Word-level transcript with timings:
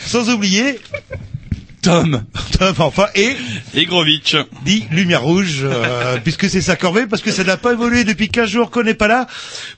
Sans 0.00 0.28
oublier 0.30 0.78
Tom 1.82 2.22
Tom 2.58 2.74
enfin 2.78 3.06
et 3.16 3.32
Egrovitch. 3.74 4.36
dit 4.64 4.84
Lumière 4.92 5.22
Rouge 5.22 5.62
euh, 5.64 6.16
puisque 6.24 6.48
c'est 6.48 6.60
sa 6.60 6.76
corvée 6.76 7.06
parce 7.08 7.22
que 7.22 7.32
ça 7.32 7.42
n'a 7.42 7.56
pas 7.56 7.72
évolué 7.72 8.04
depuis 8.04 8.28
15 8.28 8.48
jours 8.48 8.70
qu'on 8.70 8.84
n'est 8.84 8.94
pas 8.94 9.08
là. 9.08 9.26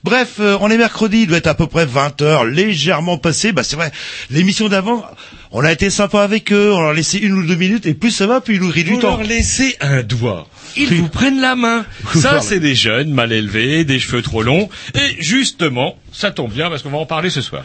Bref, 0.03 0.33
euh, 0.39 0.55
on 0.61 0.69
est 0.69 0.77
mercredi, 0.77 1.21
il 1.21 1.27
doit 1.27 1.37
être 1.39 1.47
à 1.47 1.55
peu 1.55 1.65
près 1.65 1.85
20 1.87 2.21
heures, 2.21 2.45
légèrement 2.45 3.17
passé. 3.17 3.53
Bah 3.53 3.63
c'est 3.63 3.75
vrai, 3.75 3.91
l'émission 4.29 4.69
d'avant, 4.69 5.03
on 5.51 5.63
a 5.63 5.71
été 5.71 5.89
sympa 5.89 6.21
avec 6.21 6.51
eux, 6.53 6.71
on 6.73 6.79
leur 6.81 6.89
a 6.91 6.93
laissé 6.93 7.17
une 7.17 7.33
ou 7.33 7.43
deux 7.43 7.55
minutes 7.55 7.87
et 7.87 7.95
plus 7.95 8.11
ça 8.11 8.27
va, 8.27 8.39
plus 8.39 8.55
ils 8.55 8.61
nous 8.61 8.69
rient 8.69 8.83
du 8.83 8.99
temps. 8.99 9.17
leur 9.17 9.23
laissez 9.23 9.75
un 9.81 10.03
doigt. 10.03 10.47
Ils 10.77 10.89
Oui. 10.89 10.97
vous 10.97 11.07
prennent 11.09 11.39
la 11.41 11.55
main. 11.55 11.85
Vous 12.13 12.21
Ça, 12.21 12.33
parlez. 12.33 12.45
c'est 12.47 12.59
des 12.59 12.75
jeunes 12.75 13.09
mal 13.09 13.31
élevés, 13.31 13.83
des 13.83 13.97
cheveux 13.99 14.21
trop 14.21 14.43
longs. 14.43 14.69
Et 14.93 15.15
justement, 15.23 15.97
ça 16.15 16.31
tombe 16.31 16.51
bien 16.51 16.69
parce 16.69 16.81
qu'on 16.81 16.89
va 16.89 16.97
en 16.97 17.05
parler 17.05 17.29
ce 17.29 17.41
soir. 17.41 17.63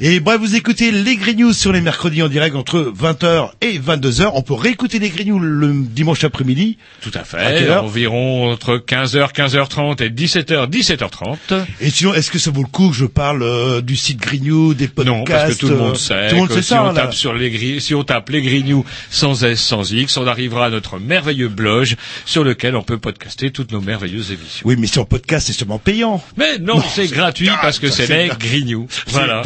Et 0.00 0.20
bref, 0.20 0.40
vous 0.40 0.54
écoutez 0.56 0.90
les 0.90 1.16
News 1.34 1.52
sur 1.52 1.72
les 1.72 1.80
mercredis 1.80 2.22
en 2.22 2.28
direct 2.28 2.56
entre 2.56 2.92
20h 2.98 3.50
et 3.60 3.78
22h. 3.78 4.30
On 4.34 4.42
peut 4.42 4.54
réécouter 4.54 4.98
les 4.98 5.10
News 5.24 5.38
le 5.38 5.72
dimanche 5.84 6.24
après-midi. 6.24 6.78
Tout 7.02 7.10
à 7.14 7.20
À 7.20 7.24
fait. 7.24 7.68
heure 7.68 7.84
environ 7.84 8.50
entre 8.50 8.76
15h, 8.78 9.32
15h30 9.32 10.02
et 10.02 10.08
17h, 10.10 10.68
17h30. 10.70 11.36
Et 11.80 11.90
sinon, 11.90 12.14
est-ce 12.14 12.30
que 12.30 12.38
ça 12.38 12.50
vaut 12.50 12.62
le 12.62 12.68
coup 12.68 12.90
que 12.90 12.96
je 12.96 13.04
parle 13.04 13.42
euh, 13.42 13.80
du 13.80 13.96
site 13.96 14.20
News, 14.40 14.74
des 14.74 14.88
podcasts 14.88 15.18
Non, 15.18 15.24
parce 15.24 15.54
que 15.54 15.58
tout 15.60 15.68
le 15.68 15.76
monde 15.76 15.92
euh, 15.92 15.94
sait 15.96 16.28
Tout 16.28 16.34
le 16.36 16.40
monde 16.40 16.52
sait 16.52 16.62
si 16.62 16.68
ça, 16.68 16.82
on 16.84 16.86
là. 16.86 16.94
tape 16.94 17.14
sur 17.14 17.34
les 17.34 17.50
grilles, 17.50 17.80
si 17.80 17.94
on 17.94 18.04
tape 18.04 18.28
les 18.30 18.42
grignoux 18.42 18.84
sans 19.10 19.44
S, 19.44 19.60
sans 19.60 19.92
X, 19.92 20.16
on 20.16 20.26
arrivera 20.26 20.66
à 20.66 20.70
notre 20.70 20.98
merveilleux 20.98 21.48
blog 21.48 21.94
sur 22.24 22.44
lequel 22.44 22.76
on 22.76 22.82
peut 22.82 22.98
podcaster 22.98 23.50
toutes 23.50 23.72
nos 23.72 23.80
merveilleuses 23.80 24.30
émissions. 24.32 24.62
Oui, 24.64 24.76
mais 24.78 24.86
sur 24.86 25.06
podcast, 25.06 25.48
c'est 25.48 25.52
sûrement 25.52 25.78
payant. 25.78 26.22
Mais 26.36 26.58
non, 26.58 26.80
c'est 26.94 27.08
gratuit 27.08 27.50
parce 27.60 27.78
que 27.78 27.89
les 27.98 28.06
dingue. 28.28 28.38
grignoux. 28.38 28.86
Voilà. 29.08 29.42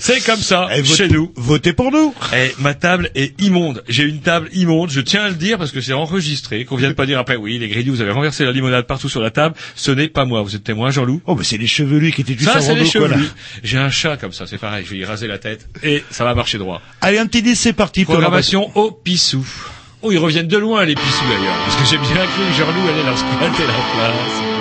C'est 0.00 0.24
comme 0.24 0.40
ça, 0.40 0.68
Eh, 0.74 0.80
vote- 0.82 0.96
chez 0.96 1.08
nous. 1.08 1.32
Votez 1.36 1.72
pour 1.72 1.92
nous. 1.92 2.14
Eh, 2.34 2.52
ma 2.58 2.74
table 2.74 3.10
est 3.14 3.40
immonde. 3.40 3.82
J'ai 3.88 4.02
une 4.04 4.20
table 4.20 4.48
immonde. 4.52 4.90
Je 4.90 5.00
tiens 5.00 5.24
à 5.24 5.28
le 5.28 5.34
dire 5.34 5.58
parce 5.58 5.70
que 5.72 5.80
c'est 5.80 5.92
enregistré. 5.92 6.64
Qu'on 6.64 6.76
vienne 6.76 6.94
pas 6.94 7.06
dire 7.06 7.18
après, 7.18 7.36
oui, 7.36 7.58
les 7.58 7.68
grignoux, 7.68 7.92
vous 7.94 8.00
avez 8.00 8.12
renversé 8.12 8.44
la 8.44 8.52
limonade 8.52 8.86
partout 8.86 9.08
sur 9.08 9.20
la 9.20 9.30
table. 9.30 9.54
Ce 9.74 9.90
n'est 9.90 10.08
pas 10.08 10.24
moi. 10.24 10.42
Vous 10.42 10.54
êtes 10.56 10.64
témoin, 10.64 10.90
Jean-Loup? 10.90 11.20
Oh, 11.26 11.34
mais 11.34 11.44
c'est 11.44 11.58
les 11.58 11.66
chevelus 11.66 12.12
qui 12.12 12.20
étaient 12.22 12.34
juste 12.34 12.50
Ça, 12.50 12.60
c'est 12.60 12.74
les 12.74 12.86
cheveux. 12.86 13.10
J'ai 13.62 13.78
un 13.78 13.90
chat 13.90 14.16
comme 14.16 14.32
ça, 14.32 14.46
c'est 14.46 14.58
pareil. 14.58 14.84
Je 14.86 14.90
vais 14.92 14.98
y 14.98 15.04
raser 15.04 15.26
la 15.26 15.38
tête 15.38 15.66
et 15.82 16.04
ça 16.10 16.24
va 16.24 16.34
marcher 16.34 16.58
droit. 16.58 16.80
Allez, 17.00 17.18
un 17.18 17.26
petit 17.26 17.42
disque, 17.42 17.62
c'est 17.62 17.72
parti. 17.72 18.04
Programmation 18.04 18.70
au 18.76 18.90
pissou. 18.90 19.46
Oh, 20.02 20.12
ils 20.12 20.18
reviennent 20.18 20.46
de 20.48 20.58
loin, 20.58 20.84
les 20.84 20.94
pissous, 20.94 21.24
d'ailleurs. 21.28 21.54
Parce 21.64 21.76
que 21.76 21.84
j'ai 21.88 21.98
bien 21.98 22.24
cru 22.26 22.42
que 22.50 22.58
Jean-Loup 22.58 22.88
allait 22.88 23.02
leur 23.04 23.18
squatter 23.18 23.62
la 23.66 23.72
place. 23.94 24.55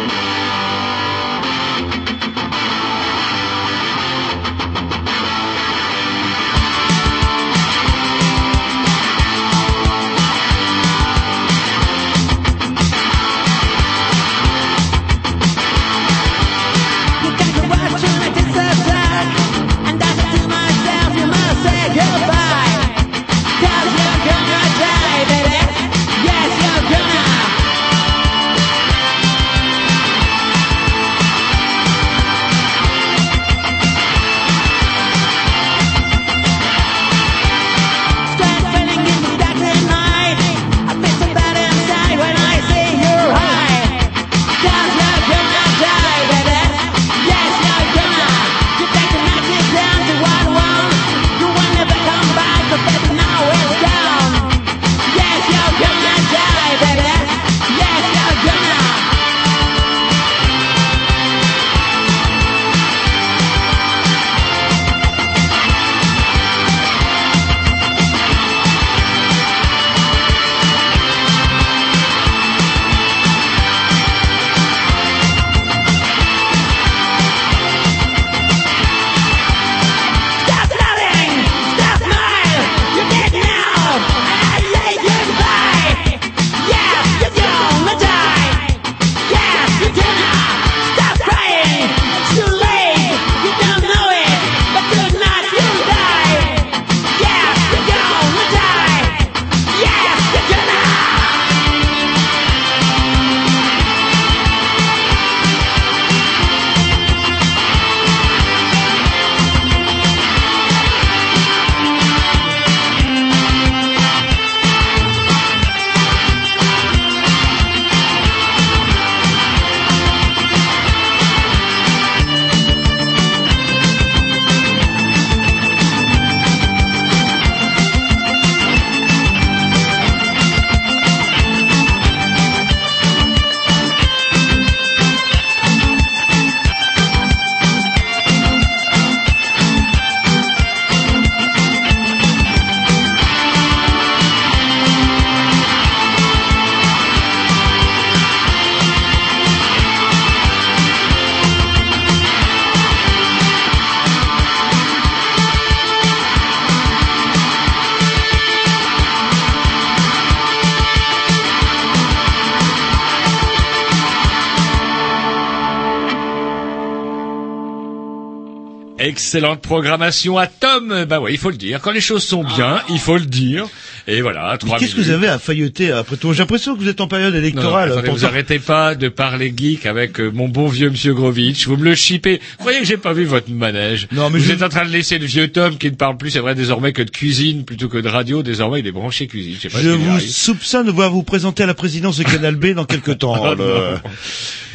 Programmation 169.65 170.38
à 170.38 170.47
Tom. 170.47 171.06
Bah 171.09 171.19
ouais, 171.19 171.33
il 171.33 171.38
faut 171.38 171.50
le 171.50 171.57
dire. 171.57 171.81
Quand 171.81 171.91
les 171.91 172.01
choses 172.01 172.23
sont 172.23 172.44
bien, 172.44 172.81
il 172.89 173.00
faut 173.00 173.17
le 173.17 173.25
dire. 173.25 173.65
Et 174.07 174.21
voilà, 174.21 174.56
trois 174.59 174.77
Qu'est-ce 174.77 174.94
que 174.95 175.01
vous 175.01 175.09
avez 175.09 175.27
à 175.27 175.39
failloter 175.39 175.91
après 175.91 176.15
tout 176.15 176.31
J'ai 176.31 176.39
l'impression 176.39 176.75
que 176.75 176.79
vous 176.79 176.88
êtes 176.89 177.01
en 177.01 177.07
période 177.07 177.33
Non, 177.33 177.39
non, 177.39 177.44
électorale. 177.45 177.91
attendez, 177.91 178.09
vous 178.09 178.25
arrêtez 178.25 178.59
pas 178.59 178.94
de 178.94 179.09
parler 179.09 179.51
geek 179.56 179.88
avec 179.88 180.19
euh, 180.19 180.29
mon 180.31 180.47
bon 180.47 180.67
vieux 180.67 180.91
Monsieur 180.91 181.13
Grovitch. 181.15 181.67
Vous 181.67 181.75
me 181.75 181.83
le 181.83 181.95
chipez. 181.95 182.39
Vous 182.51 182.57
croyez 182.59 182.79
que 182.79 182.85
j'ai 182.85 182.97
pas 182.97 183.13
vu 183.13 183.25
votre 183.25 183.50
manège 183.50 184.07
Non, 184.12 184.29
mais 184.29 184.38
Vous 184.39 184.45
je- 184.45 184.51
êtes 184.53 184.62
en 184.62 184.69
train 184.69 184.85
de 184.85 184.91
laisser 184.91 185.17
le 185.17 185.25
vieux 185.25 185.47
Tom 185.47 185.77
qui 185.77 185.89
ne 185.89 185.95
parle 185.95 186.17
plus, 186.17 186.29
c'est 186.29 186.39
vrai, 186.39 186.53
désormais 186.53 186.94
que 186.94 187.01
de 187.01 187.09
cuisine 187.09 187.65
plutôt 187.65 187.89
que 187.89 187.97
de 187.97 188.07
radio. 188.07 188.44
Désormais, 188.44 188.81
il 188.81 188.88
est 188.88 188.91
branché 188.91 189.25
cuisine. 189.25 189.56
Je 189.56 189.62
sais 189.62 189.69
pas 189.69 189.79
vous 189.81 190.19
soupçonne 190.19 190.85
de 190.85 190.91
voir 190.91 191.09
vous 191.12 191.23
présenter 191.23 191.63
à 191.63 191.65
la 191.65 191.73
présidence 191.73 192.17
de 192.17 192.23
Canal 192.23 192.56
B 192.56 192.73
dans 192.73 192.85
quelques 192.85 193.17
temps. 193.19 193.44
Ah, 193.44 193.56
le-. 193.57 193.97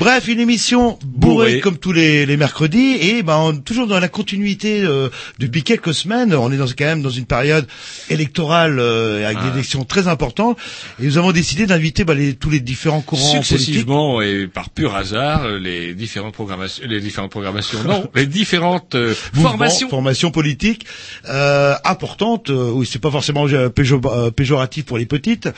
Bref, 0.00 0.26
une 0.28 0.40
émission 0.40 0.98
Bourrée. 1.20 1.61
comme 1.61 1.76
tous 1.78 1.93
les, 1.93 2.26
les 2.26 2.37
mercredis 2.37 2.96
et 3.00 3.22
ben 3.22 3.37
on- 3.37 3.56
toujours 3.56 3.87
dans 3.87 4.00
la 4.00 4.08
continuité 4.08 4.82
euh, 4.82 5.08
depuis 5.38 5.62
quelques 5.62 5.94
semaines. 5.94 6.34
On 6.34 6.50
est 6.52 6.56
dans, 6.56 6.67
quand 6.67 6.84
même 6.84 7.02
dans 7.02 7.11
une 7.11 7.26
période 7.26 7.67
électorale 8.08 8.78
euh, 8.78 9.25
avec 9.26 9.38
Ah. 9.40 9.49
des 9.49 9.55
élections 9.58 9.84
très 9.84 10.08
importantes 10.08 10.58
et 11.00 11.06
nous 11.06 11.19
avons 11.19 11.32
décidé 11.32 11.67
d'inviter 11.67 12.05
ben, 12.05 12.14
les, 12.17 12.34
tous 12.34 12.50
les 12.50 12.61
différents 12.61 13.00
courants 13.00 13.32
politiques. 13.32 13.46
Successivement 13.58 14.20
et 14.22 14.46
par 14.46 14.70
pur 14.70 14.94
hasard, 14.94 15.46
les 15.49 15.94
différentes 15.94 16.34
programmations, 16.34 16.84
les 16.88 17.00
différentes 17.00 17.31
programmations, 17.31 17.82
non, 17.84 18.08
les 18.14 18.26
différentes 18.26 18.94
euh, 18.94 19.14
formations. 19.34 19.88
formations 19.88 20.31
politiques 20.31 20.87
euh, 21.28 21.75
importantes. 21.84 22.50
Euh, 22.50 22.70
oui, 22.73 22.88
c'est 22.90 22.99
pas 23.00 23.11
forcément 23.11 23.46
euh, 23.49 23.69
péjo- 23.69 24.00
péjoratif 24.32 24.84
pour 24.84 24.99
les 24.99 25.06
petites. 25.06 25.49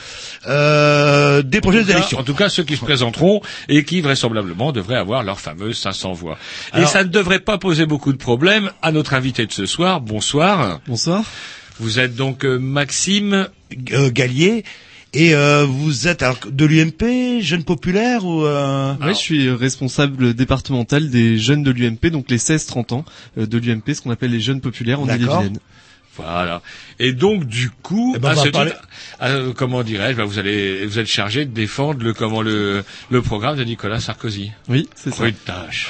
Euh, 0.47 1.41
des 1.41 1.61
projets 1.61 1.79
En 1.79 1.81
cas- 1.81 1.87
d'élection. 1.93 2.19
En 2.19 2.23
tout 2.23 2.33
cas, 2.33 2.49
ceux 2.49 2.63
qui 2.63 2.75
se 2.75 2.81
présenteront 2.81 3.41
et 3.69 3.83
qui 3.83 4.01
vraisemblablement 4.01 4.71
devraient 4.71 4.95
avoir 4.97 5.23
leur 5.23 5.39
fameuse 5.63 5.77
500 5.77 6.13
voix. 6.13 6.37
Et 6.77 6.85
ça 6.85 7.03
ne 7.03 7.09
devrait 7.09 7.39
pas 7.39 7.57
poser 7.57 7.85
beaucoup 7.85 8.11
de 8.11 8.17
problèmes 8.17 8.71
à 8.81 8.91
notre 8.91 9.13
invité 9.13 9.45
de 9.45 9.51
ce 9.51 9.65
soir. 9.65 10.01
Bonsoir. 10.01 10.81
Bonsoir. 10.87 11.23
Vous 11.79 11.99
êtes 11.99 12.15
donc 12.15 12.45
euh, 12.45 12.57
Maxime. 12.59 13.47
euh, 13.91 14.11
Gallier. 14.11 14.63
Et 15.15 15.35
euh, 15.35 15.63
vous 15.69 16.07
êtes 16.07 16.23
alors, 16.23 16.39
de 16.49 16.65
l'UMP, 16.65 17.39
jeune 17.41 17.63
populaire 17.63 18.25
ou 18.25 18.45
euh... 18.45 18.95
Ouais, 18.95 19.09
je 19.13 19.19
suis 19.19 19.49
responsable 19.51 20.33
départemental 20.33 21.11
des 21.11 21.37
jeunes 21.37 21.61
de 21.61 21.69
l'UMP, 21.69 22.07
donc 22.07 22.31
les 22.31 22.39
16-30 22.39 22.95
ans 22.95 23.05
euh, 23.37 23.45
de 23.45 23.59
l'UMP, 23.59 23.93
ce 23.93 24.01
qu'on 24.01 24.09
appelle 24.09 24.31
les 24.31 24.39
jeunes 24.39 24.59
populaires 24.59 24.99
en. 24.99 25.05
Ille-et-Vilaine. 25.05 25.59
Voilà. 26.17 26.61
Et 26.99 27.11
donc 27.13 27.45
du 27.45 27.69
coup, 27.69 28.13
Eh 28.15 28.19
ben, 28.19 28.29
à 28.29 28.35
ce 28.35 28.49
parler- 28.49 28.71
titre, 28.71 28.83
euh, 29.21 29.51
comment 29.55 29.83
dirais-je, 29.83 30.17
bah, 30.17 30.25
vous 30.25 30.37
allez, 30.39 30.85
vous 30.85 30.99
êtes 30.99 31.07
chargé 31.07 31.45
de 31.45 31.51
défendre 31.51 32.03
le 32.03 32.13
comment 32.13 32.41
le 32.41 32.83
le 33.09 33.21
programme 33.21 33.57
de 33.57 33.63
Nicolas 33.63 33.99
Sarkozy. 33.99 34.51
Oui, 34.69 34.87
c'est 34.95 35.13
ça. 35.13 35.23
Rude 35.23 35.35
tâche. 35.45 35.89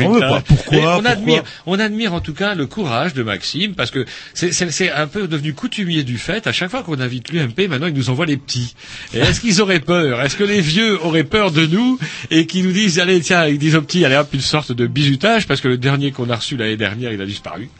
Non, 0.00 0.20
pas- 0.20 0.42
pourquoi, 0.42 0.78
on 0.78 0.82
pourquoi 0.96 1.10
admire, 1.10 1.42
on 1.64 1.78
admire 1.80 2.12
en 2.12 2.20
tout 2.20 2.34
cas 2.34 2.54
le 2.54 2.66
courage 2.66 3.14
de 3.14 3.22
Maxime 3.22 3.74
parce 3.74 3.90
que 3.90 4.04
c'est 4.34 4.90
un 4.92 5.06
peu 5.06 5.26
devenu 5.26 5.54
coutumier 5.54 6.02
du 6.02 6.18
fait. 6.18 6.46
À 6.46 6.52
chaque 6.52 6.70
fois 6.70 6.82
qu'on 6.82 7.00
invite 7.00 7.30
l'UMP, 7.32 7.68
maintenant 7.68 7.86
ils 7.86 7.94
nous 7.94 8.10
envoient 8.10 8.26
les 8.26 8.36
petits. 8.36 8.74
Et 9.14 9.18
est-ce 9.20 9.40
qu'ils 9.40 9.62
auraient 9.62 9.80
peur? 9.80 10.20
Est-ce 10.20 10.36
que 10.36 10.44
les 10.44 10.60
vieux 10.60 11.02
auraient 11.02 11.24
peur 11.24 11.52
de 11.52 11.64
nous 11.64 11.98
et 12.30 12.46
qu'ils 12.46 12.64
nous 12.66 12.72
disent 12.72 12.98
allez 12.98 13.20
tiens, 13.22 13.46
ils 13.46 13.58
disent 13.58 13.76
aux 13.76 13.82
petits 13.82 14.04
allez 14.04 14.16
hop 14.16 14.28
une 14.34 14.40
sorte 14.42 14.72
de 14.72 14.86
bisutage 14.86 15.46
parce 15.46 15.62
que 15.62 15.68
le 15.68 15.78
dernier 15.78 16.12
qu'on 16.12 16.28
a 16.28 16.36
reçu 16.36 16.58
l'année 16.58 16.76
dernière 16.76 17.10
il 17.12 17.22
a 17.22 17.26
disparu. 17.26 17.70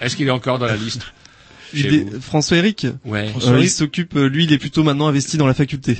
Est-ce 0.00 0.16
qu'il 0.16 0.26
est 0.28 0.30
encore 0.32 0.58
dans 0.58 0.66
la 0.66 0.76
liste 0.76 1.02
François 2.20 2.58
Eric, 2.58 2.86
Ouais. 3.04 3.28
François 3.28 3.52
euh, 3.52 3.60
il 3.60 3.70
s'occupe, 3.70 4.16
euh, 4.16 4.28
lui, 4.28 4.44
il 4.44 4.52
est 4.52 4.58
plutôt 4.58 4.82
maintenant 4.84 5.08
investi 5.08 5.36
dans 5.36 5.46
la 5.46 5.54
faculté. 5.54 5.98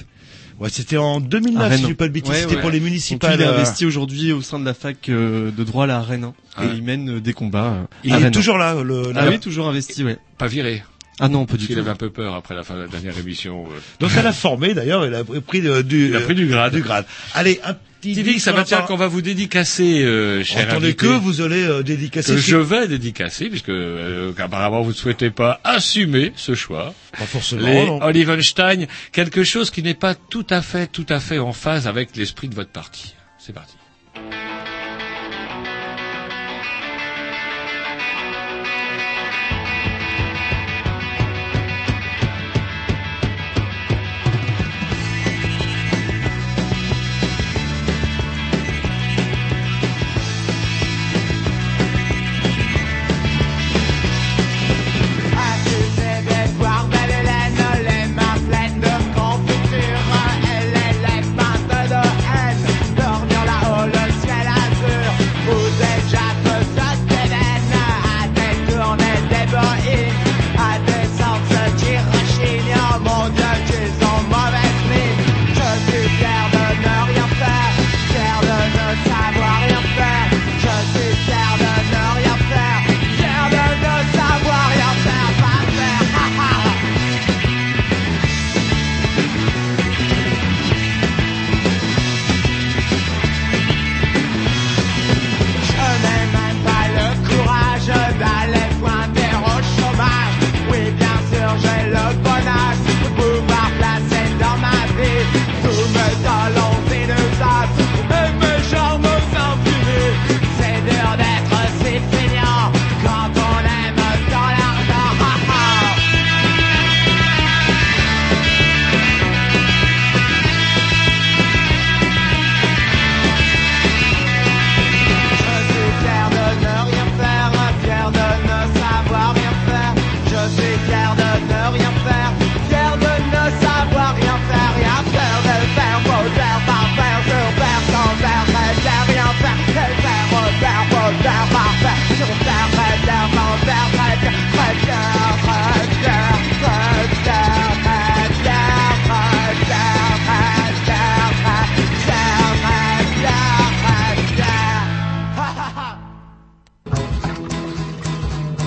Ouais, 0.59 0.71
c'était 0.71 0.97
en 0.97 1.21
2009, 1.21 1.63
À 1.73 1.77
si 1.77 1.83
je 1.83 1.87
dis 1.89 1.95
pas 1.95 2.09
de 2.09 2.13
bêtises. 2.15 2.31
Ouais, 2.31 2.41
c'était 2.41 2.55
ouais. 2.55 2.61
pour 2.63 2.71
les 2.71 2.81
municipales. 2.81 3.35
il 3.39 3.43
est 3.43 3.47
euh, 3.47 3.55
investi 3.55 3.85
aujourd'hui 3.85 4.33
au 4.33 4.41
sein 4.41 4.59
de 4.59 4.65
la 4.65 4.73
fac 4.75 5.09
euh, 5.11 5.51
de 5.51 5.65
droit 5.65 5.85
à 5.85 5.87
la 5.87 6.01
Rennes, 6.01 6.25
hein, 6.25 6.35
Ouais. 6.59 6.69
et 6.69 6.77
il 6.77 6.83
mène 6.83 7.17
euh, 7.17 7.21
des 7.21 7.35
combats 7.35 7.73
euh, 7.73 7.85
Il 8.05 8.13
à 8.15 8.21
est 8.21 8.23
Rennes. 8.25 8.33
toujours 8.33 8.57
là. 8.57 8.83
Le, 8.83 9.13
Ah 9.17 9.27
oui, 9.29 9.39
toujours 9.39 9.69
investi, 9.69 10.03
ouais. 10.03 10.17
Pas 10.39 10.47
viré. 10.47 10.83
Ah 11.19 11.29
non, 11.29 11.47
pas 11.47 11.53
Parce 11.53 11.61
du 11.61 11.67
qu'il 11.69 11.77
tout. 11.77 11.81
avait 11.81 11.91
un 11.91 11.97
peu 11.97 12.11
peur 12.11 12.35
après 12.35 12.55
la 12.55 12.63
fin 12.63 12.75
de 12.75 12.81
la 12.83 12.89
dernière 12.89 13.17
émission. 13.19 13.65
euh. 13.71 13.79
Donc 14.01 14.11
elle 14.19 14.27
a 14.27 14.33
formé 14.33 14.75
d'ailleurs. 14.75 15.07
Il 15.07 15.15
a 15.15 15.25
pris 15.41 15.63
de- 15.63 15.81
du. 15.83 16.09
Il 16.09 16.17
a 16.17 16.21
pris 16.21 16.35
du 16.35 16.47
grade. 16.47 16.75
Du 16.75 16.83
grade. 16.83 17.07
Allez, 17.35 17.59
un 17.65 17.73
petit. 17.75 18.23
Que 18.23 18.39
ça 18.39 18.53
va 18.53 18.63
va 18.63 18.83
qu'on 18.83 18.97
va 18.97 19.09
vous 19.09 19.23
dédicacer, 19.23 20.03
euh, 20.05 20.45
cher 20.45 20.69
Attendez 20.69 20.89
invité, 20.89 21.07
que 21.07 21.07
vous 21.19 21.41
allez 21.41 21.63
euh, 21.65 21.83
dédicacer. 21.83 22.35
que 22.35 22.39
je 22.41 22.57
vais 22.57 22.87
dédicacer, 22.87 23.49
puisque 23.49 23.71
euh, 23.71 24.33
apparemment 24.39 24.83
vous 24.83 24.91
ne 24.91 24.95
souhaitez 24.95 25.31
pas 25.31 25.59
assumer 25.65 26.33
ce 26.37 26.55
choix. 26.55 26.95
Pas 27.19 27.25
forcément. 27.25 27.67
Les 27.67 27.87
non. 27.87 28.01
Olivenstein, 28.03 28.87
quelque 29.11 29.43
chose 29.43 29.71
qui 29.71 29.83
n'est 29.83 29.95
pas 29.95 30.15
tout 30.15 30.47
à 30.51 30.63
fait, 30.63 30.87
tout 30.87 31.07
à 31.09 31.19
fait 31.19 31.39
en 31.39 31.53
phase 31.53 31.89
avec 31.89 32.15
l'esprit 32.15 32.49
de 32.49 32.55
votre 32.55 32.71
parti. 32.71 33.15
C'est 33.39 33.55
parti. 33.55 33.75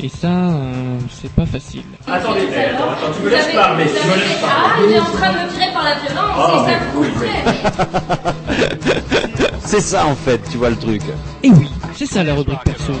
Et 0.00 0.08
ça, 0.08 0.28
euh, 0.28 0.98
c'est 1.10 1.32
pas 1.32 1.44
facile. 1.44 1.82
Attendez, 2.06 2.46
attends, 2.54 2.90
attends, 2.90 3.12
tu 3.16 3.22
me 3.24 3.30
laisses 3.30 3.52
parler, 3.52 3.84
tu 3.84 4.08
me 4.08 4.14
laisses 4.14 4.38
Ah, 4.44 4.76
il 4.86 4.92
est 4.92 5.00
en 5.00 5.04
train 5.06 5.32
de 5.32 5.38
me 5.38 5.52
tirer 5.52 5.72
par 5.72 5.82
la 5.82 5.94
violence, 5.96 6.64
c'est 6.66 6.72
ça 6.72 6.78
que 6.78 6.84
vous 6.94 7.02
voulez. 7.02 7.30
C'est 9.68 9.80
ça 9.82 10.06
en 10.06 10.14
fait, 10.14 10.40
tu 10.50 10.56
vois 10.56 10.70
le 10.70 10.76
truc. 10.76 11.02
Et 11.42 11.50
oui, 11.50 11.68
c'est 11.94 12.06
ça 12.06 12.22
la 12.24 12.32
rubrique 12.34 12.64
perso. 12.64 12.94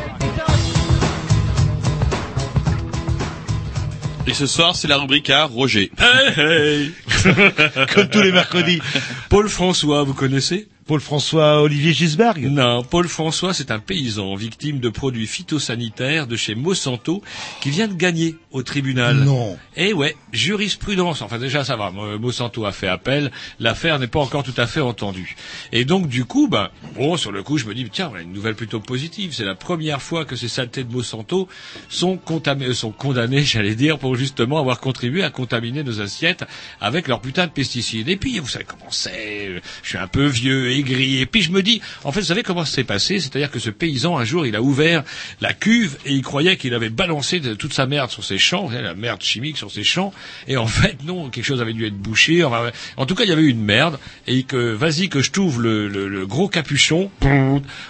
Et 4.26 4.34
ce 4.34 4.46
soir, 4.46 4.76
c'est 4.76 4.86
la 4.86 4.98
rubrique 4.98 5.30
à 5.30 5.44
Roger. 5.44 5.90
Hey, 5.98 6.34
hey. 6.36 6.92
Comme 7.94 8.08
tous 8.10 8.20
les 8.20 8.32
mercredis. 8.32 8.82
Paul 9.30 9.48
François, 9.48 10.02
vous 10.02 10.12
connaissez? 10.12 10.68
Paul 10.88 11.00
François 11.00 11.60
Olivier 11.60 11.92
Gisberg 11.92 12.38
Non, 12.50 12.82
Paul 12.82 13.08
François, 13.08 13.52
c'est 13.52 13.70
un 13.70 13.78
paysan 13.78 14.34
victime 14.36 14.80
de 14.80 14.88
produits 14.88 15.26
phytosanitaires 15.26 16.26
de 16.26 16.34
chez 16.34 16.54
Monsanto 16.54 17.22
qui 17.60 17.68
vient 17.68 17.88
de 17.88 17.92
gagner 17.92 18.36
au 18.52 18.62
tribunal. 18.62 19.16
Non. 19.18 19.58
Eh 19.76 19.92
ouais, 19.92 20.16
jurisprudence. 20.32 21.20
Enfin 21.20 21.38
déjà 21.38 21.62
ça 21.62 21.76
va, 21.76 21.90
Mo- 21.90 22.18
Monsanto 22.18 22.64
a 22.64 22.72
fait 22.72 22.88
appel, 22.88 23.30
l'affaire 23.60 23.98
n'est 23.98 24.06
pas 24.06 24.20
encore 24.20 24.42
tout 24.42 24.54
à 24.56 24.66
fait 24.66 24.80
entendue. 24.80 25.36
Et 25.72 25.84
donc 25.84 26.08
du 26.08 26.24
coup, 26.24 26.48
ben 26.48 26.70
bon, 26.96 27.18
sur 27.18 27.32
le 27.32 27.42
coup, 27.42 27.58
je 27.58 27.66
me 27.66 27.74
dis 27.74 27.86
tiens, 27.92 28.08
voilà 28.08 28.22
une 28.24 28.32
nouvelle 28.32 28.54
plutôt 28.54 28.80
positive. 28.80 29.34
C'est 29.34 29.44
la 29.44 29.54
première 29.54 30.00
fois 30.00 30.24
que 30.24 30.36
ces 30.36 30.48
saletés 30.48 30.84
de 30.84 30.92
Monsanto 30.92 31.48
sont, 31.90 32.16
contam- 32.16 32.72
sont 32.72 32.92
condamnées, 32.92 33.42
j'allais 33.44 33.74
dire, 33.74 33.98
pour 33.98 34.16
justement 34.16 34.58
avoir 34.58 34.80
contribué 34.80 35.22
à 35.22 35.28
contaminer 35.28 35.82
nos 35.82 36.00
assiettes 36.00 36.44
avec 36.80 37.08
leurs 37.08 37.20
putains 37.20 37.46
de 37.46 37.52
pesticides. 37.52 38.08
Et 38.08 38.16
puis 38.16 38.38
vous 38.38 38.48
savez 38.48 38.64
comment 38.64 38.90
c'est, 38.90 39.48
euh, 39.48 39.60
je 39.82 39.90
suis 39.90 39.98
un 39.98 40.06
peu 40.08 40.24
vieux, 40.24 40.77
aigri. 40.78 41.20
Et 41.20 41.26
puis 41.26 41.42
je 41.42 41.50
me 41.50 41.62
dis, 41.62 41.80
en 42.04 42.12
fait, 42.12 42.20
vous 42.20 42.26
savez 42.26 42.42
comment 42.42 42.64
ça 42.64 42.72
s'est 42.76 42.84
passé? 42.84 43.20
C'est-à-dire 43.20 43.50
que 43.50 43.58
ce 43.58 43.70
paysan 43.70 44.16
un 44.18 44.24
jour, 44.24 44.46
il 44.46 44.56
a 44.56 44.62
ouvert 44.62 45.02
la 45.40 45.52
cuve 45.52 45.96
et 46.06 46.12
il 46.12 46.22
croyait 46.22 46.56
qu'il 46.56 46.74
avait 46.74 46.88
balancé 46.90 47.40
toute 47.40 47.72
sa 47.72 47.86
merde 47.86 48.10
sur 48.10 48.24
ses 48.24 48.38
champs, 48.38 48.68
savez, 48.70 48.82
la 48.82 48.94
merde 48.94 49.22
chimique 49.22 49.56
sur 49.56 49.70
ses 49.70 49.84
champs. 49.84 50.12
Et 50.46 50.56
en 50.56 50.66
fait, 50.78 50.96
non, 51.04 51.28
quelque 51.28 51.44
chose 51.44 51.60
avait 51.60 51.72
dû 51.72 51.86
être 51.86 51.96
bouché. 51.98 52.44
Enfin, 52.44 52.70
en 52.96 53.06
tout 53.06 53.14
cas, 53.14 53.24
il 53.24 53.30
y 53.30 53.32
avait 53.32 53.42
eu 53.42 53.48
une 53.50 53.62
merde 53.62 53.98
et 54.26 54.42
que 54.42 54.72
vas-y 54.72 55.08
que 55.08 55.20
je 55.22 55.30
t'ouvre 55.30 55.60
le, 55.60 55.88
le- 55.88 56.08
le 56.08 56.26
gros 56.26 56.48
capuchon 56.48 57.10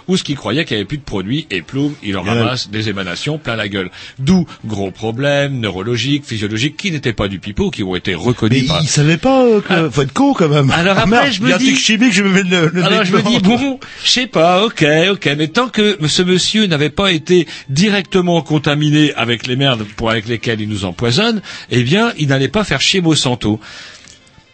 ou 0.07 0.17
ce 0.17 0.23
qu'il 0.23 0.35
croyait 0.35 0.65
qu'il 0.65 0.75
n'y 0.75 0.81
avait 0.81 0.87
plus 0.87 0.97
de 0.97 1.03
produit 1.03 1.47
et 1.51 1.61
ploum, 1.61 1.93
il 2.03 2.17
en 2.17 2.23
ramasse 2.23 2.69
des 2.69 2.89
émanations 2.89 3.37
plein 3.37 3.55
la 3.55 3.67
gueule. 3.67 3.89
D'où 4.19 4.45
gros 4.65 4.91
problèmes 4.91 5.59
neurologiques, 5.59 6.25
physiologiques 6.25 6.77
qui 6.77 6.91
n'étaient 6.91 7.13
pas 7.13 7.27
du 7.27 7.39
pipeau, 7.39 7.69
qui 7.71 7.83
ont 7.83 7.95
été 7.95 8.11
Mais 8.11 8.17
reconnus 8.17 8.67
par 8.67 8.81
il 8.81 8.87
savait 8.87 9.17
pas 9.17 9.45
euh, 9.45 9.61
que... 9.61 9.89
Faut 9.89 10.01
être 10.01 10.13
con 10.13 10.33
quand 10.33 10.49
même. 10.49 10.71
Alors 10.71 10.95
Ah, 10.97 11.01
après, 11.03 11.09
merde, 11.11 11.31
je 11.33 11.41
me 11.41 11.47
il 11.47 11.49
y 11.49 11.53
a 11.53 11.55
un 11.55 11.59
dis- 11.59 11.65
truc 11.67 11.77
chimique, 11.79 12.13
je 12.13 12.23
me 12.23 12.29
mets 12.29 12.43
le 12.43 12.78
alors 12.83 13.03
je 13.03 13.13
me 13.15 13.21
dis 13.21 13.39
bon, 13.39 13.79
je 14.03 14.09
sais 14.09 14.27
pas, 14.27 14.65
ok, 14.65 14.85
ok, 15.11 15.29
mais 15.37 15.47
tant 15.47 15.69
que 15.69 15.97
ce 16.07 16.21
monsieur 16.21 16.65
n'avait 16.67 16.89
pas 16.89 17.11
été 17.11 17.47
directement 17.69 18.41
contaminé 18.41 19.13
avec 19.15 19.47
les 19.47 19.55
merdes 19.55 19.85
pour 19.95 20.09
avec 20.09 20.27
lesquelles 20.27 20.61
il 20.61 20.69
nous 20.69 20.85
empoisonne, 20.85 21.41
eh 21.69 21.83
bien, 21.83 22.13
il 22.17 22.27
n'allait 22.27 22.47
pas 22.47 22.63
faire 22.63 22.81
chier 22.81 23.01
Monsanto. 23.01 23.59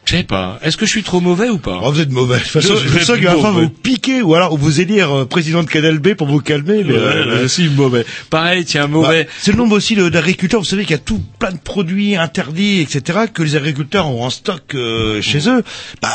Je 0.06 0.16
sais 0.18 0.24
pas. 0.24 0.60
Est-ce 0.62 0.78
que 0.78 0.86
je 0.86 0.92
suis 0.92 1.04
trop 1.04 1.20
mauvais 1.20 1.50
ou 1.50 1.58
pas 1.58 1.80
Oh, 1.84 1.92
vous 1.92 2.00
êtes 2.00 2.12
mauvais. 2.12 2.36
De 2.38 2.42
toute 2.44 2.50
façon, 2.52 2.76
Je- 2.76 2.88
je 3.00 3.04
sens 3.04 3.16
qu'il 3.18 3.26
va 3.26 3.32
falloir 3.32 3.54
mauvais. 3.54 3.66
vous 3.66 3.72
piquer 3.72 4.22
ou 4.22 4.36
alors 4.36 4.56
vous 4.58 4.80
élire 4.80 5.12
euh, 5.12 5.26
président 5.26 5.64
de 5.64 5.68
Canal 5.70 5.98
B 6.00 6.14
pour 6.14 6.28
vous 6.28 6.40
calmer. 6.42 6.84
Mais, 6.84 6.94
Ouais, 6.94 7.00
euh, 7.00 7.42
je 7.44 7.48
suis 7.48 7.70
mauvais. 7.70 8.06
Pareil, 8.30 8.66
tiens, 8.66 8.88
mauvais. 8.88 9.24
Bah, 9.26 9.30
c'est 9.40 9.52
le 9.52 9.58
nombre 9.58 9.76
aussi 9.76 9.96
d'agriculteurs. 9.96 10.60
Vous 10.60 10.66
savez 10.66 10.84
qu'il 10.84 10.92
y 10.92 11.00
a 11.00 11.00
tout 11.00 11.22
plein 11.40 11.52
de 11.52 11.58
produits 11.58 12.16
interdits, 12.16 12.82
etc., 12.82 13.20
que 13.34 13.42
les 13.44 13.56
agriculteurs 13.56 14.08
ont 14.08 14.24
en 14.24 14.30
stock 14.30 14.62
euh, 14.76 15.22
chez 15.22 15.50
eux. 15.50 15.64
Bah, 16.02 16.10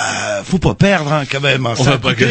faut 0.45 0.59
pas 0.59 0.75
perdre 0.75 1.13
hein, 1.13 1.25
quand 1.31 1.41
même. 1.41 1.67
hein. 1.67 1.75
On 1.79 1.83
va 1.83 1.99
pas 1.99 2.15
quoi. 2.15 2.27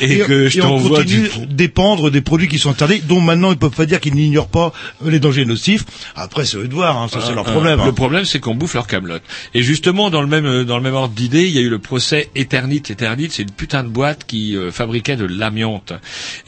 et 0.00 0.18
que 0.20 0.48
je 0.48 0.60
t'envoie 0.60 1.04
du- 1.04 1.28
dépendre 1.48 2.10
des 2.10 2.20
produits 2.22 2.48
qui 2.48 2.58
sont 2.58 2.70
interdits, 2.70 3.02
dont 3.06 3.20
maintenant 3.20 3.50
ils 3.52 3.58
peuvent 3.58 3.70
pas 3.70 3.86
dire 3.86 4.00
qu'ils 4.00 4.14
n'ignorent 4.14 4.48
pas 4.48 4.72
euh, 5.04 5.10
les 5.10 5.18
dangers 5.20 5.44
nocifs. 5.44 5.84
Après, 6.16 6.44
c'est 6.46 6.56
eux 6.56 6.68
de 6.68 6.74
voir. 6.74 6.96
Hein, 7.00 7.08
ça, 7.12 7.18
c'est 7.20 7.34
leur 7.34 7.44
problème. 7.44 7.78
Le 7.80 7.88
hein. 7.90 7.92
problème, 7.92 8.24
c'est 8.24 8.40
qu'on 8.40 8.54
bouffe 8.54 8.74
leur 8.74 8.86
camelote. 8.86 9.22
Et 9.54 9.62
justement, 9.62 10.08
dans 10.10 10.22
le 10.22 10.28
même 10.28 10.64
dans 10.64 10.76
le 10.78 10.82
même 10.82 10.93
ordre 10.94 11.14
d'idée, 11.14 11.46
il 11.46 11.50
y 11.54 11.58
a 11.58 11.60
eu 11.60 11.68
le 11.68 11.78
procès 11.78 12.30
Eternit. 12.34 12.82
Eternit, 12.88 13.28
c'est 13.30 13.42
une 13.42 13.50
putain 13.50 13.84
de 13.84 13.88
boîte 13.88 14.24
qui 14.26 14.56
euh, 14.56 14.70
fabriquait 14.70 15.16
de 15.16 15.24
l'amiante. 15.24 15.92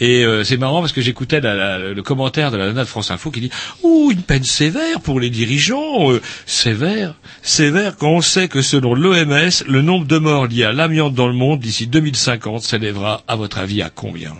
Et 0.00 0.24
euh, 0.24 0.44
c'est 0.44 0.56
marrant 0.56 0.80
parce 0.80 0.92
que 0.92 1.00
j'écoutais 1.00 1.40
le 1.40 2.00
commentaire 2.02 2.50
de 2.50 2.56
la 2.56 2.66
nana 2.66 2.82
de 2.82 2.88
France 2.88 3.10
Info 3.10 3.30
qui 3.30 3.40
dit 3.40 3.50
"Ouh, 3.82 4.10
une 4.12 4.22
peine 4.22 4.44
sévère 4.44 5.00
pour 5.00 5.20
les 5.20 5.30
dirigeants, 5.30 6.10
euh, 6.10 6.20
sévère, 6.46 7.14
sévère 7.42 7.96
quand 7.96 8.10
on 8.10 8.20
sait 8.20 8.48
que 8.48 8.62
selon 8.62 8.94
l'OMS, 8.94 9.50
le 9.66 9.82
nombre 9.82 10.06
de 10.06 10.18
morts 10.18 10.46
liés 10.46 10.64
à 10.64 10.72
l'amiante 10.72 11.14
dans 11.14 11.28
le 11.28 11.34
monde 11.34 11.60
d'ici 11.60 11.86
2050 11.86 12.62
s'élèvera, 12.62 13.22
à 13.28 13.36
votre 13.36 13.58
avis, 13.58 13.82
à 13.82 13.90
combien? 13.90 14.34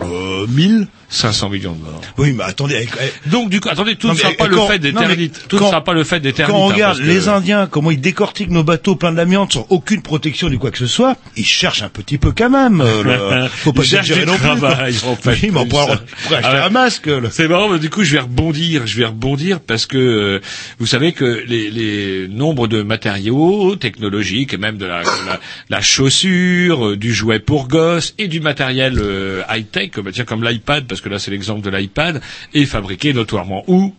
1000 0.00 0.86
500 1.10 1.48
millions 1.50 1.72
de 1.72 1.82
morts. 1.82 2.00
Oui, 2.18 2.32
mais 2.32 2.44
attendez. 2.44 2.76
avec- 2.76 2.90
Donc 3.26 3.48
du 3.50 3.60
coup, 3.60 3.68
attendez, 3.70 3.96
tout 3.96 4.08
Non, 4.08 4.12
ne 4.14 4.18
sera 4.18 4.32
pas 4.32 4.48
quand- 4.48 4.66
le 4.66 4.72
fait 4.72 4.78
d'éternite. 4.78 5.44
Tout 5.48 5.56
ne 5.58 5.62
sera 5.62 5.82
pas 5.82 5.92
le 5.94 6.04
fait 6.04 6.20
d'éternite. 6.20 6.54
Quand 6.54 6.60
on 6.66 6.70
hein, 6.70 6.74
regarde 6.74 6.98
que- 6.98 7.02
les 7.04 7.28
Indiens, 7.28 7.66
comment 7.70 7.90
ils 7.90 8.00
décortiquent 8.00 8.50
nos 8.50 8.62
bateaux 8.64 8.94
pleins 8.96 9.12
d'amiante 9.12 9.54
sans 9.54 9.66
aucune 9.70 10.02
protection 10.02 10.50
ni 10.50 10.58
quoi 10.58 10.70
que 10.70 10.78
ce 10.78 10.86
soit, 10.86 11.16
ils 11.36 11.44
cherchent 11.46 11.82
un 11.82 11.88
petit 11.88 12.18
peu 12.18 12.32
quand 12.32 12.50
même. 12.50 12.80
euh, 12.80 13.02
le- 13.02 13.48
Faut 13.52 13.72
pas 13.72 13.82
Ils 13.82 13.88
cherchent 13.88 14.10
du 14.12 14.26
non 14.26 14.34
plus. 14.34 14.42
travail, 14.42 14.94
en 15.06 15.16
fait, 15.16 15.38
Oui, 15.42 15.50
mais 15.52 15.60
on 15.60 15.66
pourrait 15.66 15.92
acheter 15.92 16.38
Ah 16.44 16.66
un 16.66 16.70
masque. 16.70 17.08
C'est 17.30 17.48
marrant, 17.48 17.68
mais 17.68 17.78
du 17.78 17.88
coup, 17.90 18.04
je 18.04 18.12
vais 18.12 18.20
rebondir. 18.20 18.86
Je 18.86 18.98
vais 18.98 19.06
rebondir 19.06 19.60
parce 19.60 19.86
que 19.86 19.96
euh, 19.98 20.40
vous 20.78 20.86
savez 20.86 21.12
que 21.12 21.42
les, 21.46 21.70
les 21.70 22.28
nombres 22.28 22.68
de 22.68 22.82
matériaux 22.82 23.76
technologiques 23.76 24.52
et 24.54 24.58
même 24.58 24.76
de 24.76 24.86
la, 24.86 25.02
la, 25.02 25.40
la 25.70 25.80
chaussure, 25.80 26.88
euh, 26.88 26.96
du 26.96 27.12
jouet 27.14 27.38
pour 27.38 27.68
gosses 27.68 28.14
et 28.18 28.28
du 28.28 28.40
matériel 28.40 28.98
euh, 28.98 29.42
high 29.50 29.70
tech, 29.70 29.90
comme 29.90 30.10
comme 30.26 30.44
l'iPad, 30.44 30.86
parce 30.98 31.04
que 31.04 31.08
là 31.10 31.20
c'est 31.20 31.30
l'exemple 31.30 31.60
de 31.60 31.70
l'iPad, 31.70 32.20
est 32.54 32.64
fabriqué 32.64 33.12
notoirement 33.12 33.62
où? 33.68 33.94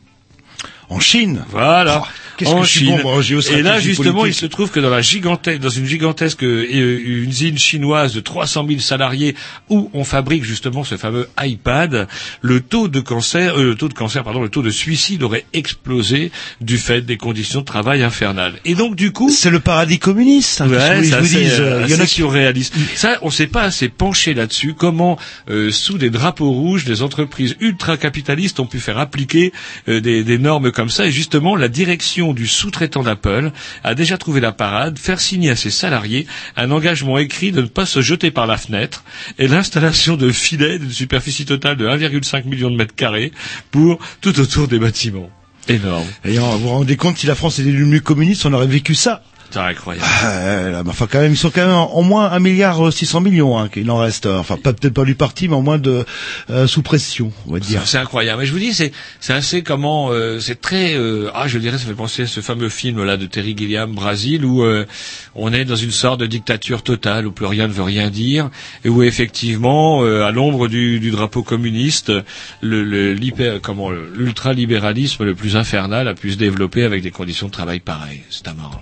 En 0.90 1.00
Chine. 1.00 1.46
Voilà. 1.50 2.02
Oh, 2.04 2.08
qu'est-ce 2.40 2.52
en 2.52 2.62
que 2.62 2.66
je 2.66 2.70
suis 2.72 2.80
Chine. 2.86 2.98
bon, 3.04 3.04
moi, 3.04 3.14
en 3.16 3.22
et 3.22 3.62
là, 3.62 3.80
justement, 3.80 4.22
politique. 4.22 4.38
il 4.38 4.40
se 4.42 4.46
trouve 4.46 4.72
que 4.72 4.80
dans 4.80 4.90
la 4.90 5.02
gigantesque, 5.02 5.60
dans 5.60 5.70
une 5.70 5.86
gigantesque 5.86 6.44
euh, 6.44 6.66
usine 6.72 7.58
chinoise 7.58 8.14
de 8.14 8.20
300 8.22 8.66
000 8.68 8.80
salariés 8.80 9.36
où 9.70 9.90
on 9.94 10.04
fabrique 10.04 10.44
justement 10.44 10.84
ce 10.84 10.98
fameux 10.98 11.28
iPad, 11.42 12.08
le 12.42 12.62
taux 12.62 12.88
de 12.88 13.00
cancer, 13.02 13.58
euh, 13.60 13.64
le 13.64 13.76
taux 13.76 13.90
de 13.90 13.94
cancer, 13.94 14.24
pardon, 14.24 14.42
le 14.42 14.50
taux 14.50 14.62
de 14.62 14.70
suicide 14.70 15.24
aurait 15.24 15.46
explosé 15.54 16.32
du 16.62 16.78
fait 16.78 17.02
des 17.02 17.18
conditions 17.18 17.60
de 17.60 17.66
travail 17.66 18.04
infernales. 18.04 18.54
Et 18.66 18.76
donc, 18.76 18.96
du 18.96 19.12
coup, 19.12 19.30
C'est 19.30 19.50
le 19.50 19.60
paradis 19.60 20.00
communiste. 20.00 20.62
hein, 20.62 20.68
Ouais, 20.70 21.02
vous 21.02 21.14
assez, 21.14 21.40
dise, 21.44 21.58
euh, 21.60 21.84
Il 21.88 21.92
y 21.94 21.96
en 21.96 22.00
a 22.00 22.06
qui 22.06 22.16
surréaliste. 22.16 22.74
Ça, 22.96 23.18
on 23.22 23.30
s'est 23.30 23.48
pas 23.48 23.64
assez 23.64 23.90
penché 23.90 24.34
là-dessus. 24.34 24.74
Comment, 24.74 25.18
euh, 25.50 25.72
sous 25.72 25.98
des 25.98 26.10
drapeaux 26.10 26.52
rouges, 26.52 26.86
des 26.86 27.02
entreprises 27.02 27.56
ultra-capitalistes 27.60 28.60
ont 28.60 28.66
pu 28.66 28.80
faire 28.80 28.98
appliquer 28.98 29.52
euh, 29.88 30.00
des, 30.00 30.24
des 30.24 30.38
normes 30.38 30.72
comme 30.72 30.90
ça. 30.90 31.08
Et 31.08 31.12
justement, 31.12 31.56
la 31.56 31.68
direction 31.68 32.29
du 32.34 32.48
sous-traitant 32.48 33.04
d'Apple 33.04 33.52
a 33.84 33.96
déjà 33.96 34.18
trouvé 34.18 34.40
la 34.40 34.52
parade, 34.52 34.98
faire 34.98 35.20
signer 35.20 35.52
à 35.52 35.56
ses 35.56 35.70
salariés 35.70 36.28
un 36.56 36.72
engagement 36.72 37.18
écrit 37.18 37.52
de 37.52 37.62
ne 37.62 37.68
pas 37.68 37.86
se 37.86 38.02
jeter 38.02 38.32
par 38.32 38.48
la 38.48 38.58
fenêtre 38.58 39.04
et 39.38 39.48
l'installation 39.48 40.18
de 40.18 40.32
filets 40.32 40.80
d'une 40.80 40.92
superficie 40.92 41.46
totale 41.46 41.78
de 41.78 41.88
1,5 41.88 42.46
million 42.46 42.70
de 42.70 42.76
mètres 42.76 42.96
carrés 42.96 43.32
pour 43.72 44.00
tout 44.22 44.40
autour 44.40 44.68
des 44.68 44.80
bâtiments. 44.80 45.30
Énorme. 45.68 46.08
Et 46.26 46.38
vous 46.38 46.60
vous 46.60 46.70
rendez 46.70 46.98
compte 46.98 47.18
si 47.18 47.28
la 47.28 47.36
France 47.36 47.60
était 47.60 47.72
devenue 47.72 48.02
communiste, 48.02 48.46
on 48.46 48.54
aurait 48.54 48.68
vécu 48.68 48.96
ça. 48.96 49.24
C'est 49.52 49.60
incroyable. 49.60 50.06
Ah, 50.24 50.70
là, 50.70 50.84
mais 50.84 50.90
enfin, 50.92 51.08
quand 51.12 51.20
même, 51.20 51.32
ils 51.32 51.38
sont 51.38 51.50
quand 51.50 51.66
même 51.66 51.74
en, 51.76 52.02
moins 52.04 52.32
un 52.32 52.40
milliard 52.40 52.88
euh, 52.88 52.92
600 52.92 53.22
millions, 53.22 53.58
hein, 53.58 53.68
qu'il 53.68 53.90
en 53.90 53.98
reste. 53.98 54.26
euh, 54.28 54.38
Enfin, 54.38 54.58
pas 54.58 54.74
peut-être 54.74 54.94
pas 54.94 55.04
lui 55.04 55.16
parti, 55.16 55.48
mais 55.48 55.56
en 55.56 55.62
moins 55.62 55.78
de 55.80 56.06
euh, 56.50 56.68
sous 56.68 56.82
pression, 56.84 57.32
on 57.48 57.54
va 57.54 57.60
dire. 57.60 57.82
C'est 57.88 57.98
incroyable. 57.98 58.42
Mais 58.42 58.46
je 58.46 58.52
vous 58.54 58.60
dis, 58.60 58.74
c'est 58.74 58.92
c'est 59.20 59.34
assez 59.34 59.64
comment, 59.64 60.10
euh, 60.12 60.40
c'est 60.40 60.62
très, 60.62 60.94
euh, 60.96 61.30
ah, 61.34 61.48
je 61.48 61.58
dirais, 61.58 61.78
ça 61.78 61.86
fait 61.86 61.94
penser 61.94 62.24
à 62.24 62.28
ce 62.28 62.42
fameux 62.42 62.70
film 62.70 63.04
là 63.04 63.18
de 63.18 63.26
Terry 63.26 63.56
Gilliam, 63.58 63.92
Brasil, 63.92 64.46
où 64.46 64.64
euh, 64.64 64.86
on 65.36 65.52
est 65.52 65.66
dans 65.66 65.76
une 65.76 65.92
sorte 65.92 66.20
de 66.20 66.26
dictature 66.28 66.84
totale 66.84 67.26
où 67.26 67.32
plus 67.32 67.46
rien 67.48 67.68
ne 67.68 67.74
veut 67.74 67.84
rien 67.84 68.10
dire 68.10 68.50
et 68.86 68.90
où 68.90 69.02
effectivement, 69.04 70.04
euh, 70.04 70.26
à 70.26 70.32
l'ombre 70.32 70.68
du, 70.68 71.00
du 71.00 71.10
drapeau 71.12 71.42
communiste, 71.44 72.12
le, 72.62 72.84
le 72.84 73.14
l'hyper- 73.14 73.60
comment, 73.62 73.90
l'ultralibéralisme 73.90 75.24
le 75.26 75.34
plus 75.36 75.56
infernal 75.56 76.08
a 76.08 76.14
pu 76.14 76.32
se 76.32 76.38
développer 76.38 76.84
avec 76.84 77.02
des 77.02 77.12
conditions 77.12 77.48
de 77.48 77.52
travail 77.52 77.80
pareilles. 77.80 78.22
C'est 78.30 78.48
amarrant. 78.48 78.82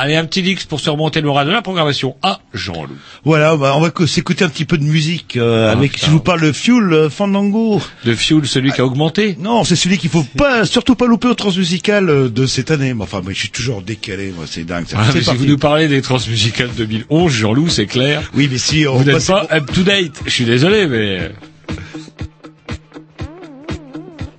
Allez, 0.00 0.14
un 0.14 0.24
petit 0.26 0.42
X 0.42 0.64
pour 0.64 0.78
se 0.78 0.88
remonter 0.90 1.20
le 1.20 1.26
moral 1.26 1.48
de 1.48 1.52
la 1.52 1.60
programmation 1.60 2.14
à 2.22 2.38
Jean-Loup. 2.54 2.94
Voilà, 3.24 3.56
bah, 3.56 3.72
on 3.76 3.80
va 3.80 3.90
co- 3.90 4.06
s'écouter 4.06 4.44
un 4.44 4.48
petit 4.48 4.64
peu 4.64 4.78
de 4.78 4.84
musique 4.84 5.36
euh, 5.36 5.68
Ah, 5.68 5.72
avec, 5.72 5.90
putain. 5.92 6.04
si 6.04 6.06
je 6.06 6.10
vous 6.12 6.20
parle 6.20 6.40
de 6.40 6.52
Fuel 6.52 6.92
euh, 6.92 7.10
Fandango. 7.10 7.82
De 8.04 8.14
Fuel, 8.14 8.46
celui 8.46 8.70
qui 8.70 8.80
a 8.80 8.86
augmenté 8.86 9.36
Non, 9.40 9.64
c'est 9.64 9.74
celui 9.74 9.98
qu'il 9.98 10.08
faut 10.08 10.22
pas, 10.36 10.64
surtout 10.66 10.94
pas 10.94 11.06
louper 11.06 11.26
au 11.26 11.34
transmusical 11.34 12.08
euh, 12.10 12.28
de 12.28 12.46
cette 12.46 12.70
année. 12.70 12.94
Mais 12.94 13.02
enfin, 13.02 13.22
moi, 13.22 13.32
je 13.32 13.40
suis 13.40 13.50
toujours 13.50 13.82
décalé, 13.82 14.32
moi, 14.36 14.44
c'est 14.48 14.62
dingue. 14.62 14.86
ça. 14.86 14.98
Ah, 15.00 15.10
mais 15.12 15.20
si 15.20 15.34
vous 15.34 15.46
nous 15.46 15.58
parlez 15.58 15.88
des 15.88 16.00
transmusicales 16.00 16.70
2011, 16.76 17.32
Jean-Loup, 17.32 17.68
c'est 17.68 17.86
clair. 17.86 18.22
Oui, 18.34 18.48
mais 18.50 18.58
si 18.58 18.86
on 18.86 18.98
Vous 18.98 19.04
n'êtes 19.04 19.26
pas 19.26 19.48
up 19.50 19.72
to 19.74 19.82
date. 19.82 20.20
Je 20.26 20.30
suis 20.30 20.44
désolé, 20.44 20.86
mais 20.86 21.32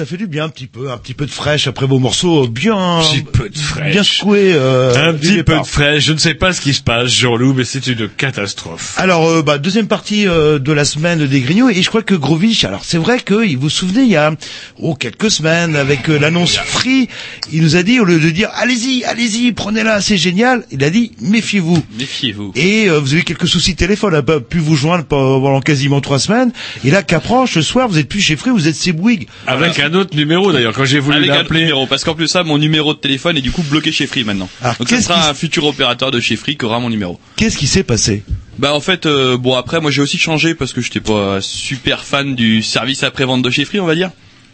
ça 0.00 0.06
fait 0.06 0.16
du 0.16 0.26
bien 0.26 0.44
un 0.44 0.48
petit 0.48 0.66
peu, 0.66 0.90
un 0.90 0.96
petit 0.96 1.12
peu 1.12 1.26
de 1.26 1.30
fraîche 1.30 1.66
après 1.66 1.84
vos 1.84 1.98
morceaux 1.98 2.48
bien, 2.48 3.00
petit 3.02 3.20
peu 3.20 3.50
de 3.50 3.58
fraîche. 3.58 3.92
bien 3.92 4.02
secoués. 4.02 4.54
euh, 4.54 4.94
un 5.10 5.12
petit 5.12 5.42
peu 5.42 5.58
de 5.58 5.62
fraîche. 5.62 6.06
Je 6.06 6.14
ne 6.14 6.18
sais 6.18 6.32
pas 6.32 6.54
ce 6.54 6.62
qui 6.62 6.72
se 6.72 6.80
passe, 6.80 7.12
Jean-Loup, 7.12 7.52
mais 7.52 7.64
c'est 7.64 7.86
une 7.86 8.08
catastrophe. 8.08 8.94
Alors, 8.96 9.28
euh, 9.28 9.42
bah, 9.42 9.58
deuxième 9.58 9.88
partie 9.88 10.26
euh, 10.26 10.58
de 10.58 10.72
la 10.72 10.86
semaine 10.86 11.26
des 11.26 11.40
Grignots, 11.40 11.68
et 11.68 11.82
je 11.82 11.88
crois 11.90 12.00
que 12.00 12.14
Grovich, 12.14 12.64
alors 12.64 12.82
c'est 12.82 12.96
vrai 12.96 13.20
que, 13.20 13.44
il 13.44 13.58
vous 13.58 13.68
souvenez, 13.68 14.04
il 14.04 14.08
y 14.08 14.16
a 14.16 14.34
oh, 14.78 14.94
quelques 14.94 15.30
semaines, 15.30 15.76
avec 15.76 16.08
euh, 16.08 16.18
l'annonce 16.18 16.56
Free, 16.56 17.10
il 17.52 17.60
nous 17.60 17.76
a 17.76 17.82
dit, 17.82 18.00
au 18.00 18.06
lieu 18.06 18.18
de 18.20 18.30
dire, 18.30 18.48
allez-y, 18.54 19.04
allez-y, 19.04 19.52
prenez-la, 19.52 20.00
c'est 20.00 20.16
génial, 20.16 20.64
il 20.70 20.82
a 20.82 20.88
dit, 20.88 21.12
méfiez-vous. 21.20 21.84
Méfiez-vous. 21.98 22.52
Et 22.56 22.88
euh, 22.88 23.00
vous 23.00 23.12
avez 23.12 23.20
eu 23.20 23.24
quelques 23.24 23.48
soucis 23.48 23.72
de 23.74 23.78
téléphone, 23.78 24.14
n'a 24.14 24.22
pas 24.22 24.40
pu 24.40 24.60
vous 24.60 24.76
joindre 24.76 25.04
pendant 25.04 25.60
quasiment 25.60 26.00
trois 26.00 26.18
semaines, 26.18 26.52
et 26.86 26.90
là, 26.90 27.02
qu'approche, 27.02 27.52
ce 27.52 27.60
soir, 27.60 27.86
vous 27.86 27.98
êtes 27.98 28.08
plus 28.08 28.22
chez 28.22 28.36
Free, 28.36 28.48
vous 28.48 28.66
êtes 28.66 28.82
chez 28.82 28.92
Bouygues. 28.92 29.28
Avec 29.46 29.78
un 29.78 29.89
autre 29.94 30.16
numéro 30.16 30.52
d'ailleurs, 30.52 30.72
quand 30.74 30.84
j'ai 30.84 30.98
voulu 31.00 31.16
un 31.18 31.20
l'appeler. 31.20 31.60
numéro, 31.60 31.86
parce 31.86 32.04
qu'en 32.04 32.14
plus 32.14 32.28
ça, 32.28 32.42
mon 32.44 32.58
numéro 32.58 32.94
de 32.94 32.98
téléphone 32.98 33.36
est 33.36 33.40
du 33.42 33.50
coup 33.50 33.62
bloqué 33.62 33.92
chez 33.92 34.06
Free 34.06 34.24
maintenant. 34.24 34.48
Alors, 34.62 34.76
Donc 34.76 34.88
ce 34.88 35.00
sera 35.00 35.28
un 35.28 35.34
futur 35.34 35.64
opérateur 35.66 36.10
de 36.10 36.20
chez 36.20 36.36
Free 36.36 36.56
qui 36.56 36.64
aura 36.64 36.80
mon 36.80 36.90
numéro. 36.90 37.18
Qu'est-ce 37.36 37.56
qui 37.58 37.66
s'est 37.66 37.82
passé? 37.84 38.22
Bah 38.58 38.74
en 38.74 38.80
fait, 38.80 39.06
euh, 39.06 39.36
bon 39.38 39.54
après 39.56 39.80
moi 39.80 39.90
j'ai 39.90 40.02
aussi 40.02 40.18
changé 40.18 40.54
parce 40.54 40.72
que 40.72 40.80
j'étais 40.80 41.00
pas 41.00 41.40
super 41.40 42.04
fan 42.04 42.34
du 42.34 42.62
service 42.62 43.02
après-vente 43.02 43.42
de 43.42 43.50
chez 43.50 43.64
Free 43.64 43.80
on 43.80 43.86
va 43.86 43.94
dire. 43.94 44.10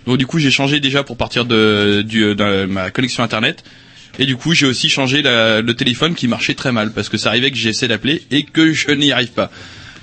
Donc 0.07 0.19
du 0.19 0.27
coup 0.27 0.39
j'ai 0.39 0.51
changé 0.53 0.79
déjà 0.79 1.03
pour 1.03 1.17
partir 1.17 1.45
de, 1.45 2.03
du, 2.07 2.35
de 2.35 2.67
ma 2.67 2.91
connexion 2.91 3.23
internet. 3.25 3.65
Et 4.19 4.25
du 4.27 4.37
coup 4.37 4.55
j'ai 4.55 4.67
aussi 4.67 4.89
changé 4.89 5.23
la- 5.23 5.61
le 5.61 5.75
téléphone 5.75 6.15
qui 6.15 6.29
marchait 6.29 6.55
très 6.55 6.73
mal 6.73 6.93
parce 6.93 7.09
que 7.09 7.17
ça 7.19 7.31
arrivait 7.31 7.51
que 7.51 7.57
j'essaie 7.57 7.89
d'appeler 7.89 8.23
et 8.31 8.45
que 8.45 8.73
je 8.73 8.91
n'y 8.93 9.11
arrive 9.13 9.33
pas. 9.33 9.51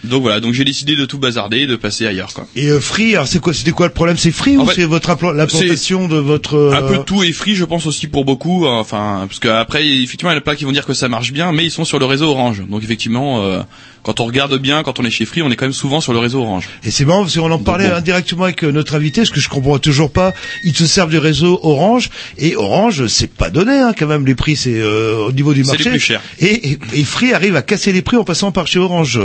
Donc 0.03 0.21
voilà, 0.21 0.39
donc 0.41 0.53
j'ai 0.53 0.65
décidé 0.65 0.95
de 0.97 1.05
tout 1.05 1.17
bazarder 1.17 1.59
et 1.59 1.67
de 1.67 1.75
passer 1.77 2.05
ailleurs 2.05 2.33
quoi. 2.33 2.45
Et 2.57 2.67
euh, 2.67 2.79
Free, 2.81 3.15
alors 3.15 3.27
c'est 3.27 3.39
quoi, 3.39 3.53
c'était 3.53 3.71
quoi 3.71 3.87
le 3.87 3.93
problème? 3.93 4.17
C'est 4.17 4.31
Free 4.31 4.57
En 4.57 4.63
ou 4.65 4.69
c'est 4.71 4.83
votre 4.83 5.09
impla- 5.09 5.33
l'implantation 5.33 6.07
de 6.09 6.17
votre... 6.17 6.55
euh, 6.57 6.73
Un 6.73 6.81
peu 6.81 6.99
tout 7.05 7.23
et 7.23 7.31
free, 7.31 7.55
je 7.55 7.63
pense 7.63 7.85
aussi 7.85 8.07
pour 8.07 8.25
beaucoup. 8.25 8.65
euh, 8.65 8.69
Enfin, 8.69 9.25
parce 9.29 9.39
qu'après, 9.39 9.87
effectivement, 9.87 10.31
il 10.31 10.33
y 10.33 10.35
en 10.35 10.39
a 10.39 10.41
pas 10.41 10.55
qui 10.57 10.65
vont 10.65 10.73
dire 10.73 10.85
que 10.85 10.93
ça 10.93 11.07
marche 11.07 11.31
bien, 11.31 11.53
mais 11.53 11.63
ils 11.65 11.71
sont 11.71 11.85
sur 11.85 11.99
le 11.99 12.05
réseau 12.05 12.29
Orange. 12.31 12.63
Donc 12.69 12.83
effectivement, 12.83 13.43
euh, 13.43 13.61
quand 14.03 14.19
on 14.19 14.25
regarde 14.25 14.57
bien, 14.59 14.83
quand 14.83 14.99
on 14.99 15.05
est 15.05 15.09
chez 15.09 15.23
Free, 15.25 15.41
on 15.41 15.49
est 15.51 15.55
quand 15.55 15.65
même 15.65 15.71
souvent 15.73 16.01
sur 16.01 16.11
le 16.11 16.19
réseau 16.19 16.41
Orange. 16.41 16.67
Et 16.83 16.91
c'est 16.91 17.05
marrant 17.05 17.21
parce 17.21 17.37
qu'on 17.37 17.49
en 17.51 17.59
parlait 17.59 17.87
bon. 17.89 17.95
indirectement 17.95 18.43
avec 18.43 18.63
euh, 18.65 18.71
notre 18.73 18.95
invité, 18.95 19.23
ce 19.23 19.31
que 19.31 19.39
je 19.39 19.47
comprends 19.47 19.79
toujours 19.79 20.11
pas. 20.11 20.33
Ils 20.65 20.75
se 20.75 20.85
servent 20.85 21.11
du 21.11 21.17
réseau 21.17 21.61
Orange 21.63 22.09
et 22.37 22.57
Orange, 22.57 23.07
c'est 23.07 23.31
pas 23.33 23.49
donné 23.49 23.77
hein, 23.77 23.93
quand 23.97 24.07
même 24.07 24.25
les 24.25 24.35
prix, 24.35 24.57
c'est 24.57 24.75
euh, 24.81 25.27
au 25.27 25.31
niveau 25.31 25.53
du 25.53 25.63
C'est 25.63 25.71
marché. 25.71 25.83
les 25.85 25.89
plus 25.91 25.99
chers. 26.01 26.21
Et, 26.39 26.71
et, 26.71 26.79
et 26.93 27.03
Free 27.05 27.31
arrive 27.33 27.55
à 27.55 27.61
casser 27.61 27.93
les 27.93 28.01
prix 28.01 28.17
en 28.17 28.25
passant 28.25 28.51
par 28.51 28.67
chez 28.67 28.79
Orange. 28.79 29.21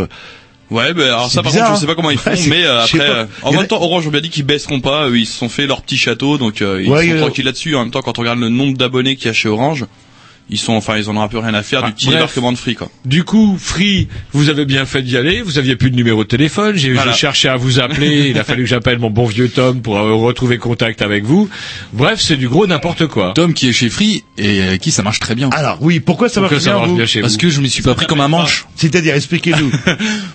Ouais, 0.70 0.92
ben 0.92 1.04
alors 1.04 1.30
ça 1.30 1.42
par 1.42 1.50
bizarre, 1.50 1.68
contre, 1.68 1.76
je 1.76 1.80
sais 1.80 1.86
pas 1.86 1.94
comment 1.94 2.10
ils 2.10 2.18
hein. 2.18 2.22
font, 2.22 2.30
Ouais, 2.30 2.46
mais 2.48 2.64
euh, 2.64 2.82
après, 2.82 3.00
euh, 3.00 3.24
en 3.42 3.52
même 3.52 3.66
temps, 3.66 3.80
Orange 3.82 4.06
on 4.06 4.10
bien 4.10 4.20
dit 4.20 4.28
qu'ils 4.28 4.44
baisseront 4.44 4.80
pas. 4.80 5.08
eux, 5.08 5.18
Ils 5.18 5.26
se 5.26 5.38
sont 5.38 5.48
fait 5.48 5.66
leur 5.66 5.80
petit 5.82 5.96
château, 5.96 6.36
donc 6.36 6.60
euh, 6.60 6.82
ils 6.82 6.90
Ouais, 6.90 7.06
sont 7.06 7.12
euh, 7.14 7.20
tranquilles 7.20 7.44
là-dessus. 7.46 7.74
En 7.74 7.80
même 7.84 7.90
temps, 7.90 8.02
quand 8.02 8.18
on 8.18 8.22
regarde 8.22 8.38
le 8.38 8.50
nombre 8.50 8.76
d'abonnés 8.76 9.16
qu'il 9.16 9.26
y 9.26 9.30
a 9.30 9.32
chez 9.32 9.48
Orange, 9.48 9.86
ils 10.50 10.58
sont, 10.58 10.72
enfin, 10.72 10.96
ils 10.96 11.08
en 11.10 11.16
ont 11.16 11.22
un 11.22 11.28
peu 11.28 11.38
rien 11.38 11.54
à 11.54 11.62
faire 11.62 11.82
Ah, 11.84 11.88
du 11.88 11.92
petit 11.92 12.06
bref. 12.06 12.18
débarquement 12.18 12.52
de 12.52 12.58
Free 12.58 12.74
quoi. 12.74 12.90
Du 13.04 13.24
coup, 13.24 13.56
Free, 13.60 14.08
vous 14.32 14.48
avez 14.48 14.64
bien 14.64 14.84
fait 14.86 15.02
d'y 15.02 15.16
aller. 15.16 15.42
Vous 15.42 15.58
aviez 15.58 15.76
plus 15.76 15.90
de 15.90 15.96
numéro 15.96 16.24
de 16.24 16.28
téléphone. 16.28 16.76
J'ai 16.76 16.92
Voilà. 16.92 17.12
j'ai 17.12 17.18
cherché 17.18 17.48
à 17.48 17.56
vous 17.56 17.80
appeler. 17.80 18.28
Il 18.30 18.38
a 18.38 18.44
fallu 18.44 18.62
que 18.64 18.68
j'appelle 18.68 18.98
mon 18.98 19.10
bon 19.10 19.26
vieux 19.26 19.48
Tom 19.48 19.82
pour 19.82 19.96
euh, 19.98 20.14
retrouver 20.14 20.58
contact 20.58 21.02
avec 21.02 21.24
vous. 21.24 21.48
Bref, 21.92 22.20
c'est 22.20 22.36
du 22.36 22.48
gros 22.48 22.66
n'importe 22.66 23.06
quoi. 23.06 23.32
Tom 23.34 23.52
qui 23.54 23.68
est 23.68 23.72
chez 23.72 23.90
Free 23.90 24.24
et 24.36 24.62
avec 24.62 24.80
qui 24.80 24.90
ça 24.90 25.02
marche 25.02 25.20
très 25.20 25.34
bien. 25.34 25.50
Alors 25.50 25.78
oui, 25.80 26.00
pourquoi 26.00 26.28
ça 26.28 26.40
Pourquoi 26.40 26.56
marche 26.56 26.64
ça 26.64 26.70
bien, 26.70 26.78
marche 26.78 26.90
vous 26.90 26.96
bien 26.96 27.06
chez 27.06 27.20
Parce 27.20 27.34
vous 27.34 27.38
que 27.38 27.50
je 27.50 27.60
m'y 27.60 27.68
suis 27.70 27.82
pas 27.82 27.94
pris 27.94 28.06
comme 28.06 28.20
un 28.20 28.28
manche. 28.28 28.66
C'est-à-dire, 28.76 29.14
expliquez-nous. 29.14 29.70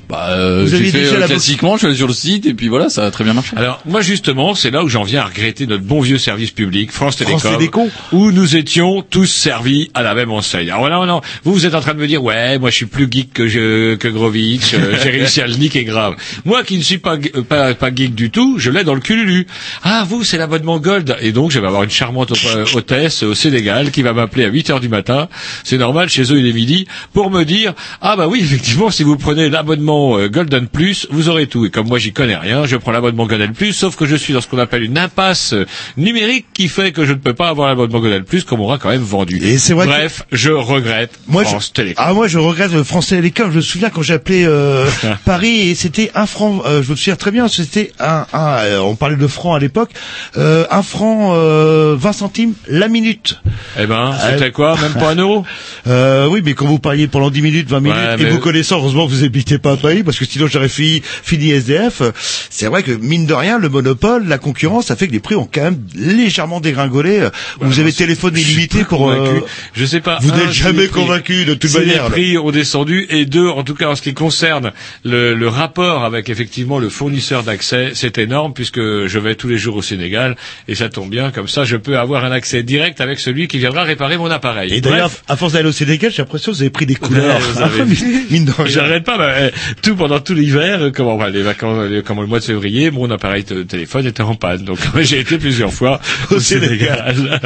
Bah, 0.09 0.27
euh, 0.29 0.67
j'ai 0.67 0.83
fait 0.85 0.99
déjà 0.99 1.15
euh, 1.15 1.19
la 1.19 1.27
classiquement, 1.27 1.73
je 1.73 1.79
suis 1.79 1.87
allé 1.87 1.95
sur 1.95 2.07
le 2.07 2.13
site 2.13 2.45
et 2.45 2.53
puis 2.53 2.67
voilà, 2.67 2.89
ça 2.89 3.05
a 3.05 3.09
très 3.11 3.23
bien 3.23 3.33
marché. 3.33 3.55
Alors 3.55 3.81
moi 3.85 4.01
justement, 4.01 4.53
c'est 4.53 4.69
là 4.69 4.83
où 4.83 4.89
j'en 4.89 5.03
viens 5.03 5.21
à 5.21 5.25
regretter 5.25 5.65
notre 5.65 5.83
bon 5.83 6.01
vieux 6.01 6.17
service 6.19 6.51
public, 6.51 6.91
France 6.91 7.15
Télécom, 7.17 7.39
France 7.39 7.57
Télécom. 7.57 7.89
où 8.11 8.31
nous 8.31 8.55
étions 8.55 9.01
tous 9.09 9.25
servis 9.25 9.89
à 9.95 10.02
la 10.03 10.13
même 10.13 10.31
enseigne. 10.31 10.67
Alors 10.69 10.81
voilà, 10.81 11.05
non, 11.05 11.21
vous 11.43 11.53
vous 11.53 11.65
êtes 11.65 11.75
en 11.75 11.81
train 11.81 11.93
de 11.93 11.99
me 11.99 12.07
dire, 12.07 12.23
ouais, 12.23 12.59
moi 12.59 12.69
je 12.69 12.75
suis 12.75 12.85
plus 12.85 13.07
geek 13.09 13.33
que 13.33 13.47
je, 13.47 13.95
que 13.95 14.07
Grovitch, 14.07 14.73
euh, 14.73 14.95
j'ai 15.03 15.09
réussi 15.09 15.41
à 15.41 15.47
le 15.47 15.53
niquer 15.55 15.83
grave. 15.83 16.15
Moi 16.45 16.63
qui 16.63 16.77
ne 16.77 16.83
suis 16.83 16.97
pas, 16.97 17.15
euh, 17.15 17.41
pas, 17.43 17.73
pas 17.73 17.93
geek 17.93 18.13
du 18.15 18.29
tout, 18.31 18.55
je 18.59 18.69
l'ai 18.69 18.83
dans 18.83 18.93
le 18.95 19.01
cululu. 19.01 19.47
Ah 19.83 20.05
vous, 20.07 20.23
c'est 20.23 20.37
l'abonnement 20.37 20.79
Gold, 20.79 21.15
et 21.21 21.31
donc 21.31 21.51
je 21.51 21.59
vais 21.59 21.67
avoir 21.67 21.83
une 21.83 21.89
charmante 21.89 22.31
euh, 22.55 22.65
hôtesse 22.73 23.23
au 23.23 23.33
Sénégal 23.33 23.91
qui 23.91 24.01
va 24.01 24.13
m'appeler 24.13 24.45
à 24.45 24.49
8 24.49 24.69
heures 24.71 24.79
du 24.79 24.89
matin, 24.89 25.27
c'est 25.63 25.77
normal, 25.77 26.09
chez 26.09 26.23
eux 26.33 26.37
il 26.39 26.47
est 26.47 26.53
midi, 26.53 26.87
pour 27.13 27.29
me 27.31 27.43
dire, 27.43 27.73
ah 28.01 28.15
bah 28.15 28.27
oui, 28.27 28.39
effectivement, 28.41 28.89
si 28.91 29.03
vous 29.03 29.17
prenez 29.17 29.49
l'abonnement 29.49 30.17
euh, 30.17 30.27
Golden 30.29 30.67
Plus, 30.67 31.07
vous 31.11 31.29
aurez 31.29 31.47
tout. 31.47 31.65
Et 31.65 31.69
comme 31.69 31.87
moi 31.87 31.99
j'y 31.99 32.11
connais 32.13 32.35
rien, 32.35 32.65
je 32.65 32.75
prends 32.77 32.91
l'abonnement 32.91 33.25
Golden 33.27 33.53
Plus, 33.53 33.73
sauf 33.73 33.95
que 33.95 34.05
je 34.05 34.15
suis 34.15 34.33
dans 34.33 34.41
ce 34.41 34.47
qu'on 34.47 34.57
appelle 34.59 34.83
une 34.83 34.97
impasse 34.97 35.53
numérique 35.97 36.45
qui 36.53 36.67
fait 36.67 36.91
que 36.91 37.05
je 37.05 37.13
ne 37.13 37.17
peux 37.17 37.33
pas 37.33 37.49
avoir 37.49 37.67
l'abonnement 37.67 37.99
Golden 37.99 38.23
Plus 38.23 38.43
qu'on 38.43 38.57
m'aura 38.57 38.77
quand 38.77 38.89
même 38.89 39.01
vendu. 39.01 39.39
Et 39.41 39.57
c'est 39.57 39.73
vrai 39.73 39.85
que- 39.85 39.91
Bref, 39.97 40.23
je 40.31 40.51
regrette 40.51 41.11
Moi, 41.27 41.43
France 41.45 41.67
je, 41.67 41.71
Télécom. 41.73 42.03
ah, 42.07 42.13
moi, 42.13 42.27
je 42.27 42.37
regrette 42.39 42.71
le 42.73 42.83
France 42.83 43.07
Télécom. 43.07 43.51
Je 43.51 43.57
me 43.57 43.61
souviens 43.61 43.89
quand 43.89 44.01
j'appelais 44.01 44.43
euh, 44.45 44.85
Paris 45.25 45.69
et 45.69 45.75
c'était 45.75 46.11
un 46.15 46.25
franc. 46.25 46.61
euh, 46.65 46.81
je 46.83 46.91
me 46.91 46.95
souviens 46.95 47.15
très 47.15 47.31
bien. 47.31 47.47
C'était 47.47 47.91
un, 47.99 48.25
un 48.33 48.57
euh, 48.63 48.79
on 48.79 48.95
parlait 48.95 49.15
de 49.15 49.27
francs 49.27 49.55
à 49.55 49.59
l'époque. 49.59 49.91
Euh, 50.37 50.65
un 50.71 50.83
franc 50.83 51.33
euh, 51.35 51.95
20 51.97 52.13
centimes 52.13 52.53
la 52.67 52.87
minute. 52.87 53.41
Eh 53.79 53.85
ben, 53.85 54.15
c'était 54.31 54.51
quoi 54.51 54.75
Même 54.81 54.93
pas 54.93 55.11
un 55.11 55.15
euro 55.15 55.45
Euh, 55.85 56.27
oui, 56.27 56.41
mais 56.45 56.53
quand 56.53 56.65
vous 56.65 56.79
parliez 56.79 57.07
pendant 57.07 57.29
10 57.29 57.41
minutes, 57.41 57.69
20 57.69 57.79
minutes, 57.81 57.97
Ouais, 57.99 58.21
et 58.21 58.29
vous 58.29 58.39
connaissant, 58.39 58.77
heureusement 58.77 59.05
que 59.05 59.11
vous 59.11 59.23
habitez 59.25 59.57
pas 59.57 59.73
à 59.73 59.75
Paris, 59.77 60.01
parce 60.03 60.17
que 60.17 60.23
sinon 60.25 60.47
j'aurais 60.47 60.69
fini, 60.69 61.01
fini 61.03 61.51
SDF. 61.51 62.01
C'est 62.49 62.67
vrai 62.67 62.83
que 62.83 62.91
mine 62.91 63.25
de 63.25 63.33
rien, 63.33 63.59
le 63.59 63.67
monopole, 63.67 64.25
la 64.27 64.37
concurrence, 64.37 64.85
ça 64.85 64.95
fait 64.95 65.07
que 65.07 65.11
les 65.11 65.19
prix 65.19 65.35
ont 65.35 65.47
quand 65.53 65.61
même 65.61 65.79
légèrement 65.93 66.61
dégringolé. 66.61 67.27
vous 67.59 67.79
avez 67.81 67.91
téléphone 67.91 68.37
illimité 68.37 68.85
pour. 68.85 69.09
euh, 69.09 69.17
convaincu. 69.17 69.43
Je 69.83 69.87
sais 69.89 69.99
pas. 69.99 70.17
vous 70.21 70.31
n'êtes 70.31 70.53
jamais 70.53 70.87
convaincu 70.87 71.43
de 71.43 71.53
toute 71.55 71.73
manière. 71.73 72.05
Les 72.05 72.09
prix 72.09 72.37
ont 72.37 72.51
descendu 72.51 73.05
et 73.09 73.25
deux, 73.25 73.49
en 73.49 73.63
tout 73.63 73.75
cas 73.75 73.89
en 73.89 73.95
ce 73.95 74.01
qui 74.01 74.13
concerne 74.13 74.71
le, 75.03 75.33
le 75.35 75.47
rapport 75.49 76.05
avec 76.05 76.29
effectivement 76.29 76.79
le 76.79 76.87
fournisseur 76.87 77.43
d'accès, 77.43 77.91
c'est 77.95 78.17
énorme 78.17 78.53
puisque 78.53 78.79
je 78.79 79.19
vais 79.19 79.35
tous 79.35 79.49
les 79.49 79.57
jours 79.57 79.75
au 79.75 79.81
Sénégal 79.81 80.37
et 80.69 80.75
ça 80.75 80.87
tombe 80.87 81.09
bien 81.09 81.31
comme 81.31 81.49
ça 81.49 81.65
je 81.65 81.75
peux 81.75 81.97
avoir 81.97 82.23
un 82.23 82.31
accès 82.31 82.63
direct 82.63 83.01
avec 83.01 83.19
celui 83.19 83.49
qui 83.49 83.57
viendra 83.57 83.83
réparer 83.83 84.15
mon 84.17 84.31
appareil. 84.31 84.73
Et 84.73 84.79
d'ailleurs, 84.79 85.11
à 85.27 85.35
force 85.35 85.51
d'aller 85.53 85.67
au 85.67 85.73
Sénégal, 85.73 86.11
j'ai 86.11 86.21
l'impression 86.21 86.51
que 86.53 86.57
vous 86.57 86.63
avez 86.63 86.69
pris 86.69 86.85
des 86.85 86.95
couleurs. 86.95 87.39
J'arrête 88.67 89.03
pas, 89.03 89.17
bah, 89.17 89.33
eh, 89.41 89.51
tout 89.81 89.95
pendant 89.97 90.19
tout 90.21 90.33
l'hiver, 90.33 90.81
euh, 90.81 90.91
comment 90.95 91.17
bah, 91.17 91.29
les 91.29 91.41
vacances, 91.41 91.89
les- 91.89 92.03
comment 92.03 92.21
le 92.21 92.27
mois 92.27 92.39
de 92.39 92.45
février, 92.45 92.89
mon 92.91 93.11
appareil 93.11 93.43
de 93.43 93.63
téléphone 93.63 94.05
était 94.07 94.23
en 94.23 94.35
panne. 94.35 94.63
Donc 94.63 94.79
j'ai 95.01 95.19
été 95.19 95.37
plusieurs 95.37 95.73
fois 95.73 95.99
au, 96.31 96.35
Au 96.35 96.39
Sénégal. 96.39 97.41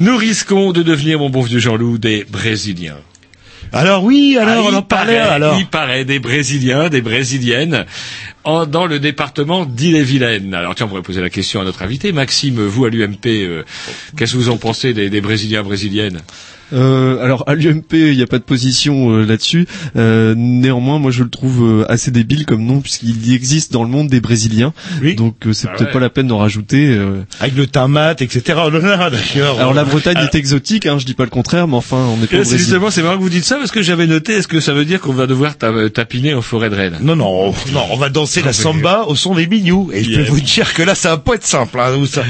Nous 0.00 0.16
risquons 0.16 0.72
de 0.72 0.82
devenir, 0.82 1.18
mon 1.18 1.27
bon 1.28 1.42
vieux 1.42 1.58
Jean-Loup, 1.58 1.98
des 1.98 2.24
Brésiliens. 2.28 2.98
Alors 3.72 4.02
oui, 4.04 4.38
alors 4.40 4.64
Ah, 4.66 4.70
on 4.72 4.76
en 4.76 4.82
parlait. 4.82 5.16
paraît, 5.18 5.28
Alors 5.34 5.56
Il 5.58 5.66
paraît 5.66 6.04
des 6.04 6.18
Brésiliens, 6.20 6.88
des 6.88 7.02
Brésiliennes, 7.02 7.84
en- 8.44 8.66
dans 8.66 8.86
le 8.86 8.98
département 8.98 9.64
d'Ille-et-Vilaine. 9.66 10.54
Alors 10.54 10.74
tiens, 10.74 10.86
on 10.86 10.88
pourrait 10.88 11.02
poser 11.02 11.20
la 11.20 11.30
question 11.30 11.60
à 11.60 11.64
notre 11.64 11.82
invité. 11.82 12.12
Maxime, 12.12 12.60
vous 12.64 12.84
à 12.84 12.90
l'UMP, 12.90 13.26
euh, 13.26 13.62
qu'est-ce 14.16 14.32
que 14.32 14.38
vous 14.38 14.50
en 14.50 14.56
pensez 14.56 14.92
des, 14.94 15.10
des 15.10 15.20
Brésiliens, 15.20 15.62
Brésiliennes? 15.62 16.20
Euh, 16.74 17.24
alors 17.24 17.44
à 17.46 17.54
l'UMP, 17.54 17.94
il 17.94 18.14
n'y 18.16 18.22
a 18.22 18.26
pas 18.26 18.36
de 18.38 18.42
position 18.44 19.10
euh, 19.10 19.24
là-dessus. 19.24 19.66
Euh, 19.96 20.34
néanmoins, 20.36 20.98
moi 20.98 21.10
je 21.10 21.22
le 21.22 21.30
trouve 21.30 21.64
euh, 21.80 21.90
assez 21.90 22.10
débile 22.10 22.44
comme 22.44 22.62
nom 22.62 22.82
puisqu'il 22.82 23.26
y 23.26 23.34
existe 23.34 23.72
dans 23.72 23.84
le 23.84 23.88
monde 23.88 24.08
des 24.08 24.20
Brésiliens. 24.20 24.74
Oui. 25.02 25.14
Donc 25.14 25.46
euh, 25.46 25.54
c'est 25.54 25.66
Ah 25.68 25.70
peut-être 25.74 25.86
ouais. 25.86 25.92
pas 25.94 25.98
la 26.00 26.10
peine 26.10 26.26
d'en 26.26 26.36
rajouter. 26.36 26.88
euh. 26.90 27.22
avec 27.40 27.56
le 27.56 27.66
tamat, 27.66 28.16
etc. 28.20 28.42
Oh 28.66 28.68
là 28.68 28.80
là. 28.80 29.10
Alors 29.58 29.72
la 29.72 29.84
Bretagne 29.84 30.18
est 30.18 30.34
exotique, 30.34 30.84
hein, 30.84 30.98
je 30.98 31.06
dis 31.06 31.14
pas 31.14 31.24
le 31.24 31.30
contraire, 31.30 31.66
mais 31.68 31.76
enfin 31.76 31.96
on 31.96 32.18
n'est 32.18 32.26
pas 32.26 32.36
au 32.36 32.44
c'est 32.44 32.50
Brésil. 32.50 32.58
justement, 32.58 32.90
c'est 32.90 33.02
marrant 33.02 33.16
que 33.16 33.22
vous 33.22 33.30
dites 33.30 33.44
ça 33.44 33.56
parce 33.56 33.70
que 33.70 33.80
j'avais 33.80 34.06
noté. 34.06 34.34
Est-ce 34.34 34.48
que 34.48 34.60
ça 34.60 34.74
veut 34.74 34.84
dire 34.84 35.00
qu'on 35.00 35.14
va 35.14 35.26
devoir 35.26 35.56
ta- 35.56 35.88
tapiner 35.88 36.34
en 36.34 36.42
forêt 36.42 36.68
de 36.68 36.74
Rennes? 36.74 36.98
Non, 37.00 37.16
non, 37.16 37.54
non, 37.72 37.84
on 37.92 37.96
va 37.96 38.10
danser 38.28 38.42
la 38.42 38.52
samba 38.52 39.04
au 39.08 39.14
son 39.16 39.34
des 39.34 39.46
mignous. 39.46 39.90
Et 39.92 40.04
je 40.04 40.16
peux 40.16 40.28
vous 40.28 40.40
dire 40.40 40.74
que 40.74 40.82
là, 40.82 40.94
ça 40.94 41.10
va 41.10 41.16
pas 41.18 41.34
être 41.34 41.46
simple. 41.46 41.78
Hein, 41.80 41.94
ça... 42.10 42.22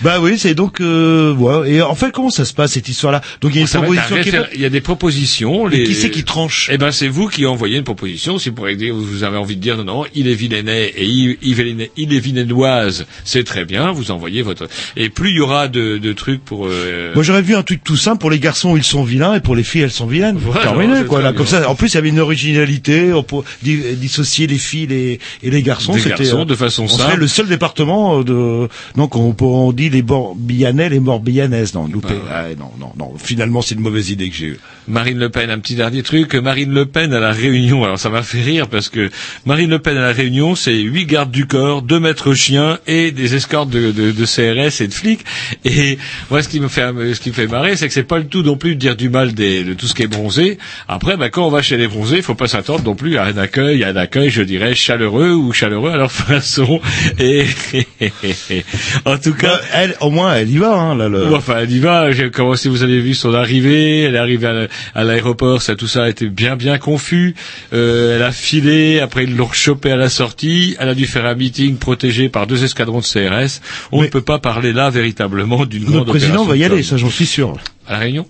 Bah 0.00 0.18
oui, 0.20 0.38
c'est 0.38 0.54
donc... 0.54 0.80
Euh, 0.80 1.34
ouais. 1.34 1.72
Et 1.72 1.82
en 1.82 1.94
fait, 1.94 2.12
comment 2.12 2.30
ça 2.30 2.44
se 2.44 2.54
passe, 2.54 2.72
cette 2.72 2.88
histoire-là? 2.88 3.20
Donc, 3.40 3.52
il 3.54 3.56
y 3.56 3.58
a 3.58 3.62
une 3.62 3.68
proposition 3.68 4.16
qui. 4.22 4.30
Il 4.54 4.60
y 4.60 4.64
a 4.64 4.68
des 4.70 4.80
propositions. 4.80 5.68
Et 5.70 5.76
Les... 5.78 5.84
qui 5.84 5.94
c'est 5.94 6.10
qui 6.10 6.24
tranche? 6.24 6.68
Eh 6.72 6.78
ben, 6.78 6.92
c'est 6.92 7.08
vous 7.08 7.26
qui 7.28 7.46
envoyez 7.46 7.78
une 7.78 7.84
proposition. 7.84 8.38
Si 8.38 8.50
pour 8.50 8.66
dire, 8.68 8.94
vous 8.94 9.24
avez 9.24 9.36
envie 9.36 9.56
de 9.56 9.60
dire 9.60 9.76
non, 9.76 9.84
non, 9.84 10.04
il 10.14 10.28
est 10.28 10.34
vilainais 10.34 10.92
et 10.96 11.04
il, 11.04 11.30
est- 11.60 11.90
il 11.96 12.14
est 12.14 12.18
vilainoise, 12.20 13.06
c'est 13.24 13.44
très 13.44 13.64
bien. 13.64 13.90
Vous 13.92 14.10
envoyez 14.10 14.42
votre. 14.42 14.68
Et 14.96 15.08
plus 15.08 15.30
il 15.30 15.36
y 15.36 15.40
aura 15.40 15.68
de, 15.68 15.98
de 15.98 16.12
trucs 16.12 16.44
pour. 16.44 16.66
euh, 16.68 17.12
Moi, 17.14 17.22
j'aurais 17.24 17.42
vu 17.42 17.54
un 17.56 17.62
truc 17.62 17.82
tout 17.82 17.96
simple. 17.96 18.18
Pour 18.18 18.30
les 18.30 18.38
garçons, 18.38 18.76
ils 18.76 18.84
sont 18.84 19.02
vilains, 19.04 19.34
et 19.34 19.40
pour 19.40 19.56
les 19.56 19.62
filles, 19.64 19.82
elles 19.82 19.90
sont 19.90 20.06
vilaines. 20.06 20.36
Voilà, 20.38 20.62
Terminé, 20.62 21.04
quoi. 21.04 21.22
Là, 21.22 21.32
comme 21.32 21.46
ça. 21.46 21.68
En 21.68 21.74
plus, 21.74 21.88
il 21.88 21.94
y 21.94 21.98
avait 21.98 22.08
une 22.08 22.20
originalité. 22.20 23.12
On 23.12 23.22
peut 23.22 23.36
di- 23.62 23.94
dissocier 23.96 24.46
les 24.46 24.58
filles, 24.58 24.86
les, 24.86 25.18
et 25.42 25.50
les 25.50 25.62
garçons, 25.62 25.94
c'était 25.94 26.32
euh, 26.34 26.44
de 26.44 26.54
façon 26.54 26.84
on 26.84 26.88
simple. 26.88 27.18
le 27.18 27.28
seul 27.28 27.46
département 27.48 28.20
euh, 28.20 28.24
de 28.24 28.68
donc 28.96 29.16
on, 29.16 29.34
on 29.40 29.72
dit 29.72 29.90
les 29.90 30.02
Morbihanais, 30.02 30.88
les 30.88 31.00
Morbihanaises, 31.00 31.74
non, 31.74 31.86
loupé. 31.86 32.14
Ah, 32.30 32.44
non, 32.58 32.70
non, 32.78 32.92
non. 32.96 33.12
Finalement, 33.16 33.62
c'est 33.62 33.74
une 33.74 33.80
mauvaise 33.80 34.10
idée 34.10 34.28
que 34.30 34.36
j'ai 34.36 34.46
eue. 34.46 34.60
Marine 34.88 35.18
Le 35.18 35.28
Pen, 35.28 35.50
un 35.50 35.58
petit 35.58 35.74
dernier 35.74 36.02
truc. 36.02 36.34
Marine 36.34 36.72
Le 36.72 36.86
Pen 36.86 37.12
à 37.12 37.20
la 37.20 37.32
Réunion. 37.32 37.84
Alors 37.84 37.98
ça 37.98 38.08
m'a 38.08 38.22
fait 38.22 38.40
rire 38.42 38.68
parce 38.68 38.88
que 38.88 39.10
Marine 39.46 39.70
Le 39.70 39.78
Pen 39.78 39.96
à 39.96 40.00
la 40.00 40.12
Réunion, 40.12 40.54
c'est 40.54 40.74
huit 40.76 41.06
gardes 41.06 41.30
du 41.30 41.46
corps, 41.46 41.82
deux 41.82 42.00
maîtres 42.00 42.34
chiens 42.34 42.78
et 42.86 43.10
des 43.12 43.34
escortes 43.34 43.70
de, 43.70 43.92
de, 43.92 44.12
de 44.12 44.24
CRS 44.24 44.80
et 44.82 44.88
de 44.88 44.94
flics. 44.94 45.20
Et 45.64 45.98
moi, 46.30 46.42
ce 46.42 46.48
qui 46.48 46.60
me 46.60 46.68
fait, 46.68 46.90
ce 47.14 47.20
qui 47.20 47.28
me 47.30 47.34
fait 47.34 47.46
marrer, 47.46 47.76
c'est 47.76 47.86
que 47.88 47.94
c'est 47.94 48.02
pas 48.02 48.18
le 48.18 48.26
tout 48.26 48.42
non 48.42 48.56
plus 48.56 48.74
de 48.74 48.80
dire 48.80 48.96
du 48.96 49.08
mal 49.08 49.34
des, 49.34 49.62
de 49.64 49.74
tout 49.74 49.86
ce 49.86 49.94
qui 49.94 50.02
est 50.02 50.06
bronzé. 50.08 50.58
Après, 50.88 51.16
bah, 51.16 51.28
quand 51.30 51.46
on 51.46 51.50
va 51.50 51.62
chez 51.62 51.76
les 51.76 51.88
bronzés, 51.88 52.16
il 52.16 52.22
faut 52.22 52.34
pas 52.34 52.48
s'attendre 52.48 52.84
non 52.84 52.94
plus 52.94 53.18
à 53.18 53.24
un 53.24 53.36
accueil, 53.36 53.84
à 53.84 53.88
un 53.88 53.96
accueil, 53.96 54.30
je 54.30 54.42
dirais 54.42 54.74
chaleureux 54.74 55.32
ou 55.32 55.52
chaleureux 55.52 55.90
à 55.92 55.96
leur 55.96 56.12
façon. 56.12 56.80
en 59.04 59.18
tout 59.18 59.34
cas, 59.34 59.56
Bah, 59.56 59.60
elle, 59.74 59.94
au 60.00 60.10
moins, 60.10 60.34
elle 60.36 60.50
y 60.50 60.58
va. 60.58 60.72
Hein, 60.74 60.96
là, 60.96 61.08
le... 61.08 61.34
Enfin, 61.34 61.56
elle 61.60 61.70
y 61.72 61.78
va. 61.80 62.10
J'ai 62.12 62.30
commencé, 62.30 62.68
vous 62.68 62.82
avez 62.82 63.00
vu 63.00 63.14
son 63.14 63.34
arrivée. 63.34 64.02
Elle 64.02 64.14
est 64.14 64.18
arrivée 64.18 64.46
à 64.46 64.52
la- 64.52 64.66
à 64.94 65.04
l'aéroport. 65.04 65.62
Ça, 65.62 65.74
tout 65.76 65.86
ça 65.88 66.04
a 66.04 66.08
été 66.08 66.28
bien, 66.28 66.56
bien 66.56 66.78
confus. 66.78 67.34
Euh, 67.72 68.16
elle 68.16 68.22
a 68.22 68.32
filé. 68.32 69.00
Après, 69.00 69.24
ils 69.24 69.36
l'ont 69.36 69.50
chopé 69.52 69.90
à 69.90 69.96
la 69.96 70.08
sortie. 70.08 70.76
Elle 70.78 70.88
a 70.88 70.94
dû 70.94 71.06
faire 71.06 71.26
un 71.26 71.34
meeting 71.34 71.76
protégé 71.76 72.28
par 72.28 72.46
deux 72.46 72.64
escadrons 72.64 73.00
de 73.00 73.04
CRS. 73.04 73.60
On 73.92 74.02
ne 74.02 74.06
peut 74.08 74.20
pas 74.22 74.38
parler 74.38 74.72
là 74.72 74.90
véritablement 74.90 75.66
d'une 75.66 75.84
grande 75.84 75.94
Notre 75.96 76.10
président 76.10 76.42
opération 76.42 76.50
va 76.50 76.56
y 76.56 76.64
aller, 76.64 76.82
ça 76.82 76.96
j'en 76.96 77.10
suis 77.10 77.26
sûr. 77.26 77.54
À 77.86 77.92
la 77.94 77.98
Réunion? 77.98 78.26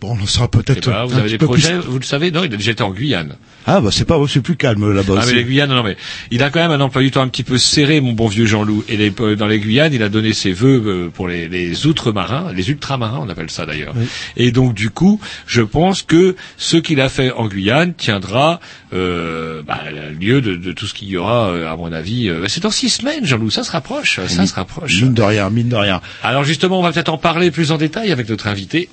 Bon, 0.00 0.16
on 0.18 0.22
en 0.22 0.26
sera 0.26 0.46
Eh 0.52 0.56
peut-être. 0.56 0.88
ben, 0.90 1.04
vous 1.04 1.14
un 1.14 1.18
avez 1.18 1.24
petit 1.24 1.32
des 1.32 1.38
peu 1.38 1.46
plus- 1.52 1.60
projets, 1.62 1.78
vous 1.78 1.98
le 1.98 2.04
savez 2.04 2.30
Non, 2.30 2.42
il 2.42 2.52
a 2.54 2.56
déjà 2.56 2.70
été 2.72 2.82
en 2.82 2.90
Guyane. 2.90 3.36
Ah 3.66 3.82
bah 3.82 3.90
c'est 3.92 4.06
pas, 4.06 4.16
c'est 4.26 4.40
plus 4.40 4.56
calme 4.56 4.90
là-bas. 4.94 5.16
Ah 5.20 5.24
mais 5.26 5.34
les 5.34 5.44
Guyanes, 5.44 5.68
non, 5.68 5.82
mais 5.82 5.98
il 6.30 6.42
a 6.42 6.48
quand 6.48 6.60
même 6.60 6.70
un 6.70 6.80
emploi 6.80 7.02
du 7.02 7.10
temps 7.10 7.20
un 7.20 7.28
petit 7.28 7.42
peu 7.42 7.58
serré, 7.58 8.00
mon 8.00 8.12
bon 8.12 8.26
vieux 8.26 8.46
Jean-Loup. 8.46 8.82
Et 8.88 8.96
les- 8.96 9.12
euh, 9.20 9.36
dans 9.36 9.46
les 9.46 9.60
Guyanes, 9.60 9.92
il 9.92 10.02
a 10.02 10.08
donné 10.08 10.32
ses 10.32 10.52
vœux 10.52 10.82
euh, 10.86 11.08
pour 11.10 11.28
les, 11.28 11.48
les 11.48 11.86
outre-marins, 11.86 12.50
les 12.54 12.70
ultramarins, 12.70 13.20
on 13.22 13.28
appelle 13.28 13.50
ça 13.50 13.66
d'ailleurs. 13.66 13.94
Et 14.38 14.50
donc 14.52 14.72
du 14.72 14.88
coup, 14.88 15.20
je 15.46 15.60
pense 15.60 16.00
que 16.00 16.34
ce 16.56 16.78
qu'il 16.78 17.02
a 17.02 17.10
fait 17.10 17.30
en 17.32 17.46
Guyane 17.48 17.92
tiendra 17.92 18.60
euh, 18.94 19.62
bah, 19.62 19.80
lieu 20.18 20.40
de, 20.40 20.56
de 20.56 20.72
tout 20.72 20.86
ce 20.86 20.94
qu'il 20.94 21.08
y 21.08 21.18
aura, 21.18 21.48
euh, 21.50 21.70
à 21.70 21.76
mon 21.76 21.92
avis. 21.92 22.30
c'est 22.48 22.62
dans 22.62 22.70
six 22.70 22.88
semaines, 22.88 23.26
Jean-Loup, 23.26 23.50
ça 23.50 23.62
se 23.64 23.70
rapproche, 23.70 24.18
ça 24.26 24.46
se 24.46 24.54
rapproche. 24.54 25.02
Mine 25.02 25.12
de 25.12 25.22
rien, 25.22 25.50
mine 25.50 25.68
de 25.68 25.76
rien. 25.76 26.00
Alors 26.22 26.44
justement, 26.44 26.78
on 26.80 26.82
va 26.82 26.90
peut-être 26.92 27.10
en 27.12 27.18
parler 27.18 27.50
plus 27.50 27.70
en 27.72 27.76
détail 27.76 28.10
avec 28.10 28.28
notre 28.30 28.46
invité. 28.46 28.88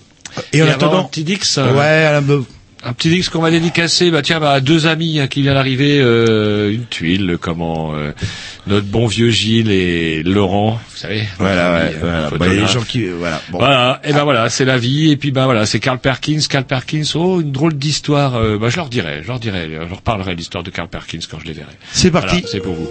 Et 0.54 0.62
en 0.62 0.66
avant, 0.66 0.74
attendant- 0.76 1.00
un 1.02 1.04
petit 1.06 1.24
Dix. 1.24 1.58
euh, 1.58 1.74
Ouais, 1.74 2.44
un 2.84 2.94
petit 2.94 3.10
disque 3.10 3.32
qu'on 3.34 3.42
va 3.42 3.50
dédicacer, 3.52 4.12
bah 4.12 4.22
tiens, 4.22 4.40
bah, 4.40 4.52
à 4.52 4.60
deux 4.62 4.86
amis 4.86 5.20
hein, 5.20 5.28
qui 5.28 5.42
viennent 5.42 5.56
d'arriver, 5.56 6.00
euh, 6.00 6.72
une 6.72 6.86
tuile, 6.86 7.38
comment 7.42 7.96
euh, 7.96 8.12
notre 8.68 8.86
bon 8.86 9.08
vieux 9.08 9.32
Gilles 9.32 9.72
et 9.72 10.22
Laurent, 10.24 10.80
vous 10.92 10.98
savez. 10.98 11.24
Voilà, 11.40 11.74
ouais, 11.74 11.80
ami, 11.82 11.96
euh, 11.96 12.00
voilà. 12.02 12.30
Bah, 12.38 12.48
les 12.48 12.68
gens 12.68 12.84
qui, 12.84 13.06
voilà. 13.08 13.42
Bon. 13.50 13.58
Voilà, 13.58 14.00
et 14.06 14.14
ben 14.14 14.24
voilà, 14.24 14.50
c'est 14.50 14.64
la 14.64 14.78
vie, 14.78 15.10
et 15.12 15.18
puis 15.18 15.32
ben 15.32 15.46
voilà, 15.46 15.66
c'est 15.66 15.80
Carl 15.80 15.98
Perkins, 15.98 16.40
Carl 16.48 16.66
Perkins, 16.66 17.04
oh, 17.16 17.42
une 17.42 17.52
drôle 17.52 17.74
d'histoire, 17.74 18.36
euh, 18.36 18.58
bah, 18.60 18.70
je 18.70 18.78
leur 18.78 18.90
dirai, 18.90 19.22
je 19.24 19.28
leur 19.28 19.40
dirai, 19.40 19.70
je 19.74 19.90
leur 19.90 20.02
parlerai 20.04 20.36
l'histoire 20.36 20.64
de 20.64 20.70
Carl 20.70 20.88
Perkins 20.88 21.20
quand 21.30 21.40
je 21.40 21.46
les 21.48 21.54
verrai. 21.54 21.74
C'est 21.92 22.12
parti. 22.12 22.28
Voilà, 22.42 22.48
c'est 22.48 22.60
pour 22.62 22.76
vous. 22.76 22.88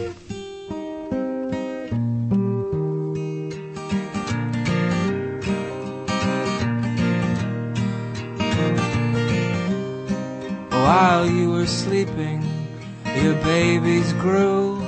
While 10.86 11.28
you 11.28 11.50
were 11.50 11.66
sleeping, 11.66 12.44
your 13.20 13.34
babies 13.42 14.12
grew. 14.12 14.78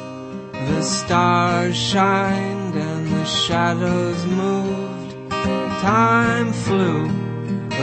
The 0.53 0.81
stars 0.81 1.77
shined 1.77 2.77
and 2.77 3.09
the 3.09 3.25
shadows 3.25 4.25
moved. 4.27 5.33
Time 5.83 6.53
flew, 6.53 7.09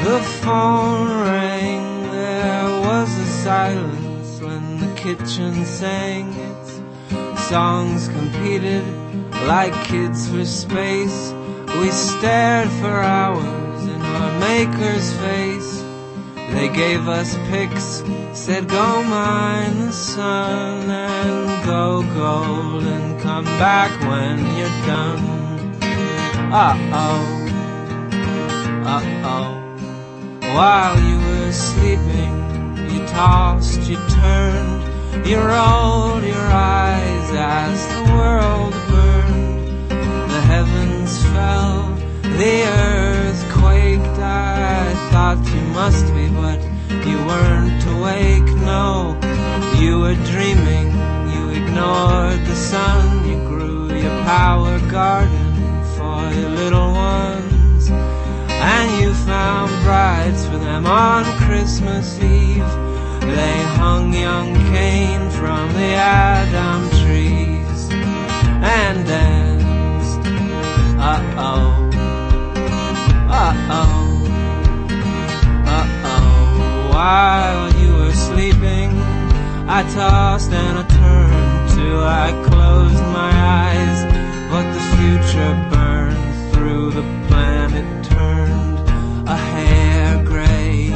the 0.07 0.21
phone 0.41 1.09
rang. 1.27 2.09
There 2.09 2.69
was 2.87 3.09
a 3.17 3.25
silence 3.43 4.39
when 4.39 4.77
the 4.79 4.95
kitchen 4.95 5.65
sang 5.65 6.31
its 6.31 7.49
songs 7.49 8.07
competed 8.07 8.85
like 9.45 9.73
kids 9.83 10.29
for 10.29 10.45
space. 10.45 11.33
We 11.81 11.91
stared 11.91 12.69
for 12.79 12.95
hours 12.95 13.83
in 13.83 14.01
our 14.01 14.39
maker's 14.39 15.11
face. 15.17 15.84
They 16.55 16.69
gave 16.69 17.09
us 17.09 17.35
pics, 17.49 18.01
said 18.31 18.69
go 18.69 19.03
mine 19.03 19.77
the 19.87 19.91
sun 19.91 20.89
and 20.89 21.65
go 21.65 22.01
gold 22.13 22.85
and 22.85 23.19
come 23.21 23.43
back 23.59 23.91
when 24.09 24.39
you're 24.55 24.79
done. 24.87 25.19
Uh 26.53 26.77
oh, 26.93 27.25
uh 28.85 29.03
oh. 29.33 29.51
While 30.55 30.97
you 31.03 31.17
were 31.27 31.51
sleeping, 31.51 32.33
you 32.89 33.05
tossed, 33.07 33.81
you 33.89 33.97
turned, 34.21 35.27
you 35.27 35.37
rolled 35.37 36.23
your 36.23 36.47
eyes 36.47 37.29
as 37.33 37.85
the 37.93 38.13
world 38.15 38.73
burned. 38.87 39.89
The 40.31 40.41
heavens 40.41 41.21
fell, 41.33 41.93
the 42.39 42.63
earth 42.63 43.41
quaked. 43.51 44.19
I 44.19 44.94
thought 45.15 45.47
you 45.55 45.61
must 45.71 46.05
be, 46.13 46.27
but 46.27 46.59
you 47.07 47.17
weren't 47.29 47.81
awake. 47.95 48.49
No, 48.67 49.17
you 49.79 50.01
were 50.01 50.19
dreaming. 50.31 50.87
You 51.33 51.43
ignored 51.61 52.41
the 52.45 52.53
sun. 52.53 53.25
You 53.25 53.37
grew 53.47 53.95
your 53.95 54.17
power 54.25 54.77
garden 54.91 55.53
for 55.95 56.19
your 56.37 56.49
little 56.49 56.91
ones. 56.91 57.89
And 57.89 59.01
you 59.01 59.13
found 59.13 59.71
brides 59.85 60.45
for 60.47 60.57
them 60.57 60.85
on 60.85 61.23
Christmas 61.47 62.19
Eve. 62.19 62.71
They 63.21 63.57
hung 63.79 64.11
young 64.13 64.53
Cain 64.73 65.29
from 65.29 65.71
the 65.79 65.91
Adam 65.95 66.89
trees 67.01 67.81
and 68.79 69.07
danced. 69.07 70.27
Uh 70.99 71.21
oh. 71.37 71.89
Uh 73.29 73.53
oh. 73.69 74.04
While 76.95 77.73
you 77.73 77.93
were 77.93 78.13
sleeping, 78.13 78.89
I 79.67 79.83
tossed 79.93 80.53
and 80.53 80.77
I 80.79 80.83
turned 81.01 81.69
till 81.75 82.01
I 82.01 82.31
closed 82.47 83.03
my 83.21 83.33
eyes. 83.63 83.99
But 84.49 84.65
the 84.75 84.83
future 84.95 85.53
burned 85.71 86.53
through 86.53 86.91
the 86.91 87.05
planet, 87.27 87.85
turned 88.05 88.79
a 89.27 89.35
hair 89.35 90.23
gray 90.23 90.93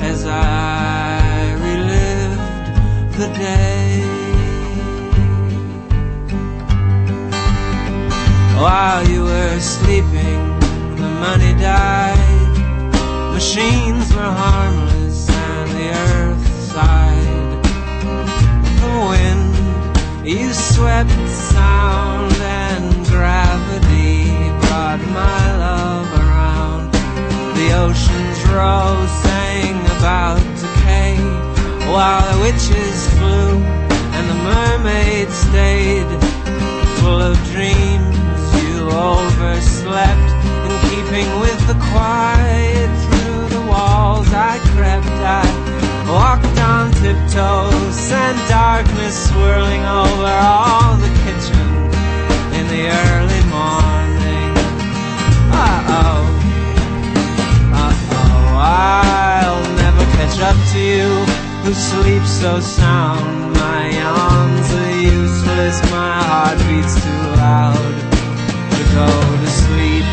as 0.00 0.24
I 0.24 1.52
relived 1.66 2.68
the 3.18 3.28
day. 3.46 4.00
While 8.56 9.06
you 9.06 9.24
were 9.24 9.60
sleeping, 9.60 10.40
the 10.96 11.10
money 11.26 11.52
died. 11.60 12.16
Machines 13.34 14.08
were 14.14 14.32
harmless 14.42 14.97
the 15.78 15.90
earth 15.90 16.46
sighed. 16.72 17.62
The 18.82 18.92
wind, 19.10 20.26
you 20.26 20.52
swept 20.52 21.20
sound 21.54 22.32
and 22.34 23.06
gravity 23.06 24.26
brought 24.62 25.02
my 25.22 25.44
love 25.66 26.08
around. 26.22 26.90
The 27.58 27.68
oceans 27.84 28.38
rose, 28.50 29.12
sang 29.22 29.76
about 29.96 30.42
decay, 30.62 31.14
while 31.94 32.24
the 32.32 32.38
witches 32.46 32.98
flew 33.16 33.62
and 34.16 34.24
the 34.32 34.38
mermaids 34.50 35.36
stayed 35.48 36.10
full 36.98 37.22
of 37.30 37.36
dreams. 37.54 38.16
You 38.62 38.90
overslept 38.90 40.30
in 40.66 40.74
keeping 40.90 41.28
with 41.38 41.60
the 41.70 41.78
quiet 41.90 42.90
through 43.04 43.48
the 43.56 43.64
walls. 43.70 44.28
I 44.32 44.58
crept, 44.74 45.06
I 45.06 45.67
walked 46.08 46.58
on 46.58 46.90
tiptoes 47.02 48.10
and 48.10 48.38
darkness 48.48 49.14
swirling 49.28 49.84
over 49.84 50.32
all 50.52 50.96
the 50.96 51.12
kitchen 51.24 51.68
in 52.58 52.64
the 52.74 52.84
early 53.04 53.42
morning. 53.56 54.52
Uh 55.52 55.80
oh, 56.00 56.20
uh 57.82 57.94
oh, 58.20 58.58
I'll 58.58 59.62
never 59.84 60.04
catch 60.16 60.38
up 60.40 60.58
to 60.72 60.78
you 60.78 61.08
who 61.64 61.72
sleep 61.74 62.24
so 62.24 62.60
sound. 62.60 63.54
My 63.54 63.90
yawns 63.90 64.68
are 64.82 65.00
useless, 65.00 65.76
my 65.90 66.14
heart 66.30 66.58
beats 66.68 66.94
too 67.04 67.22
loud 67.36 67.94
to 68.74 68.82
go 68.98 69.08
to 69.42 69.50
sleep. 69.62 70.06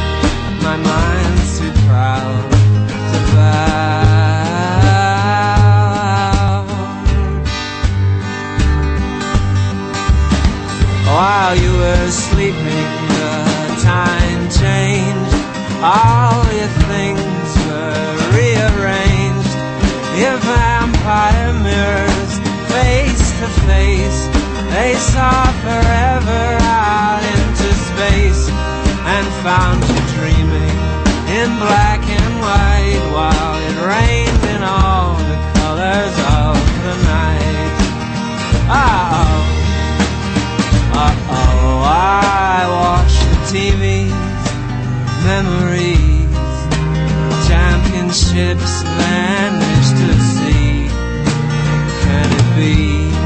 My 0.63 0.77
mind's 0.77 1.44
While 11.15 11.55
you 11.55 11.71
were 11.71 12.11
sleeping, 12.11 12.91
the 13.07 13.79
time 13.79 14.51
changed. 14.51 15.35
All 15.79 16.43
your 16.51 16.73
things 16.91 17.49
were 17.63 18.19
rearranged. 18.35 19.55
Your 20.19 20.35
vampire 20.43 21.53
mirrors, 21.63 22.33
face 22.67 23.27
to 23.39 23.47
face, 23.63 24.27
they 24.75 24.95
saw 24.95 25.39
forever 25.63 26.43
out 26.59 27.23
into 27.23 27.69
space 27.87 28.49
and 29.15 29.25
found 29.39 29.87
you 29.87 30.01
dreaming 30.19 30.77
in 31.31 31.47
black 31.63 32.03
and 32.03 32.33
white 32.43 33.05
while 33.15 33.55
it 33.69 33.77
rained 33.87 34.43
in 34.53 34.63
all 34.63 35.15
the 35.15 35.39
colors 35.63 36.15
of 36.43 36.55
the 36.83 36.95
night. 37.07 37.71
Oh 38.67 39.44
oh, 41.29 41.83
I 41.85 42.65
watch 42.69 43.15
the 43.31 43.37
TV's 43.51 44.45
memories, 45.25 46.37
championships 47.47 48.83
vanish 48.97 49.89
to 49.99 50.09
sea. 50.33 50.87
Can 52.03 52.27
it 52.39 52.47
be 52.55 52.75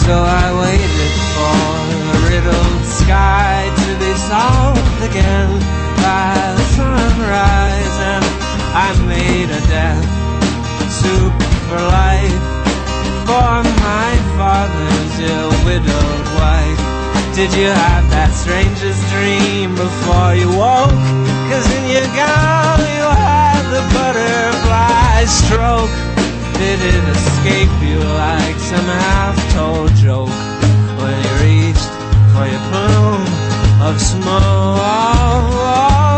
So 0.06 0.16
I 0.16 0.48
waited 0.64 1.14
for 1.36 1.60
the 2.12 2.20
riddled 2.30 2.84
sky 2.86 3.58
to 3.84 3.90
be 4.00 4.12
solved 4.18 5.02
again 5.10 5.81
by 6.02 6.54
the 6.58 6.66
sunrise, 6.78 7.96
and 8.12 8.26
I 8.74 8.90
made 9.06 9.50
a 9.54 9.62
death 9.70 10.06
soup 10.90 11.34
for 11.70 11.82
life 11.82 12.42
for 13.26 13.64
my 13.86 14.12
father's 14.36 15.14
ill 15.22 15.54
widowed 15.64 16.28
wife. 16.42 16.82
Did 17.38 17.54
you 17.54 17.70
have 17.70 18.06
that 18.12 18.34
strangest 18.34 19.02
dream 19.14 19.72
before 19.78 20.34
you 20.36 20.50
woke? 20.58 20.92
Cause 21.48 21.68
in 21.78 21.86
your 21.96 22.10
gown 22.18 22.80
you 22.82 23.08
had 23.08 23.64
the 23.72 23.84
butterfly 23.96 25.24
stroke. 25.30 25.94
Did 26.60 26.80
it 26.82 27.04
escape 27.16 27.76
you 27.82 27.98
like 27.98 28.58
some 28.60 28.86
half-told 28.86 29.96
joke 29.96 30.36
when 31.00 31.16
you 31.24 31.34
reached 31.46 31.92
for 32.34 32.46
your 32.46 32.64
plume 32.70 33.41
of 33.84 34.00
small 34.00 34.78
ah, 34.78 35.50
ah. 35.54 36.11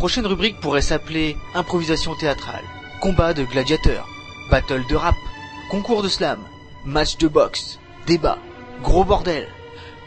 Prochaine 0.00 0.26
rubrique 0.26 0.58
pourrait 0.60 0.80
s'appeler 0.80 1.36
improvisation 1.54 2.14
théâtrale, 2.14 2.64
combat 3.02 3.34
de 3.34 3.44
gladiateurs, 3.44 4.08
battle 4.50 4.82
de 4.88 4.96
rap, 4.96 5.14
concours 5.70 6.02
de 6.02 6.08
slam, 6.08 6.38
match 6.86 7.18
de 7.18 7.28
boxe, 7.28 7.78
débat, 8.06 8.38
gros 8.82 9.04
bordel. 9.04 9.46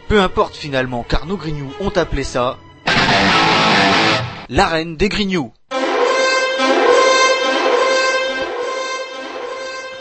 Peu 0.07 0.19
importe 0.19 0.55
finalement, 0.55 1.05
car 1.07 1.27
nos 1.27 1.37
grignoux 1.37 1.71
ont 1.79 1.91
appelé 1.95 2.23
ça 2.23 2.57
l'arène 4.49 4.97
des 4.97 5.09
grignoux. 5.09 5.53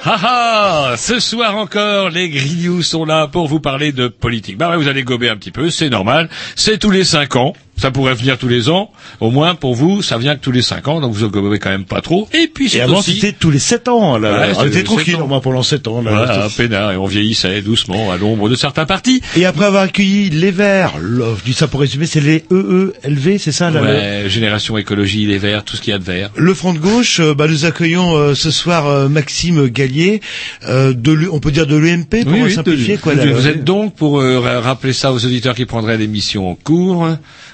Ha 0.04 0.16
ha 0.20 0.96
Ce 0.96 1.20
soir 1.20 1.56
encore, 1.56 2.08
les 2.08 2.28
grignoux 2.28 2.82
sont 2.82 3.04
là 3.04 3.28
pour 3.28 3.46
vous 3.46 3.60
parler 3.60 3.92
de 3.92 4.08
politique. 4.08 4.56
Bah 4.56 4.70
ouais, 4.70 4.76
vous 4.76 4.88
allez 4.88 5.04
gober 5.04 5.28
un 5.28 5.36
petit 5.36 5.52
peu, 5.52 5.70
c'est 5.70 5.90
normal. 5.90 6.28
C'est 6.56 6.78
tous 6.78 6.90
les 6.90 7.04
cinq 7.04 7.36
ans. 7.36 7.52
Ça 7.76 7.90
pourrait 7.90 8.14
venir 8.14 8.38
tous 8.38 8.48
les 8.48 8.68
ans. 8.68 8.90
Au 9.18 9.30
moins, 9.30 9.54
pour 9.56 9.74
vous, 9.74 10.02
ça 10.02 10.16
vient 10.18 10.36
que 10.36 10.40
tous 10.40 10.52
les 10.52 10.62
cinq 10.62 10.86
ans, 10.88 11.00
donc 11.00 11.14
vous 11.14 11.28
gobez 11.28 11.58
quand 11.58 11.70
même 11.70 11.84
pas 11.84 12.00
trop. 12.00 12.28
Et 12.32 12.46
puis, 12.46 12.68
c'est 12.68 12.78
Et 12.78 12.80
avant, 12.82 12.98
aussi... 12.98 13.14
c'était 13.14 13.32
tous 13.32 13.50
les 13.50 13.58
7 13.58 13.88
ans. 13.88 14.18
Là, 14.18 14.40
Ouais, 14.40 14.52
on 14.58 14.66
était 14.66 14.84
tranquille, 14.84 15.16
au 15.16 15.26
moins 15.26 15.40
pendant 15.40 15.62
7 15.64 15.88
ans. 15.88 16.00
Là, 16.02 16.10
Voilà, 16.12 16.48
peinard, 16.56 16.92
et 16.92 16.96
on 16.96 17.06
vieillissait 17.06 17.60
doucement 17.62 18.12
à 18.12 18.18
l'ombre 18.18 18.48
de 18.48 18.54
certains 18.54 18.84
partis. 18.86 19.20
Et 19.36 19.46
après 19.46 19.64
avoir 19.64 19.82
accueilli 19.84 20.30
les 20.30 20.50
Verts, 20.52 20.92
je 21.00 21.44
dis 21.44 21.54
ça 21.54 21.66
pour 21.66 21.80
résumer, 21.80 22.06
c'est 22.06 22.20
les 22.20 22.44
EELV, 22.52 23.38
c'est 23.38 23.52
ça 23.52 23.70
là, 23.70 23.80
le- 23.80 23.86
Ouais, 23.86 24.24
génération 24.28 24.76
écologie, 24.78 25.26
les 25.26 25.38
verts, 25.38 25.64
tout 25.64 25.76
ce 25.76 25.80
qu'il 25.82 25.90
y 25.92 25.94
a 25.94 25.98
de 25.98 26.04
vert. 26.04 26.30
Le 26.36 26.54
Front 26.54 26.74
de 26.74 26.78
gauche, 26.78 27.20
euh, 27.20 27.34
bah, 27.34 27.48
nous 27.48 27.64
accueillons 27.64 28.14
euh, 28.16 28.34
ce 28.34 28.50
soir 28.50 28.86
euh, 28.86 29.08
Maxime 29.08 29.66
Gallier, 29.68 30.20
euh, 30.68 30.92
de 30.92 31.28
on 31.32 31.40
peut 31.40 31.50
dire 31.50 31.66
de 31.66 31.76
l'UMP 31.76 32.22
pour 32.24 32.32
Oui, 32.32 32.40
oui, 32.44 32.52
simplifier 32.52 32.96
de- 32.96 33.00
quoi. 33.00 33.14
là, 33.14 33.26
vous 33.26 33.46
êtes 33.48 33.64
donc, 33.64 33.94
pour 33.96 34.20
ra- 34.22 34.60
rappeler 34.60 34.92
ça 34.92 35.12
aux 35.12 35.24
auditeurs 35.24 35.54
qui 35.54 35.64
prendraient 35.64 35.96
l'émission 35.98 36.48
en 36.50 36.54
cours, 36.54 37.08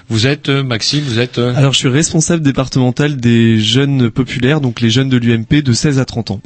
vous 0.08 0.26
êtes, 0.26 0.48
euh, 0.48 0.62
Maxime, 0.62 1.04
vous 1.04 1.18
êtes... 1.18 1.38
euh, 1.38 1.54
Alors 1.54 1.72
je 1.72 1.78
suis 1.78 1.88
responsable 1.88 2.42
départemental 2.42 3.16
des 3.16 3.58
jeunes 3.60 4.10
populaires, 4.10 4.60
donc 4.60 4.80
les 4.80 4.90
jeunes 4.90 5.08
de 5.08 5.16
l'UMP 5.18 5.62
de 5.62 5.72
16 5.72 5.98
à 5.98 6.04
30 6.04 6.30
ans. 6.32 6.40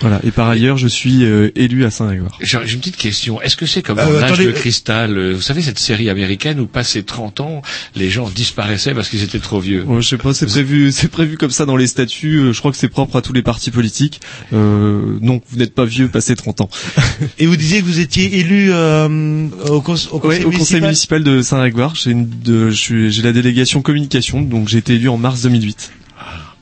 Voilà. 0.00 0.20
Et 0.24 0.30
par 0.30 0.48
ailleurs, 0.48 0.76
je 0.76 0.88
suis 0.88 1.24
euh, 1.24 1.50
élu 1.56 1.84
à 1.84 1.90
Saint-Grégoire. 1.90 2.36
J'ai 2.40 2.58
une 2.58 2.80
petite 2.80 2.96
question. 2.96 3.40
Est-ce 3.40 3.56
que 3.56 3.66
c'est 3.66 3.82
comme 3.82 3.98
Euh, 3.98 4.20
l'âge 4.20 4.38
de 4.38 4.50
cristal 4.50 5.16
euh, 5.16 5.32
Vous 5.34 5.40
savez 5.42 5.62
cette 5.62 5.78
série 5.78 6.10
américaine 6.10 6.60
où 6.60 6.66
passé 6.66 7.02
30 7.02 7.40
ans, 7.40 7.62
les 7.94 8.10
gens 8.10 8.28
disparaissaient 8.28 8.94
parce 8.94 9.08
qu'ils 9.08 9.22
étaient 9.22 9.38
trop 9.38 9.60
vieux? 9.60 9.82
Bon, 9.84 10.00
je 10.00 10.08
sais 10.08 10.18
pas, 10.18 10.34
c'est 10.34 10.46
prévu, 10.46 10.92
c'est 10.92 11.08
prévu 11.08 11.36
comme 11.38 11.50
ça 11.50 11.64
dans 11.66 11.76
les 11.76 11.86
statuts. 11.86 12.36
euh, 12.38 12.52
Je 12.52 12.58
crois 12.58 12.70
que 12.70 12.76
c'est 12.76 12.88
propre 12.88 13.16
à 13.16 13.22
tous 13.22 13.32
les 13.32 13.42
partis 13.42 13.70
politiques. 13.70 14.20
Euh, 14.52 15.18
non, 15.20 15.40
vous 15.50 15.58
n'êtes 15.58 15.74
pas 15.74 15.84
vieux, 15.84 16.08
passé 16.08 16.34
30 16.36 16.60
ans. 16.60 16.70
Et 17.38 17.46
vous 17.46 17.56
disiez 17.56 17.80
que 17.80 17.86
vous 17.86 18.00
étiez 18.00 18.38
élu 18.38 18.68
euh, 18.72 19.46
au, 19.68 19.80
cons- 19.80 19.94
au 20.10 20.18
conseil 20.18 20.40
Ouais, 20.40 20.44
au 20.44 20.50
conseil 20.50 20.80
municipal. 20.80 20.82
municipal 20.82 21.22
de 21.24 21.42
Saint-Grégoire. 21.42 21.94
J'ai 21.94 22.10
une, 22.10 22.28
de, 22.28 22.70
je 22.70 22.76
suis, 22.76 23.12
j'ai 23.12 23.22
la 23.22 23.32
délégation 23.32 23.82
communication, 23.82 24.42
donc 24.42 24.68
j'ai 24.68 24.78
été 24.78 24.94
élu 24.94 25.08
en 25.08 25.16
mars 25.16 25.42
2008. 25.42 25.92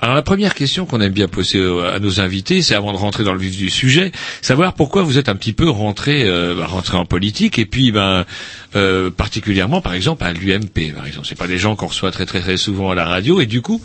Alors 0.03 0.16
la 0.16 0.22
première 0.22 0.55
question 0.55 0.84
qu'on 0.84 1.00
aime 1.00 1.12
bien 1.12 1.28
poser 1.28 1.59
euh, 1.59 1.94
à 1.94 2.00
nos 2.00 2.20
invités, 2.20 2.61
c'est 2.61 2.74
avant 2.74 2.92
de 2.92 2.98
rentrer 2.98 3.22
dans 3.22 3.32
le 3.32 3.38
vif 3.38 3.57
du 3.57 3.70
sujet, 3.70 4.12
savoir 4.42 4.74
pourquoi 4.74 5.03
vous 5.05 5.16
êtes 5.16 5.28
un 5.28 5.36
petit 5.36 5.53
peu 5.53 5.70
rentré, 5.70 6.24
euh, 6.24 6.55
bah, 6.57 6.66
rentré 6.66 6.98
en 6.98 7.05
politique 7.05 7.59
et 7.59 7.66
puis 7.66 7.92
ben 7.92 8.24
euh, 8.74 9.11
particulièrement 9.11 9.80
par 9.80 9.94
exemple 9.94 10.24
à 10.24 10.32
l'UMP 10.32 10.92
par 10.94 11.07
exemple. 11.07 11.26
C'est 11.28 11.38
pas 11.38 11.46
des 11.46 11.59
gens 11.59 11.76
qu'on 11.76 11.86
reçoit 11.86 12.11
très 12.11 12.26
très 12.26 12.40
très 12.40 12.57
souvent 12.57 12.90
à 12.90 12.94
la 12.96 13.07
radio 13.07 13.40
et 13.40 13.46
du 13.46 13.62
coup, 13.62 13.80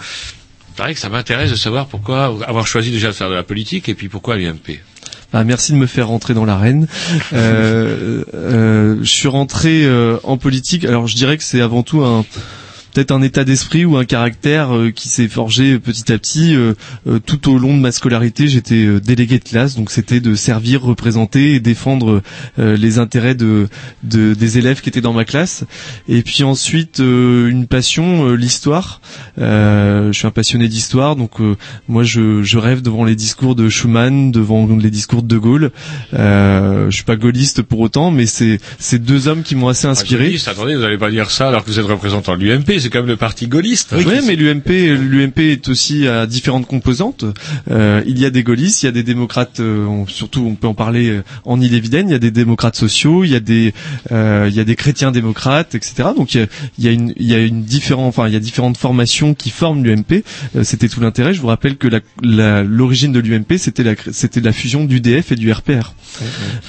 vrai 0.78 0.94
que 0.94 1.00
ça 1.00 1.10
m'intéresse 1.10 1.52
de 1.52 1.56
savoir 1.56 1.88
pourquoi 1.88 2.26
avoir 2.46 2.68
choisi 2.68 2.92
déjà 2.92 3.08
de 3.08 3.14
faire 3.14 3.30
de 3.30 3.36
la 3.36 3.44
politique 3.44 3.90
et 3.90 3.94
puis 3.94 4.10
pourquoi 4.10 4.38
l'UMP. 4.38 4.80
Ah, 5.34 5.44
merci 5.44 5.74
de 5.74 5.78
me 5.78 5.88
faire 5.88 6.08
rentrer 6.08 6.34
dans 6.34 6.46
l'arène. 6.46 6.88
Euh, 7.34 8.24
euh, 8.34 8.98
je 9.02 9.10
suis 9.10 9.28
rentré 9.28 9.84
euh, 9.84 10.18
en 10.24 10.38
politique. 10.38 10.86
Alors, 10.86 11.08
je 11.08 11.16
dirais 11.16 11.38
que 11.38 11.44
c'est 11.44 11.62
avant 11.62 11.84
tout 11.84 12.02
un 12.02 12.26
peut-être 12.98 13.12
un 13.12 13.22
état 13.22 13.44
d'esprit 13.44 13.86
ou 13.86 13.96
un 13.98 14.06
caractère 14.06 14.76
euh, 14.76 14.90
qui 14.90 15.08
s'est 15.08 15.28
forgé 15.28 15.78
petit 15.78 16.12
à 16.12 16.18
petit 16.18 16.56
euh, 16.56 16.74
euh, 17.08 17.20
tout 17.24 17.48
au 17.54 17.60
long 17.60 17.78
de 17.78 17.80
ma 17.80 17.92
scolarité. 17.92 18.48
J'étais 18.48 18.86
euh, 18.88 19.00
délégué 19.00 19.38
de 19.38 19.44
classe, 19.44 19.76
donc 19.76 19.92
c'était 19.92 20.20
de 20.20 20.34
servir, 20.34 20.82
représenter 20.82 21.54
et 21.54 21.60
défendre 21.60 22.24
euh, 22.58 22.76
les 22.76 22.98
intérêts 22.98 23.36
de, 23.36 23.68
de- 24.02 24.34
des 24.34 24.58
élèves 24.58 24.82
qui 24.82 24.90
étaient 24.90 25.02
dans 25.02 25.14
ma 25.14 25.26
classe. 25.26 25.64
Et 26.08 26.24
puis 26.24 26.42
ensuite 26.44 27.00
euh, 27.00 27.48
une 27.50 27.68
passion, 27.68 28.30
euh, 28.30 28.34
l'histoire. 28.34 29.00
Euh, 29.38 30.12
je 30.12 30.18
suis 30.18 30.26
un 30.26 30.32
passionné 30.32 30.68
d'histoire, 30.68 31.16
donc 31.16 31.40
euh, 31.40 31.56
moi 31.88 32.02
je, 32.04 32.42
je 32.42 32.58
rêve 32.58 32.82
devant 32.82 33.04
les 33.06 33.16
discours 33.16 33.54
de 33.54 33.70
Schumann, 33.70 34.32
devant 34.32 34.66
les 34.76 34.90
discours 34.90 35.22
de 35.22 35.28
De 35.28 35.38
Gaulle. 35.38 35.72
Euh, 36.16 36.90
je 36.90 36.96
suis 36.96 37.04
pas 37.06 37.16
gaulliste 37.16 37.62
pour 37.62 37.80
autant, 37.80 38.10
mais 38.10 38.26
c'est 38.26 38.60
c'est 38.80 38.98
deux 38.98 39.28
hommes 39.28 39.44
qui 39.44 39.56
m'ont 39.56 39.68
assez 39.68 39.86
inspiré. 39.86 40.26
Gaulliste, 40.26 40.48
attendez, 40.48 40.74
vous 40.74 40.82
n'allez 40.82 40.98
pas 40.98 41.12
dire 41.12 41.30
ça 41.30 41.50
alors 41.50 41.64
que 41.64 41.70
vous 41.70 41.78
êtes 41.80 41.86
représentant 41.86 42.36
de 42.36 42.44
l'UMP, 42.44 42.80
c'est 42.88 42.94
quand 42.94 43.00
même 43.00 43.08
le 43.08 43.18
parti 43.18 43.48
gaulliste. 43.48 43.90
Oui, 43.98 44.04
mais 44.26 44.36
l'UMP, 44.36 44.70
l'UMP 44.98 45.40
est 45.40 45.68
aussi 45.68 46.08
à 46.08 46.26
différentes 46.26 46.66
composantes. 46.68 47.26
Euh, 47.70 48.02
il 48.08 48.18
y 48.20 48.26
a 48.26 48.30
des 48.30 48.44
gaullistes, 48.44 48.84
il 48.84 48.86
y 48.86 48.90
a 48.90 48.92
des 48.94 49.04
démocrates, 49.04 49.60
euh, 49.60 49.86
on- 49.86 50.08
surtout 50.08 50.46
on 50.48 50.56
peut 50.56 50.68
en 50.68 50.74
parler 50.74 51.10
euh, 51.10 51.24
en 51.46 51.60
Ille-et-Vilaine. 51.60 52.08
Il 52.10 52.12
y 52.12 52.16
a 52.16 52.20
des 52.20 52.32
démocrates 52.32 52.76
sociaux, 52.76 53.24
il 53.24 53.32
y 53.32 53.36
a 53.36 53.40
des, 53.40 53.74
euh, 54.12 54.46
il 54.50 54.56
y 54.56 54.60
a 54.60 54.64
des 54.64 54.76
chrétiens 54.76 55.12
démocrates, 55.12 55.76
etc. 55.76 56.10
Donc 56.16 56.34
il 56.34 56.42
y 56.42 56.44
a, 56.44 56.48
il 56.78 56.86
y 56.86 56.88
a 56.88 56.92
une, 56.92 57.14
il 57.18 57.26
y 57.28 57.34
a 57.36 57.40
une 57.40 57.64
différente, 57.64 58.08
enfin 58.08 58.28
il 58.28 58.34
y 58.34 58.38
a 58.38 58.40
différentes 58.40 58.78
formations 58.78 59.34
qui 59.34 59.50
forment 59.50 59.84
l'UMP. 59.84 60.24
Euh, 60.56 60.64
c'était 60.64 60.88
tout 60.88 61.02
l'intérêt. 61.02 61.34
Je 61.34 61.42
vous 61.42 61.48
rappelle 61.48 61.76
que 61.78 61.88
la- 61.88 62.00
la- 62.22 62.64
l'origine 62.64 63.12
de 63.12 63.20
l'UMP, 63.20 63.58
c'était 63.58 63.84
la, 63.84 63.94
c'était 64.12 64.42
la 64.42 64.54
fusion 64.54 64.86
du 64.86 65.02
DF 65.02 65.32
et 65.32 65.36
du 65.36 65.52
RPR. 65.52 65.94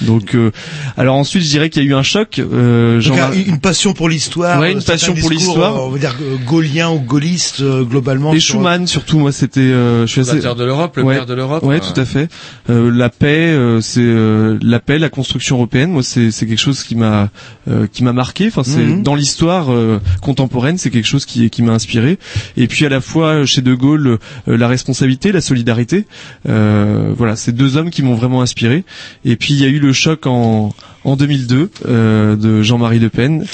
Donc, 0.01 0.35
euh, 0.35 0.51
alors 0.97 1.15
ensuite, 1.15 1.43
je 1.43 1.49
dirais 1.49 1.69
qu'il 1.69 1.83
y 1.83 1.85
a 1.85 1.89
eu 1.89 1.93
un 1.93 2.03
choc. 2.03 2.39
Euh, 2.39 2.99
Donc, 3.09 3.17
une 3.47 3.59
passion 3.59 3.93
pour 3.93 4.09
l'histoire. 4.09 4.59
Ouais, 4.59 4.71
une 4.71 4.83
passion 4.83 5.13
pour 5.21 5.29
l'histoire. 5.37 5.73
Euh, 6.21 6.35
gaullien 6.45 6.89
ou 6.91 6.99
gaulliste 6.99 7.61
euh, 7.61 7.83
globalement. 7.83 8.33
Et 8.33 8.39
sur- 8.39 8.55
Schumann 8.55 8.87
surtout, 8.87 9.19
moi 9.19 9.31
c'était. 9.31 9.59
Euh, 9.61 10.05
je 10.05 10.11
suis 10.11 10.21
assez- 10.21 10.39
de 10.39 10.63
l'Europe, 10.63 10.97
le 10.97 11.03
ouais, 11.03 11.15
père 11.15 11.25
de 11.25 11.33
l'Europe. 11.33 11.63
Ouais, 11.63 11.79
tout 11.79 11.99
à 11.99 12.05
fait. 12.05 12.29
Euh, 12.69 12.91
la 12.91 13.09
paix, 13.09 13.49
euh, 13.51 13.81
c'est 13.81 14.01
euh, 14.01 14.57
la 14.61 14.79
paix, 14.79 14.99
la 14.99 15.09
construction 15.09 15.55
européenne. 15.57 15.91
Moi, 15.91 16.03
c'est 16.03 16.31
c'est 16.31 16.45
quelque 16.47 16.59
chose 16.59 16.83
qui 16.83 16.95
m'a 16.95 17.29
euh, 17.69 17.87
qui 17.91 18.03
m'a 18.03 18.13
marqué. 18.13 18.47
Enfin, 18.47 18.63
c'est 18.63 18.79
Mhm. 18.83 19.03
dans 19.03 19.15
l'histoire 19.15 19.71
euh, 19.71 19.99
contemporaine, 20.21 20.77
c'est 20.77 20.89
quelque 20.89 21.07
chose 21.07 21.25
qui 21.25 21.49
qui 21.49 21.61
m'a 21.61 21.73
inspiré. 21.73 22.17
Et 22.57 22.67
puis 22.67 22.85
à 22.85 22.89
la 22.89 23.01
fois 23.01 23.45
chez 23.45 23.61
De 23.61 23.73
Gaulle, 23.73 24.19
euh, 24.47 24.57
la 24.57 24.67
responsabilité, 24.67 25.31
la 25.31 25.41
solidarité. 25.41 26.05
Euh, 26.47 27.13
voilà, 27.15 27.35
c'est 27.35 27.51
deux 27.51 27.77
hommes 27.77 27.89
qui 27.89 28.01
m'ont 28.03 28.15
vraiment 28.15 28.41
inspiré. 28.41 28.83
Et 29.25 29.35
puis 29.35 29.53
il 29.53 29.59
y 29.59 29.65
a 29.65 29.67
eu 29.69 29.79
le 29.79 29.93
choc 29.93 30.25
en 30.25 30.73
en 31.03 31.15
2002 31.15 31.69
euh, 31.87 32.35
de 32.35 32.61
Jean-Marie 32.61 32.99
Le 32.99 33.09
Pen 33.09 33.45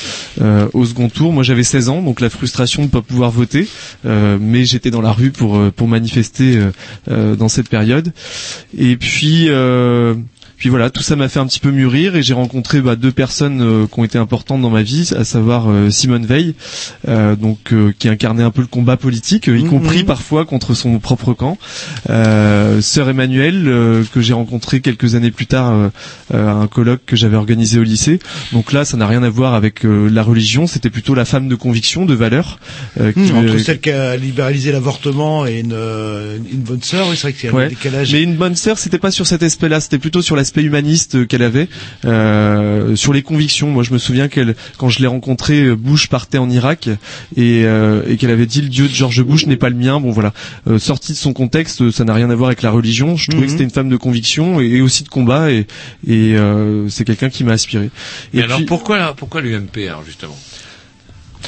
euh, 0.41 0.67
au 0.73 0.85
second 0.85 1.09
tour. 1.09 1.31
Moi 1.31 1.43
j'avais 1.43 1.63
16 1.63 1.89
ans, 1.89 2.01
donc 2.01 2.21
la 2.21 2.29
frustration 2.29 2.81
de 2.83 2.87
ne 2.87 2.91
pas 2.91 3.01
pouvoir 3.01 3.31
voter, 3.31 3.67
euh, 4.05 4.37
mais 4.39 4.65
j'étais 4.65 4.91
dans 4.91 5.01
la 5.01 5.11
rue 5.11 5.31
pour 5.31 5.57
euh, 5.57 5.71
pour 5.75 5.87
manifester 5.87 6.57
euh, 6.57 6.71
euh, 7.09 7.35
dans 7.35 7.49
cette 7.49 7.69
période. 7.69 8.13
Et 8.77 8.97
puis 8.97 9.49
puis 10.57 10.69
voilà, 10.69 10.89
tout 10.89 11.01
ça 11.03 11.15
m'a 11.15 11.27
fait 11.29 11.39
un 11.39 11.47
petit 11.47 11.59
peu 11.59 11.71
mûrir 11.71 12.15
et 12.15 12.23
j'ai 12.23 12.33
rencontré 12.33 12.81
bah, 12.81 12.95
deux 12.95 13.11
personnes 13.11 13.61
euh, 13.61 13.87
qui 13.87 13.99
ont 13.99 14.03
été 14.03 14.17
importantes 14.17 14.61
dans 14.61 14.69
ma 14.69 14.81
vie, 14.83 15.09
à 15.17 15.23
savoir 15.23 15.69
euh, 15.69 15.89
Simone 15.89 16.25
Veil, 16.25 16.55
euh, 17.07 17.35
donc 17.35 17.73
euh, 17.73 17.91
qui 17.97 18.07
incarnait 18.09 18.43
un 18.43 18.51
peu 18.51 18.61
le 18.61 18.67
combat 18.67 18.97
politique, 18.97 19.49
euh, 19.49 19.57
y 19.57 19.63
Mhm. 19.63 19.69
compris 19.69 20.03
parfois 20.03 20.45
contre 20.45 20.73
son 20.73 20.99
propre 20.99 21.33
camp. 21.33 21.57
Euh, 22.09 22.81
Sœur 22.81 23.09
Emmanuelle, 23.09 23.67
euh, 23.67 24.03
que 24.13 24.21
j'ai 24.21 24.33
rencontré 24.33 24.81
quelques 24.81 25.15
années 25.15 25.31
plus 25.31 25.47
tard 25.47 25.91
à 26.33 26.37
un 26.37 26.67
colloque 26.67 27.01
que 27.05 27.15
j'avais 27.15 27.35
organisé 27.37 27.79
au 27.79 27.83
lycée. 27.83 28.19
Donc 28.51 28.71
là, 28.71 28.85
ça 28.85 28.97
n'a 28.97 29.07
rien 29.07 29.23
à 29.23 29.29
voir 29.29 29.53
avec 29.53 29.85
euh, 29.85 30.07
la 30.09 30.23
religion, 30.23 30.67
c'était 30.67 30.89
plutôt 30.89 31.15
la 31.15 31.25
femme 31.25 31.47
de 31.47 31.55
conviction, 31.55 32.05
de 32.05 32.13
valeur. 32.13 32.59
euh, 32.99 33.11
qui 33.11 33.19
Hmm, 33.31 33.37
entre 33.37 33.57
celle 33.57 33.79
qui 33.79 33.91
a 33.91 34.15
libéralisé 34.15 34.71
l'avortement 34.71 35.45
et 35.45 35.59
une, 35.59 35.73
une 36.51 36.59
bonne 36.61 36.81
sœur, 36.83 37.07
oui, 37.09 37.15
c'est 37.17 37.31
vrai 37.31 37.49
a 37.49 37.53
Ouais. 37.55 37.65
un 37.65 37.69
décalage. 37.69 38.13
Mais 38.13 38.21
une 38.23 38.35
bonne 38.35 38.55
sœur, 38.55 38.77
c'était 38.77 38.97
pas 38.99 39.11
sur 39.11 39.25
cet 39.27 39.41
aspect-là, 39.43 39.79
c'était 39.79 39.97
plutôt 39.99 40.21
sur 40.21 40.35
l'aspect 40.45 40.61
humaniste 40.61 41.15
euh, 41.15 41.25
qu'elle 41.25 41.41
avait, 41.41 41.67
euh, 42.05 42.95
sur 42.95 43.13
les 43.13 43.23
convictions. 43.23 43.71
Moi, 43.71 43.81
je 43.81 43.91
me 43.91 43.97
souviens 43.97 44.27
qu'elle, 44.27 44.55
quand 44.77 44.89
je 44.89 44.99
l'ai 44.99 45.07
rencontrée, 45.07 45.63
euh, 45.63 45.75
Bush 45.75 46.07
partait 46.07 46.37
en 46.37 46.51
Irak 46.51 46.87
et, 47.35 47.63
euh, 47.65 48.03
et 48.07 48.17
qu'elle 48.17 48.29
avait 48.29 48.45
dit 48.45 48.61
le 48.61 48.69
Dieu 48.69 48.87
de 48.87 48.93
George 48.93 49.23
Bush 49.23 49.47
n'est 49.47 49.57
pas 49.57 49.69
le 49.69 49.75
mien. 49.75 49.99
Bon, 49.99 50.11
voilà, 50.11 50.33
euh, 50.67 50.77
sorti 50.77 51.13
de 51.13 51.17
son 51.17 51.33
contexte, 51.33 51.89
ça 51.89 52.03
n'a 52.03 52.13
rien 52.13 52.29
à 52.29 52.35
voir 52.35 52.49
avec 52.49 52.61
la 52.61 52.69
religion. 52.69 53.15
Je 53.15 53.31
trouvais 53.31 53.41
Mhm. 53.41 53.45
que 53.47 53.51
c'était 53.53 53.63
une 53.63 53.71
femme 53.71 53.89
de 53.89 53.97
conviction 53.97 54.61
et, 54.61 54.65
et 54.67 54.81
aussi 54.81 55.03
de 55.03 55.09
combat 55.09 55.51
et, 55.51 55.65
et 56.07 56.35
c'est 56.89 57.05
quelqu'un 57.05 57.29
qui 57.29 57.43
m'a 57.43 57.53
inspiré. 57.53 57.89
Et 58.35 58.37
Et 58.39 58.43
alors 58.43 58.57
puis- 58.57 58.65
pourquoi 58.67 59.15
pourquoi 59.15 59.41
l'UMP 59.41 59.87
alors 59.87 60.03
justement? 60.05 60.37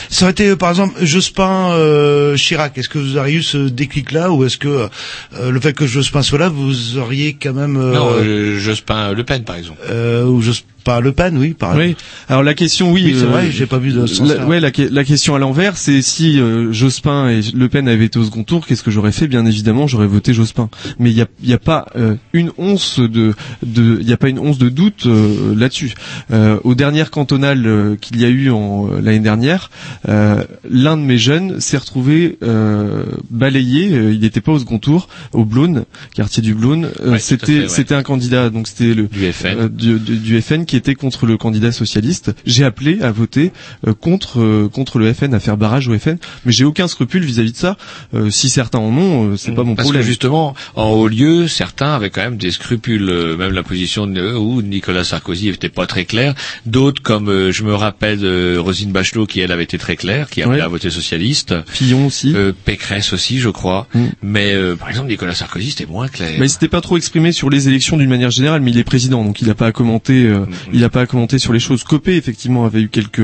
Ça 0.10 0.26
aurait 0.26 0.32
été, 0.32 0.48
euh, 0.50 0.56
par 0.56 0.70
exemple, 0.70 1.04
Jospin 1.04 1.72
euh, 1.72 2.36
Chirac. 2.38 2.78
Est-ce 2.78 2.90
que 2.90 2.98
vous 3.00 3.18
auriez 3.18 3.38
eu 3.38 3.44
ce 3.44 3.58
déclic-là 3.58 4.32
ou 4.32 4.46
est-ce 4.46 4.58
que 4.58 4.68
euh, 4.68 5.52
le 5.52 5.60
fait 5.60 5.74
que 5.74 5.86
Jospin 5.88 6.22
soit 6.22 6.40
là, 6.40 6.50
vous 6.50 6.98
auriez 6.98 7.34
quand 7.42 7.54
même... 7.54 7.78
euh, 7.78 7.94
Non, 7.94 8.10
euh, 8.14 8.60
Jospin 8.60 9.14
Le 9.14 9.24
Pen 9.24 9.44
par 9.44 9.56
exemple. 9.56 9.80
euh, 9.90 10.24
ou 10.26 10.42
Jospin 10.42 10.66
Le 11.02 11.12
Pen, 11.12 11.38
oui, 11.38 11.54
par 11.54 11.76
Oui. 11.76 11.96
Alors 12.30 12.44
la 12.44 12.54
question, 12.54 12.92
oui, 12.92 13.04
Oui, 13.06 13.16
c'est 13.18 13.26
euh, 13.26 13.30
vrai, 13.30 13.52
j'ai 13.52 13.66
pas 13.66 13.78
vu 13.78 13.92
de 13.92 14.06
ce 14.06 14.16
sens-là. 14.16 14.36
la, 14.38 14.46
ouais, 14.48 14.60
la, 14.60 14.72
que- 14.72 14.82
la 14.92 15.04
question 15.04 15.36
à 15.36 15.40
l'envers, 15.40 15.78
c'est 15.78 16.02
si 16.02 16.40
euh, 16.40 16.72
Jospin 16.72 17.30
et 17.30 17.42
Le 17.54 17.68
Pen 17.70 17.88
avaient 17.88 18.06
été 18.06 18.18
au 18.20 18.24
second 18.24 18.44
tour, 18.44 18.66
qu'est-ce 18.66 18.84
que 18.84 18.92
j'aurais 18.92 19.12
fait? 19.12 19.28
Bien 19.28 19.46
évidemment, 19.46 19.86
j'aurais 19.88 20.08
voté 20.08 20.34
Jospin. 20.34 20.70
Mais 21.00 21.12
il 21.12 21.18
y 21.18 21.22
a, 21.22 21.28
y 21.44 21.54
a 21.54 21.58
pas 21.60 21.86
euh, 21.96 22.16
une 22.34 22.52
once 22.58 23.00
de, 23.00 23.34
de, 23.66 23.98
il 24.02 24.08
y 24.10 24.14
a 24.14 24.18
pas 24.18 24.30
une 24.30 24.40
once 24.40 24.58
de 24.58 24.70
doute 24.70 25.06
euh, 25.06 25.54
là-dessus. 25.56 25.94
Euh, 26.32 26.58
aux 26.64 26.76
dernières 26.76 27.12
cantonales 27.12 27.66
euh, 27.68 27.96
qu'il 28.00 28.20
y 28.22 28.26
a 28.26 28.30
eu 28.30 28.50
en 28.50 28.88
euh, 28.90 29.02
l'année 29.02 29.20
dernière, 29.20 29.70
euh, 30.08 30.44
l'un 30.70 30.96
de 30.98 31.02
mes 31.02 31.18
jeunes 31.18 31.60
s'est 31.60 31.78
retrouvé 31.78 32.38
euh, 32.44 33.04
balayé. 33.30 33.94
euh, 33.94 34.14
il 34.14 34.20
n'était 34.22 34.42
pas 34.42 34.52
au 34.54 34.60
second 34.60 34.80
tour, 34.80 35.08
au 35.34 35.46
Blône, 35.46 35.84
quartier 36.16 36.42
du 36.42 36.54
Blône. 36.54 36.90
Euh, 37.02 37.12
Ouais, 37.12 37.20
c'était, 37.20 37.46
fait, 37.46 37.60
ouais. 37.62 37.68
c'était 37.70 37.96
un 37.96 38.04
candidat, 38.04 38.50
donc 38.50 38.68
c'était 38.68 38.94
le 38.94 39.08
Du 39.08 39.32
FN. 39.32 39.46
euh, 39.48 39.70
du, 39.70 40.00
du- 40.00 40.18
du 40.18 40.42
FN 40.42 40.66
qui 40.66 40.76
était 40.78 40.96
contre 40.96 41.26
le 41.26 41.38
candidat 41.38 41.72
socialiste. 41.72 42.34
J'ai 42.46 42.64
appelé 42.64 43.02
à 43.02 43.12
voter 43.12 43.52
euh, 43.88 43.94
contre 43.94 44.40
euh, 44.40 44.70
contre 44.70 45.00
le 45.00 45.12
FN, 45.14 45.34
à 45.34 45.40
faire 45.40 45.58
barrage 45.58 45.88
au 45.90 45.98
FN, 45.98 46.18
mais 46.46 46.52
j'ai 46.52 46.64
aucun 46.66 46.88
scrupule 46.88 47.24
vis-à-vis 47.24 47.52
de 47.52 47.58
ça. 47.58 47.78
Euh, 48.14 48.30
si 48.30 48.50
certains 48.50 48.80
en 48.80 48.96
ont, 48.98 49.36
c'est 49.38 49.52
pas 49.54 49.64
mon 49.64 49.76
Parce 49.76 49.86
problème. 49.88 50.04
que 50.04 50.08
justement, 50.08 50.56
en 50.76 50.90
haut 50.92 51.08
lieu, 51.08 51.48
certains 51.48 51.94
avaient 51.96 52.10
quand 52.10 52.22
même 52.22 52.38
des 52.38 52.52
scrupules, 52.52 53.36
même 53.38 53.52
la 53.52 53.64
position 53.64 54.08
de 54.08 54.34
où 54.36 54.62
Nicolas 54.62 55.04
Sarkozy 55.04 55.50
n'était 55.50 55.70
pas 55.70 55.86
très 55.88 56.06
clair. 56.06 56.34
D'autres, 56.66 57.02
comme 57.02 57.52
je 57.52 57.64
me 57.64 57.74
rappelle 57.74 58.58
Rosine 58.58 58.92
Bachelot, 58.92 59.26
qui 59.26 59.40
elle 59.42 59.52
avait 59.52 59.64
été 59.64 59.78
très 59.78 59.96
claire, 59.96 60.30
qui 60.30 60.42
appelait 60.42 60.58
Ouais. 60.58 60.62
à 60.62 60.68
voter 60.68 60.90
socialiste. 60.90 61.56
Fillon 61.68 62.08
aussi. 62.08 62.34
Euh, 62.36 62.52
Pécresse 62.66 63.14
aussi, 63.14 63.40
je 63.40 63.50
crois. 63.50 63.88
Mm. 63.94 64.06
Mais 64.22 64.54
euh, 64.54 64.76
par 64.76 64.90
exemple, 64.90 65.10
Nicolas 65.10 65.34
Sarkozy, 65.34 65.72
c'était 65.72 65.86
moins 65.86 66.08
clair. 66.08 66.32
Mais 66.40 66.46
il 66.46 66.50
s'était 66.50 66.68
pas 66.68 66.82
trop 66.82 66.98
exprimé 66.98 67.32
sur 67.32 67.50
les 67.50 67.68
élections 67.68 67.98
d'une 67.98 68.10
manière 68.10 68.30
générale, 68.32 68.62
mais 68.62 68.72
il 68.72 68.78
est 68.78 68.84
président, 68.84 69.24
donc 69.24 69.42
il 69.42 69.48
n'a 69.48 69.56
pas 69.56 69.68
à 69.68 69.72
commenter. 69.72 70.24
euh, 70.26 70.46
Il 70.74 70.82
n'a 70.82 70.90
pas 70.90 71.02
à 71.02 71.06
commenter 71.06 71.40
sur 71.40 71.54
les 71.54 71.60
choses. 71.60 71.84
Copé 71.84 72.16
effectivement 72.16 72.66
avait 72.66 72.82
eu 72.82 72.90
quelques, 72.90 73.20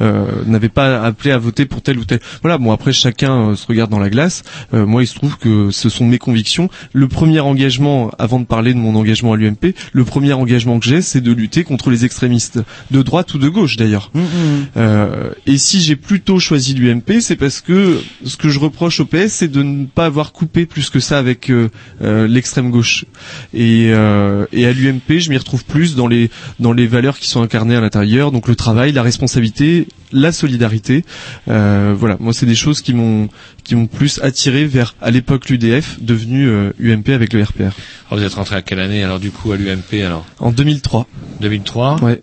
euh, 0.00 0.44
n'avait 0.46 0.68
pas 0.68 1.02
appelé 1.02 1.30
à 1.30 1.38
voter 1.38 1.66
pour 1.66 1.82
tel 1.82 1.98
ou 1.98 2.04
tel. 2.04 2.20
Voilà. 2.42 2.58
Bon 2.58 2.72
après 2.72 2.92
chacun 2.92 3.50
euh, 3.50 3.56
se 3.56 3.66
regarde 3.66 3.90
dans 3.90 3.98
la 3.98 4.10
glace. 4.10 4.42
Euh, 4.74 4.86
moi 4.86 5.02
il 5.02 5.06
se 5.06 5.14
trouve 5.14 5.38
que 5.38 5.70
ce 5.70 5.88
sont 5.88 6.06
mes 6.06 6.18
convictions. 6.18 6.68
Le 6.92 7.08
premier 7.08 7.40
engagement, 7.40 8.10
avant 8.18 8.40
de 8.40 8.44
parler 8.44 8.74
de 8.74 8.78
mon 8.78 8.94
engagement 8.94 9.32
à 9.32 9.36
l'UMP, 9.36 9.74
le 9.92 10.04
premier 10.04 10.32
engagement 10.32 10.78
que 10.78 10.86
j'ai, 10.86 11.02
c'est 11.02 11.20
de 11.20 11.32
lutter 11.32 11.64
contre 11.64 11.90
les 11.90 12.04
extrémistes, 12.04 12.60
de 12.90 13.02
droite 13.02 13.34
ou 13.34 13.38
de 13.38 13.48
gauche 13.48 13.76
d'ailleurs. 13.76 14.10
Euh, 14.76 15.30
et 15.46 15.58
si 15.58 15.80
j'ai 15.80 15.96
plutôt 15.96 16.38
choisi 16.38 16.74
l'UMP, 16.74 17.20
c'est 17.20 17.36
parce 17.36 17.60
que 17.60 18.00
ce 18.24 18.36
que 18.36 18.48
je 18.48 18.58
reproche 18.58 19.00
au 19.00 19.04
PS, 19.06 19.28
c'est 19.28 19.48
de 19.48 19.62
ne 19.62 19.86
pas 19.86 20.06
avoir 20.06 20.32
coupé 20.32 20.66
plus 20.66 20.90
que 20.90 21.00
ça 21.00 21.18
avec 21.18 21.50
euh, 21.50 21.68
euh, 22.02 22.26
l'extrême 22.28 22.70
gauche. 22.70 23.04
Et, 23.54 23.90
euh, 23.92 24.46
et 24.52 24.66
à 24.66 24.72
l'UMP, 24.72 25.18
je 25.18 25.30
m'y 25.30 25.36
retrouve 25.36 25.64
plus 25.64 25.94
dans 25.94 26.06
les 26.06 26.30
dans 26.60 26.71
les 26.74 26.86
valeurs 26.86 27.18
qui 27.18 27.28
sont 27.28 27.42
incarnées 27.42 27.76
à 27.76 27.80
l'intérieur, 27.80 28.32
donc 28.32 28.48
le 28.48 28.54
travail, 28.56 28.92
la 28.92 29.02
responsabilité, 29.02 29.86
la 30.12 30.32
solidarité. 30.32 31.04
Euh, 31.48 31.94
voilà, 31.96 32.16
moi 32.20 32.32
c'est 32.32 32.46
des 32.46 32.54
choses 32.54 32.80
qui 32.80 32.94
m'ont 32.94 33.28
qui 33.64 33.74
m'ont 33.74 33.86
plus 33.86 34.20
attiré 34.22 34.64
vers 34.64 34.94
à 35.00 35.10
l'époque 35.10 35.48
l'UDF, 35.48 35.98
devenu 36.00 36.48
euh, 36.48 36.72
UMP 36.80 37.10
avec 37.10 37.32
le 37.32 37.42
RPR. 37.42 37.60
Alors, 37.62 37.72
vous 38.18 38.22
êtes 38.22 38.34
rentré 38.34 38.56
à 38.56 38.62
quelle 38.62 38.80
année 38.80 39.02
alors 39.04 39.20
du 39.20 39.30
coup 39.30 39.52
à 39.52 39.56
l'UMP 39.56 40.02
alors? 40.04 40.26
En 40.38 40.50
2003. 40.52 41.06
2003. 41.40 42.02
Ouais. 42.02 42.22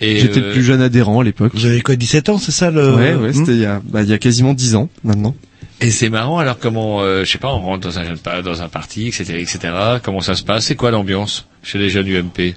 Et 0.00 0.18
J'étais 0.20 0.40
euh, 0.40 0.46
le 0.48 0.52
plus 0.52 0.62
jeune 0.62 0.82
adhérent 0.82 1.20
à 1.20 1.24
l'époque. 1.24 1.52
Vous 1.54 1.64
avez 1.64 1.80
quoi, 1.80 1.96
17 1.96 2.28
ans, 2.28 2.36
c'est 2.38 2.52
ça 2.52 2.70
le... 2.70 2.94
Ouais, 2.94 3.14
ouais, 3.14 3.28
Hmm? 3.30 3.32
c'était 3.32 3.52
il 3.52 3.60
y 3.60 3.64
a 3.64 3.80
bah, 3.82 4.02
il 4.02 4.08
y 4.08 4.12
a 4.12 4.18
quasiment 4.18 4.52
10 4.52 4.74
ans 4.76 4.90
maintenant. 5.04 5.34
Et 5.80 5.90
c'est 5.90 6.08
marrant 6.10 6.38
alors 6.38 6.58
comment, 6.58 7.00
euh, 7.02 7.24
je 7.24 7.30
sais 7.30 7.38
pas, 7.38 7.52
on 7.52 7.60
rentre 7.60 7.86
dans 7.86 7.98
un 7.98 8.42
dans 8.42 8.62
un 8.62 8.68
parti, 8.68 9.08
etc., 9.08 9.24
etc. 9.38 9.58
Comment 10.02 10.20
ça 10.20 10.34
se 10.34 10.42
passe? 10.42 10.66
C'est 10.66 10.74
quoi 10.74 10.90
l'ambiance 10.90 11.46
chez 11.62 11.78
les 11.78 11.88
jeunes 11.90 12.08
UMP 12.08 12.54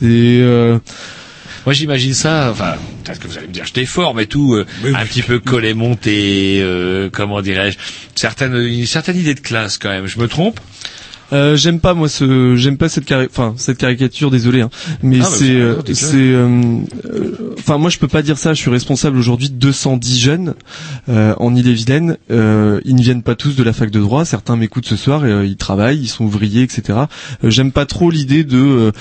C'est 0.00 0.06
euh, 0.08 0.78
Moi 1.66 1.74
j'imagine 1.74 2.14
ça, 2.14 2.48
enfin 2.50 2.76
peut-être 3.04 3.20
que 3.20 3.28
vous 3.28 3.36
allez 3.36 3.48
me 3.48 3.52
dire 3.52 3.66
j'étais 3.66 3.84
fort, 3.84 4.14
mais 4.14 4.26
tout 4.26 4.54
euh, 4.54 4.66
un 4.94 5.04
petit 5.04 5.22
peu 5.22 5.38
collé 5.40 5.74
monté, 5.74 6.60
euh, 6.62 7.10
comment 7.12 7.42
dirais-je, 7.42 7.76
certaines 8.14 8.56
une 8.56 8.86
certaine 8.86 9.18
idée 9.18 9.34
de 9.34 9.40
classe 9.40 9.76
quand 9.76 9.90
même. 9.90 10.06
Je 10.06 10.18
me 10.18 10.26
trompe? 10.26 10.58
Euh, 11.32 11.56
j'aime 11.56 11.80
pas 11.80 11.94
moi 11.94 12.08
ce 12.08 12.56
j'aime 12.56 12.76
pas 12.76 12.88
cette 12.88 13.04
cari- 13.04 13.28
enfin 13.30 13.54
cette 13.56 13.78
caricature 13.78 14.30
désolé 14.30 14.60
hein. 14.62 14.70
Mais 15.02 15.18
Ah, 15.20 15.24
bah, 15.24 15.28
c'est 15.30 15.46
c'est 15.46 15.52
euh, 15.54 15.76
c'est 15.94 16.16
euh, 16.16 16.48
euh, 17.06 17.54
enfin 17.58 17.78
moi 17.78 17.90
je 17.90 17.98
peux 17.98 18.08
pas 18.08 18.22
dire 18.22 18.38
ça. 18.38 18.52
Je 18.54 18.60
suis 18.60 18.70
responsable 18.70 19.16
aujourd'hui 19.16 19.48
de 19.50 19.54
210 19.54 20.18
jeunes 20.20 20.54
euh, 21.08 21.34
en 21.38 21.54
Ille-et-Vilaine. 21.54 22.16
Euh, 22.30 22.80
ils 22.84 22.94
ne 22.96 23.02
viennent 23.02 23.22
pas 23.22 23.34
tous 23.36 23.54
de 23.56 23.62
la 23.62 23.72
fac 23.72 23.90
de 23.90 24.00
droit. 24.00 24.24
Certains 24.24 24.56
m'écoutent 24.56 24.86
ce 24.86 24.96
soir 24.96 25.24
et 25.26 25.46
ils 25.46 25.56
travaillent 25.56 26.00
ils 26.00 26.08
sont 26.08 26.24
ouvriers 26.24 26.62
etc 26.62 26.98
j'aime 27.44 27.72
pas 27.72 27.86
trop 27.86 28.10
l'idée 28.10 28.44
de 28.44 28.92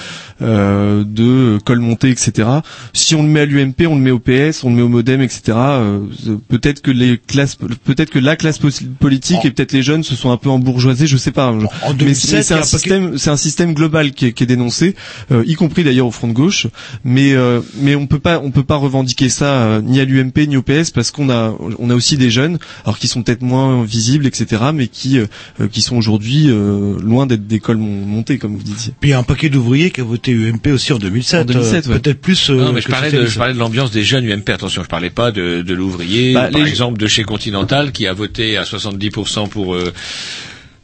de 0.41 1.57
col 1.65 1.79
monté 1.79 2.09
etc 2.09 2.47
si 2.93 3.15
on 3.15 3.23
le 3.23 3.29
met 3.29 3.41
à 3.41 3.45
l'UMP 3.45 3.85
on 3.87 3.95
le 3.95 4.01
met 4.01 4.11
au 4.11 4.19
PS 4.19 4.63
on 4.63 4.69
le 4.69 4.75
met 4.75 4.81
au 4.81 4.87
MoDem 4.89 5.21
etc 5.21 5.41
euh, 5.57 5.99
peut-être 6.47 6.81
que 6.81 6.91
les 6.91 7.17
classes 7.17 7.55
peut-être 7.83 8.09
que 8.09 8.19
la 8.19 8.35
classe 8.35 8.57
po- 8.59 8.69
politique 8.99 9.37
et 9.45 9.51
peut-être 9.51 9.71
les 9.73 9.83
jeunes 9.83 10.03
se 10.03 10.15
sont 10.15 10.31
un 10.31 10.37
peu 10.37 10.49
embourgeoisés 10.49 11.07
je 11.07 11.17
sais 11.17 11.31
pas. 11.31 11.51
En 11.51 11.93
mais 12.05 12.13
c'est 12.13 12.18
2007, 12.27 12.33
mais 12.37 12.43
c'est 12.43 12.53
un 12.53 12.63
système, 12.63 13.17
c'est 13.17 13.29
un 13.29 13.37
système 13.37 13.73
global 13.73 14.11
qui 14.11 14.27
est, 14.27 14.33
qui 14.33 14.43
est 14.43 14.47
dénoncé, 14.47 14.95
euh, 15.31 15.43
y 15.45 15.55
compris 15.55 15.83
d'ailleurs 15.83 16.07
au 16.07 16.11
front 16.11 16.27
de 16.27 16.33
gauche. 16.33 16.67
Mais 17.03 17.33
euh, 17.33 17.61
mais 17.75 17.95
on 17.95 18.07
peut 18.07 18.19
pas 18.19 18.39
on 18.43 18.51
peut 18.51 18.63
pas 18.63 18.75
revendiquer 18.75 19.29
ça 19.29 19.45
euh, 19.63 19.81
ni 19.81 19.99
à 19.99 20.05
l'UMP 20.05 20.37
ni 20.47 20.57
au 20.57 20.61
PS 20.61 20.91
parce 20.91 21.11
qu'on 21.11 21.29
a 21.29 21.55
on 21.79 21.89
a 21.89 21.95
aussi 21.95 22.17
des 22.17 22.29
jeunes, 22.29 22.57
alors 22.85 22.97
qui 22.99 23.07
sont 23.07 23.23
peut-être 23.23 23.41
moins 23.41 23.83
visibles, 23.83 24.25
etc. 24.27 24.63
Mais 24.73 24.87
qui 24.87 25.17
euh, 25.17 25.25
euh, 25.61 25.67
qui 25.67 25.81
sont 25.81 25.95
aujourd'hui 25.97 26.45
euh, 26.49 26.97
loin 27.01 27.25
d'être 27.25 27.47
d'école 27.47 27.77
mon- 27.77 28.05
montée 28.05 28.37
comme 28.37 28.55
vous 28.55 28.63
disiez. 28.63 28.93
Puis 28.99 29.09
il 29.09 29.11
y 29.11 29.15
a 29.15 29.19
un 29.19 29.23
paquet 29.23 29.49
d'ouvriers 29.49 29.91
qui 29.91 30.01
a 30.01 30.03
voté 30.03 30.31
UMP 30.33 30.67
aussi 30.73 30.93
en 30.93 30.97
2007. 30.99 31.41
En 31.41 31.45
2007, 31.45 31.87
euh, 31.87 31.89
ouais. 31.93 31.99
Peut-être 31.99 32.21
plus. 32.21 32.49
euh, 32.49 32.55
Non, 32.65 32.73
mais 32.73 32.81
je 32.81 32.87
parlais 32.87 33.11
de, 33.11 33.25
je 33.25 33.37
parlais 33.37 33.53
de 33.53 33.59
l'ambiance 33.59 33.91
des 33.91 34.03
jeunes 34.03 34.25
UMP. 34.25 34.49
Attention, 34.49 34.83
je 34.83 34.87
parlais 34.89 35.09
pas 35.09 35.31
de, 35.31 35.61
de 35.61 35.73
l'ouvrier, 35.73 36.33
Bah, 36.33 36.49
par 36.51 36.61
les- 36.61 36.69
exemple 36.69 36.97
de 36.99 37.07
chez 37.07 37.23
Continental, 37.23 37.91
qui 37.91 38.07
a 38.07 38.13
voté 38.13 38.57
à 38.57 38.63
70% 38.63 39.47
pour 39.49 39.75
euh, 39.75 39.93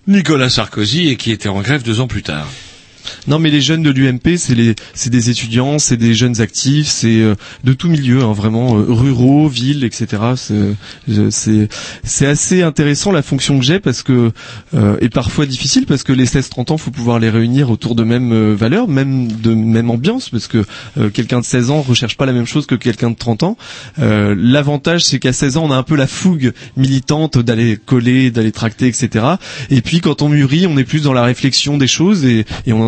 Nicolas 0.07 0.49
Sarkozy 0.49 1.09
et 1.09 1.15
qui 1.15 1.31
était 1.31 1.49
en 1.49 1.61
grève 1.61 1.81
deux 1.81 1.99
ans 1.99 2.07
plus 2.07 2.21
tard. 2.21 2.47
Non, 3.27 3.39
mais 3.39 3.49
les 3.49 3.61
jeunes 3.61 3.83
de 3.83 3.91
l'UMP, 3.91 4.37
c'est 4.37 5.09
des 5.09 5.29
étudiants, 5.29 5.79
c'est 5.79 5.97
des 5.97 6.13
jeunes 6.13 6.41
actifs, 6.41 6.87
c'est 6.87 7.21
euh, 7.21 7.35
de 7.63 7.73
tout 7.73 7.89
milieu, 7.89 8.23
hein, 8.23 8.33
vraiment 8.33 8.77
euh, 8.77 8.85
ruraux, 8.87 9.47
villes, 9.47 9.83
etc. 9.83 10.21
C'est, 11.29 12.25
assez 12.25 12.63
intéressant 12.63 13.11
la 13.11 13.21
fonction 13.21 13.59
que 13.59 13.65
j'ai 13.65 13.79
parce 13.79 14.01
que 14.01 14.31
euh, 14.73 14.97
et 15.01 15.09
parfois 15.09 15.45
difficile 15.45 15.85
parce 15.85 16.03
que 16.03 16.11
les 16.11 16.25
16-30 16.25 16.73
ans, 16.73 16.77
faut 16.77 16.91
pouvoir 16.91 17.19
les 17.19 17.29
réunir 17.29 17.69
autour 17.69 17.95
de 17.95 18.03
mêmes 18.03 18.31
euh, 18.31 18.55
valeurs, 18.55 18.87
même 18.87 19.31
de 19.31 19.53
même 19.53 19.89
ambiance, 19.89 20.29
parce 20.29 20.47
que 20.47 20.65
quelqu'un 21.13 21.39
de 21.39 21.45
16 21.45 21.71
ans 21.71 21.81
recherche 21.81 22.17
pas 22.17 22.25
la 22.25 22.33
même 22.33 22.45
chose 22.45 22.65
que 22.65 22.75
quelqu'un 22.75 23.11
de 23.11 23.15
30 23.15 23.43
ans. 23.43 23.57
L'avantage, 23.97 25.05
c'est 25.05 25.19
qu'à 25.19 25.33
16 25.33 25.57
ans, 25.57 25.65
on 25.65 25.71
a 25.71 25.75
un 25.75 25.83
peu 25.83 25.95
la 25.95 26.07
fougue 26.07 26.53
militante 26.77 27.37
d'aller 27.37 27.77
coller, 27.77 28.31
d'aller 28.31 28.51
tracter, 28.51 28.87
etc. 28.87 29.25
Et 29.69 29.81
puis 29.81 29.99
quand 29.99 30.21
on 30.21 30.29
mûrit, 30.29 30.67
on 30.67 30.77
est 30.77 30.83
plus 30.83 31.03
dans 31.03 31.13
la 31.13 31.23
réflexion 31.23 31.77
des 31.77 31.87
choses 31.87 32.25
et, 32.25 32.45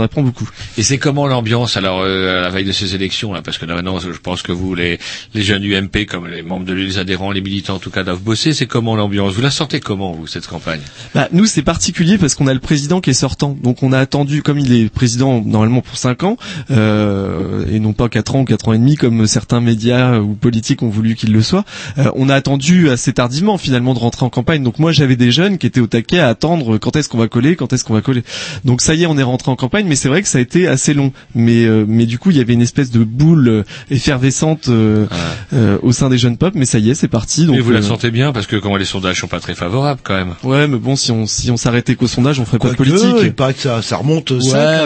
apprend 0.08 0.24
beaucoup. 0.24 0.49
Et 0.78 0.84
c'est 0.84 0.97
comment 0.97 1.28
l'ambiance 1.28 1.78
alors 1.78 2.01
euh, 2.01 2.39
à 2.39 2.41
la 2.41 2.49
veille 2.49 2.66
de 2.66 2.72
ces 2.72 2.95
élections 2.95 3.34
là? 3.34 3.41
Parce 3.41 3.58
que 3.58 3.66
là, 3.66 3.76
maintenant, 3.76 3.99
je 3.99 4.10
pense 4.12 4.41
que 4.41 4.51
vous, 4.51 4.74
les, 4.76 4.99
les 5.34 5.43
jeunes 5.43 5.64
UMP, 5.64 6.05
comme 6.08 6.28
les 6.28 6.41
membres 6.41 6.66
de 6.66 6.74
les 6.74 6.97
adhérents, 6.97 7.32
les 7.32 7.41
militants 7.41 7.76
en 7.76 7.80
tout 7.80 7.91
cas, 7.91 8.03
doivent 8.03 8.22
bosser. 8.22 8.53
C'est 8.53 8.66
comment 8.66 8.95
l'ambiance? 8.95 9.34
Vous 9.34 9.41
la 9.41 9.51
sortez 9.51 9.80
comment 9.80 10.14
vous 10.14 10.28
cette 10.28 10.47
campagne? 10.47 10.82
Bah, 11.14 11.28
nous, 11.32 11.45
c'est 11.45 11.62
particulier 11.62 12.18
parce 12.18 12.36
qu'on 12.36 12.47
a 12.47 12.53
le 12.53 12.60
président 12.60 13.01
qui 13.01 13.10
est 13.10 13.14
sortant. 13.14 13.55
Donc, 13.62 13.84
on 13.84 13.91
a 13.91 13.99
attendu, 13.99 14.41
comme 14.41 14.60
il 14.60 14.74
est 14.74 14.89
président 14.89 15.41
normalement 15.41 15.82
pour 15.82 15.97
5 15.97 16.24
ans, 16.24 16.38
euh, 16.72 17.66
et 17.72 17.80
non 17.80 17.93
pas 17.93 18.10
4 18.10 18.36
ans 18.36 18.41
ou 18.41 18.45
4 18.45 18.70
ans 18.70 18.74
et 18.74 18.78
demi, 18.78 18.95
comme 18.95 19.28
certains 19.28 19.60
médias 19.62 20.20
ou 20.20 20.34
politiques 20.34 20.84
ont 20.84 20.89
voulu 20.89 21.16
qu'il 21.16 21.34
le 21.34 21.41
soit, 21.41 21.66
euh, 21.97 22.12
on 22.16 22.30
a 22.30 22.36
attendu 22.36 22.89
assez 22.89 23.14
tardivement, 23.14 23.58
finalement, 23.58 23.93
de 23.93 23.99
rentrer 23.99 24.26
en 24.26 24.30
campagne. 24.30 24.64
Donc, 24.64 24.80
moi, 24.80 24.91
j'avais 24.91 25.16
des 25.16 25.32
jeunes 25.32 25.58
qui 25.58 25.68
étaient 25.68 25.82
au 25.82 25.88
taquet 25.88 26.20
à 26.20 26.30
attendre 26.30 26.78
quand 26.78 26.95
est-ce 26.95 27.10
qu'on 27.10 27.18
va 27.18 27.28
coller, 27.28 27.55
quand 27.55 27.74
est-ce 27.74 27.84
qu'on 27.84 27.93
va 27.93 28.01
coller. 28.01 28.24
Donc, 28.66 28.82
ça 28.82 28.93
y 28.95 29.03
est, 29.03 29.08
on 29.08 29.18
est 29.18 29.24
rentré 29.24 29.51
en 29.51 29.55
campagne, 29.55 29.86
mais 29.88 29.95
c'est 29.97 30.07
vrai 30.07 30.21
que 30.21 30.29
ça 30.29 30.37
a 30.37 30.41
été 30.41 30.67
assez 30.69 30.93
long. 30.93 31.11
Mais, 31.35 31.65
euh, 31.65 31.83
mais 31.85 32.05
du 32.05 32.17
coup, 32.17 32.31
il 32.31 32.37
y 32.37 32.39
avait 32.39 32.53
une 32.53 32.61
espèce 32.61 32.89
de 32.91 33.03
boule 33.03 33.47
euh, 33.49 33.63
effervescente 33.91 34.69
euh, 34.69 35.05
euh, 35.53 35.77
au 35.81 35.91
sein 35.91 36.09
des 36.09 36.17
jeunes 36.17 36.37
pop, 36.37 36.53
mais 36.55 36.65
ça 36.65 36.79
y 36.79 36.89
est, 36.89 36.95
c'est 36.95 37.07
parti. 37.09 37.45
Donc, 37.45 37.55
Et 37.57 37.59
vous 37.59 37.71
la 37.71 37.79
euh, 37.79 37.81
sentez 37.83 38.11
bien 38.11 38.31
parce 38.31 38.47
que 38.47 38.55
comment 38.55 38.77
les 38.77 38.85
sondages 38.85 39.19
sont 39.19 39.27
pas 39.27 39.39
très 39.41 39.55
favorables 39.55 39.99
quand 40.03 40.15
même. 40.15 40.35
Ouais, 40.43 40.67
mais 40.67 40.77
bon, 40.77 40.95
si 40.95 41.11
on 41.11 41.25
si 41.25 41.51
on 41.51 41.57
s'arrêtait 41.57 41.95
qu'au 41.95 42.07
sondage, 42.07 42.39
on 42.39 42.45
ferait 42.45 42.59
pas 42.59 42.69
de 42.69 42.75
politique. 42.75 43.01
il 43.21 43.33
paraît 43.33 43.53
que 43.53 43.61
ça, 43.61 43.81
ça 43.81 43.97
remonte. 43.97 44.31
Ouais, 44.31 44.39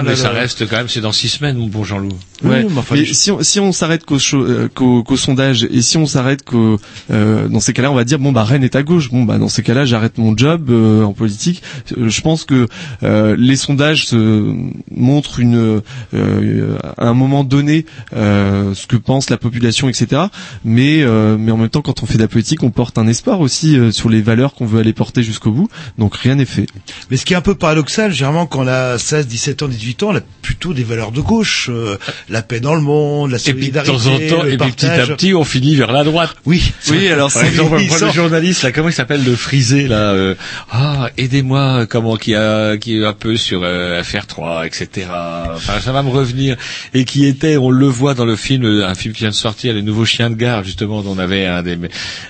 mais 0.04 0.10
là, 0.12 0.16
ça 0.16 0.34
là. 0.34 0.40
reste 0.40 0.68
quand 0.68 0.78
même. 0.78 0.90
C'est 0.90 1.02
dans 1.02 1.12
six 1.12 1.30
semaines, 1.30 1.58
mon 1.58 1.68
bon 1.68 1.84
Jean-Loup. 1.84 2.10
Ouais, 2.44 2.64
mais 2.64 2.78
enfin, 2.80 2.96
mais 2.96 3.02
les- 3.02 3.14
si 3.14 3.30
on, 3.30 3.44
si 3.44 3.60
on 3.60 3.72
s'arrête 3.72 4.04
qu'au, 4.04 4.18
cho- 4.18 4.44
euh, 4.44 4.68
qu'au, 4.74 5.04
qu'au 5.04 5.18
sondage 5.18 5.68
et 5.70 5.82
si 5.84 5.98
on 5.98 6.08
s'arrête 6.08 6.44
qu'au, 6.44 6.80
euh, 7.12 7.48
dans 7.48 7.60
ces 7.60 7.74
cas-là, 7.74 7.92
on 7.92 7.96
va 7.96 8.04
dire 8.04 8.18
bon 8.18 8.32
bah 8.32 8.44
Rennes 8.44 8.64
est 8.64 8.76
à 8.76 8.82
gauche. 8.82 9.12
Bon 9.12 9.24
bah 9.24 9.38
dans 9.38 9.50
ces 9.50 9.62
cas-là, 9.62 9.86
j'arrête 9.86 10.18
mon 10.18 10.36
job 10.36 10.70
euh, 10.72 11.04
en 11.04 11.14
politique. 11.14 11.62
Je 11.96 12.22
pense 12.22 12.46
que 12.46 12.68
euh, 13.04 13.36
les 13.38 13.56
sondages 13.56 14.08
se 14.08 14.56
montrent 15.02 15.40
une, 15.40 15.82
euh, 16.14 16.78
à 16.98 17.08
un 17.08 17.14
moment 17.14 17.44
donné 17.44 17.86
euh, 18.16 18.74
ce 18.74 18.88
que 18.88 18.96
pense 18.96 19.30
la 19.30 19.38
population, 19.38 19.90
etc. 19.90 20.24
Mais 20.64 21.02
euh, 21.04 21.38
mais 21.38 21.52
en 21.52 21.58
même 21.58 21.70
temps, 21.70 21.82
quand 21.82 22.04
on 22.04 22.06
fait 22.06 22.18
de 22.18 22.22
la 22.22 22.28
politique, 22.28 22.64
on 22.64 22.72
porte 22.72 22.98
un 22.98 23.08
espoir 23.08 23.40
aussi 23.42 23.78
euh, 23.78 23.92
sur 23.92 24.10
les 24.10 24.22
valeurs 24.22 24.54
qu'on 24.54 24.66
veut 24.66 24.80
aller 24.80 24.94
porter 24.94 25.24
jusqu'au 25.24 25.52
bout. 25.52 25.70
Donc 25.98 26.16
rien 26.16 26.36
n'est 26.36 26.46
fait. 26.46 26.68
Mais 27.10 27.18
ce 27.18 27.26
qui 27.26 27.34
est 27.34 27.38
un 27.38 27.42
peu 27.42 27.56
paradoxal, 27.56 28.12
généralement, 28.14 28.46
quand 28.46 28.64
on 28.64 28.68
a 28.68 28.98
16, 28.98 29.28
17 29.28 29.64
ans, 29.64 29.68
18 29.68 30.04
ans, 30.04 30.10
on 30.12 30.16
a 30.18 30.22
plutôt 30.42 30.74
des 30.74 30.84
valeurs 30.84 31.12
de 31.12 31.22
gauche. 31.22 31.70
euh, 31.70 31.98
la 32.30 32.42
paix 32.42 32.60
dans 32.60 32.76
le 32.76 32.82
monde, 32.82 33.32
la 33.32 33.38
Et 33.38 33.42
puis 33.54 33.54
de 33.72 33.80
solidarité, 33.80 33.92
temps 33.92 34.36
en 34.36 34.38
temps, 34.40 34.44
le 34.44 34.54
et 34.54 34.58
puis 34.58 34.72
petit 34.72 34.86
à 34.86 35.06
petit, 35.08 35.34
on 35.34 35.44
finit 35.44 35.76
vers 35.76 35.92
la 35.92 36.04
droite. 36.04 36.36
Oui. 36.46 36.72
Oui, 36.90 37.08
alors 37.08 37.32
Par 37.32 37.42
c'est- 37.42 37.48
exemple, 37.50 37.78
le 37.80 38.12
journaliste 38.12 38.64
là, 38.64 38.72
comment 38.72 38.90
il 38.90 38.94
s'appelle 38.94 39.24
le 39.24 39.36
frisé 39.36 39.88
là 39.88 40.12
euh, 40.14 40.36
Ah, 40.72 41.10
aidez-moi, 41.18 41.86
comment 41.88 42.16
qui 42.18 42.36
a 42.36 42.78
qui 42.78 42.98
est 42.98 43.06
un 43.06 43.14
peu 43.14 43.38
sur 43.38 43.62
euh, 43.64 44.02
FR3, 44.02 44.66
etc. 44.66 44.88
Enfin, 44.98 45.80
ça 45.80 45.92
va 45.92 46.04
me 46.04 46.10
revenir. 46.10 46.58
Et 46.94 47.06
qui 47.06 47.26
était, 47.26 47.58
on 47.58 47.70
le 47.70 47.88
voit 47.88 48.14
dans 48.14 48.26
le 48.26 48.36
film, 48.36 48.66
un 48.66 48.96
film 48.96 49.14
qui 49.14 49.22
vient 49.22 49.30
de 49.30 49.36
sortir, 49.36 49.74
les 49.74 49.82
nouveaux 49.82 50.06
chiens 50.06 50.30
de 50.30 50.36
gare, 50.36 50.64
justement, 50.64 51.02
dont 51.02 51.12
on 51.16 51.20
avait 51.20 51.46
un 51.46 51.64
des 51.64 51.78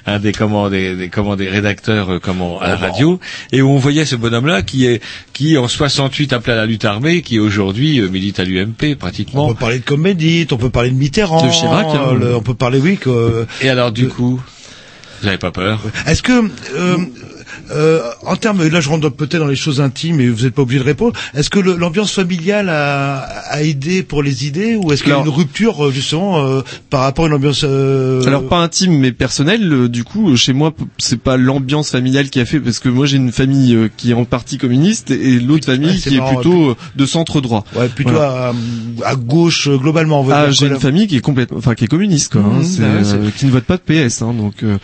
un 0.05 0.19
des 0.19 0.31
comment 0.31 0.69
des, 0.69 0.95
des 0.95 1.09
comment 1.09 1.35
des 1.35 1.49
rédacteurs 1.49 2.13
euh, 2.13 2.19
comment 2.19 2.59
à 2.59 2.69
la 2.69 2.75
radio, 2.77 3.19
et 3.51 3.61
où 3.61 3.69
on 3.69 3.77
voyait 3.77 4.05
ce 4.05 4.15
bonhomme 4.15 4.45
là 4.47 4.61
qui 4.61 4.85
est 4.85 5.01
qui 5.33 5.57
en 5.57 5.67
68 5.67 6.33
appelé 6.33 6.53
à 6.53 6.55
la 6.57 6.65
lutte 6.65 6.85
armée, 6.85 7.21
qui 7.21 7.39
aujourd'hui 7.39 7.99
euh, 7.99 8.09
milite 8.09 8.39
à 8.39 8.43
l'UMP 8.43 8.95
pratiquement. 8.97 9.45
On 9.45 9.49
peut 9.49 9.55
parler 9.59 9.79
de 9.79 9.83
Comédie, 9.85 10.47
on 10.51 10.57
peut 10.57 10.69
parler 10.69 10.91
de 10.91 10.95
Mitterrand. 10.95 11.45
De 11.45 11.51
Chirac, 11.51 11.87
hein. 11.87 12.13
le- 12.19 12.35
on 12.35 12.41
peut 12.41 12.53
parler, 12.53 12.79
oui, 12.79 12.97
que... 12.97 13.45
Et 13.61 13.69
alors 13.69 13.91
du 13.91 14.07
coup, 14.07 14.41
vous 15.21 15.25
n'avez 15.25 15.37
pas 15.37 15.51
peur 15.51 15.79
Est-ce 16.07 16.21
que... 16.23 16.31
Euh, 16.75 16.97
euh, 17.71 18.01
en 18.25 18.35
termes, 18.35 18.65
là 18.67 18.81
je 18.81 18.89
rentre 18.89 19.09
peut-être 19.09 19.39
dans 19.39 19.47
les 19.47 19.55
choses 19.55 19.81
intimes 19.81 20.19
et 20.19 20.29
vous 20.29 20.43
n'êtes 20.43 20.53
pas 20.53 20.61
obligé 20.63 20.79
de 20.79 20.85
répondre. 20.85 21.13
Est-ce 21.33 21.49
que 21.49 21.59
l'ambiance 21.59 22.11
familiale 22.11 22.69
a, 22.69 23.17
a 23.19 23.61
aidé 23.63 24.03
pour 24.03 24.23
les 24.23 24.45
idées 24.45 24.75
ou 24.75 24.91
est-ce 24.91 25.03
qu'il 25.03 25.11
y 25.11 25.15
a 25.15 25.19
une 25.19 25.29
rupture 25.29 25.85
euh, 25.85 25.91
justement 25.91 26.45
euh, 26.45 26.61
par 26.89 27.01
rapport 27.01 27.25
à 27.25 27.27
une 27.27 27.33
ambiance 27.33 27.61
euh, 27.63 28.23
Alors 28.25 28.47
pas 28.47 28.57
intime 28.59 28.97
mais 28.97 29.11
personnel. 29.11 29.71
euh, 29.71 29.87
du 29.89 30.03
coup, 30.03 30.31
euh, 30.31 30.35
chez 30.35 30.53
moi, 30.53 30.73
c'est 30.97 31.19
pas 31.19 31.37
l'ambiance 31.37 31.89
familiale 31.91 32.29
qui 32.29 32.39
a 32.39 32.45
fait 32.45 32.59
parce 32.59 32.79
que 32.79 32.89
moi 32.89 33.05
j'ai 33.05 33.17
une 33.17 33.31
famille 33.31 33.75
euh, 33.75 33.89
qui 33.95 34.11
est 34.11 34.15
en 34.15 34.25
partie 34.25 34.57
communiste 34.57 35.11
et 35.11 35.39
l'autre 35.39 35.65
famille 35.65 35.89
Ouais, 35.91 35.97
qui 35.97 36.17
marrant, 36.17 36.31
est 36.31 36.35
plutôt 36.35 36.75
de 36.95 37.05
centre 37.05 37.41
droit. 37.41 37.63
ouais, 37.75 37.89
plutôt 37.89 38.11
Voilà. 38.11 38.53
à, 39.05 39.09
à 39.09 39.15
gauche 39.15 39.69
globalement. 39.69 40.21
On 40.21 40.29
Ah, 40.31 40.51
j'ai 40.51 40.67
une 40.67 40.79
famille 40.79 41.07
qui 41.07 41.17
est 41.17 41.21
complètement, 41.21 41.57
enfin 41.57 41.75
qui 41.75 41.85
est 41.85 41.87
communiste 41.87 42.31
quoi, 42.33 42.41
hein, 42.41 42.59
Mhm, 42.59 42.63
c'est, 42.63 42.81
bah 42.81 43.17
ouais, 43.25 43.31
qui 43.37 43.45
ne 43.45 43.51
vote 43.51 43.63
pas 43.63 43.77
de 43.77 43.81
PS, 43.81 44.21
hein, 44.21 44.33
donc 44.33 44.63
euh, 44.63 44.77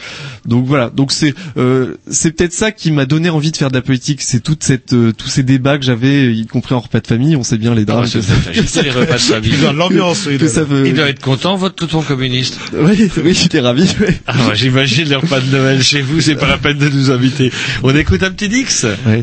donc 0.45 0.65
voilà, 0.65 0.89
donc 0.89 1.11
c'est 1.11 1.33
euh, 1.57 1.95
c'est 2.09 2.31
peut-être 2.31 2.53
ça 2.53 2.71
qui 2.78 2.91
m'a 2.91 3.05
donné 3.05 3.30
envie 3.30 3.51
de 3.51 3.57
faire 3.57 3.69
de 3.69 3.75
la 3.75 3.82
politique, 3.82 4.21
c'est 4.21 4.39
toute 4.39 4.63
cette 4.63 4.93
euh, 4.93 5.11
tous 5.11 5.28
ces 5.28 5.43
débats 5.43 5.78
que 5.78 5.84
j'avais, 5.84 6.32
y 6.34 6.45
compris 6.45 6.75
en 6.75 6.80
repas 6.80 6.99
de 6.99 7.07
famille, 7.07 7.36
on 7.36 7.43
sait 7.43 7.57
bien 7.57 7.73
les 7.75 7.86
drames. 7.86 8.05
Ah, 8.05 8.21
ça- 8.65 8.82
les 8.84 8.91
repas 8.91 9.13
de 9.15 9.17
famille. 9.19 9.53
L'ambiance. 9.75 10.25
oui, 10.28 10.38
que 10.38 10.45
là, 10.45 10.49
ça 10.51 10.59
là. 10.61 10.65
veut- 10.67 10.88
Il 10.88 10.93
doit 10.93 11.09
être 11.09 11.21
content, 11.21 11.55
votre 11.57 11.75
tonton 11.75 12.01
communiste. 12.03 12.57
Oui, 12.73 13.09
oui, 13.23 13.34
j'étais 13.34 13.59
ravi. 13.59 13.89
ouais. 13.99 14.19
Ah, 14.28 14.36
j'imagine 14.53 15.09
les 15.09 15.15
repas 15.15 15.39
de 15.39 15.49
Noël 15.49 15.82
chez 15.84 16.01
vous, 16.01 16.21
c'est 16.21 16.36
pas 16.36 16.47
la 16.47 16.57
peine 16.57 16.78
de 16.78 16.88
nous 16.89 17.09
inviter. 17.11 17.51
On 17.84 17.95
écoute 17.95 18.21
un 18.23 18.32
petit 18.32 18.47
Dix 18.49 18.86
Ouais. 19.05 19.21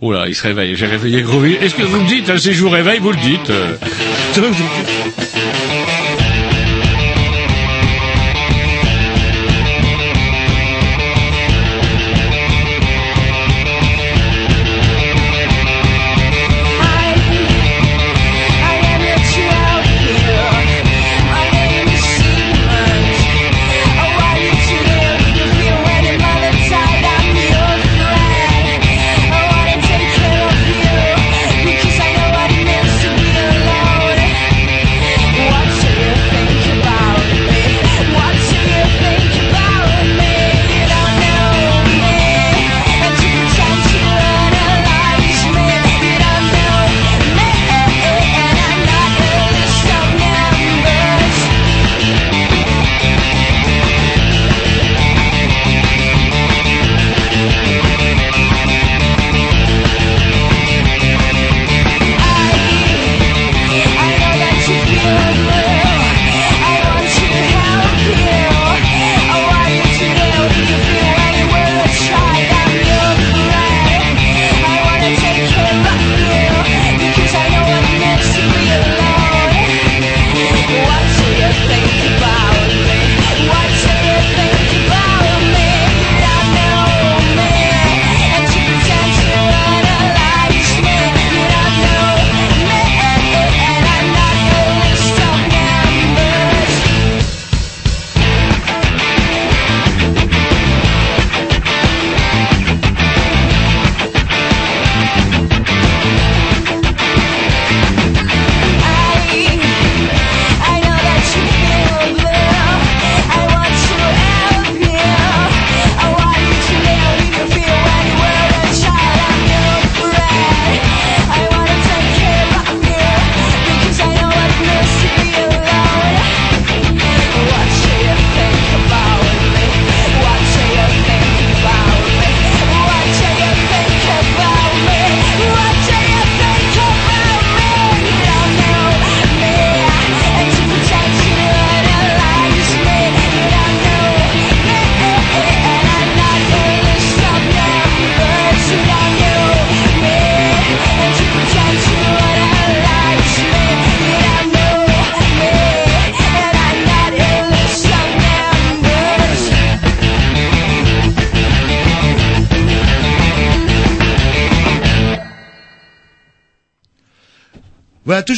Oh 0.00 0.12
là, 0.12 0.26
il 0.28 0.34
se 0.34 0.42
réveille, 0.42 0.76
j'ai 0.76 0.86
réveillé 0.86 1.22
gros. 1.22 1.42
Est-ce 1.44 1.74
que 1.76 1.82
vous 1.82 2.00
me 2.02 2.08
dites, 2.08 2.28
hein, 2.28 2.36
si 2.36 2.52
je 2.52 2.60
vous 2.62 2.68
réveille, 2.68 2.98
vous 2.98 3.12
le 3.12 3.16
dites 3.16 3.50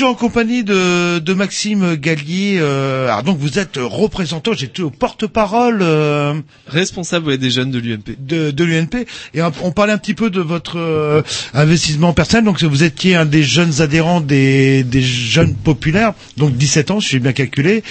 toujours 0.07 0.12
en 0.12 0.28
compagnie 0.28 0.62
de, 0.62 1.18
de 1.18 1.34
Maxime 1.34 1.96
Gallier. 1.96 2.59
Euh, 2.61 3.07
alors 3.09 3.22
donc 3.24 3.38
vous 3.38 3.59
êtes 3.59 3.76
représentant, 3.76 4.52
j'étais 4.52 4.82
au 4.82 4.90
porte-parole 4.90 5.78
euh, 5.82 6.34
Responsable 6.68 7.26
ouais, 7.28 7.38
des 7.38 7.50
jeunes 7.50 7.70
de 7.70 7.78
l'UMP. 7.78 8.16
de, 8.18 8.50
de 8.52 8.64
l'UNP 8.64 8.94
et 9.34 9.42
on, 9.42 9.52
on 9.62 9.72
parlait 9.72 9.92
un 9.92 9.98
petit 9.98 10.14
peu 10.14 10.30
de 10.30 10.40
votre 10.40 10.78
euh, 10.78 11.22
investissement 11.54 12.12
personnel. 12.12 12.44
Donc 12.44 12.62
vous 12.62 12.82
étiez 12.84 13.16
un 13.16 13.24
des 13.24 13.42
jeunes 13.42 13.80
adhérents 13.80 14.20
des, 14.20 14.84
des 14.84 15.02
jeunes 15.02 15.54
populaires, 15.54 16.12
donc 16.36 16.57
17 16.57 16.90
ans, 16.92 17.00
si 17.00 17.11
j'ai 17.11 17.18
bien 17.18 17.32
calculé, 17.32 17.82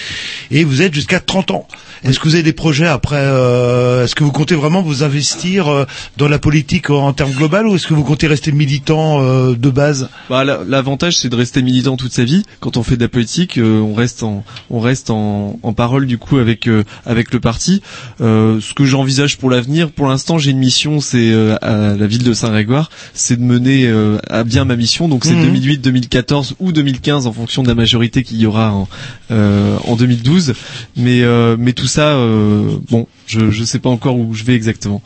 et 0.51 0.63
vous 0.63 0.81
êtes 0.81 0.93
jusqu'à 0.93 1.19
30 1.19 1.51
ans. 1.51 1.67
Est-ce 2.05 2.19
que 2.19 2.25
vous 2.27 2.35
avez 2.35 2.43
des 2.43 2.53
projets 2.53 2.85
après 2.87 3.15
euh, 3.19 4.03
Est-ce 4.03 4.13
que 4.15 4.23
vous 4.23 4.31
comptez 4.31 4.55
vraiment 4.55 4.81
vous 4.83 5.03
investir 5.03 5.67
euh, 5.67 5.85
dans 6.17 6.27
la 6.27 6.37
politique 6.39 6.89
en, 6.89 7.07
en 7.07 7.13
termes 7.13 7.31
global 7.31 7.67
ou 7.67 7.75
est-ce 7.75 7.87
que 7.87 7.93
vous 7.95 8.03
comptez 8.03 8.27
rester 8.27 8.51
militant 8.51 9.21
euh, 9.23 9.55
de 9.55 9.69
base? 9.69 10.09
Bah, 10.29 10.43
la- 10.43 10.59
l'avantage 10.67 11.17
c'est 11.17 11.29
de 11.29 11.35
rester 11.35 11.61
militant 11.63 11.97
toute 11.97 12.13
sa 12.13 12.23
vie. 12.23 12.43
Quand 12.59 12.77
on 12.77 12.83
fait 12.83 12.95
de 12.95 13.01
la 13.01 13.07
politique, 13.09 13.57
euh, 13.57 13.79
on 13.81 13.93
reste 13.95 14.21
en 14.23 14.43
on 14.69 14.79
reste 14.79 15.09
en, 15.09 15.59
en 15.63 15.73
parole 15.73 16.05
du 16.05 16.17
coup 16.17 16.37
avec 16.37 16.67
euh, 16.67 16.83
avec 17.05 17.33
le 17.33 17.39
parti. 17.39 17.81
Euh, 18.21 18.59
ce 18.61 18.73
que 18.73 18.85
j'envisage 18.85 19.37
pour 19.37 19.49
l'avenir, 19.49 19.89
pour 19.91 20.07
l'instant, 20.07 20.37
j'ai 20.37 20.51
une 20.51 20.59
mission, 20.59 20.99
c'est 20.99 21.31
euh, 21.31 21.55
à 21.61 21.95
la 21.95 22.07
ville 22.07 22.23
de 22.23 22.33
Saint-Grégoire, 22.33 22.89
c'est 23.13 23.37
de 23.37 23.43
mener 23.43 23.87
euh, 23.87 24.17
à 24.29 24.43
bien 24.43 24.63
ma 24.65 24.75
mission. 24.75 25.07
Donc 25.07 25.25
c'est 25.25 25.33
Mhm. 25.33 25.41
2008, 25.45 25.77
2014 25.79 26.55
ou 26.59 26.71
2015 26.71 27.25
en 27.27 27.33
fonction 27.33 27.63
de 27.63 27.67
la 27.67 27.75
majorité 27.75 28.23
qu'il 28.23 28.37
y 28.37 28.45
aura 28.45 28.71
en, 28.73 28.87
euh, 29.31 29.77
en 29.85 29.95
2012. 29.95 30.53
Mais 30.97 31.21
euh, 31.23 31.55
mais 31.59 31.73
tout 31.73 31.87
ça, 31.95 32.09
euh, 32.09 32.77
bon, 32.91 33.07
je 33.25 33.51
je 33.51 33.63
sais 33.63 33.79
pas 33.79 33.89
encore 33.89 34.17
où 34.17 34.33
je 34.33 34.43
vais 34.43 34.53
exactement. 34.53 35.01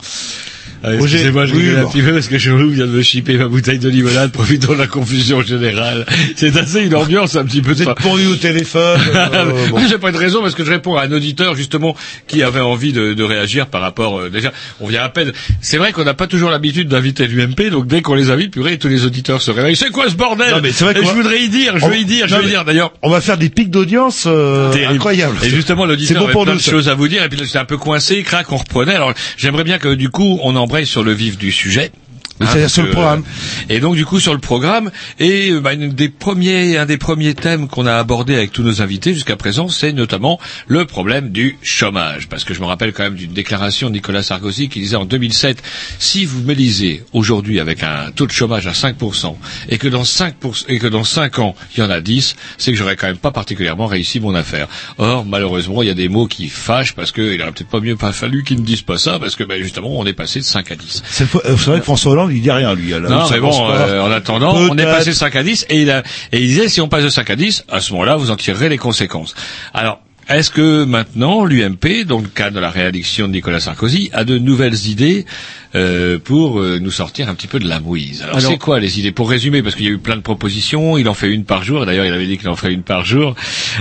Ah, 0.84 0.96
Excusez-moi, 0.96 1.46
je 1.46 1.54
rigole 1.56 1.78
un 1.80 1.86
petit 1.88 2.02
peu 2.02 2.14
parce 2.14 2.28
que 2.28 2.38
Chelou 2.38 2.70
vient 2.70 2.86
de 2.88 2.92
me 2.92 3.02
chipper 3.02 3.38
ma 3.38 3.48
bouteille 3.48 3.80
de 3.80 3.90
limonade, 3.90 4.32
profitons 4.32 4.74
de 4.74 4.78
la 4.80 4.88
confusion 4.88 5.42
générale. 5.42 6.06
C'est 6.36 6.56
assez 6.58 6.86
une 6.86 6.96
ambiance 6.96 7.36
un 7.36 7.44
petit 7.46 7.62
peu... 7.62 7.74
Vous 7.74 7.82
êtes 7.82 7.90
au 8.06 8.36
téléphone. 8.36 9.00
euh, 9.16 9.68
bon. 9.70 9.80
J'ai 9.90 9.98
pas 9.98 10.12
de 10.12 10.18
raison 10.18 10.42
parce 10.42 10.56
que 10.56 10.64
je 10.64 10.72
réponds 10.72 10.96
à 10.96 11.04
un 11.04 11.12
auditeur 11.12 11.56
justement 11.56 11.96
qui 12.28 12.44
avait 12.44 12.60
envie 12.62 12.94
de, 12.94 13.14
de 13.14 13.24
réagir 13.24 13.68
par 13.68 13.82
rapport... 13.82 14.20
euh, 14.20 14.30
déjà, 14.30 14.52
on 14.80 14.88
vient 14.88 15.04
à 15.04 15.10
peine... 15.10 15.32
C'est 15.62 15.78
vrai 15.78 15.92
qu'on 15.92 16.04
n'a 16.04 16.14
pas 16.14 16.28
toujours 16.28 16.50
l'habitude 16.50 16.88
d'inviter 16.88 17.28
l'UMP, 17.28 17.70
donc 17.72 17.88
dès 17.88 18.02
qu'on 18.02 18.16
les 18.16 18.32
invite, 18.32 18.52
purée, 18.52 18.78
tous 18.78 18.88
les 18.88 19.06
auditeurs 19.06 19.42
se 19.42 19.52
réveillent. 19.52 19.76
C'est 19.76 19.90
quoi 19.92 20.10
ce 20.10 20.16
bordel 20.16 20.52
Non, 20.52 20.60
mais 20.64 20.72
c'est 20.72 20.86
vrai 20.86 20.94
Et 20.94 21.02
je 21.02 21.08
va- 21.08 21.14
voudrais 21.14 21.42
y 21.42 21.50
dire, 21.50 21.78
je 21.78 21.86
on- 21.86 21.90
veux 21.90 21.98
y 21.98 22.06
dire, 22.06 22.28
je 22.28 22.34
non, 22.34 22.38
veux 22.40 22.44
y 22.44 22.46
mais 22.48 22.52
dire 22.54 22.66
d'ailleurs. 22.66 22.94
On 23.02 23.10
va 23.10 23.20
faire 23.22 23.38
des 23.38 23.50
pics 23.50 23.70
d'audience 23.70 24.24
euh, 24.28 24.72
incroyables. 24.90 25.36
Et 25.44 25.50
justement, 25.50 25.84
C'est 25.84 25.90
l'auditeur 25.90 26.18
bon 26.20 26.24
avait 26.26 26.34
pour 26.34 26.44
plein 26.44 26.54
nous. 26.54 26.60
de 26.60 26.64
ça. 26.64 26.72
choses 26.72 26.88
à 26.90 26.96
vous 26.96 27.08
dire, 27.08 27.24
et 27.24 27.30
puis 27.30 27.40
j'étais 27.44 27.58
un 27.60 27.66
peu 27.66 27.78
coincé, 27.78 28.24
crac, 28.24 28.52
on 28.52 28.58
reprenait. 28.58 28.94
Alors, 28.96 29.14
j'aimerais 29.38 29.64
bien 29.64 29.78
que, 29.78 29.94
du 29.94 30.10
coup, 30.10 30.40
on 30.44 30.56
sur 30.86 31.04
le 31.04 31.12
vif 31.14 31.38
du 31.38 31.52
sujet. 31.52 31.92
Oui, 32.40 32.48
c'est-à-dire 32.50 32.70
sur 32.70 32.84
le 32.84 32.90
programme. 32.92 33.24
euh, 33.70 33.74
Et 33.76 33.80
donc, 33.80 33.96
du 33.96 34.06
coup, 34.06 34.20
sur 34.20 34.34
le 34.34 34.40
programme, 34.40 34.92
et 35.20 35.50
euh, 35.52 35.60
bah, 35.60 35.74
une 35.74 35.90
des 35.90 36.10
premiers, 36.10 36.78
un 36.78 36.86
des 36.86 36.98
premiers 36.98 37.34
thèmes 37.34 37.68
qu'on 37.68 37.86
a 37.86 37.96
abordé 37.96 38.36
avec 38.36 38.52
tous 38.52 38.64
nos 38.64 38.82
invités 38.82 39.14
jusqu'à 39.14 39.36
présent, 39.36 39.68
c'est 39.68 39.92
notamment 39.94 40.40
le 40.68 40.86
problème 40.86 41.30
du 41.30 41.58
chômage. 41.62 42.28
Parce 42.30 42.44
que 42.44 42.54
je 42.54 42.62
me 42.62 42.66
rappelle 42.66 42.94
quand 42.94 43.04
même 43.04 43.16
d'une 43.16 43.34
déclaration 43.34 43.90
de 43.90 43.94
Nicolas 43.96 44.24
Sarkozy 44.24 44.70
qui 44.70 44.80
disait 44.80 44.96
en 44.96 45.06
2007, 45.06 45.62
si 46.00 46.26
vous 46.26 46.42
m'élisez 46.42 47.04
aujourd'hui 47.14 47.60
avec 47.60 47.84
un 47.84 48.12
taux 48.16 48.26
de 48.28 48.32
chômage 48.32 48.68
à 48.68 48.72
5%, 48.72 49.36
et 49.70 49.78
que 49.78 49.88
dans 49.88 50.04
5%, 50.04 50.66
et 50.70 50.80
que 50.80 50.88
dans 50.88 51.04
5 51.04 51.40
ans, 51.40 51.56
il 51.76 51.82
y 51.82 51.84
en 51.84 51.90
a 51.90 52.00
10, 52.02 52.36
c'est 52.58 52.72
que 52.72 52.78
j'aurais 52.78 52.96
quand 52.96 53.08
même 53.08 53.18
pas 53.18 53.32
particulièrement 53.32 53.88
réussi 53.88 54.20
mon 54.20 54.36
affaire. 54.36 54.68
Or, 54.98 55.26
malheureusement, 55.26 55.82
il 55.84 55.88
y 55.88 55.92
a 55.92 55.96
des 55.96 56.10
mots 56.10 56.28
qui 56.28 56.48
fâchent 56.50 56.94
parce 56.94 57.12
qu'il 57.12 57.42
aurait 57.42 57.52
peut-être 57.52 57.70
pas 57.70 57.80
mieux 57.80 57.96
pas 57.96 58.12
fallu 58.14 58.44
qu'ils 58.44 58.60
ne 58.60 58.66
disent 58.66 58.82
pas 58.82 58.98
ça, 58.98 59.20
parce 59.20 59.36
que, 59.36 59.44
ben, 59.44 59.62
justement, 59.62 59.90
on 60.00 60.06
est 60.06 60.14
passé 60.14 60.40
de 60.40 60.46
5 60.46 60.72
à 60.72 60.76
10. 60.76 61.04
C'est 61.10 61.24
euh, 61.36 61.56
c'est 61.58 61.66
vrai 61.72 61.80
que 61.80 61.86
François 61.86 62.12
Hollande, 62.14 62.29
il 62.32 62.42
dit 62.42 62.52
rien, 62.52 62.74
lui. 62.76 62.94
alors, 62.94 63.10
Non, 63.10 63.30
mais 63.30 63.40
bon, 63.40 63.70
euh, 63.72 64.02
en 64.02 64.12
attendant, 64.12 64.56
on 64.56 64.78
est 64.78 64.84
passé 64.86 65.10
de 65.12 65.16
5 65.16 65.36
à 65.36 65.44
10 65.44 65.66
et 65.70 65.82
il, 65.82 65.92
a, 65.92 66.04
et 66.32 66.40
il 66.40 66.48
disait 66.48 66.70
si 66.70 66.82
on 66.82 66.88
passe 66.88 67.04
de 67.04 67.10
5 67.10 67.30
à 67.30 67.36
10, 67.36 67.66
à 67.70 67.80
ce 67.82 67.92
moment-là, 67.94 68.16
vous 68.16 68.32
en 68.32 68.36
tirerez 68.36 68.70
les 68.70 68.78
conséquences. 68.78 69.36
Alors, 69.74 70.00
est-ce 70.30 70.52
que 70.52 70.84
maintenant 70.84 71.44
l'UMP, 71.44 72.04
dans 72.06 72.20
le 72.20 72.28
cadre 72.28 72.56
de 72.56 72.60
la 72.60 72.70
réélection 72.70 73.28
de 73.28 73.34
Nicolas 73.34 73.60
Sarkozy, 73.60 74.12
a 74.14 74.24
de 74.24 74.38
nouvelles 74.38 74.86
idées 74.86 75.26
euh, 75.74 76.20
pour 76.20 76.60
euh, 76.60 76.78
nous 76.80 76.92
sortir 76.92 77.30
un 77.30 77.34
petit 77.34 77.48
peu 77.48 77.58
de 77.58 77.68
la 77.68 77.80
mouise? 77.80 78.22
Alors, 78.22 78.36
Alors- 78.38 78.52
c'est 78.52 78.58
quoi 78.60 78.80
les 78.80 79.00
idées? 79.00 79.12
Pour 79.12 79.28
résumer, 79.28 79.64
parce 79.64 79.74
qu'il 79.74 79.86
y 79.86 79.88
a 79.88 79.92
eu 79.92 79.98
plein 79.98 80.16
de 80.18 80.22
propositions, 80.22 81.00
il 81.00 81.10
en 81.10 81.16
fait 81.16 81.30
une 81.32 81.46
par 81.46 81.64
jour. 81.64 81.84
D'ailleurs, 81.84 82.06
il 82.06 82.14
avait 82.14 82.28
dit 82.28 82.38
qu'il 82.38 82.48
en 82.48 82.56
ferait 82.56 82.74
une 82.74 82.84
par 82.84 83.06
jour. 83.06 83.34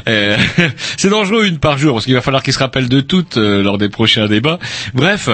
Euh, 0.09 0.38
c'est 0.96 1.11
dangereux 1.11 1.44
une 1.46 1.59
par 1.59 1.76
jour, 1.76 1.92
parce 1.92 2.07
qu'il 2.07 2.14
va 2.14 2.22
falloir 2.22 2.42
qu'il 2.42 2.55
se 2.55 2.59
rappelle 2.61 2.88
de 2.88 3.03
toutes 3.03 3.36
euh, 3.36 3.62
lors 3.62 3.76
des 3.76 3.90
prochains 3.90 4.26
débats. 4.26 4.59
Bref. 4.94 5.28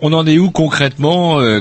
On 0.00 0.12
en 0.12 0.26
est 0.26 0.38
où 0.38 0.50
concrètement 0.50 1.40
euh, 1.40 1.60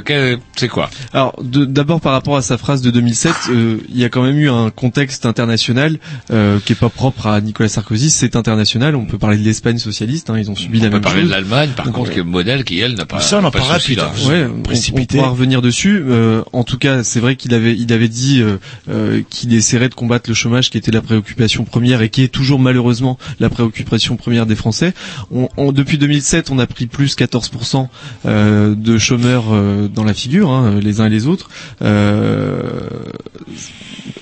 C'est 0.56 0.68
quoi 0.68 0.90
Alors, 1.14 1.34
de- 1.42 1.66
d'abord 1.66 2.02
par 2.02 2.12
rapport 2.14 2.38
à 2.38 2.42
sa 2.42 2.58
phrase 2.58 2.82
de 2.82 2.92
2007, 2.92 3.32
euh, 3.50 3.78
il 3.90 3.98
y 3.98 4.04
a 4.04 4.10
quand 4.10 4.22
même 4.22 4.38
eu 4.38 4.50
un 4.50 4.70
contexte 4.70 5.26
international 5.26 5.98
euh, 6.32 6.60
qui 6.64 6.74
est 6.74 6.76
pas 6.76 6.90
propre 6.90 7.28
à 7.28 7.42
Nicolas 7.42 7.70
Sarkozy. 7.70 8.10
C'est 8.12 8.36
international. 8.36 8.96
On 8.96 9.06
peut 9.06 9.18
parler 9.18 9.38
de 9.38 9.44
l'Espagne 9.44 9.80
socialiste. 9.80 10.30
hein, 10.30 10.38
ils 10.38 10.52
ont 10.52 10.56
subi 10.56 10.80
la 10.80 10.88
On 10.88 10.90
peut 10.90 10.94
même 10.96 11.02
parler 11.04 11.22
chose. 11.22 11.30
de 11.30 11.34
l'Allemagne, 11.36 11.70
par 11.76 11.86
Donc, 11.86 11.96
contre, 11.96 12.10
on- 12.12 12.14
qui 12.14 12.20
est 12.20 12.24
un 12.24 12.26
modèle 12.26 12.64
qui, 12.64 12.80
elle, 12.80 12.94
n'a 12.96 13.06
pas, 13.06 13.20
Ça, 13.22 13.40
on 13.40 13.44
en 13.44 13.52
parlera 13.52 13.80
plus 13.80 13.96
tard. 13.96 14.14
Ouais, 14.28 14.46
on, 14.46 14.62
on 15.02 15.06
pourra 15.06 15.30
revenir 15.30 15.62
dessus. 15.62 16.04
Euh, 16.08 16.44
en 16.54 16.64
tout 16.64 16.78
cas, 16.78 17.04
c'est 17.04 17.20
vrai 17.20 17.36
qu'il 17.36 17.54
avait, 17.56 17.76
il 17.76 17.92
avait 17.92 18.08
dit 18.08 18.42
euh, 18.42 18.58
euh, 18.90 19.22
qu'il 19.30 19.54
essaierait 19.54 19.90
de 19.90 19.96
combattre 19.96 20.30
le 20.30 20.36
chômage, 20.36 20.70
qui 20.70 20.78
était 20.78 20.92
la 20.92 21.02
préoccupation 21.02 21.64
première 21.66 22.02
et 22.04 22.10
qui 22.10 22.22
est 22.24 22.28
toujours 22.28 22.60
malheureusement 22.60 23.18
la 23.40 23.50
préoccupation 23.50 24.16
première 24.16 24.46
des 24.46 24.56
Français. 24.56 24.94
On, 25.32 25.50
on- 25.58 25.72
depuis 25.72 25.98
2007, 25.98 26.52
on 26.52 26.60
a 26.60 26.68
pris 26.68 26.86
plus 26.88 27.16
14% 27.16 27.88
euh, 28.28 28.76
de 28.76 28.98
chômeurs 28.98 29.46
euh, 29.52 29.88
dans 29.88 30.04
la 30.04 30.14
figure, 30.14 30.52
hein, 30.52 30.80
les 30.82 31.00
uns 31.02 31.06
et 31.08 31.10
les 31.10 31.28
autres. 31.28 31.50
Euh, 31.82 32.62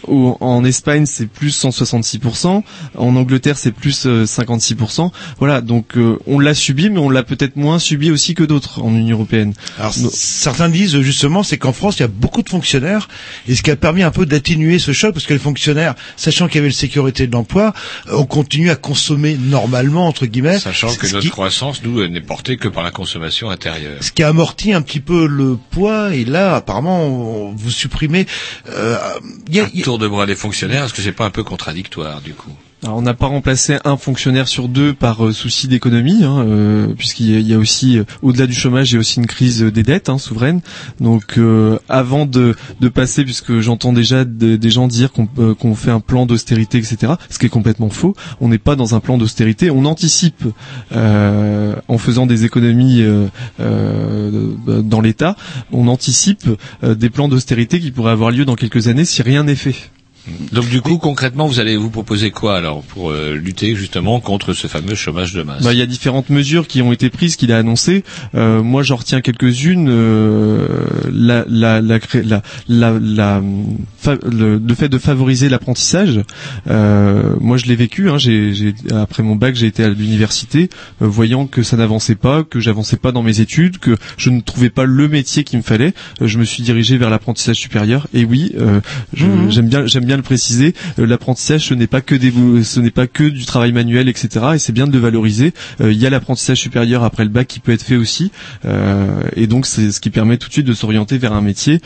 au- 0.07 0.37
en 0.39 0.63
Espagne, 0.63 1.05
c'est 1.05 1.25
plus 1.27 1.55
166%. 1.55 2.63
En 2.97 3.15
Angleterre, 3.15 3.57
c'est 3.57 3.71
plus 3.71 4.05
euh, 4.05 4.25
56%. 4.25 5.11
Voilà, 5.39 5.61
donc 5.61 5.97
euh, 5.97 6.17
on 6.27 6.39
l'a 6.39 6.53
subi, 6.53 6.89
mais 6.89 6.99
on 6.99 7.09
l'a 7.09 7.23
peut-être 7.23 7.55
moins 7.55 7.79
subi 7.79 8.11
aussi 8.11 8.33
que 8.35 8.43
d'autres 8.43 8.81
en 8.83 8.93
Union 8.95 9.15
européenne. 9.17 9.53
Alors, 9.79 9.93
certains 9.93 10.69
disent 10.69 10.99
justement, 11.01 11.43
c'est 11.43 11.57
qu'en 11.57 11.73
France, 11.73 11.97
il 11.97 12.01
y 12.01 12.05
a 12.05 12.07
beaucoup 12.09 12.41
de 12.43 12.49
fonctionnaires, 12.49 13.07
et 13.47 13.55
ce 13.55 13.63
qui 13.63 13.71
a 13.71 13.75
permis 13.75 14.03
un 14.03 14.11
peu 14.11 14.25
d'atténuer 14.25 14.79
ce 14.79 14.91
choc, 14.93 15.13
parce 15.13 15.25
que 15.25 15.33
les 15.33 15.39
fonctionnaires, 15.39 15.95
sachant 16.17 16.47
qu'il 16.47 16.57
y 16.57 16.59
avait 16.59 16.67
le 16.67 16.73
sécurité 16.73 17.27
de 17.27 17.31
l'emploi, 17.33 17.73
euh, 18.07 18.17
ont 18.17 18.25
continué 18.25 18.69
à 18.69 18.75
consommer 18.75 19.37
normalement, 19.39 20.07
entre 20.07 20.25
guillemets. 20.25 20.59
Sachant 20.59 20.93
que 20.95 21.07
notre 21.07 21.19
qui, 21.21 21.29
croissance, 21.29 21.81
nous, 21.83 22.01
elle 22.01 22.11
n'est 22.11 22.21
portée 22.21 22.57
que 22.57 22.67
par 22.67 22.83
la 22.83 22.91
consommation 22.91 23.49
intérieure. 23.49 23.94
Ce 24.01 24.11
qui 24.11 24.23
a 24.23 24.29
amorti 24.29 24.73
un 24.73 24.81
petit 24.81 24.99
peu 24.99 25.27
le 25.27 25.57
poids, 25.71 26.13
et 26.13 26.25
là, 26.25 26.55
apparemment, 26.55 27.03
on- 27.05 27.53
vous 27.55 27.71
supprimez... 27.71 28.25
Euh, 28.69 28.97
y 29.51 29.81
tour 29.83 29.97
de 29.99 30.07
bras 30.07 30.25
des 30.25 30.35
fonctionnaires, 30.35 30.85
est-ce 30.85 30.93
que 30.93 31.01
c'est 31.01 31.11
pas 31.11 31.25
un 31.25 31.29
peu 31.31 31.43
contradictoire, 31.43 32.21
du 32.21 32.33
coup? 32.33 32.51
On 32.87 33.01
n'a 33.01 33.13
pas 33.13 33.27
remplacé 33.27 33.77
un 33.83 33.97
fonctionnaire 33.97 34.47
sur 34.47 34.67
deux 34.67 34.93
par 34.93 35.25
euh, 35.25 35.31
souci 35.33 35.67
d'économie, 35.67 36.23
hein, 36.23 36.45
euh, 36.45 36.87
puisqu'il 36.95 37.39
y, 37.41 37.53
a- 37.53 37.57
aussi, 37.57 37.97
euh, 37.97 38.03
au-delà 38.21 38.47
du 38.47 38.53
chômage, 38.53 38.91
il 38.91 38.93
y 38.93 38.97
a 38.97 38.99
aussi 38.99 39.19
une 39.19 39.25
crise 39.27 39.61
des 39.61 39.83
dettes 39.83 40.09
hein, 40.09 40.17
souveraines. 40.17 40.61
Donc, 40.99 41.39
avant 41.89 42.25
de, 42.25 42.55
passer, 42.93 43.23
puisque 43.23 43.59
j'entends 43.59 43.93
déjà 43.93 44.23
de- 44.25 44.55
des 44.55 44.69
gens 44.69 44.87
dire 44.87 45.11
qu'on 45.11 45.75
fait 45.75 45.91
un 45.91 45.99
plan 45.99 46.25
d'austérité, 46.25 46.77
etc., 46.77 47.13
ce 47.29 47.39
qui 47.39 47.47
est 47.47 47.49
complètement 47.49 47.89
faux. 47.89 48.13
On 48.39 48.47
n'est 48.49 48.57
pas 48.59 48.75
dans 48.75 48.93
un 48.95 48.99
plan 48.99 49.17
d'austérité. 49.17 49.69
On 49.71 49.85
anticipe 49.85 50.43
en 50.93 51.97
faisant 51.97 52.25
des 52.25 52.45
économies 52.45 53.03
dans 53.59 55.01
l'État. 55.01 55.35
On 55.71 55.87
anticipe 55.87 56.49
des 56.83 57.09
plans 57.09 57.27
d'austérité 57.27 57.79
qui 57.79 57.91
pourraient 57.91 58.11
avoir 58.11 58.31
lieu 58.31 58.45
dans 58.45 58.55
quelques 58.55 58.87
années 58.87 59.05
si 59.05 59.21
rien 59.21 59.43
n'est 59.43 59.55
fait. 59.55 59.75
Donc, 60.51 60.67
du 60.69 60.81
coup, 60.81 60.97
concrètement, 60.97 61.47
vous 61.47 61.59
allez 61.59 61.77
vous 61.77 61.89
proposer 61.89 62.31
quoi, 62.31 62.57
alors, 62.57 62.81
pour 62.83 63.11
euh, 63.11 63.33
lutter, 63.35 63.75
justement, 63.75 64.19
contre 64.19 64.53
ce 64.53 64.67
fameux 64.67 64.95
chômage 64.95 65.33
de 65.33 65.43
masse? 65.43 65.63
Bah, 65.63 65.73
il 65.73 65.77
y 65.79 65.81
a 65.81 65.85
différentes 65.85 66.29
mesures 66.29 66.67
qui 66.67 66.81
ont 66.81 66.91
été 66.91 67.09
prises, 67.09 67.35
qu'il 67.35 67.51
a 67.51 67.57
annoncées. 67.57 68.03
Euh, 68.33 68.63
moi, 68.63 68.81
j'en 68.83 68.95
retiens 68.95 69.21
quelques-unes. 69.21 69.87
Euh, 69.89 70.67
la, 71.11 71.45
la, 71.47 71.81
la, 71.81 71.99
cré- 71.99 72.23
la, 72.23 72.41
la, 72.67 72.97
la- 72.99 73.41
fa- 73.97 74.17
le, 74.29 74.57
le 74.57 74.75
fait 74.75 74.89
de 74.89 74.97
favoriser 74.97 75.49
l'apprentissage. 75.49 76.21
Euh, 76.67 77.35
moi, 77.39 77.57
je 77.57 77.65
l'ai 77.65 77.75
vécu. 77.75 78.09
Hein, 78.09 78.17
j'ai, 78.17 78.53
j'ai- 78.53 78.73
après 78.91 79.23
mon 79.23 79.35
bac, 79.35 79.55
j'ai 79.55 79.67
été 79.67 79.83
à 79.83 79.89
l'université, 79.89 80.69
euh, 81.01 81.07
voyant 81.07 81.45
que 81.47 81.63
ça 81.63 81.77
n'avançait 81.77 82.15
pas, 82.15 82.43
que 82.43 82.59
j'avançais 82.59 82.97
pas 82.97 83.11
dans 83.11 83.23
mes 83.23 83.39
études, 83.41 83.77
que 83.77 83.95
je 84.17 84.29
ne 84.29 84.41
trouvais 84.41 84.69
pas 84.69 84.85
le 84.85 85.07
métier 85.07 85.43
qu'il 85.43 85.59
me 85.59 85.63
fallait. 85.63 85.93
Euh, 86.21 86.27
je 86.27 86.37
me 86.39 86.45
suis 86.45 86.63
dirigé 86.63 86.97
vers 86.97 87.09
l'apprentissage 87.09 87.57
supérieur. 87.57 88.07
Et 88.13 88.25
oui, 88.25 88.53
euh, 88.57 88.79
Mhm. 89.17 89.51
j'aime 89.51 89.67
bien, 89.69 89.85
j'aime 89.85 90.05
bien 90.05 90.14
le 90.17 90.23
préciser. 90.23 90.73
euh, 90.99 91.05
l'apprentissage, 91.05 91.65
ce 91.67 91.73
n'est 91.73 91.87
pas 91.87 92.01
que 92.01 92.15
des, 92.15 92.31
ce 92.63 92.79
n'est 92.79 92.91
pas 92.91 93.07
que 93.07 93.23
du 93.23 93.45
travail 93.45 93.71
manuel, 93.71 94.07
etc. 94.09 94.29
Et 94.55 94.59
c'est 94.59 94.71
bien 94.73 94.87
de 94.87 94.93
le 94.93 94.99
valoriser. 94.99 95.53
Euh, 95.81 95.91
Il 95.91 95.99
y 96.01 96.05
a 96.05 96.09
l'apprentissage 96.09 96.59
supérieur 96.59 97.03
après 97.03 97.23
le 97.23 97.29
bac 97.29 97.47
qui 97.47 97.59
peut 97.59 97.71
être 97.71 97.83
fait 97.83 97.95
aussi. 97.95 98.31
Euh, 98.65 99.21
et 99.35 99.47
donc, 99.47 99.65
c'est 99.65 99.91
ce 99.91 99.99
qui 99.99 100.09
permet 100.09 100.37
tout 100.37 100.47
de 100.47 100.53
suite 100.53 100.65
de 100.67 100.73
s'orienter 100.73 101.17
vers 101.17 101.33
un 101.33 101.41
métier 101.41 101.79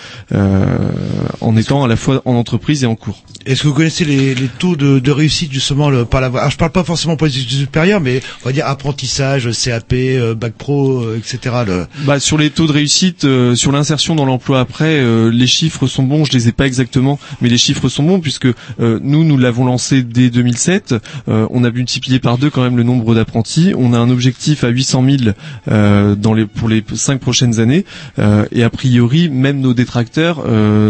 en 1.41 1.55
étant 1.57 1.83
à 1.83 1.87
la 1.87 1.95
fois 1.95 2.21
en 2.25 2.33
entreprise 2.35 2.83
et 2.83 2.87
en 2.87 2.95
cours. 2.95 3.23
Est-ce 3.45 3.63
que 3.63 3.67
vous 3.67 3.73
connaissez 3.73 4.05
les, 4.05 4.35
les 4.35 4.47
taux 4.47 4.75
de, 4.75 4.99
de 4.99 5.11
réussite 5.11 5.51
justement 5.51 5.89
le, 5.89 6.05
par 6.05 6.21
la 6.21 6.29
voie? 6.29 6.41
Alors 6.41 6.51
je 6.51 6.57
parle 6.57 6.71
pas 6.71 6.83
forcément 6.83 7.15
pour 7.15 7.27
les 7.27 7.37
études 7.37 7.57
supérieures, 7.57 8.01
mais 8.01 8.21
on 8.43 8.45
va 8.45 8.51
dire 8.51 8.67
apprentissage, 8.67 9.49
CAP, 9.63 9.93
bac 10.37 10.53
pro, 10.53 11.13
etc. 11.15 11.55
Le... 11.65 11.85
Bah, 12.05 12.19
sur 12.19 12.37
les 12.37 12.49
taux 12.49 12.67
de 12.67 12.71
réussite, 12.71 13.25
euh, 13.25 13.55
sur 13.55 13.71
l'insertion 13.71 14.15
dans 14.15 14.25
l'emploi 14.25 14.59
après, 14.59 14.99
euh, 14.99 15.29
les 15.31 15.47
chiffres 15.47 15.87
sont 15.87 16.03
bons. 16.03 16.25
Je 16.25 16.33
les 16.33 16.47
ai 16.47 16.51
pas 16.51 16.65
exactement, 16.67 17.19
mais 17.41 17.49
les 17.49 17.57
chiffres 17.57 17.89
sont 17.89 18.03
bons 18.03 18.18
puisque 18.21 18.47
euh, 18.79 18.99
nous 19.01 19.23
nous 19.23 19.37
l'avons 19.37 19.65
lancé 19.65 20.03
dès 20.03 20.29
2007. 20.29 20.95
Euh, 21.27 21.47
on 21.49 21.63
a 21.63 21.71
multiplié 21.71 22.19
par 22.19 22.37
deux 22.37 22.49
quand 22.49 22.61
même 22.61 22.77
le 22.77 22.83
nombre 22.83 23.15
d'apprentis. 23.15 23.73
On 23.77 23.93
a 23.93 23.97
un 23.97 24.09
objectif 24.09 24.63
à 24.63 24.69
800 24.69 25.03
000 25.19 25.33
euh, 25.69 26.15
pour 26.55 26.69
les 26.69 26.83
cinq 26.95 27.19
prochaines 27.19 27.59
années. 27.59 27.85
Et 28.51 28.63
a 28.63 28.69
priori, 28.69 29.29
même 29.29 29.59
nos 29.59 29.73
détracteurs 29.73 30.43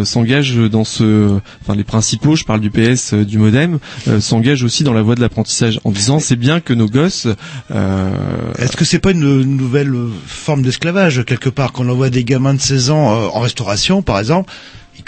s'engagent 0.06 0.58
dans 0.70 0.84
ce, 0.84 1.38
enfin 1.62 1.76
les 1.76 1.84
principaux, 1.84 2.36
je 2.36 2.44
parle 2.44 2.60
du 2.60 2.70
PS, 2.70 3.14
du 3.14 3.38
MoDem, 3.38 3.80
s'engagent 4.20 4.64
aussi 4.64 4.84
dans 4.84 4.94
la 4.94 5.02
voie 5.02 5.16
de 5.16 5.22
l'apprentissage 5.22 5.80
en 5.84 5.92
disant 5.92 6.20
c'est 6.20 6.36
bien 6.36 6.60
que 6.60 6.74
nos 6.74 6.88
gosses. 6.88 7.28
Est-ce 7.70 8.76
que 8.78 8.86
c'est 8.86 9.00
pas 9.00 9.12
une 9.12 9.42
nouvelle 9.44 9.94
forme 10.26 10.62
d'esclavage 10.62 11.24
quelque 11.26 11.50
part 11.50 11.72
qu'on 11.72 11.90
envoie 11.90 12.10
des 12.10 12.24
gamins 12.24 12.54
de 12.54 12.62
16 12.62 12.90
ans 12.92 13.30
en 13.34 13.40
restauration 13.40 14.02
par 14.02 14.20
exemple 14.20 14.52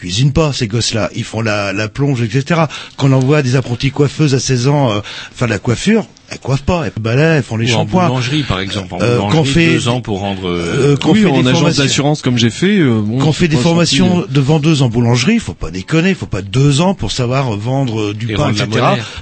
cuisinent 0.02 0.34
pas 0.34 0.52
ces 0.52 0.68
gosses-là, 0.68 1.12
ils 1.16 1.24
font 1.24 1.41
la, 1.41 1.74
la 1.74 1.88
plonge, 1.88 2.24
etc. 2.24 2.62
Qu'on 2.97 3.12
envoie 3.12 3.43
des 3.43 3.56
apprentis 3.56 3.91
coiffeuses 3.91 4.34
à 4.34 4.39
16 4.39 4.68
ans 4.68 4.91
euh, 4.91 5.02
faire 5.32 5.47
la 5.47 5.60
coiffure, 5.60 6.08
elles 6.32 6.40
coiffent 6.40 6.62
pas, 6.64 6.86
elles 6.86 7.18
elles 7.20 7.44
font 7.44 7.58
les 7.58 7.70
Ou 7.72 7.76
en 7.76 7.80
shampoings. 7.80 8.08
boulangerie, 8.08 8.44
par 8.44 8.60
exemple. 8.62 8.94
En 8.94 9.02
Euh, 9.02 9.18
boulangerie, 9.20 9.46
fait- 9.50 9.74
deux 9.74 9.88
ans 9.90 10.00
pour 10.02 10.20
rendre... 10.20 10.48
euh, 10.48 10.94
Euh, 10.94 10.96
qu'on 10.98 11.12
oui, 11.12 11.22
fait 11.24 11.26
en 11.28 11.34
des 11.42 11.48
agence 11.50 11.60
formations- 11.60 11.84
d'assurance 11.84 12.22
comme 12.22 12.38
j'ai 12.38 12.50
fait. 12.50 12.80
euh, 12.80 13.02
bon, 13.02 13.20
Quand 13.20 13.32
fait 13.34 13.48
des 13.50 13.58
formations 13.58 14.26
de 14.30 14.40
vendeuses 14.40 14.82
en 14.82 14.88
boulangerie, 14.90 15.40
faut 15.40 15.54
pas 15.54 15.72
déconner, 15.72 16.14
faut 16.14 16.26
pas 16.26 16.42
deux 16.42 16.80
ans 16.82 16.94
pour 16.94 17.12
savoir 17.12 17.52
vendre 17.58 18.00
euh, 18.02 18.14
du 18.14 18.32
Et 18.32 18.36
pain, 18.36 18.50
etc. 18.52 18.68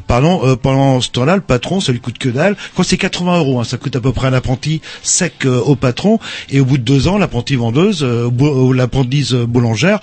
Pardon, 0.07 0.41
euh, 0.43 0.55
pendant 0.55 1.01
ce 1.01 1.10
temps-là, 1.10 1.36
le 1.36 1.41
patron, 1.41 1.80
ça 1.82 1.91
lui 1.91 1.99
coûte 1.99 2.18
que 2.20 2.30
dalle. 2.30 2.55
Quand 2.76 2.84
c'est 2.84 2.97
80 2.97 3.39
euros, 3.39 3.60
hein, 3.60 3.64
ça 3.64 3.78
coûte 3.78 3.95
à 3.95 4.01
peu 4.01 4.12
près 4.14 4.28
un 4.28 4.34
apprenti 4.34 4.82
sec 5.01 5.34
euh, 5.45 5.60
au 5.62 5.76
patron. 5.76 6.20
Et 6.51 6.60
au 6.60 6.66
bout 6.66 6.78
de 6.78 6.84
deux 6.84 7.07
ans, 7.07 7.18
l'apprenti 7.18 7.55
vendeuse, 7.55 8.03
euh, 8.03 8.30
ou 8.30 8.72
l'apprentise 8.74 9.34
boulangère, 9.34 9.99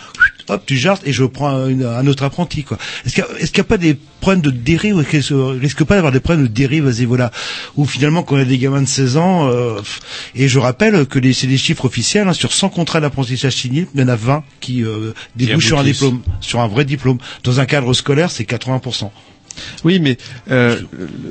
hop, 0.48 0.62
tu 0.66 0.76
jartes 0.76 1.02
et 1.06 1.12
je 1.12 1.24
prends 1.24 1.66
une- 1.66 1.84
un 1.84 2.06
autre 2.06 2.24
apprenti. 2.24 2.64
quoi. 2.64 2.78
Est-ce 3.04 3.14
qu'il 3.14 3.24
y, 3.24 3.26
a- 3.26 3.38
est-ce 3.40 3.50
qu'il 3.50 3.58
y 3.58 3.60
a 3.60 3.64
pas 3.64 3.78
des 3.78 3.96
problèmes 4.20 4.42
de 4.42 4.50
dérive, 4.50 5.04
est-ce 5.12 5.28
qu'il 5.28 5.60
risque 5.60 5.84
pas 5.84 5.94
d'avoir 5.96 6.12
des 6.12 6.20
problèmes 6.20 6.46
de 6.46 6.50
dérive 6.52 6.86
niveau-là 7.00 7.30
Ou 7.76 7.84
finalement, 7.84 8.22
quand 8.22 8.36
on 8.36 8.38
a 8.40 8.44
des 8.44 8.58
gamins 8.58 8.82
de 8.82 8.86
16 8.88 9.16
ans, 9.16 9.48
euh, 9.50 9.80
et 10.34 10.48
je 10.48 10.58
rappelle 10.58 11.06
que 11.06 11.18
c'est 11.32 11.46
des 11.46 11.58
chiffres 11.58 11.84
officiels, 11.84 12.28
hein, 12.28 12.32
sur 12.32 12.52
100 12.52 12.68
contrats 12.70 13.00
d'apprentissage 13.00 13.54
signés, 13.56 13.86
il 13.94 14.00
y 14.00 14.04
en 14.04 14.08
a 14.08 14.16
20 14.16 14.42
qui 14.60 14.82
euh, 14.84 15.12
débouchent 15.36 15.66
sur 15.66 15.78
un 15.78 15.82
diplôme, 15.92 16.20
sur 16.40 16.60
un 16.60 16.68
vrai 16.68 16.84
diplôme. 16.84 17.18
Dans 17.44 17.60
un 17.60 17.66
cadre 17.66 17.92
scolaire, 17.94 18.30
c'est 18.30 18.44
80%. 18.44 19.10
Oui, 19.84 20.00
mais 20.00 20.18
euh, 20.50 20.78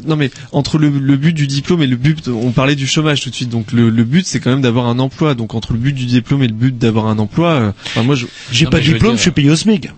non, 0.08 0.16
mais 0.16 0.32
entre 0.52 0.80
le, 0.80 0.90
le 0.90 1.16
but 1.16 1.34
du 1.34 1.46
diplôme 1.46 1.84
et 1.84 1.88
le 1.88 1.96
but, 1.96 2.28
on 2.28 2.50
parlait 2.52 2.76
du 2.76 2.88
chômage 2.88 3.22
tout 3.22 3.30
de 3.30 3.36
suite. 3.36 3.50
Donc 3.50 3.72
le, 3.72 3.92
le 3.92 4.04
but, 4.04 4.26
c'est 4.26 4.40
quand 4.40 4.50
même 4.50 4.62
d'avoir 4.62 4.88
un 4.88 4.98
emploi. 4.98 5.36
Donc 5.36 5.54
entre 5.54 5.74
le 5.74 5.80
but 5.80 5.94
du 5.94 6.06
diplôme 6.08 6.42
et 6.42 6.48
le 6.48 6.54
but 6.54 6.76
d'avoir 6.76 7.06
un 7.06 7.20
emploi, 7.20 7.50
euh, 7.52 7.72
enfin, 7.86 8.02
moi, 8.02 8.16
je, 8.16 8.26
J'ai 8.52 8.66
pas 8.66 8.80
de 8.80 8.84
diplôme, 8.84 9.12
dire- 9.12 9.18
je 9.18 9.22
suis 9.22 9.32
payé 9.32 9.52
au 9.52 9.56
SMIC. 9.56 9.90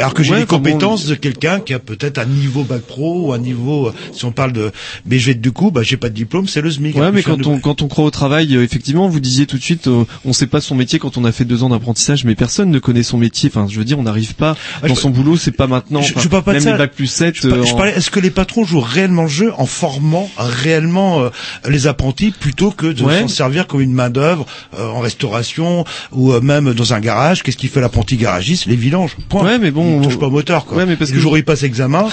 Alors 0.00 0.12
que 0.12 0.22
j'ai 0.24 0.32
Ouais, 0.32 0.40
les 0.40 0.46
compétences 0.46 1.06
de 1.06 1.14
quelqu'un 1.14 1.60
qui 1.60 1.72
a 1.72 1.78
peut-être 1.78 2.18
un 2.18 2.24
niveau 2.24 2.64
bac 2.64 2.82
pro 2.82 3.28
ou 3.28 3.32
un 3.32 3.38
niveau, 3.38 3.86
euh, 3.88 3.92
si 4.12 4.24
on 4.24 4.32
parle 4.32 4.52
de, 4.52 4.72
mais 5.06 5.20
je 5.20 5.26
vais 5.26 5.32
être 5.32 5.40
du 5.40 5.52
coup, 5.52 5.70
bah 5.70 5.82
j'ai 5.84 5.96
pas 5.96 6.08
de 6.08 6.14
diplôme, 6.14 6.48
c'est 6.48 6.60
le 6.60 6.70
SMIC. 6.70 6.96
Ouais, 6.96 7.12
mais 7.12 7.22
quand 7.22 7.46
on 7.46 7.60
quand 7.60 7.80
on 7.80 7.86
croit 7.86 8.04
au 8.04 8.10
travail, 8.10 8.56
euh, 8.56 8.64
effectivement, 8.64 9.08
vous 9.08 9.20
disiez 9.20 9.46
tout 9.46 9.56
de 9.56 9.62
suite, 9.62 9.86
euh, 9.86 10.04
on 10.24 10.32
sait 10.32 10.48
pas 10.48 10.60
son 10.60 10.74
métier 10.74 10.98
quand 10.98 11.16
on 11.16 11.24
a 11.24 11.30
fait 11.30 11.44
deux 11.44 11.62
ans 11.62 11.68
d'apprentissage, 11.68 12.24
mais 12.24 12.34
personne 12.34 12.70
ne 12.70 12.78
connaît 12.80 13.04
son 13.04 13.18
métier. 13.18 13.50
Enfin, 13.54 13.68
je 13.70 13.78
veux 13.78 13.84
dire, 13.84 13.98
on 13.98 14.02
n'arrive 14.02 14.34
pas 14.34 14.56
Ah, 14.82 14.88
dans 14.88 14.96
je- 14.96 15.00
son 15.00 15.10
boulot, 15.10 15.36
c'est 15.36 15.52
pas 15.52 15.68
maintenant. 15.68 16.02
Je- 16.02 16.14
je 16.18 16.26
parle 16.28 16.42
pas 16.42 16.50
de 16.52 16.56
même 16.56 16.64
ça. 16.64 16.72
les 16.72 16.78
bac 16.78 16.92
plus 16.92 17.06
7 17.06 17.36
Je, 17.40 17.48
en- 17.50 17.76
parlais, 17.76 17.92
est-ce 17.92 18.10
que 18.10 18.18
les 18.20 18.30
patrons 18.30 18.64
jouent 18.64 18.80
réellement 18.80 19.22
le 19.22 19.28
jeu 19.28 19.52
en 19.58 19.66
formant 19.66 20.28
réellement 20.36 21.20
euh, 21.22 21.28
les 21.68 21.86
apprentis 21.86 22.32
plutôt 22.32 22.72
que 22.72 22.86
de 22.86 23.02
Ouais. 23.04 23.20
s'en 23.20 23.28
servir 23.28 23.68
comme 23.68 23.80
une 23.80 23.92
main 23.92 24.10
d'œuvre 24.10 24.44
euh, 24.76 24.88
en 24.88 24.98
restauration 25.00 25.84
ou 26.10 26.32
euh, 26.32 26.40
même 26.40 26.74
dans 26.74 26.94
un 26.94 27.00
garage? 27.00 27.42
Qu'est-ce 27.44 27.56
qu'il 27.56 27.68
fait 27.70 27.80
l'apprenti 27.80 28.16
garagiste? 28.16 28.66
Les 28.66 28.76
vidanges. 28.76 29.16
Point. 29.28 29.44
Ouais, 29.44 29.58
mais 29.58 29.70
bon, 29.70 29.83
il 29.84 30.02
touche 30.02 30.18
pas 30.18 30.26
au 30.26 30.30
moteur. 30.30 30.64
Quoi. 30.66 30.78
Ouais, 30.78 30.86
mais 30.86 30.96
parce 30.96 31.10
le 31.10 31.16
que- 31.16 31.22
jour 31.22 31.32
où 31.32 31.36
il 31.36 31.44
passe 31.44 31.62
examen, 31.62 32.06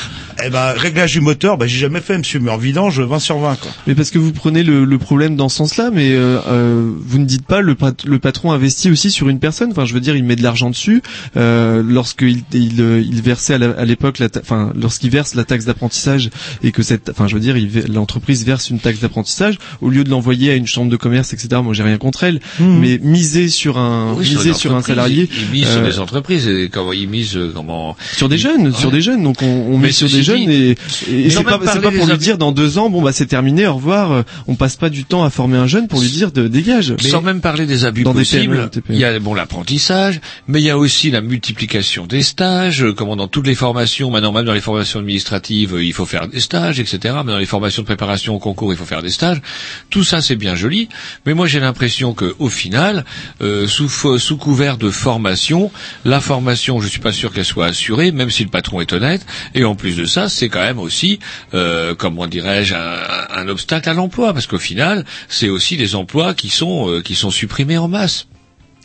eh 0.45 0.49
ben 0.49 0.73
réglage 0.75 1.13
du 1.13 1.21
moteur, 1.21 1.57
bah 1.57 1.67
j'ai 1.67 1.79
jamais 1.79 2.01
fait, 2.01 2.17
monsieur, 2.17 2.41
en 2.49 2.57
vidange 2.57 2.99
20 2.99 3.19
sur 3.19 3.37
20 3.39 3.55
quoi. 3.59 3.71
Mais 3.87 3.95
parce 3.95 4.09
que 4.11 4.17
vous 4.19 4.31
prenez 4.31 4.63
le, 4.63 4.85
le 4.85 4.97
problème 4.97 5.35
dans 5.35 5.49
ce 5.49 5.57
sens-là, 5.57 5.89
mais 5.93 6.11
euh, 6.11 6.39
euh, 6.47 6.91
vous 6.99 7.17
ne 7.19 7.25
dites 7.25 7.45
pas 7.45 7.61
le, 7.61 7.75
pat- 7.75 8.05
le 8.05 8.19
patron 8.19 8.51
investit 8.51 8.89
aussi 8.91 9.11
sur 9.11 9.29
une 9.29 9.39
personne. 9.39 9.71
Enfin, 9.71 9.85
je 9.85 9.93
veux 9.93 9.99
dire, 10.01 10.15
il 10.15 10.23
met 10.23 10.35
de 10.35 10.43
l'argent 10.43 10.69
dessus. 10.69 11.01
Euh, 11.37 11.83
lorsqu'il 11.85 12.41
il, 12.53 12.81
euh, 12.81 13.01
il 13.01 13.21
versait 13.21 13.53
à 13.55 13.85
l'époque, 13.85 14.21
enfin, 14.41 14.71
lorsqu'il 14.79 15.09
verse 15.09 15.35
la 15.35 15.43
taxe 15.43 15.65
d'apprentissage 15.65 16.29
et 16.63 16.71
que 16.71 16.83
cette, 16.83 17.09
enfin, 17.09 17.27
je 17.27 17.35
veux 17.35 17.39
dire, 17.41 17.55
l'entreprise 17.89 18.45
verse 18.45 18.69
une 18.69 18.79
taxe 18.79 18.99
d'apprentissage 18.99 19.57
au 19.81 19.89
lieu 19.89 20.03
de 20.03 20.09
l'envoyer 20.09 20.51
à 20.51 20.55
une 20.55 20.67
chambre 20.67 20.89
de 20.91 20.97
commerce, 20.97 21.33
etc. 21.33 21.61
Moi, 21.63 21.73
j'ai 21.73 21.83
rien 21.83 21.97
contre 21.97 22.23
elle, 22.23 22.39
Mhm. 22.59 22.79
mais 22.79 22.99
miser 23.01 23.47
sur 23.49 23.77
un, 23.77 24.13
Oui, 24.13 24.29
miser 24.29 24.53
sur 24.53 24.75
un 24.75 24.81
salarié, 24.81 25.29
Il, 25.31 25.41
il 25.43 25.49
mise 25.51 25.67
sur 25.69 25.81
euh, 25.81 25.85
des 25.87 25.99
entreprises 25.99 26.47
et 26.47 26.69
il 26.93 27.09
mise 27.09 27.35
euh, 27.37 27.51
comment 27.61 27.95
sur 28.13 28.29
des 28.29 28.37
jeunes, 28.37 28.73
sur 28.73 28.91
des 28.91 29.01
jeunes. 29.01 29.23
Donc 29.23 29.41
on, 29.41 29.45
on 29.45 29.77
Mais 29.77 29.87
met 29.87 29.91
sur 29.91 30.09
des 30.09 30.23
jeunes 30.23 30.45
dit, 30.45 30.75
et, 31.09 31.25
et 31.25 31.29
c'est 31.29 31.43
pas, 31.43 31.57
pas 31.59 31.91
pour 31.91 32.07
lui 32.07 32.17
dire 32.17 32.37
dans 32.37 32.51
deux 32.51 32.77
ans, 32.77 32.89
bon 32.89 33.01
bah 33.01 33.11
c'est 33.11 33.25
terminé, 33.27 33.67
au 33.67 33.75
revoir. 33.75 34.11
euh, 34.11 34.23
On 34.47 34.55
passe 34.55 34.75
pas 34.75 34.89
du 34.89 35.05
temps 35.05 35.23
à 35.23 35.29
former 35.29 35.57
un 35.57 35.67
jeune 35.67 35.87
pour 35.87 36.01
lui 36.01 36.09
dire 36.09 36.31
de 36.31 36.47
dégage. 36.47 36.95
Sans 36.99 37.21
même 37.21 37.41
parler 37.41 37.65
des 37.65 37.85
abus 37.85 38.03
dans 38.03 38.13
possibles, 38.13 38.55
PME, 38.55 38.69
TPE. 38.69 38.85
il 38.89 38.97
y 38.99 39.05
a 39.05 39.19
bon 39.19 39.33
l'apprentissage, 39.33 40.19
mais 40.47 40.61
il 40.61 40.65
y 40.65 40.69
a 40.69 40.77
aussi 40.77 41.11
la 41.11 41.21
multiplication 41.21 42.05
des 42.07 42.23
stages, 42.23 42.83
euh, 42.83 42.93
comment 42.93 43.15
dans 43.15 43.27
toutes 43.27 43.47
les 43.47 43.55
formations, 43.55 44.09
maintenant 44.11 44.31
même 44.31 44.45
dans 44.45 44.53
les 44.53 44.61
formations 44.61 44.99
administratives, 44.99 45.75
euh, 45.75 45.83
il 45.83 45.93
faut 45.93 46.05
faire 46.05 46.27
des 46.27 46.39
stages, 46.39 46.79
etc. 46.79 47.15
Mais 47.25 47.31
dans 47.31 47.37
les 47.37 47.45
formations 47.45 47.81
de 47.83 47.87
préparation 47.87 48.35
au 48.35 48.39
concours, 48.39 48.73
il 48.73 48.77
faut 48.77 48.85
faire 48.85 49.01
des 49.01 49.09
stages. 49.09 49.41
Tout 49.89 50.03
ça, 50.03 50.21
c'est 50.21 50.35
bien 50.35 50.55
joli, 50.55 50.89
mais 51.25 51.33
moi 51.33 51.47
j'ai 51.47 51.59
l'impression 51.59 52.13
que 52.13 52.35
au 52.39 52.49
final, 52.49 53.05
euh, 53.41 53.67
sous, 53.67 53.89
sous 54.17 54.37
couvert 54.37 54.77
de 54.77 54.89
formation, 54.89 55.71
la 56.05 56.19
formation, 56.19 56.79
je 56.81 56.87
suis 56.87 56.99
pas 56.99 57.11
sûr 57.11 57.31
qu'elle 57.31 57.45
soit 57.51 57.67
assurée, 57.67 58.11
même 58.11 58.29
si 58.31 58.43
le 58.43 58.49
patron 58.49 58.81
est 58.81 58.93
honnête. 58.93 59.25
Et 59.53 59.63
en 59.63 59.75
plus 59.75 59.95
de 59.97 60.05
ça, 60.05 60.29
c'est 60.29 60.49
quand 60.49 60.61
même 60.61 60.79
aussi, 60.79 61.19
euh, 61.53 61.93
comment 61.95 62.27
dirais-je, 62.27 62.73
un, 62.75 63.27
un 63.41 63.47
obstacle 63.47 63.89
à 63.89 63.93
l'emploi, 63.93 64.33
parce 64.33 64.47
qu'au 64.47 64.59
final, 64.59 65.05
c'est 65.27 65.49
aussi 65.49 65.77
des 65.77 65.95
emplois 65.95 66.33
qui 66.33 66.49
sont 66.49 66.89
euh, 66.89 67.01
qui 67.01 67.15
sont 67.15 67.31
supprimés 67.31 67.77
en 67.77 67.87
masse. 67.87 68.27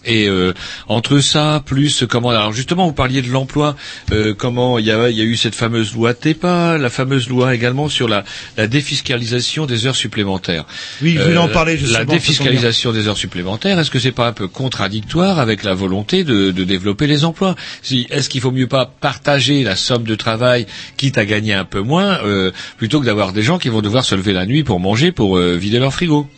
Et 0.07 0.29
euh, 0.29 0.55
entre 0.89 1.21
ça, 1.21 1.63
plus 1.67 2.05
comment 2.09 2.31
alors 2.31 2.53
justement 2.53 2.87
vous 2.87 2.93
parliez 2.93 3.23
de 3.23 3.29
l'emploi, 3.29 3.77
euh, 4.13 4.35
comment 4.35 4.79
il 4.79 4.87
y 4.87 4.93
a, 4.93 5.11
il 5.11 5.17
y 5.17 5.21
a 5.21 5.25
eu 5.25 5.37
cette 5.37 5.55
fameuse 5.55 5.95
loi 5.95 6.15
TEPA, 6.15 6.79
la 6.79 6.91
fameuse 6.91 7.29
loi 7.29 7.55
également 7.55 7.89
sur 7.89 8.09
la, 8.09 8.25
la 8.57 8.67
défiscalisation 8.69 9.67
des 9.67 9.87
heures 9.87 9.97
supplémentaires. 9.97 10.65
Oui, 11.03 11.17
je 11.19 11.23
voulais 11.23 11.37
en 11.37 11.49
parler, 11.49 11.73
La 11.73 11.79
justement, 11.79 12.05
défiscalisation 12.05 12.93
des 12.93 13.09
heures 13.09 13.17
supplémentaires, 13.17 13.79
est-ce 13.79 13.91
que 13.91 13.99
c'est 13.99 14.13
pas 14.13 14.29
un 14.29 14.33
peu 14.33 14.49
contradictoire 14.49 15.39
avec 15.39 15.65
la 15.65 15.75
volonté 15.75 16.25
de, 16.25 16.51
de 16.51 16.65
développer 16.65 17.07
les 17.07 17.25
emplois? 17.25 17.57
Si, 17.83 18.07
Est-ce 18.11 18.29
qu'il 18.29 18.41
faut 18.41 18.53
mieux 18.53 18.69
pas 18.69 18.87
partager 19.01 19.65
la 19.65 19.77
somme 19.77 20.05
de 20.05 20.15
travail, 20.15 20.67
quitte 20.97 21.19
à 21.19 21.25
gagner 21.25 21.55
un 21.55 21.65
peu 21.65 21.81
moins, 21.81 22.21
euh, 22.25 22.53
plutôt 22.79 23.01
que 23.01 23.07
d'avoir 23.07 23.33
des 23.33 23.43
gens 23.43 23.59
qui 23.59 23.69
vont 23.69 23.83
devoir 23.83 24.05
se 24.05 24.15
lever 24.15 24.33
la 24.33 24.47
nuit 24.47 24.65
pour 24.65 24.81
manger, 24.81 25.13
pour 25.13 25.37
euh, 25.37 25.57
vider 25.57 25.79
leur 25.79 25.93
frigo? 25.93 26.29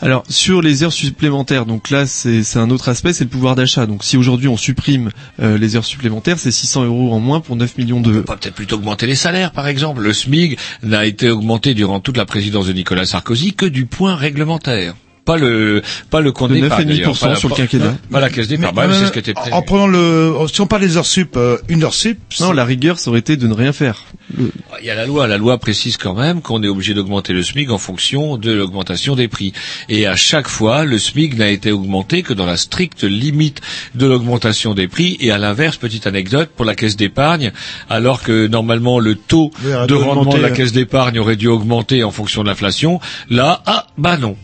Alors 0.00 0.24
sur 0.28 0.62
les 0.62 0.82
heures 0.82 0.92
supplémentaires, 0.92 1.66
donc 1.66 1.90
là 1.90 2.06
c'est 2.06 2.56
un 2.56 2.70
autre 2.70 2.88
aspect, 2.88 3.12
c'est 3.12 3.24
le 3.24 3.30
pouvoir 3.30 3.54
d'achat. 3.54 3.86
Donc 3.86 4.04
si 4.04 4.16
aujourd'hui 4.16 4.48
on 4.48 4.56
supprime 4.56 5.10
euh, 5.40 5.58
les 5.58 5.76
heures 5.76 5.84
supplémentaires, 5.84 6.38
c'est 6.38 6.50
600 6.50 6.84
euros 6.84 7.12
en 7.12 7.20
moins 7.20 7.40
pour 7.40 7.56
9 7.56 7.76
millions 7.78 8.00
de. 8.00 8.10
On 8.10 8.22
peut 8.22 8.36
peut-être 8.36 8.54
plutôt 8.54 8.76
augmenter 8.76 9.06
les 9.06 9.14
salaires, 9.14 9.52
par 9.52 9.66
exemple. 9.68 10.00
Le 10.00 10.12
SMIC 10.12 10.58
n'a 10.82 11.04
été 11.04 11.30
augmenté 11.30 11.74
durant 11.74 12.00
toute 12.00 12.16
la 12.16 12.24
présidence 12.24 12.66
de 12.66 12.72
Nicolas 12.72 13.06
Sarkozy 13.06 13.52
que 13.54 13.66
du 13.66 13.86
point 13.86 14.14
réglementaire. 14.16 14.94
Pas 15.30 15.36
le, 15.38 15.80
pas 16.10 16.20
le 16.20 16.32
compte 16.32 16.50
De 16.50 16.56
d'épargne, 16.56 16.88
9,5% 16.88 16.88
d'ailleurs. 16.88 17.18
Pas 17.18 17.28
la- 17.28 17.34
sur 17.36 17.48
le 17.50 17.54
quinquennat. 17.54 17.94
Pas 18.10 18.20
la 18.20 18.28
caisse 18.30 18.48
c'est 18.48 18.56
ce 18.56 19.32
prévu. 19.32 19.52
En 19.52 19.62
prenant 19.62 19.86
le, 19.86 20.34
si 20.52 20.60
on 20.60 20.66
parle 20.66 20.82
des 20.82 20.96
heures 20.96 21.06
sup, 21.06 21.36
euh, 21.36 21.56
une 21.68 21.84
heure 21.84 21.94
sup. 21.94 22.18
Non, 22.40 22.50
la 22.52 22.64
rigueur 22.64 22.98
ça 22.98 23.10
aurait 23.10 23.20
été 23.20 23.36
de 23.36 23.46
ne 23.46 23.54
rien 23.54 23.72
faire. 23.72 24.02
Le- 24.36 24.50
Il 24.80 24.86
y 24.86 24.90
a 24.90 24.94
la 24.96 25.06
loi. 25.06 25.28
La 25.28 25.38
loi 25.38 25.58
précise 25.58 25.96
quand 25.98 26.14
même 26.14 26.40
qu'on 26.42 26.62
est 26.64 26.68
obligé 26.68 26.94
d'augmenter 26.94 27.32
le 27.32 27.42
SMIC 27.44 27.70
en 27.70 27.78
fonction 27.78 28.38
de 28.38 28.50
l'augmentation 28.52 29.14
des 29.14 29.28
prix. 29.28 29.52
Et 29.88 30.06
à 30.06 30.16
chaque 30.16 30.48
fois, 30.48 30.84
le 30.84 30.98
SMIC 30.98 31.36
n'a 31.38 31.48
été 31.48 31.70
augmenté 31.70 32.22
que 32.22 32.32
dans 32.32 32.46
la 32.46 32.56
stricte 32.56 33.04
limite 33.04 33.60
de 33.94 34.06
l'augmentation 34.06 34.74
des 34.74 34.88
prix. 34.88 35.16
Et 35.20 35.30
à 35.30 35.38
l'inverse, 35.38 35.76
petite 35.76 36.06
anecdote, 36.08 36.50
pour 36.56 36.64
la 36.64 36.74
caisse 36.74 36.96
d'épargne, 36.96 37.52
alors 37.88 38.22
que 38.22 38.46
normalement 38.48 38.98
le 38.98 39.14
taux 39.14 39.50
Oui, 39.64 39.70
de 39.86 39.94
rendement 39.94 40.32
de 40.34 40.40
la 40.40 40.50
caisse 40.50 40.72
d'épargne 40.72 41.18
aurait 41.20 41.36
dû 41.36 41.46
augmenter 41.46 42.02
en 42.02 42.10
fonction 42.10 42.42
de 42.42 42.48
l'inflation, 42.48 43.00
là, 43.28 43.62
ah, 43.66 43.86
bah 43.98 44.16
non. 44.16 44.36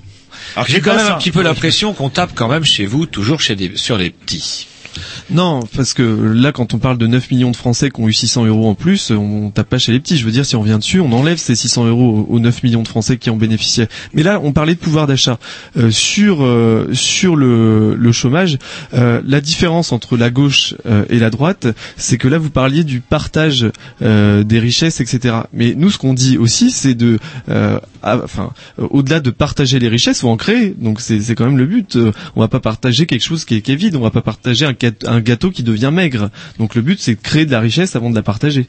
Alors, 0.55 0.67
J'ai 0.69 0.81
quand 0.81 0.95
même 0.95 1.07
un 1.07 1.19
petit 1.19 1.31
peu 1.31 1.43
l'impression 1.43 1.93
qu'on 1.93 2.11
tape 2.11 2.31
quand 2.35 2.49
même 2.49 2.65
chez 2.65 2.87
vous, 2.87 3.07
toujours 3.07 3.41
chez 3.41 3.57
des, 3.57 3.77
sur 3.77 3.99
les 3.99 4.11
petits. 4.11 4.69
Non, 5.31 5.61
parce 5.75 5.95
que 5.95 6.03
là, 6.03 6.53
quand 6.53 6.75
on 6.75 6.79
parle 6.79 6.99
de 6.99 7.07
9 7.07 7.31
millions 7.31 7.51
de 7.51 7.57
Français 7.57 7.91
qui 7.91 8.01
ont 8.01 8.09
eu 8.09 8.13
600 8.13 8.47
euros 8.47 8.69
en 8.69 8.75
plus, 8.75 9.11
on 9.11 9.51
tape 9.51 9.69
pas 9.69 9.79
chez 9.79 9.93
les 9.93 10.01
petits. 10.01 10.17
Je 10.17 10.25
veux 10.25 10.33
dire, 10.33 10.47
si 10.47 10.57
on 10.57 10.63
vient 10.63 10.79
dessus, 10.79 11.01
on 11.01 11.13
enlève 11.13 11.39
ces 11.39 11.55
600 11.55 11.87
euros 11.87 12.27
aux 12.29 12.39
9 12.39 12.63
millions 12.63 12.83
de 12.83 12.89
Français 12.89 13.17
qui 13.17 13.31
en 13.31 13.37
bénéficiaient. 13.37 13.89
Mais 14.15 14.23
là, 14.23 14.41
on 14.43 14.53
parlait 14.53 14.75
de 14.75 14.81
pouvoir 14.81 15.07
d'achat. 15.07 15.39
Euh, 15.77 15.91
sur 15.91 16.43
euh, 16.43 16.89
sur 16.93 17.37
le, 17.37 18.13
chômage, 18.13 18.59
euh, 18.95 19.21
la 19.27 19.41
différence 19.41 19.93
entre 19.93 20.17
la 20.17 20.31
gauche 20.31 20.75
et 21.11 21.19
la 21.19 21.31
droite, 21.31 21.67
c'est 21.97 22.19
que 22.19 22.29
là, 22.29 22.39
vous 22.39 22.51
parliez 22.51 22.85
du 22.85 23.01
partage 23.01 23.67
des 24.01 24.59
richesses, 24.59 25.01
etc. 25.01 25.35
Mais 25.53 25.75
nous, 25.77 25.91
ce 25.91 25.99
qu'on 25.99 26.15
dit 26.15 26.39
aussi, 26.39 26.71
c'est 26.71 26.95
de, 26.95 27.19
au-delà 28.79 29.21
de 29.21 29.31
partager 29.31 29.79
les 29.79 29.89
richesses, 29.89 30.21
faut 30.21 30.29
en 30.29 30.37
créer. 30.37 30.75
Donc 30.79 31.01
c'est 31.01 31.35
quand 31.35 31.47
même 31.47 31.59
le 31.59 31.67
but. 31.67 31.99
On 32.37 32.41
va 32.41 32.49
pas 32.49 32.61
partager 32.61 33.07
quelque 33.07 33.25
chose 33.25 33.45
qui 33.45 33.57
est, 33.57 33.61
qui 33.61 33.73
est 33.73 33.77
vide. 33.77 33.97
On 33.97 34.01
va 34.01 34.11
pas 34.11 34.23
partager 34.23 34.65
un 34.65 34.75
gâteau, 34.91 35.09
un 35.09 35.21
gâteau 35.21 35.51
qui 35.51 35.63
devient 35.63 35.91
maigre. 35.93 36.31
Donc 36.59 36.75
le 36.75 36.83
but 36.83 36.99
c'est 37.01 37.15
de 37.15 37.21
créer 37.21 37.47
de 37.47 37.53
la 37.53 37.61
richesse 37.61 37.97
avant 37.97 38.11
de 38.11 38.15
la 38.15 38.23
partager. 38.23 38.67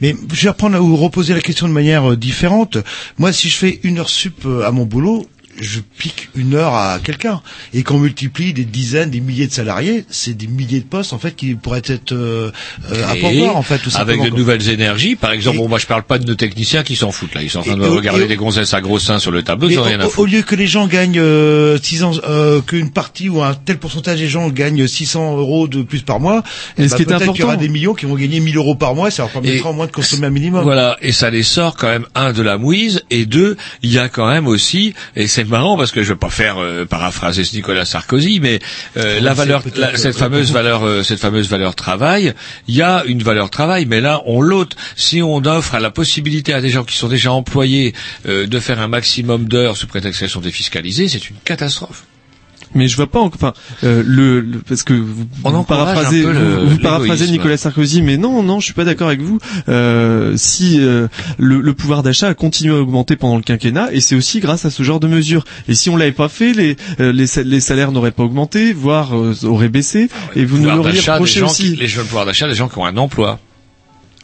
Mais 0.00 0.14
je 0.32 0.42
vais 0.42 0.50
reprendre 0.50 0.80
ou 0.80 0.96
reposer 0.96 1.34
la 1.34 1.40
question 1.40 1.68
de 1.68 1.72
manière 1.72 2.12
euh, 2.12 2.16
différente. 2.16 2.78
Moi, 3.18 3.32
si 3.32 3.48
je 3.48 3.56
fais 3.56 3.80
une 3.82 3.98
heure 3.98 4.08
sup 4.08 4.44
euh, 4.44 4.66
à 4.66 4.70
mon 4.70 4.84
boulot, 4.84 5.26
je 5.60 5.80
pique 5.80 6.28
une 6.34 6.54
heure 6.54 6.74
à 6.74 6.98
quelqu'un 7.02 7.40
et 7.74 7.82
qu'on 7.82 7.98
multiplie 7.98 8.52
des 8.52 8.64
dizaines, 8.64 9.10
des 9.10 9.20
milliers 9.20 9.46
de 9.46 9.52
salariés, 9.52 10.04
c'est 10.08 10.34
des 10.36 10.46
milliers 10.46 10.80
de 10.80 10.84
postes 10.84 11.12
en 11.12 11.18
fait 11.18 11.34
qui 11.34 11.54
pourraient 11.54 11.82
être 11.86 12.12
euh, 12.12 12.50
euh, 12.92 13.04
à 13.08 13.14
pourvoir 13.16 13.56
en 13.56 13.62
fait 13.62 13.78
tout 13.78 13.90
avec 13.94 14.16
simplement. 14.16 14.24
de 14.24 14.30
nouvelles 14.38 14.68
énergies, 14.68 15.16
par 15.16 15.32
exemple, 15.32 15.58
bon, 15.58 15.68
moi 15.68 15.78
je 15.78 15.86
parle 15.86 16.02
pas 16.04 16.18
de 16.18 16.26
nos 16.26 16.34
techniciens 16.34 16.82
qui 16.82 16.96
s'en 16.96 17.10
foutent 17.12 17.34
là, 17.34 17.42
ils 17.42 17.50
sont 17.50 17.60
en 17.60 17.62
train 17.62 17.76
de 17.76 17.84
Et- 17.84 17.88
regarder 17.88 18.22
et- 18.24 18.28
des 18.28 18.36
gonzesses 18.36 18.74
à 18.74 18.80
gros 18.80 18.98
seins 18.98 19.18
sur 19.18 19.30
le 19.30 19.42
tableau, 19.42 19.68
ils 19.68 19.78
ont 19.78 19.82
rien 19.82 20.00
à 20.00 20.04
au, 20.04 20.08
au 20.08 20.10
foutre. 20.10 20.30
lieu 20.32 20.42
que 20.42 20.54
les 20.54 20.66
gens 20.66 20.86
gagnent 20.86 21.18
euh, 21.18 21.78
600, 21.82 22.12
euh, 22.28 22.60
qu'une 22.60 22.90
partie 22.90 23.28
ou 23.28 23.42
un 23.42 23.54
tel 23.54 23.78
pourcentage 23.78 24.18
des 24.20 24.28
gens 24.28 24.48
gagnent 24.48 24.86
600 24.86 25.36
euros 25.38 25.66
de 25.68 25.82
plus 25.82 26.02
par 26.02 26.20
mois, 26.20 26.42
Et 26.76 26.82
eh 26.84 26.88
ce 26.88 26.90
ben, 26.92 26.96
qui 26.96 27.02
est 27.02 27.04
peut-être 27.06 27.32
qu'il 27.32 27.40
y 27.40 27.42
aura 27.42 27.52
important- 27.54 27.60
des 27.66 27.68
millions 27.68 27.94
qui 27.94 28.06
vont 28.06 28.14
gagner 28.14 28.40
1000 28.40 28.56
euros 28.56 28.74
par 28.74 28.94
mois, 28.94 29.10
ça 29.10 29.22
leur 29.24 29.30
permettra 29.32 29.68
Et- 29.68 29.72
au 29.72 29.74
moins 29.74 29.86
de 29.86 29.92
consommer 29.92 30.26
un 30.26 30.30
minimum. 30.30 30.62
Voilà, 30.62 30.96
et 31.02 31.12
ça 31.12 31.30
les 31.30 31.42
sort 31.42 31.76
quand 31.76 31.88
même 31.88 32.06
un 32.14 32.32
de 32.32 32.42
la 32.42 32.58
mouise 32.58 33.02
et 33.10 33.26
deux, 33.26 33.56
il 33.82 33.92
y 33.92 33.98
a 33.98 34.08
quand 34.08 34.28
même 34.28 34.46
aussi 34.46 34.94
et 35.16 35.26
c'est 35.26 35.47
marrant 35.48 35.76
parce 35.76 35.90
que 35.92 36.02
je 36.02 36.12
vais 36.12 36.18
pas 36.18 36.30
faire 36.30 36.58
euh, 36.58 36.84
paraphraser 36.84 37.44
ce 37.44 37.54
Nicolas 37.56 37.84
Sarkozy, 37.84 38.40
mais 38.40 38.58
euh, 38.96 39.20
la 39.20 39.30
c'est 39.30 39.36
valeur, 39.36 39.62
peut-être, 39.62 39.78
la- 39.78 39.96
cette 39.96 40.16
fameuse 40.16 40.52
valeur, 40.52 40.84
euh, 40.86 41.02
cette 41.02 41.20
fameuse 41.20 41.48
valeur 41.48 41.74
travail, 41.74 42.34
il 42.68 42.74
y 42.74 42.82
a 42.82 43.04
une 43.06 43.22
valeur 43.22 43.50
travail, 43.50 43.86
mais 43.86 44.00
là 44.00 44.22
on 44.26 44.40
l'ôte. 44.40 44.76
Si 44.96 45.22
on 45.22 45.38
offre 45.44 45.74
à 45.74 45.80
la 45.80 45.90
possibilité 45.90 46.52
à 46.54 46.60
des 46.60 46.70
gens 46.70 46.84
qui 46.84 46.96
sont 46.96 47.08
déjà 47.08 47.32
employés 47.32 47.94
euh, 48.26 48.46
de 48.46 48.60
faire 48.60 48.80
un 48.80 48.88
maximum 48.88 49.46
d'heures 49.48 49.76
sous 49.76 49.86
prétexte 49.86 50.20
qu'elles 50.20 50.30
sont 50.30 50.40
défiscalisées, 50.40 51.08
c'est 51.08 51.30
une 51.30 51.36
catastrophe. 51.44 52.04
Mais 52.74 52.86
je 52.88 52.96
vois 52.96 53.06
pas, 53.06 53.18
en- 53.20 53.26
enfin, 53.26 53.54
euh, 53.84 54.02
le, 54.04 54.40
le- 54.40 54.58
parce 54.58 54.82
que 54.82 54.92
vous, 54.92 55.26
On 55.44 55.50
vous 55.50 55.56
encourage 55.56 55.84
paraphrasez, 55.84 56.20
un 56.20 56.24
peu 56.24 56.32
le- 56.32 56.64
vous, 56.66 56.78
paraphrasez. 56.78 57.28
Nicolas 57.30 57.56
Sarkozy, 57.56 58.02
mais 58.02 58.16
non, 58.16 58.42
non, 58.42 58.60
je 58.60 58.66
suis 58.66 58.74
pas 58.74 58.84
d'accord 58.84 59.08
avec 59.08 59.22
vous. 59.22 59.38
Euh, 59.68 60.34
si 60.36 60.78
euh, 60.80 61.08
le, 61.38 61.60
le 61.60 61.74
pouvoir 61.74 62.02
d'achat 62.02 62.28
a 62.28 62.34
continué 62.34 62.74
à 62.74 62.78
augmenter 62.78 63.16
pendant 63.16 63.36
le 63.36 63.42
quinquennat, 63.42 63.88
et 63.92 64.00
c'est 64.00 64.14
aussi 64.16 64.40
grâce 64.40 64.64
à 64.64 64.70
ce 64.70 64.82
genre 64.82 65.00
de 65.00 65.08
mesures. 65.08 65.44
Et 65.68 65.74
si 65.74 65.88
on 65.90 65.96
l'avait 65.96 66.12
pas 66.12 66.28
fait, 66.28 66.52
les 66.52 66.76
euh, 67.00 67.12
les, 67.12 67.26
les 67.44 67.60
salaires 67.60 67.92
n'auraient 67.92 68.10
pas 68.10 68.22
augmenté, 68.24 68.72
voire 68.72 69.16
euh, 69.16 69.34
auraient 69.44 69.68
baissé, 69.68 70.08
et 70.36 70.44
vous 70.44 70.56
nous 70.56 70.62
Pouvoir 70.64 70.76
l'auriez 70.76 70.92
d'achat 70.92 71.12
des 71.12 71.18
reproché 71.18 71.40
gens 71.40 71.46
aussi. 71.46 71.62
qui- 71.72 71.76
les 71.76 71.88
jeunes 71.88 72.04
pouvoir 72.06 72.26
d'achat 72.26 72.48
des 72.48 72.54
gens 72.54 72.68
qui 72.68 72.78
ont 72.78 72.84
un 72.86 72.96
emploi. 72.96 73.38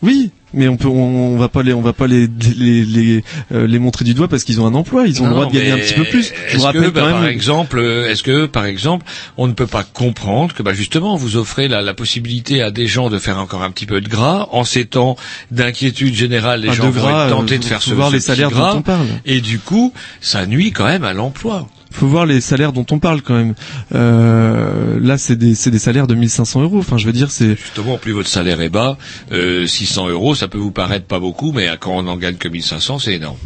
Oui, 0.02 0.30
mais 0.54 0.68
on 0.68 0.76
peut, 0.76 0.88
on, 0.88 1.34
on 1.34 1.36
va 1.36 1.48
pas 1.48 1.62
les, 1.62 1.72
on 1.74 1.80
va 1.82 1.92
pas 1.92 2.06
les 2.06 2.28
les 2.56 2.84
les, 2.84 3.24
euh, 3.52 3.66
les 3.66 3.78
montrer 3.78 4.04
du 4.04 4.14
doigt 4.14 4.28
parce 4.28 4.44
qu'ils 4.44 4.60
ont 4.60 4.66
un 4.66 4.74
emploi, 4.74 5.06
ils 5.06 5.20
ont 5.22 5.26
le 5.26 5.32
droit 5.32 5.46
de 5.46 5.52
gagner 5.52 5.72
un 5.72 5.78
petit 5.78 5.94
peu 5.94 6.04
plus. 6.04 6.32
Je 6.48 6.48
Est-ce 6.48 6.56
vous 6.58 6.62
rappelle 6.64 6.82
que, 6.84 6.88
bah, 6.90 7.10
par 7.10 7.26
exemple, 7.26 7.78
euh, 7.78 8.10
est-ce 8.10 8.22
que, 8.22 8.46
par 8.46 8.64
exemple, 8.64 9.04
on 9.36 9.46
ne 9.46 9.52
peut 9.52 9.66
pas 9.66 9.82
comprendre 9.84 10.54
que, 10.54 10.62
bah, 10.62 10.72
justement, 10.74 11.16
vous 11.16 11.36
offrez 11.36 11.68
la, 11.68 11.82
la 11.82 11.94
possibilité 11.94 12.62
à 12.62 12.70
des 12.70 12.86
gens 12.86 13.10
de 13.10 13.18
faire 13.18 13.38
encore 13.38 13.62
un 13.62 13.70
petit 13.70 13.86
peu 13.86 14.00
de 14.00 14.08
gras 14.08 14.48
en 14.52 14.64
ces 14.64 14.84
temps 14.86 15.16
d'inquiétude 15.50 16.14
générale, 16.14 16.60
les 16.62 16.68
Ah, 16.70 16.74
gens 16.74 16.90
vont 16.90 17.08
être 17.08 17.30
tentés 17.30 17.54
euh, 17.56 17.58
de 17.58 17.64
faire 17.64 17.82
ce, 17.82 17.92
voir 17.94 18.08
ce 18.10 18.14
les 18.14 18.20
salaires 18.20 18.50
dont 18.50 18.56
gras, 18.56 18.74
on 18.76 18.82
parle. 18.82 19.06
et 19.26 19.40
du 19.40 19.58
coup, 19.58 19.92
ça 20.20 20.46
nuit 20.46 20.72
quand 20.72 20.84
même 20.86 21.04
à 21.04 21.12
l'emploi. 21.12 21.66
Faut 21.94 22.06
voir 22.06 22.26
les 22.26 22.40
salaires 22.40 22.72
dont 22.72 22.86
on 22.90 22.98
parle 22.98 23.22
quand 23.22 23.34
même. 23.34 23.54
Euh, 23.94 24.98
là, 25.00 25.16
c'est 25.16 25.36
des, 25.36 25.54
c'est 25.54 25.70
des 25.70 25.78
salaires 25.78 26.06
de 26.06 26.14
1500 26.14 26.62
euros. 26.62 26.78
Enfin, 26.78 26.98
je 26.98 27.06
veux 27.06 27.12
dire, 27.12 27.30
c'est. 27.30 27.56
Justement, 27.56 27.98
plus 27.98 28.12
votre 28.12 28.28
salaire 28.28 28.60
est 28.60 28.68
bas, 28.68 28.98
euh, 29.32 29.66
600 29.66 30.08
euros, 30.08 30.34
ça 30.34 30.48
peut 30.48 30.58
vous 30.58 30.72
paraître 30.72 31.06
pas 31.06 31.20
beaucoup, 31.20 31.52
mais 31.52 31.68
quand 31.78 31.92
on 31.92 32.06
en 32.08 32.16
gagne 32.16 32.36
que 32.36 32.48
1500, 32.48 32.98
c'est 32.98 33.14
énorme. 33.14 33.38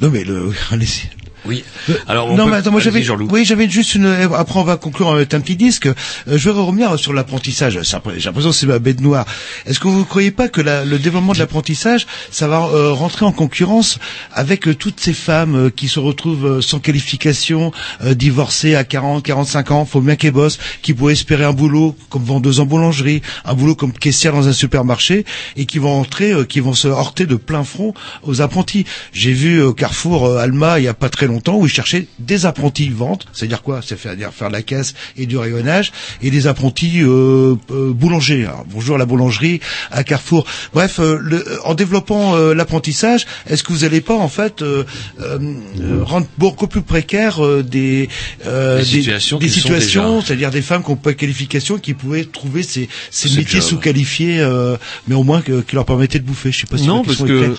Non 0.00 0.10
mais 0.10 0.24
le, 0.24 0.52
allez-y. 0.70 1.08
Oui. 1.46 1.62
Alors, 2.08 2.30
on 2.30 2.36
non 2.36 2.44
peut- 2.44 2.50
mais 2.52 2.56
attends, 2.56 2.70
moi 2.70 2.80
j'avais, 2.80 3.00
oui 3.30 3.44
j'avais 3.44 3.68
juste 3.68 3.94
une. 3.94 4.06
Après 4.06 4.58
on 4.58 4.64
va 4.64 4.76
conclure 4.76 5.10
avec 5.10 5.34
un 5.34 5.40
petit 5.40 5.56
disque. 5.56 5.86
Euh, 5.86 5.92
je 6.26 6.48
vais 6.48 6.58
revenir 6.58 6.98
sur 6.98 7.12
l'apprentissage. 7.12 7.78
J'ai 7.82 7.92
l'impression 8.24 8.50
que 8.50 8.56
c'est 8.56 8.66
ma 8.66 8.78
bête 8.78 9.00
noire. 9.00 9.26
Est-ce 9.66 9.78
que 9.78 9.88
vous 9.88 9.98
ne 10.00 10.04
croyez 10.04 10.30
pas 10.30 10.48
que 10.48 10.60
la- 10.62 10.84
le 10.86 10.98
développement 10.98 11.32
de 11.34 11.38
l'apprentissage, 11.38 12.06
ça 12.30 12.48
va 12.48 12.62
euh, 12.72 12.92
rentrer 12.92 13.26
en 13.26 13.32
concurrence 13.32 13.98
avec 14.32 14.68
euh, 14.68 14.74
toutes 14.74 15.00
ces 15.00 15.12
femmes 15.12 15.54
euh, 15.66 15.70
qui 15.70 15.88
se 15.88 16.00
retrouvent 16.00 16.46
euh, 16.46 16.60
sans 16.62 16.78
qualification, 16.78 17.72
euh, 18.02 18.14
divorcées 18.14 18.74
à 18.74 18.84
40, 18.84 19.22
45 19.22 19.70
ans, 19.70 19.84
faut 19.84 20.00
bien 20.00 20.16
qu'elles 20.16 20.32
bossent, 20.32 20.58
qui 20.80 20.94
pourraient 20.94 21.12
espérer 21.12 21.44
un 21.44 21.52
boulot 21.52 21.94
comme 22.08 22.24
vendeuse 22.24 22.60
en 22.60 22.64
boulangerie, 22.66 23.20
un 23.44 23.52
boulot 23.54 23.74
comme 23.74 23.92
caissière 23.92 24.32
dans 24.32 24.48
un 24.48 24.52
supermarché, 24.54 25.26
et 25.56 25.66
qui 25.66 25.78
vont 25.78 25.92
entrer, 26.00 26.32
euh, 26.32 26.44
qui 26.44 26.60
vont 26.60 26.72
se 26.74 26.88
heurter 26.88 27.26
de 27.26 27.36
plein 27.36 27.64
front 27.64 27.92
aux 28.22 28.40
apprentis. 28.40 28.86
J'ai 29.12 29.32
vu 29.32 29.60
au 29.62 29.74
Carrefour 29.74 30.26
euh, 30.26 30.38
Alma 30.38 30.78
il 30.80 30.84
y 30.84 30.88
a 30.88 30.94
pas 30.94 31.10
très 31.10 31.26
longtemps 31.26 31.33
où 31.58 31.66
ils 31.66 31.70
cherchaient 31.72 32.06
des 32.18 32.46
apprentis 32.46 32.88
vente, 32.88 33.26
c'est-à-dire 33.32 33.62
quoi 33.62 33.80
C'est 33.84 33.96
faire 33.98 34.50
la 34.50 34.62
caisse 34.62 34.94
et 35.16 35.26
du 35.26 35.36
rayonnage, 35.36 35.92
et 36.22 36.30
des 36.30 36.46
apprentis 36.46 37.00
euh, 37.02 37.56
euh, 37.70 37.92
boulangers. 37.92 38.44
Alors, 38.46 38.64
bonjour 38.70 38.98
la 38.98 39.06
boulangerie 39.06 39.60
à 39.90 40.04
Carrefour. 40.04 40.46
Bref, 40.72 40.98
euh, 41.00 41.18
le- 41.20 41.44
en 41.64 41.74
développant 41.74 42.34
euh, 42.36 42.54
l'apprentissage, 42.54 43.26
est-ce 43.48 43.62
que 43.62 43.72
vous 43.72 43.80
n'allez 43.80 44.00
pas 44.00 44.14
en 44.16 44.28
fait 44.28 44.62
euh, 44.62 44.84
euh, 45.20 45.38
euh, 45.80 46.02
rendre 46.04 46.26
beaucoup 46.38 46.66
plus 46.66 46.82
précaire 46.82 47.44
euh, 47.44 47.62
des 47.62 48.08
euh, 48.46 48.78
Des 48.78 48.84
situations 48.84 49.38
des 49.38 49.48
sont 49.48 49.54
situations, 49.54 50.14
déjà. 50.16 50.26
c'est-à-dire 50.26 50.50
des 50.50 50.62
femmes 50.62 50.82
qui 50.82 50.90
n'ont 50.90 50.96
pas 50.96 51.10
de 51.12 51.16
qualification, 51.16 51.78
qui 51.78 51.94
pouvaient 51.94 52.24
trouver 52.24 52.62
ces, 52.62 52.88
ces 53.10 53.28
Ce 53.28 53.36
métiers 53.38 53.60
sous-qualifiés, 53.60 54.40
euh, 54.40 54.76
mais 55.08 55.14
au 55.14 55.22
moins 55.24 55.40
que- 55.40 55.60
qui 55.62 55.74
leur 55.74 55.84
permettaient 55.84 56.18
de 56.18 56.24
bouffer. 56.24 56.52
Je 56.52 56.60
sais 56.60 56.66
pas 56.66 56.78
si 56.78 56.86
non, 56.86 57.02
parce 57.04 57.18
que 57.22 57.54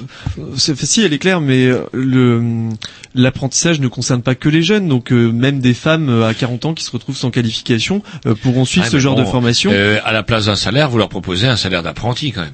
c'est 0.57 0.76
si 0.86 1.01
elle 1.01 1.13
est 1.13 1.17
claire, 1.17 1.41
mais 1.41 1.65
euh, 1.65 1.82
le 1.93 2.69
l'apprentissage 3.15 3.64
ne 3.74 3.88
concerne 3.88 4.22
pas 4.22 4.36
que 4.36 4.49
les 4.49 4.61
jeunes, 4.63 4.88
donc 4.88 5.11
euh, 5.11 5.32
même 5.32 5.59
des 5.59 5.74
femmes 5.74 6.09
euh, 6.09 6.28
à 6.28 6.34
40 6.34 6.66
ans 6.66 6.74
qui 6.74 6.84
se 6.84 6.91
retrouvent 6.91 7.18
sans 7.18 7.32
qualification 7.32 8.01
euh, 8.26 8.36
pourront 8.36 8.66
suivre 8.66 8.86
Ah, 8.88 8.91
ce 8.91 8.99
genre 8.99 9.16
bon, 9.16 9.22
de 9.22 9.28
formation. 9.28 9.72
à 10.03 10.11
la 10.11 10.24
place 10.24 10.45
d'un 10.45 10.55
salaire, 10.55 10.89
vous 10.89 10.97
leur 10.97 11.09
proposez 11.09 11.47
un 11.47 11.57
salaire 11.57 11.84
d'apprenti 11.84 12.32
quand 12.32 12.41
même. 12.41 12.53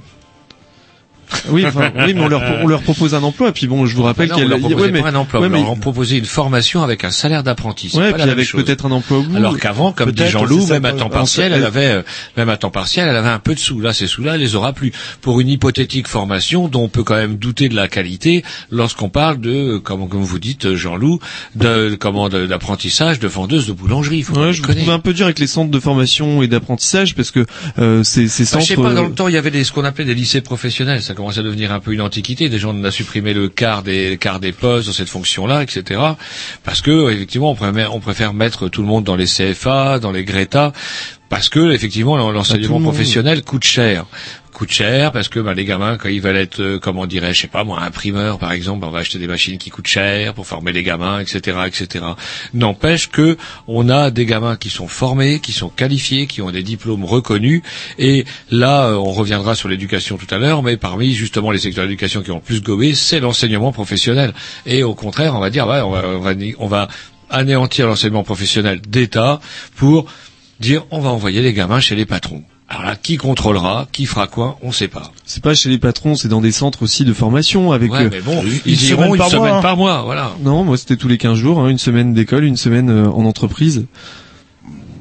Oui, 1.49 1.65
enfin, 1.65 1.91
oui, 2.05 2.13
mais 2.13 2.21
on 2.21 2.27
leur, 2.27 2.41
on 2.63 2.67
leur 2.67 2.81
propose 2.81 3.15
un 3.15 3.23
emploi. 3.23 3.49
Et 3.49 3.51
puis 3.51 3.67
bon, 3.67 3.85
je 3.85 3.95
vous 3.95 4.03
rappelle 4.03 4.29
Ah 4.31 4.35
a 4.37 4.43
leur 4.45 4.59
proposez 4.59 4.75
ouais, 4.75 4.91
mais- 4.91 5.01
pas 5.01 5.09
un 5.09 5.15
emploi, 5.15 5.39
ouais, 5.41 5.49
mais- 5.49 5.61
leur 5.61 5.75
proposez 5.77 6.17
une 6.17 6.25
formation 6.25 6.83
avec 6.83 7.03
un 7.03 7.11
salaire 7.11 7.43
d'apprenti. 7.43 7.89
Ouais, 7.93 8.11
pas 8.11 8.17
puis 8.17 8.25
la 8.25 8.31
avec 8.33 8.51
peut-être 8.51 8.85
un 8.85 8.91
emploi 8.91 9.19
au. 9.19 9.35
Alors 9.35 9.57
qu'avant, 9.57 9.91
comme 9.91 10.11
dit 10.11 10.27
Jean-Loup, 10.27 10.67
même 10.67 10.85
à 10.85 10.91
pas- 10.93 10.97
temps 10.99 11.09
partiel, 11.09 11.53
euh, 11.53 11.57
elle 11.57 11.63
avait, 11.65 11.85
euh, 11.91 12.01
même 12.37 12.49
à 12.49 12.57
temps 12.57 12.69
partiel, 12.69 13.07
elle 13.07 13.15
avait 13.15 13.29
un 13.29 13.39
peu 13.39 13.53
de 13.55 13.59
sous. 13.59 13.79
Là, 13.79 13.93
ces 13.93 14.07
sous-là, 14.07 14.35
elle 14.35 14.41
les 14.41 14.55
aura 14.55 14.73
plus. 14.73 14.91
Pour 15.21 15.39
une 15.39 15.49
hypothétique 15.49 16.07
formation 16.07 16.67
dont 16.67 16.83
on 16.83 16.89
peut 16.89 17.03
quand 17.03 17.15
même 17.15 17.35
douter 17.37 17.69
de 17.69 17.75
la 17.75 17.87
qualité 17.87 18.43
lorsqu'on 18.71 19.09
parle 19.09 19.39
de, 19.39 19.77
comme, 19.77 20.07
comme 20.09 20.21
vous 20.21 20.39
dites, 20.39 20.75
Jean-Loup, 20.75 21.19
de, 21.55 21.95
comment, 21.99 22.29
d'apprentissage 22.29 23.19
de 23.19 23.27
vendeuse 23.27 23.67
de 23.67 23.73
boulangerie. 23.73 24.21
Faut 24.23 24.35
Ouais, 24.37 24.53
je 24.53 24.61
déconner. 24.61 24.81
trouve 24.81 24.93
un 24.93 24.99
peu 24.99 25.13
dur 25.13 25.25
avec 25.25 25.39
les 25.39 25.47
centres 25.47 25.71
de 25.71 25.79
formation 25.79 26.41
et 26.43 26.47
d'apprentissage 26.47 27.15
parce 27.15 27.31
que 27.31 27.45
euh, 27.79 28.03
ces, 28.03 28.27
ces 28.27 28.43
Bah, 28.43 28.49
centres. 28.49 28.63
je 28.63 28.67
sais 28.69 28.75
pas, 28.75 28.93
dans 28.93 29.03
euh, 29.05 29.07
le 29.07 29.13
temps, 29.13 29.27
il 29.27 29.33
y 29.33 29.37
avait 29.37 29.51
des, 29.51 29.63
ce 29.63 29.71
qu'on 29.71 29.83
appelait 29.85 30.05
des 30.05 30.13
lycées 30.15 30.41
professionnels. 30.41 31.01
Ça 31.01 31.13
commençait 31.21 31.39
à 31.39 31.43
devenir 31.43 31.71
un 31.71 31.79
peu 31.79 31.93
une 31.93 32.01
antiquité. 32.01 32.49
Des 32.49 32.57
gens 32.59 32.75
on 32.75 32.83
a 32.83 32.91
supprimé 32.91 33.33
le 33.33 33.47
quart 33.47 33.83
des, 33.83 34.17
quart 34.19 34.39
des 34.39 34.51
postes 34.51 34.87
dans 34.87 34.93
cette 34.93 35.09
fonction-là, 35.09 35.63
etc. 35.63 36.01
Parce 36.63 36.81
que, 36.81 37.11
effectivement, 37.11 37.51
on 37.51 37.55
préfère, 37.55 37.95
on 37.95 37.99
préfère 37.99 38.33
mettre 38.33 38.67
tout 38.69 38.81
le 38.81 38.87
monde 38.87 39.03
dans 39.03 39.15
les 39.15 39.25
CFA, 39.25 39.99
dans 39.99 40.11
les 40.11 40.23
Greta, 40.23 40.73
parce 41.29 41.47
que, 41.47 41.71
effectivement, 41.71 42.17
Bah, 42.17 42.33
l'enseignement 42.33 42.77
le 42.79 42.83
monde. 42.83 42.93
professionnel 42.93 43.43
coûte 43.43 43.63
cher 43.63 44.05
coûte 44.61 44.71
cher 44.73 45.11
parce 45.11 45.27
que 45.27 45.39
bah, 45.39 45.55
les 45.55 45.65
gamins 45.65 45.97
quand 45.97 46.07
ils 46.07 46.21
veulent 46.21 46.35
être 46.35 46.61
euh, 46.61 46.77
comment 46.77 47.07
dirais 47.07 47.33
je 47.33 47.41
sais 47.41 47.47
pas 47.47 47.63
moi 47.63 47.81
imprimeur 47.81 48.37
par 48.37 48.51
exemple 48.51 48.85
on 48.85 48.91
va 48.91 48.99
acheter 48.99 49.17
des 49.17 49.25
machines 49.25 49.57
qui 49.57 49.71
coûtent 49.71 49.87
cher 49.87 50.35
pour 50.35 50.45
former 50.45 50.71
les 50.71 50.83
gamins 50.83 51.19
etc 51.19 51.61
etc 51.65 52.05
n'empêche 52.53 53.09
que 53.09 53.37
on 53.65 53.89
a 53.89 54.11
des 54.11 54.27
gamins 54.27 54.57
qui 54.57 54.69
sont 54.69 54.87
formés 54.87 55.39
qui 55.39 55.51
sont 55.51 55.69
qualifiés 55.69 56.27
qui 56.27 56.43
ont 56.43 56.51
des 56.51 56.61
diplômes 56.61 57.05
reconnus 57.05 57.63
et 57.97 58.23
là 58.51 58.89
euh, 58.89 58.97
on 58.97 59.11
reviendra 59.11 59.55
sur 59.55 59.67
l'éducation 59.67 60.15
tout 60.17 60.27
à 60.29 60.37
l'heure 60.37 60.61
mais 60.61 60.77
parmi 60.77 61.13
justement 61.13 61.49
les 61.49 61.57
secteurs 61.57 61.85
d'éducation 61.85 62.21
qui 62.21 62.29
ont 62.29 62.35
le 62.35 62.41
plus 62.41 62.61
gobé 62.61 62.93
c'est 62.93 63.19
l'enseignement 63.19 63.71
professionnel. 63.71 64.31
Et 64.67 64.83
au 64.83 64.93
contraire 64.93 65.33
on 65.33 65.39
va 65.39 65.49
dire 65.49 65.65
on 65.65 65.69
va, 65.69 65.87
on 65.87 66.19
va, 66.19 66.33
on 66.59 66.67
va 66.67 66.87
anéantir 67.31 67.87
l'enseignement 67.87 68.23
professionnel 68.23 68.79
d'État 68.79 69.39
pour 69.75 70.05
dire 70.59 70.85
on 70.91 70.99
va 70.99 71.09
envoyer 71.09 71.41
les 71.41 71.53
gamins 71.53 71.79
chez 71.79 71.95
les 71.95 72.05
patrons 72.05 72.43
alors 72.71 72.83
là, 72.85 72.95
qui 72.95 73.17
contrôlera, 73.17 73.89
qui 73.91 74.05
fera 74.05 74.27
quoi, 74.27 74.57
on 74.61 74.67
ne 74.67 74.73
sait 74.73 74.87
pas. 74.87 75.11
C'est 75.25 75.43
pas 75.43 75.53
chez 75.53 75.67
les 75.67 75.77
patrons, 75.77 76.15
c'est 76.15 76.29
dans 76.29 76.39
des 76.39 76.53
centres 76.53 76.83
aussi 76.83 77.03
de 77.03 77.11
formation 77.11 77.73
avec. 77.73 77.91
Ouais, 77.91 78.05
euh, 78.05 78.09
mais 78.09 78.21
bon, 78.21 78.41
ils 78.65 78.81
iront 78.85 79.13
une 79.13 79.21
semaine 79.23 79.61
par 79.61 79.75
mois, 79.75 80.03
voilà. 80.03 80.33
Non, 80.41 80.63
moi 80.63 80.77
c'était 80.77 80.95
tous 80.95 81.09
les 81.09 81.17
15 81.17 81.37
jours, 81.37 81.59
hein, 81.59 81.67
une 81.67 81.77
semaine 81.77 82.13
d'école, 82.13 82.45
une 82.45 82.55
semaine 82.55 82.89
euh, 82.89 83.09
en 83.09 83.25
entreprise. 83.25 83.87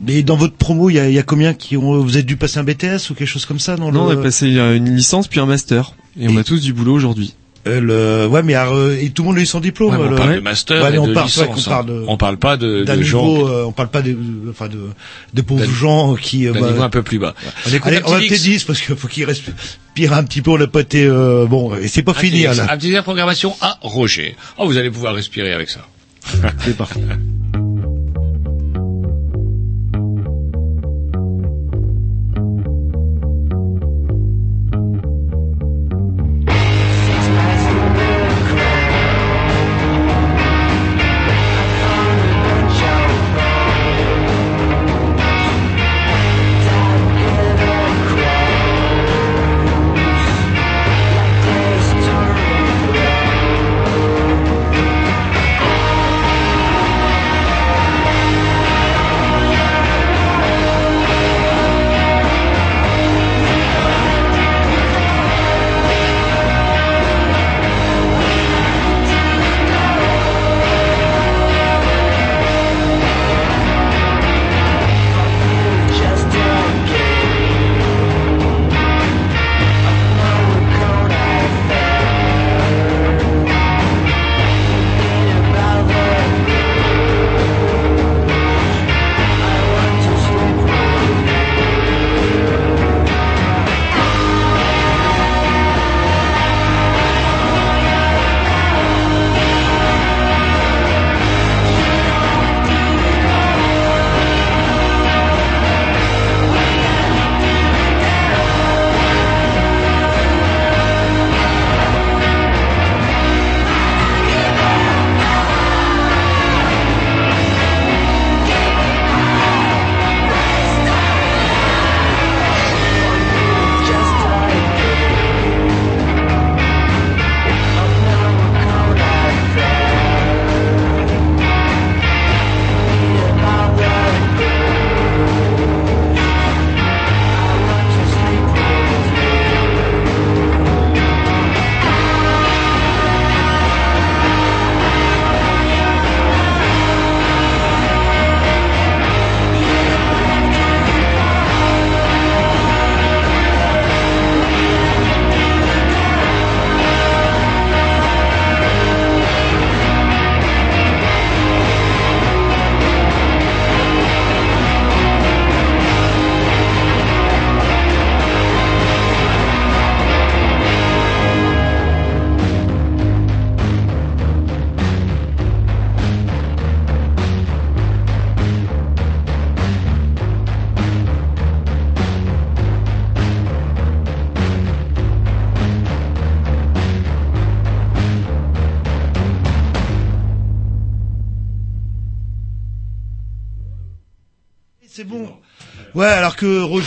Mais 0.04 0.24
dans 0.24 0.34
votre 0.34 0.56
promo, 0.56 0.90
il 0.90 0.94
y 0.94 0.98
a, 0.98 1.08
il 1.08 1.14
y 1.14 1.18
a 1.20 1.22
combien 1.22 1.54
qui 1.54 1.76
ont, 1.76 2.02
vous 2.02 2.16
avez 2.16 2.24
dû 2.24 2.36
passer 2.36 2.58
un 2.58 2.64
BTS 2.64 3.10
ou 3.10 3.14
quelque 3.14 3.26
chose 3.26 3.46
comme 3.46 3.60
ça 3.60 3.76
dans 3.76 3.92
Non, 3.92 4.06
on 4.06 4.10
a 4.10 4.16
passé 4.16 4.56
euh, 4.56 4.74
une 4.74 4.96
licence 4.96 5.28
puis 5.28 5.38
un 5.38 5.46
master 5.46 5.92
et 6.18 6.28
on 6.28 6.36
a 6.36 6.42
tous 6.42 6.60
du 6.60 6.72
boulot 6.72 6.94
aujourd'hui. 6.94 7.36
Euh, 7.66 7.80
le... 7.80 8.26
Ouais, 8.26 8.42
mais 8.42 8.56
euh, 8.56 8.96
et 8.98 9.10
tout 9.10 9.22
le 9.22 9.28
monde 9.28 9.38
a 9.38 9.42
eu 9.42 9.46
son 9.46 9.60
diplôme. 9.60 9.90
Ouais, 9.94 9.98
on 10.06 10.10
le- 10.10 10.16
parle 10.16 10.34
de 10.36 10.40
master 10.40 10.82
Ouais, 10.82 10.88
et 10.88 10.92
mais 10.92 10.98
on 10.98 11.06
de 11.08 11.12
parle, 11.12 11.28
c'est 11.28 11.40
vrai 11.40 11.48
licence, 11.50 11.64
qu'on 11.64 11.70
parle 11.70 11.90
hein. 11.90 11.92
de- 11.92 12.04
On 12.08 12.16
parle 12.16 12.36
pas 12.38 12.56
de- 12.56 12.84
de 12.84 13.02
gens 13.02 13.46
euh, 13.48 13.64
on 13.64 13.72
parle 13.72 13.90
pas 13.90 14.00
de, 14.00 14.16
enfin 14.48 14.68
de, 14.68 14.78
de 15.34 15.42
pauvres 15.42 15.70
gens 15.70 16.14
qui. 16.14 16.46
euh, 16.48 16.52
bah, 16.54 16.60
niveau 16.70 16.82
un 16.82 16.88
peu 16.88 17.02
plus 17.02 17.18
bas. 17.18 17.34
On 17.66 17.68
Allez, 17.68 17.78
va 17.78 18.00
peut-être 18.18 18.22
X. 18.32 18.42
10 18.42 18.64
parce 18.64 18.80
qu'il 18.80 18.96
faut 18.96 19.08
qu'il 19.08 19.24
reste 19.26 19.44
pire 19.94 20.14
un 20.14 20.24
petit 20.24 20.40
peu. 20.40 20.52
On 20.52 20.58
n'a 20.58 20.68
pas 20.68 20.80
été 20.80 21.04
euh, 21.04 21.44
bon. 21.46 21.74
Et 21.76 21.88
c'est 21.88 22.02
pas 22.02 22.12
Un 22.12 22.14
fini 22.14 22.44
là. 22.44 22.52
Un 22.70 22.78
petit 22.78 22.92
air 22.94 23.02
programmation 23.02 23.54
à 23.60 23.76
Roger. 23.82 24.36
Oh, 24.56 24.64
vous 24.66 24.78
allez 24.78 24.90
pouvoir 24.90 25.14
respirer 25.14 25.52
avec 25.52 25.68
ça. 25.68 25.80
c'est 26.64 26.76
parti. 26.76 27.00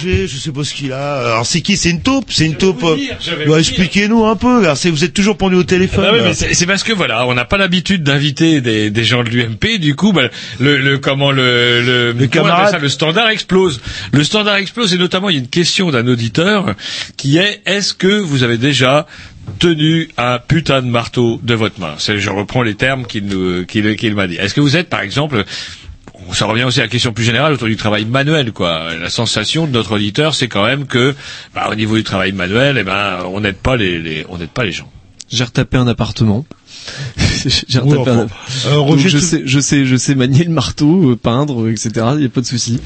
Roger, 0.03 0.27
je 0.27 0.37
sais 0.37 0.51
pas 0.51 0.63
ce 0.63 0.73
qu'il 0.73 0.91
a. 0.91 1.19
Alors 1.19 1.45
c'est 1.45 1.61
qui? 1.61 1.77
C'est 1.77 1.89
une 1.89 2.01
taupe? 2.01 2.25
C'est 2.29 2.45
une 2.45 2.55
taupe. 2.55 2.83
euh, 2.83 2.97
bah, 3.47 3.59
expliquez-nous 3.59 4.25
un 4.25 4.35
peu. 4.35 4.65
Vous 4.89 5.03
êtes 5.03 5.13
toujours 5.13 5.37
pendu 5.37 5.55
au 5.55 5.63
téléphone. 5.63 6.05
Ah 6.07 6.15
là. 6.15 6.23
mais 6.23 6.33
c'est 6.33 6.65
parce 6.65 6.83
que 6.83 6.93
voilà, 6.93 7.25
on 7.27 7.33
n'a 7.33 7.45
pas 7.45 7.57
l'habitude 7.57 8.03
d'inviter 8.03 8.61
des, 8.61 8.89
des 8.89 9.03
gens 9.03 9.23
de 9.23 9.29
l'UMP. 9.29 9.79
Du 9.79 9.95
coup, 9.95 10.11
bah, 10.13 10.29
le, 10.59 10.77
le 10.77 10.97
comment 10.97 11.31
le 11.31 11.81
le, 11.81 12.13
comment 12.13 12.15
on 12.15 12.17
appelle 12.17 12.29
camarade. 12.29 12.71
ça, 12.71 12.79
le 12.79 12.89
standard 12.89 13.29
explose. 13.29 13.81
Le 14.11 14.23
standard 14.23 14.55
explose 14.57 14.93
et 14.93 14.97
notamment 14.97 15.29
il 15.29 15.35
y 15.35 15.39
a 15.39 15.41
une 15.41 15.47
question 15.47 15.91
d'un 15.91 16.07
auditeur 16.07 16.73
qui 17.17 17.37
est 17.37 17.61
est-ce 17.65 17.93
que 17.93 18.19
vous 18.19 18.43
avez 18.43 18.57
déjà 18.57 19.07
tenu 19.59 20.09
un 20.17 20.39
putain 20.39 20.81
de 20.81 20.87
marteau 20.87 21.39
de 21.43 21.53
votre 21.53 21.79
main? 21.79 21.95
Je 21.99 22.29
reprends 22.29 22.61
les 22.63 22.75
termes 22.75 23.05
qu'il 23.05 23.23
m'a 24.15 24.27
dit. 24.27 24.35
Est-ce 24.35 24.53
que 24.53 24.61
vous 24.61 24.75
êtes 24.77 24.89
par 24.89 25.01
exemple 25.01 25.43
ça 26.31 26.45
revient 26.45 26.63
aussi 26.63 26.79
à 26.79 26.83
la 26.83 26.89
question 26.89 27.11
plus 27.13 27.23
générale 27.23 27.53
autour 27.53 27.67
du 27.67 27.75
travail 27.77 28.05
manuel, 28.05 28.51
quoi. 28.51 28.95
La 28.95 29.09
sensation 29.09 29.67
de 29.67 29.71
notre 29.71 29.93
auditeur, 29.95 30.33
c'est 30.35 30.47
quand 30.47 30.63
même 30.65 30.85
que, 30.85 31.15
bah, 31.53 31.67
au 31.71 31.75
niveau 31.75 31.95
du 31.95 32.03
travail 32.03 32.31
manuel, 32.31 32.77
eh 32.79 32.83
ben, 32.83 33.19
on 33.25 33.41
n'aide 33.41 33.57
pas 33.57 33.75
les, 33.75 33.99
les- 33.99 34.25
on 34.29 34.37
n'aide 34.37 34.49
pas 34.49 34.63
les 34.63 34.71
gens. 34.71 34.89
J'ai 35.29 35.43
retapé 35.43 35.77
un 35.77 35.87
appartement. 35.87 36.45
J'ai 37.67 37.79
Oui, 37.79 37.93
retapé 37.97 38.11
enfin, 38.11 38.27
un... 38.69 38.73
euh, 38.73 38.77
Roger, 38.79 39.09
je 39.09 39.17
tu- 39.17 39.23
sais, 39.23 39.41
je 39.45 39.59
sais, 39.59 39.85
je 39.85 39.95
sais 39.95 40.15
manier 40.15 40.43
le 40.43 40.51
marteau, 40.51 41.11
euh, 41.11 41.15
peindre, 41.15 41.69
etc. 41.69 41.89
Il 42.17 42.21
y 42.23 42.25
a 42.25 42.29
pas 42.29 42.41
de 42.41 42.45
souci. 42.45 42.79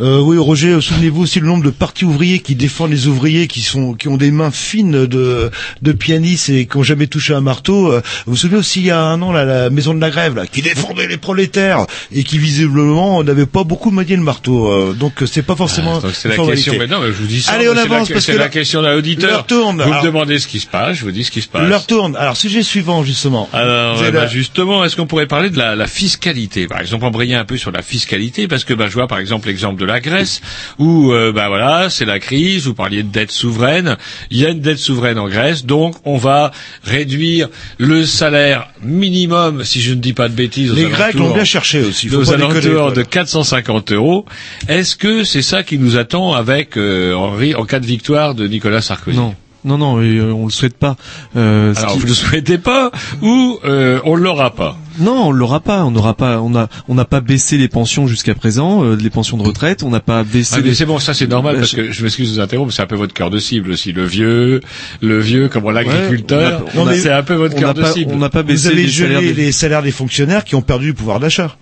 Euh, 0.00 0.18
oui, 0.20 0.36
Roger, 0.38 0.68
euh, 0.74 0.80
souvenez-vous 0.80 1.22
aussi 1.22 1.40
le 1.40 1.46
nombre 1.46 1.64
de 1.64 1.70
partis 1.70 2.04
ouvriers 2.04 2.40
qui 2.40 2.54
défendent 2.56 2.90
les 2.90 3.06
ouvriers 3.06 3.46
qui 3.46 3.60
sont 3.60 3.94
qui 3.94 4.08
ont 4.08 4.16
des 4.16 4.30
mains 4.30 4.50
fines 4.50 5.06
de 5.06 5.50
de 5.82 5.92
pianistes 5.92 6.48
et 6.48 6.66
qui 6.66 6.76
ont 6.76 6.82
jamais 6.82 7.06
touché 7.06 7.32
un 7.34 7.40
marteau. 7.40 7.92
Vous 7.92 8.00
vous 8.26 8.36
souvenez 8.36 8.58
aussi 8.58 8.80
il 8.80 8.86
y 8.86 8.90
a 8.90 9.00
un 9.00 9.20
an 9.22 9.32
là, 9.32 9.44
la 9.44 9.70
maison 9.70 9.94
de 9.94 10.00
la 10.00 10.10
grève 10.10 10.34
là, 10.34 10.46
qui 10.46 10.62
défendait 10.62 11.06
les 11.06 11.16
prolétaires 11.16 11.86
et 12.12 12.24
qui 12.24 12.38
visiblement 12.38 13.22
n'avait 13.22 13.46
pas 13.46 13.64
beaucoup 13.64 13.90
manié 13.90 14.16
le 14.16 14.22
marteau. 14.22 14.92
Donc 14.94 15.22
c'est 15.26 15.42
pas 15.42 15.56
forcément. 15.56 16.00
Ah, 16.02 16.08
c'est 16.12 16.28
la 16.28 16.34
formalité. 16.34 16.64
question. 16.64 16.80
Mais 16.80 16.86
non, 16.92 17.00
mais 17.00 17.08
je 17.08 17.12
vous 17.12 17.26
dis 17.26 17.40
ça. 17.42 17.52
Allez, 17.52 17.68
on 17.68 17.72
c'est 17.72 17.76
la- 17.76 17.82
avance 17.82 18.08
parce 18.08 18.24
c'est 18.24 18.32
que 18.32 18.36
la 18.38 18.44
là- 18.44 18.50
question 18.50 18.82
d'un 18.82 18.96
auditeur. 18.96 19.30
l'heure 19.30 19.46
tourne. 19.46 19.76
Vous 19.76 19.82
Alors- 19.82 20.02
me 20.02 20.06
demandez 20.06 20.38
ce 20.38 20.48
qui 20.48 20.58
se 20.60 20.66
passe, 20.66 20.96
je 20.98 21.04
vous 21.04 21.12
dis 21.12 21.24
ce 21.24 21.30
qui 21.30 21.40
se 21.42 21.48
passe. 21.48 21.68
L'heure 21.68 21.86
tourne. 21.86 22.16
Alors 22.16 22.36
sujet 22.36 22.62
suivant 22.62 23.04
justement. 23.04 23.48
Alors, 23.52 23.68
Eh 24.06 24.10
ben, 24.10 24.26
justement, 24.26 24.84
est-ce 24.84 24.96
qu'on 24.96 25.06
pourrait 25.06 25.26
parler 25.26 25.50
de 25.50 25.58
la, 25.58 25.76
la 25.76 25.86
fiscalité? 25.86 26.66
Par 26.66 26.80
exemple, 26.80 27.04
embrayer 27.04 27.34
un 27.34 27.44
peu 27.44 27.56
sur 27.56 27.70
la 27.70 27.82
fiscalité, 27.82 28.48
parce 28.48 28.64
que 28.64 28.74
ben, 28.74 28.88
je 28.88 28.94
vois 28.94 29.06
par 29.06 29.18
exemple 29.18 29.48
l'exemple 29.48 29.80
de 29.80 29.86
la 29.86 30.00
Grèce, 30.00 30.40
où 30.78 31.12
euh, 31.12 31.32
ben 31.32 31.48
voilà, 31.48 31.90
c'est 31.90 32.04
la 32.04 32.18
crise. 32.18 32.66
Vous 32.66 32.74
parliez 32.74 33.02
de 33.02 33.08
dette 33.10 33.30
souveraine. 33.30 33.96
Il 34.30 34.38
y 34.38 34.46
a 34.46 34.50
une 34.50 34.60
dette 34.60 34.78
souveraine 34.78 35.18
en 35.18 35.28
Grèce, 35.28 35.64
donc 35.64 35.96
on 36.04 36.16
va 36.16 36.50
réduire 36.84 37.48
le 37.78 38.04
salaire 38.04 38.68
minimum, 38.82 39.64
si 39.64 39.80
je 39.80 39.94
ne 39.94 40.00
dis 40.00 40.12
pas 40.12 40.28
de 40.28 40.34
bêtises. 40.34 40.72
aux 40.72 40.74
Les 40.74 40.84
Grecs 40.84 41.14
l'ont 41.14 41.34
bien 41.34 41.44
cherché 41.44 41.82
aussi. 41.82 42.08
Faut 42.08 42.16
aux 42.16 42.24
pas 42.24 42.36
déconner, 42.36 42.66
alentours 42.66 42.92
de 42.92 43.02
450 43.02 43.92
euros. 43.92 44.24
Est-ce 44.68 44.96
que 44.96 45.24
c'est 45.24 45.42
ça 45.42 45.62
qui 45.62 45.78
nous 45.78 45.96
attend 45.96 46.32
avec 46.34 46.76
euh, 46.76 47.14
Henri 47.14 47.54
en 47.54 47.64
cas 47.64 47.80
de 47.80 47.86
victoire 47.86 48.34
de 48.34 48.46
Nicolas 48.46 48.80
Sarkozy? 48.80 49.16
Non. 49.16 49.34
Non, 49.68 49.76
non, 49.78 50.00
et, 50.02 50.16
euh, 50.16 50.32
on 50.32 50.46
le 50.46 50.50
souhaite 50.50 50.76
pas. 50.78 50.96
Euh, 51.36 51.74
Alors 51.76 51.92
qui- 51.92 51.98
vous 52.00 52.06
le 52.06 52.12
souhaitez 52.14 52.56
pas 52.58 52.90
ou 53.22 53.58
euh, 53.64 54.00
on 54.04 54.16
l'aura 54.16 54.54
pas? 54.54 54.76
Non, 54.98 55.28
on 55.28 55.30
l'aura 55.30 55.60
pas. 55.60 55.84
On 55.84 55.90
n'aura 55.90 56.14
pas. 56.14 56.40
On 56.40 56.56
a, 56.56 56.68
on 56.88 56.94
n'a 56.94 57.04
pas 57.04 57.20
baissé 57.20 57.56
les 57.58 57.68
pensions 57.68 58.06
jusqu'à 58.06 58.34
présent, 58.34 58.82
euh, 58.82 58.96
les 58.96 59.10
pensions 59.10 59.36
de 59.36 59.42
retraite. 59.44 59.82
On 59.84 59.90
n'a 59.90 60.00
pas 60.00 60.24
baissé. 60.24 60.54
Ah, 60.56 60.60
mais 60.62 60.70
les- 60.70 60.74
c'est 60.74 60.86
bon, 60.86 60.98
ça 60.98 61.12
c'est 61.14 61.26
normal 61.28 61.54
Bah, 61.54 61.60
parce 61.60 61.70
je- 61.72 61.76
que 61.76 61.92
je 61.92 62.02
m'excuse 62.02 62.30
de 62.30 62.34
vous 62.36 62.40
interrompre, 62.40 62.72
c'est 62.72 62.82
un 62.82 62.86
peu 62.86 62.96
votre 62.96 63.12
cœur 63.14 63.30
de 63.30 63.38
cible 63.38 63.70
aussi, 63.70 63.92
le 63.92 64.04
vieux, 64.04 64.60
le 65.02 65.20
vieux, 65.20 65.48
comment 65.48 65.70
l'agriculteur, 65.70 66.64
Ouais, 66.74 66.98
c'est 66.98 67.12
un 67.12 67.22
peu 67.22 67.34
votre 67.34 67.54
cœur 67.54 67.68
n'a 67.68 67.74
de 67.74 67.82
pas- 67.82 67.92
cible. 67.92 68.10
on 68.14 68.18
n'a 68.18 68.30
pas 68.30 68.42
Vous 68.42 68.48
baissé 68.48 68.68
avez 68.68 68.82
les 68.84 68.88
salaires. 68.90 69.20
gelé 69.20 69.32
des- 69.34 69.42
les 69.44 69.52
salaires 69.52 69.82
des 69.82 69.92
fonctionnaires 69.92 70.44
qui 70.44 70.54
ont 70.54 70.62
perdu 70.62 70.86
du 70.86 70.94
pouvoir 70.94 71.20
d'achat. 71.20 71.56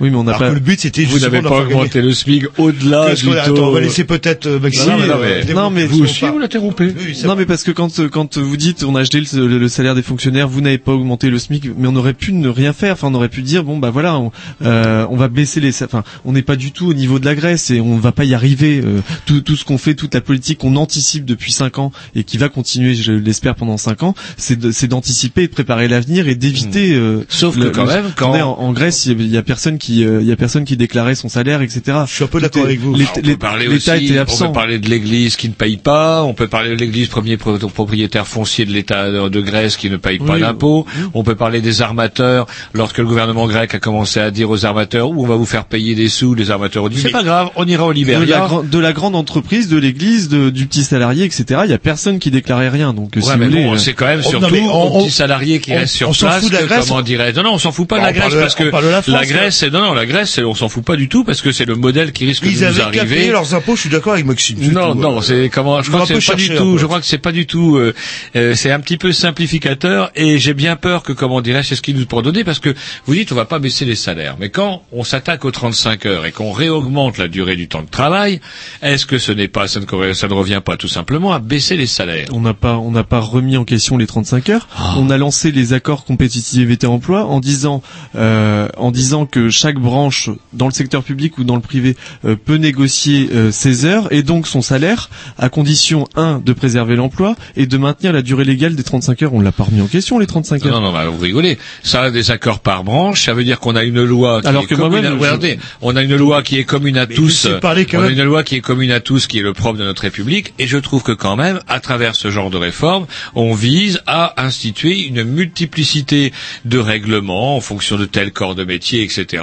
Oui, 0.00 0.10
mais 0.10 0.16
on 0.16 0.24
n'a 0.24 0.34
pas. 0.34 0.48
que 0.48 0.54
le 0.54 0.60
but 0.60 0.80
c'était 0.80 1.04
Vous 1.04 1.18
n'avez 1.20 1.42
pas 1.42 1.60
augmenté 1.60 2.02
le 2.02 2.12
SMIC 2.12 2.44
au-delà 2.58 3.14
du 3.14 3.30
a- 3.30 3.42
Attends, 3.42 3.52
on 3.52 3.54
taux. 3.56 3.72
va 3.72 3.80
laisser 3.80 4.04
peut-être 4.04 4.46
euh, 4.46 4.58
Maxime. 4.58 4.90
Non, 4.90 4.98
mais 4.98 5.06
non, 5.06 5.14
euh, 5.20 5.42
mais- 5.46 5.54
Non, 5.54 5.70
mais 5.70 5.86
Vous 5.86 6.02
aussi, 6.02 6.24
vous 6.26 6.38
l'interrompez. 6.38 6.94
Oui, 6.98 7.16
Non, 7.24 7.36
mais 7.36 7.46
parce 7.46 7.62
que 7.62 7.70
quand 7.70 7.98
euh, 8.00 8.08
quand 8.08 8.38
vous 8.38 8.56
dites 8.56 8.82
on 8.84 8.96
a 8.96 9.04
gelé 9.04 9.22
le, 9.32 9.46
le- 9.46 9.58
le 9.58 9.68
salaire 9.68 9.94
des 9.94 10.02
fonctionnaires, 10.02 10.48
vous 10.48 10.60
n'avez 10.60 10.78
pas 10.78 10.92
augmenté 10.92 11.30
le 11.30 11.38
SMIC, 11.38 11.70
mais 11.76 11.88
on 11.88 11.96
aurait 11.96 12.14
pu 12.14 12.32
ne 12.32 12.48
rien 12.48 12.72
faire. 12.72 12.94
Enfin, 12.94 13.08
on 13.10 13.14
aurait 13.14 13.28
pu 13.28 13.42
dire 13.42 13.64
bon 13.64 13.78
bah 13.78 13.90
voilà, 13.90 14.18
on, 14.18 14.32
euh, 14.62 15.06
on 15.10 15.16
va 15.16 15.28
baisser 15.28 15.60
les. 15.60 15.82
Enfin, 15.82 16.02
on 16.24 16.32
n'est 16.32 16.42
pas 16.42 16.56
du 16.56 16.72
tout 16.72 16.86
au 16.88 16.94
niveau 16.94 17.18
de 17.18 17.24
la 17.24 17.34
Grèce 17.34 17.70
et 17.70 17.80
on 17.80 17.96
va 17.98 18.12
pas 18.12 18.24
y 18.24 18.34
arriver. 18.34 18.80
Euh, 18.84 19.00
tout 19.26 19.40
tout 19.40 19.56
ce 19.56 19.64
qu'on 19.64 19.78
fait, 19.78 19.94
toute 19.94 20.14
la 20.14 20.20
politique 20.20 20.58
qu'on 20.58 20.76
anticipe 20.76 21.24
depuis 21.24 21.52
cinq 21.52 21.78
ans 21.78 21.92
et 22.14 22.24
qui 22.24 22.38
va 22.38 22.48
continuer, 22.48 22.94
je 22.94 23.12
l'espère 23.12 23.54
pendant 23.54 23.76
cinq 23.76 24.02
ans, 24.02 24.14
c'est 24.36 24.58
de- 24.58 24.70
c'est 24.72 24.88
d'anticiper, 24.88 25.42
et 25.44 25.46
de 25.48 25.52
préparer 25.52 25.88
l'avenir 25.88 26.28
et 26.28 26.34
d'éviter. 26.34 26.92
euh, 26.94 27.24
Sauf 27.28 27.56
que 27.56 27.64
le- 27.64 27.70
quand 27.70 27.84
le- 27.84 27.88
même, 27.92 28.04
quand- 28.16 28.28
attendez, 28.32 28.42
en, 28.42 28.52
en 28.58 28.72
Grèce, 28.72 29.06
il 29.06 29.20
y, 29.22 29.28
y 29.28 29.36
a 29.36 29.42
personne 29.42 29.78
qui 29.82 30.04
euh, 30.04 30.20
il 30.22 30.28
y 30.28 30.32
a 30.32 30.36
personne 30.36 30.64
qui 30.64 30.76
déclarait 30.76 31.16
son 31.16 31.28
salaire, 31.28 31.60
etc. 31.60 31.82
Je 32.06 32.14
suis 32.14 32.24
un 32.24 32.28
peu 32.28 32.40
d'accord 32.40 32.64
avec 32.64 32.78
vous. 32.78 32.94
l'État- 32.94 33.12
On 33.18 33.20
peut 33.22 33.36
parler 33.36 33.66
L'État 33.66 33.94
aussi, 33.96 34.04
était 34.06 34.18
on 34.18 34.22
absent. 34.22 34.46
peut 34.46 34.52
parler 34.52 34.78
de 34.78 34.88
l'Église 34.88 35.34
qui 35.36 35.48
ne 35.48 35.54
paye 35.54 35.76
pas, 35.76 36.22
on 36.22 36.34
peut 36.34 36.46
parler 36.46 36.70
de 36.70 36.76
l'Église 36.76 37.08
premier 37.08 37.36
pro- 37.36 37.58
propriétaire 37.58 38.26
foncier 38.28 38.64
de 38.64 38.70
l'État 38.72 39.10
de 39.10 39.40
Grèce 39.40 39.76
qui 39.76 39.90
ne 39.90 39.96
paye 39.96 40.18
pas 40.18 40.34
Oui. 40.34 40.40
d'impôts, 40.40 40.86
on 41.14 41.24
peut 41.24 41.34
parler 41.34 41.60
des 41.60 41.82
armateurs, 41.82 42.46
lorsque 42.74 42.98
le 42.98 43.06
gouvernement 43.06 43.46
grec 43.48 43.74
a 43.74 43.80
commencé 43.80 44.20
à 44.20 44.30
dire 44.30 44.48
aux 44.50 44.64
armateurs, 44.64 45.10
où 45.10 45.22
on 45.24 45.26
va 45.26 45.34
vous 45.36 45.46
faire 45.46 45.64
payer 45.64 45.94
des 45.96 46.08
sous, 46.08 46.34
les 46.34 46.50
armateurs 46.52 46.84
ont 46.84 46.88
dit, 46.88 47.00
c'est 47.00 47.10
pas 47.10 47.24
grave, 47.24 47.50
on 47.56 47.66
ira 47.66 47.84
au 47.84 47.92
de 47.92 47.98
la, 47.98 47.98
Libéria. 47.98 48.48
de 48.62 48.78
la 48.78 48.92
grande 48.92 49.16
entreprise, 49.16 49.68
de 49.68 49.76
l'église, 49.78 50.28
du 50.28 50.66
petit 50.66 50.84
salarié, 50.84 51.24
etc. 51.24 51.62
Il 51.64 51.70
y 51.70 51.74
a 51.74 51.78
personne 51.78 52.18
qui 52.20 52.30
déclarait 52.30 52.68
rien. 52.68 52.92
Donc, 52.94 53.16
euh, 53.16 53.20
Ouais, 53.20 53.32
si 53.32 53.38
mais 53.38 53.46
vous 53.46 53.50
voulez, 53.50 53.64
bon, 53.64 53.74
euh, 53.74 53.78
c'est 53.78 53.94
quand 53.94 54.06
même 54.06 54.20
Oh, 54.24 54.28
surtout 54.30 54.54
on- 54.54 54.70
aux 54.70 54.96
on- 54.98 55.02
petits 55.02 55.10
salariés 55.10 55.58
qui 55.60 55.72
on- 55.72 55.76
restent 55.76 55.94
sur 55.96 56.08
on 56.08 56.12
s'en 56.12 56.26
place. 56.28 56.40
fout 56.42 56.50
de 56.50 56.54
la 56.56 56.62
que, 56.62 56.66
Grèce, 56.68 56.86
comment 56.88 57.00
on- 57.00 57.02
dirais 57.02 57.32
Non, 57.32 57.42
non, 57.42 57.54
on 57.54 57.58
s'en 57.58 57.72
fout 57.72 57.88
pas 57.88 57.96
de 57.98 58.02
la 58.04 58.10
on 58.10 58.12
Grèce 58.12 58.34
parce 58.34 58.54
que 58.54 58.64
on 58.64 59.12
la 59.12 59.24
Grèce, 59.26 59.62
non, 59.72 59.80
non, 59.80 59.94
la 59.94 60.06
Grèce, 60.06 60.38
on 60.38 60.54
s'en 60.54 60.68
fout 60.68 60.84
pas 60.84 60.96
du 60.96 61.08
tout 61.08 61.24
parce 61.24 61.40
que 61.42 61.50
c'est 61.52 61.64
le 61.64 61.74
modèle 61.74 62.12
qui 62.12 62.26
risque 62.26 62.42
Ils 62.44 62.54
de 62.54 62.58
nous 62.58 62.64
avaient 62.80 62.90
qu'à 62.92 63.00
arriver. 63.00 63.16
payer 63.16 63.30
leurs 63.30 63.54
impôts. 63.54 63.74
Je 63.76 63.80
suis 63.82 63.90
d'accord 63.90 64.12
avec 64.12 64.24
Maxime. 64.26 64.58
Non, 64.72 64.92
tout, 64.92 64.98
non, 65.00 65.18
euh. 65.18 65.22
c'est 65.22 65.48
comment 65.48 65.82
Je 65.82 65.90
crois 65.90 66.06
que 66.06 66.20
c'est 66.20 66.26
pas 66.32 66.36
du 66.36 66.48
tout. 66.54 66.78
Je 66.78 66.86
crois 66.86 67.00
que 67.00 67.06
c'est 67.06 67.18
pas 67.18 67.32
du 67.32 67.46
tout. 67.46 67.76
euh, 67.76 67.94
euh, 68.36 68.54
c'est 68.54 68.70
un 68.70 68.80
petit 68.80 68.96
peu 68.98 69.12
simplificateur 69.12 70.10
et 70.14 70.38
j'ai 70.38 70.54
bien 70.54 70.76
peur 70.76 71.02
que 71.02 71.12
comment 71.12 71.40
dirais-je, 71.40 71.68
c'est 71.70 71.76
ce 71.76 71.82
qui 71.82 71.94
nous 71.94 72.06
pour 72.06 72.22
donner 72.22 72.44
parce 72.44 72.58
que 72.58 72.74
vous 73.06 73.14
dites 73.14 73.32
on 73.32 73.34
va 73.34 73.44
pas 73.44 73.58
baisser 73.58 73.84
les 73.84 73.96
salaires, 73.96 74.36
mais 74.38 74.50
quand 74.50 74.82
on 74.92 75.04
s'attaque 75.04 75.44
aux 75.44 75.50
35 75.50 76.06
heures 76.06 76.26
et 76.26 76.32
qu'on 76.32 76.52
réaugmente 76.52 77.18
la 77.18 77.28
durée 77.28 77.56
du 77.56 77.68
temps 77.68 77.82
de 77.82 77.88
travail, 77.88 78.40
est-ce 78.82 79.06
que 79.06 79.18
ce 79.18 79.32
n'est 79.32 79.48
pas 79.48 79.68
ça 79.68 79.80
ne, 79.80 79.84
corre- 79.86 80.14
ça 80.14 80.28
ne 80.28 80.34
revient 80.34 80.60
pas 80.64 80.76
tout 80.76 80.88
simplement 80.88 81.32
à 81.32 81.38
baisser 81.38 81.76
les 81.76 81.86
salaires? 81.86 82.26
On 82.32 82.40
n'a 82.40 82.54
pas, 82.54 82.76
on 82.76 82.90
n'a 82.90 83.04
pas 83.04 83.20
remis 83.20 83.56
en 83.56 83.64
question 83.64 83.96
les 83.96 84.06
35 84.06 84.50
heures. 84.50 84.68
Ah. 84.76 84.94
On 84.98 85.10
a 85.10 85.16
lancé 85.18 85.50
les 85.52 85.72
accords 85.72 86.04
compétitivité 86.04 86.86
emploi 86.86 87.24
en 87.24 87.40
disant, 87.40 87.82
euh, 88.16 88.68
en 88.76 88.90
disant 88.90 89.26
que 89.26 89.48
chaque 89.62 89.78
branche 89.78 90.28
dans 90.52 90.66
le 90.66 90.72
secteur 90.72 91.04
public 91.04 91.38
ou 91.38 91.44
dans 91.44 91.54
le 91.54 91.60
privé 91.62 91.96
euh, 92.24 92.34
peut 92.34 92.56
négocier 92.56 93.28
euh, 93.32 93.52
ses 93.52 93.84
heures 93.84 94.12
et 94.12 94.24
donc 94.24 94.48
son 94.48 94.60
salaire 94.60 95.08
à 95.38 95.48
condition 95.48 96.08
un 96.16 96.40
de 96.44 96.52
préserver 96.52 96.96
l'emploi 96.96 97.36
et 97.54 97.66
de 97.66 97.76
maintenir 97.78 98.12
la 98.12 98.22
durée 98.22 98.42
légale 98.44 98.74
des 98.74 98.82
35 98.82 99.22
heures. 99.22 99.34
On 99.34 99.40
l'a 99.40 99.52
pas 99.52 99.62
remis 99.62 99.80
en 99.80 99.86
question 99.86 100.18
les 100.18 100.26
35 100.26 100.66
heures. 100.66 100.80
Non, 100.80 100.88
non, 100.88 100.92
bah, 100.92 101.06
vous 101.06 101.18
rigolez. 101.18 101.58
Ça, 101.84 102.10
des 102.10 102.32
accords 102.32 102.58
par 102.58 102.82
branche, 102.82 103.22
ça 103.24 103.34
veut 103.34 103.44
dire 103.44 103.60
qu'on 103.60 103.76
a 103.76 103.84
une 103.84 104.02
loi 104.02 104.40
qui 104.42 104.48
Alors 104.48 104.64
est 104.64 104.66
que 104.66 104.74
commune. 104.74 105.06
à... 105.06 105.10
je- 105.10 105.14
Regardez, 105.16 105.58
on 105.80 105.94
a 105.94 106.02
une 106.02 106.16
loi 106.16 106.42
qui 106.42 106.58
est 106.58 106.64
commune 106.64 106.98
à 106.98 107.06
tous. 107.06 107.44
laissez 107.44 107.60
parler 107.60 107.84
quand 107.86 107.98
on 107.98 108.02
a 108.02 108.08
même. 108.08 108.18
une 108.18 108.24
loi 108.24 108.42
qui 108.42 108.56
est 108.56 108.60
commune 108.60 108.90
à 108.90 108.98
tous, 108.98 109.28
qui 109.28 109.38
est 109.38 109.42
le 109.42 109.52
propre 109.52 109.78
de 109.78 109.84
notre 109.84 110.02
République. 110.02 110.54
Et 110.58 110.66
je 110.66 110.78
trouve 110.78 111.04
que 111.04 111.12
quand 111.12 111.36
même, 111.36 111.60
à 111.68 111.78
travers 111.78 112.16
ce 112.16 112.30
genre 112.32 112.50
de 112.50 112.56
réforme, 112.56 113.06
on 113.36 113.54
vise 113.54 114.00
à 114.08 114.34
instituer 114.42 115.06
une 115.06 115.22
multiplicité 115.22 116.32
de 116.64 116.78
règlements 116.78 117.56
en 117.56 117.60
fonction 117.60 117.96
de 117.96 118.04
tel 118.06 118.32
corps 118.32 118.54
de 118.56 118.64
métier, 118.64 119.02
etc. 119.02 119.42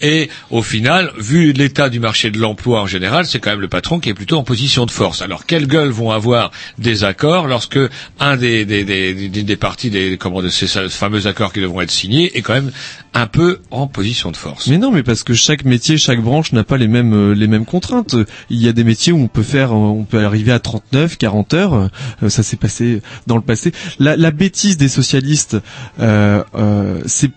Et 0.00 0.28
au 0.50 0.62
final, 0.62 1.10
vu 1.18 1.52
l'état 1.52 1.88
du 1.88 2.00
marché 2.00 2.30
de 2.30 2.38
l'emploi 2.38 2.82
en 2.82 2.86
général, 2.86 3.26
c'est 3.26 3.38
quand 3.40 3.50
même 3.50 3.60
le 3.60 3.68
patron 3.68 3.98
qui 4.00 4.08
est 4.08 4.14
plutôt 4.14 4.36
en 4.36 4.44
position 4.44 4.86
de 4.86 4.90
force. 4.90 5.22
Alors, 5.22 5.46
quelle 5.46 5.66
gueule 5.66 5.88
vont 5.90 6.10
avoir 6.10 6.50
des 6.78 7.04
accords 7.04 7.46
lorsque 7.46 7.78
un 8.20 8.36
des 8.36 8.64
des 8.64 8.84
des, 8.84 9.28
des, 9.28 9.56
parties 9.56 9.90
des 9.90 10.16
comment 10.18 10.42
de 10.42 10.48
ces 10.48 10.66
fameux 10.88 11.26
accords 11.26 11.52
qui 11.52 11.60
devront 11.60 11.80
être 11.80 11.90
signés 11.90 12.36
est 12.36 12.42
quand 12.42 12.54
même 12.54 12.72
un 13.14 13.26
peu 13.26 13.60
en 13.70 13.86
position 13.86 14.30
de 14.30 14.36
force? 14.36 14.66
Mais 14.68 14.78
non, 14.78 14.90
mais 14.90 15.02
parce 15.02 15.22
que 15.22 15.34
chaque 15.34 15.64
métier, 15.64 15.96
chaque 15.98 16.20
branche 16.20 16.52
n'a 16.52 16.64
pas 16.64 16.76
les 16.76 16.88
mêmes 16.88 17.14
euh, 17.14 17.34
les 17.34 17.46
mêmes 17.46 17.64
contraintes. 17.64 18.16
Il 18.50 18.62
y 18.62 18.68
a 18.68 18.72
des 18.72 18.84
métiers 18.84 19.12
où 19.12 19.18
on 19.18 19.28
peut 19.28 19.42
faire, 19.42 19.72
euh, 19.72 19.76
on 19.76 20.04
peut 20.04 20.24
arriver 20.24 20.52
à 20.52 20.58
39, 20.58 21.16
40 21.18 21.54
heures. 21.54 21.74
Euh, 22.22 22.28
ça 22.28 22.42
s'est 22.42 22.56
passé 22.56 23.02
dans 23.26 23.36
le 23.36 23.42
passé. 23.42 23.72
La, 23.98 24.16
la 24.16 24.30
bêtise 24.30 24.76
des 24.76 24.88
socialistes, 24.88 25.56
euh, 26.00 26.42
euh, 26.54 27.00
c'est 27.06 27.30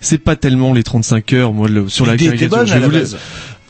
c'est 0.00 0.18
pas 0.18 0.36
tellement 0.36 0.72
les 0.74 0.82
35 0.82 1.32
heures. 1.32 1.52
Moi, 1.52 1.68
le- 1.68 1.88
sur 1.88 2.04
la 2.06 2.16
caricature, 2.38 2.56
je 2.66 2.72
voulais-. 2.86 3.00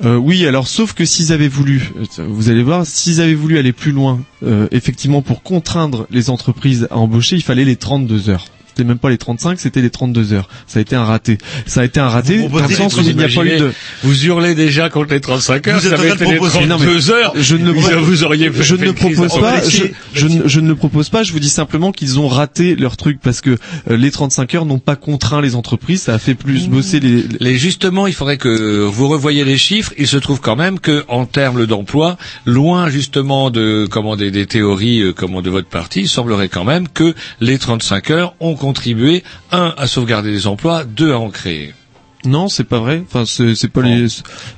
Euh, 0.05 0.17
oui, 0.17 0.47
alors 0.47 0.69
sauf 0.69 0.93
que 0.93 1.05
s'ils 1.05 1.33
avaient 1.33 1.49
voulu, 1.49 1.91
euh, 2.21 2.25
vous 2.29 2.51
allez 2.51 2.63
voir, 2.63 2.87
s'ils 2.87 3.21
avaient 3.21 3.35
voulu 3.35 3.59
aller 3.59 3.73
plus 3.73 3.91
loin, 3.91 4.21
euh, 4.45 4.69
effectivement 4.71 5.23
pour 5.23 5.43
contraindre 5.43 6.07
les 6.11 6.31
entreprises 6.31 6.87
à 6.93 6.99
embaucher, 6.99 7.35
il 7.37 7.43
fallait 7.43 7.65
les 7.65 7.75
32 7.75 8.29
heures. 8.31 8.45
C'était 8.79 8.87
même 8.87 8.99
pas 8.99 9.11
les 9.11 9.19
35, 9.19 9.59
c'était 9.59 9.81
les 9.83 9.91
32 9.91 10.35
heures. 10.35 10.49
Ça 10.69 10.79
a 10.79 10.83
été 10.83 10.95
un 10.95 11.03
raté. 11.05 11.39
Ça 11.67 11.81
a 11.81 11.85
été 11.85 11.99
un 11.99 12.09
raté 12.09 12.37
Vous 12.47 12.61
dans 12.61 12.65
le 12.69 12.73
sens 12.73 12.97
où 12.97 13.01
il 13.01 13.17
n'y 13.17 13.25
a 13.25 13.29
pas 13.29 13.45
eu 13.45 13.59
de... 13.59 13.73
Vous 14.05 14.25
hurlez 14.27 14.55
déjà 14.55 14.89
contre 14.89 15.13
les 15.13 15.21
35 15.21 15.67
heures, 15.67 15.81
Vous 15.81 15.87
êtes 15.87 15.97
ça 15.97 16.01
avait 16.01 16.11
été 16.15 16.25
les 16.27 16.37
proposer- 16.37 16.67
Non, 16.67 16.79
mais 16.79 16.85
32 16.87 17.11
heures. 17.11 17.33
Je 17.35 17.57
ne 17.57 17.65
le 17.65 17.73
vous, 17.73 17.81
propose- 17.81 17.99
vous 18.05 18.23
auriez 18.23 18.53
je 18.55 18.77
ne 18.77 18.93
propose 18.93 19.41
pas. 19.41 19.69
Je, 19.69 19.83
je 20.15 20.27
ne, 20.29 20.47
je 20.47 20.61
ne 20.61 20.69
le 20.69 20.77
propose 20.77 21.09
pas. 21.09 21.25
Je 21.25 21.33
vous 21.33 21.41
dis 21.41 21.49
simplement 21.49 21.91
qu'ils 21.91 22.21
ont 22.21 22.29
raté 22.29 22.77
leur 22.77 22.97
truc 22.97 23.19
parce 23.21 23.41
que 23.41 23.51
euh, 23.91 23.97
les 23.97 24.13
35 24.13 24.55
heures 24.55 24.65
n'ont 24.65 24.79
pas 24.79 24.95
contraint 24.95 25.41
les 25.41 25.57
entreprises. 25.57 26.03
Ça 26.03 26.15
a 26.15 26.19
fait 26.21 26.37
plus 26.37 26.69
bosser 26.69 27.01
les. 27.01 27.25
Les 27.41 27.59
justement, 27.59 28.07
il 28.07 28.15
faudrait 28.15 28.37
que 28.39 28.85
vous 28.85 29.09
revoyiez 29.09 29.45
les 29.45 29.59
chiffres. 29.59 29.93
Il 29.99 30.07
se 30.07 30.19
trouve 30.19 30.41
quand 30.41 30.55
même 30.57 30.79
que, 30.79 31.05
en 31.09 31.27
termes 31.27 31.67
d'emploi, 31.67 32.17
loin 32.47 32.91
justement 32.91 33.51
de 33.51 33.89
comment 33.91 34.15
des, 34.15 34.31
des 34.31 34.47
théories 34.47 35.01
euh, 35.03 35.13
comment 35.13 35.43
de 35.43 35.51
votre 35.51 35.69
parti, 35.69 36.03
il 36.03 36.09
semblerait 36.09 36.49
quand 36.49 36.65
même 36.65 36.87
que 36.87 37.15
les 37.41 37.59
35 37.59 38.11
heures 38.13 38.35
ont 38.39 38.55
contribué 38.69 39.25
un 39.51 39.73
à 39.79 39.87
sauvegarder 39.87 40.31
les 40.31 40.47
emplois, 40.47 40.85
deux 40.85 41.11
à 41.15 41.19
en 41.19 41.31
créer. 41.31 41.73
Non, 42.25 42.49
c'est 42.49 42.65
pas 42.65 42.81
vrai. 42.81 43.05
Enfin, 43.07 43.25
c'est 43.27 43.55
c'est 43.55 43.69
pas 43.69 43.83
les. 43.83 44.07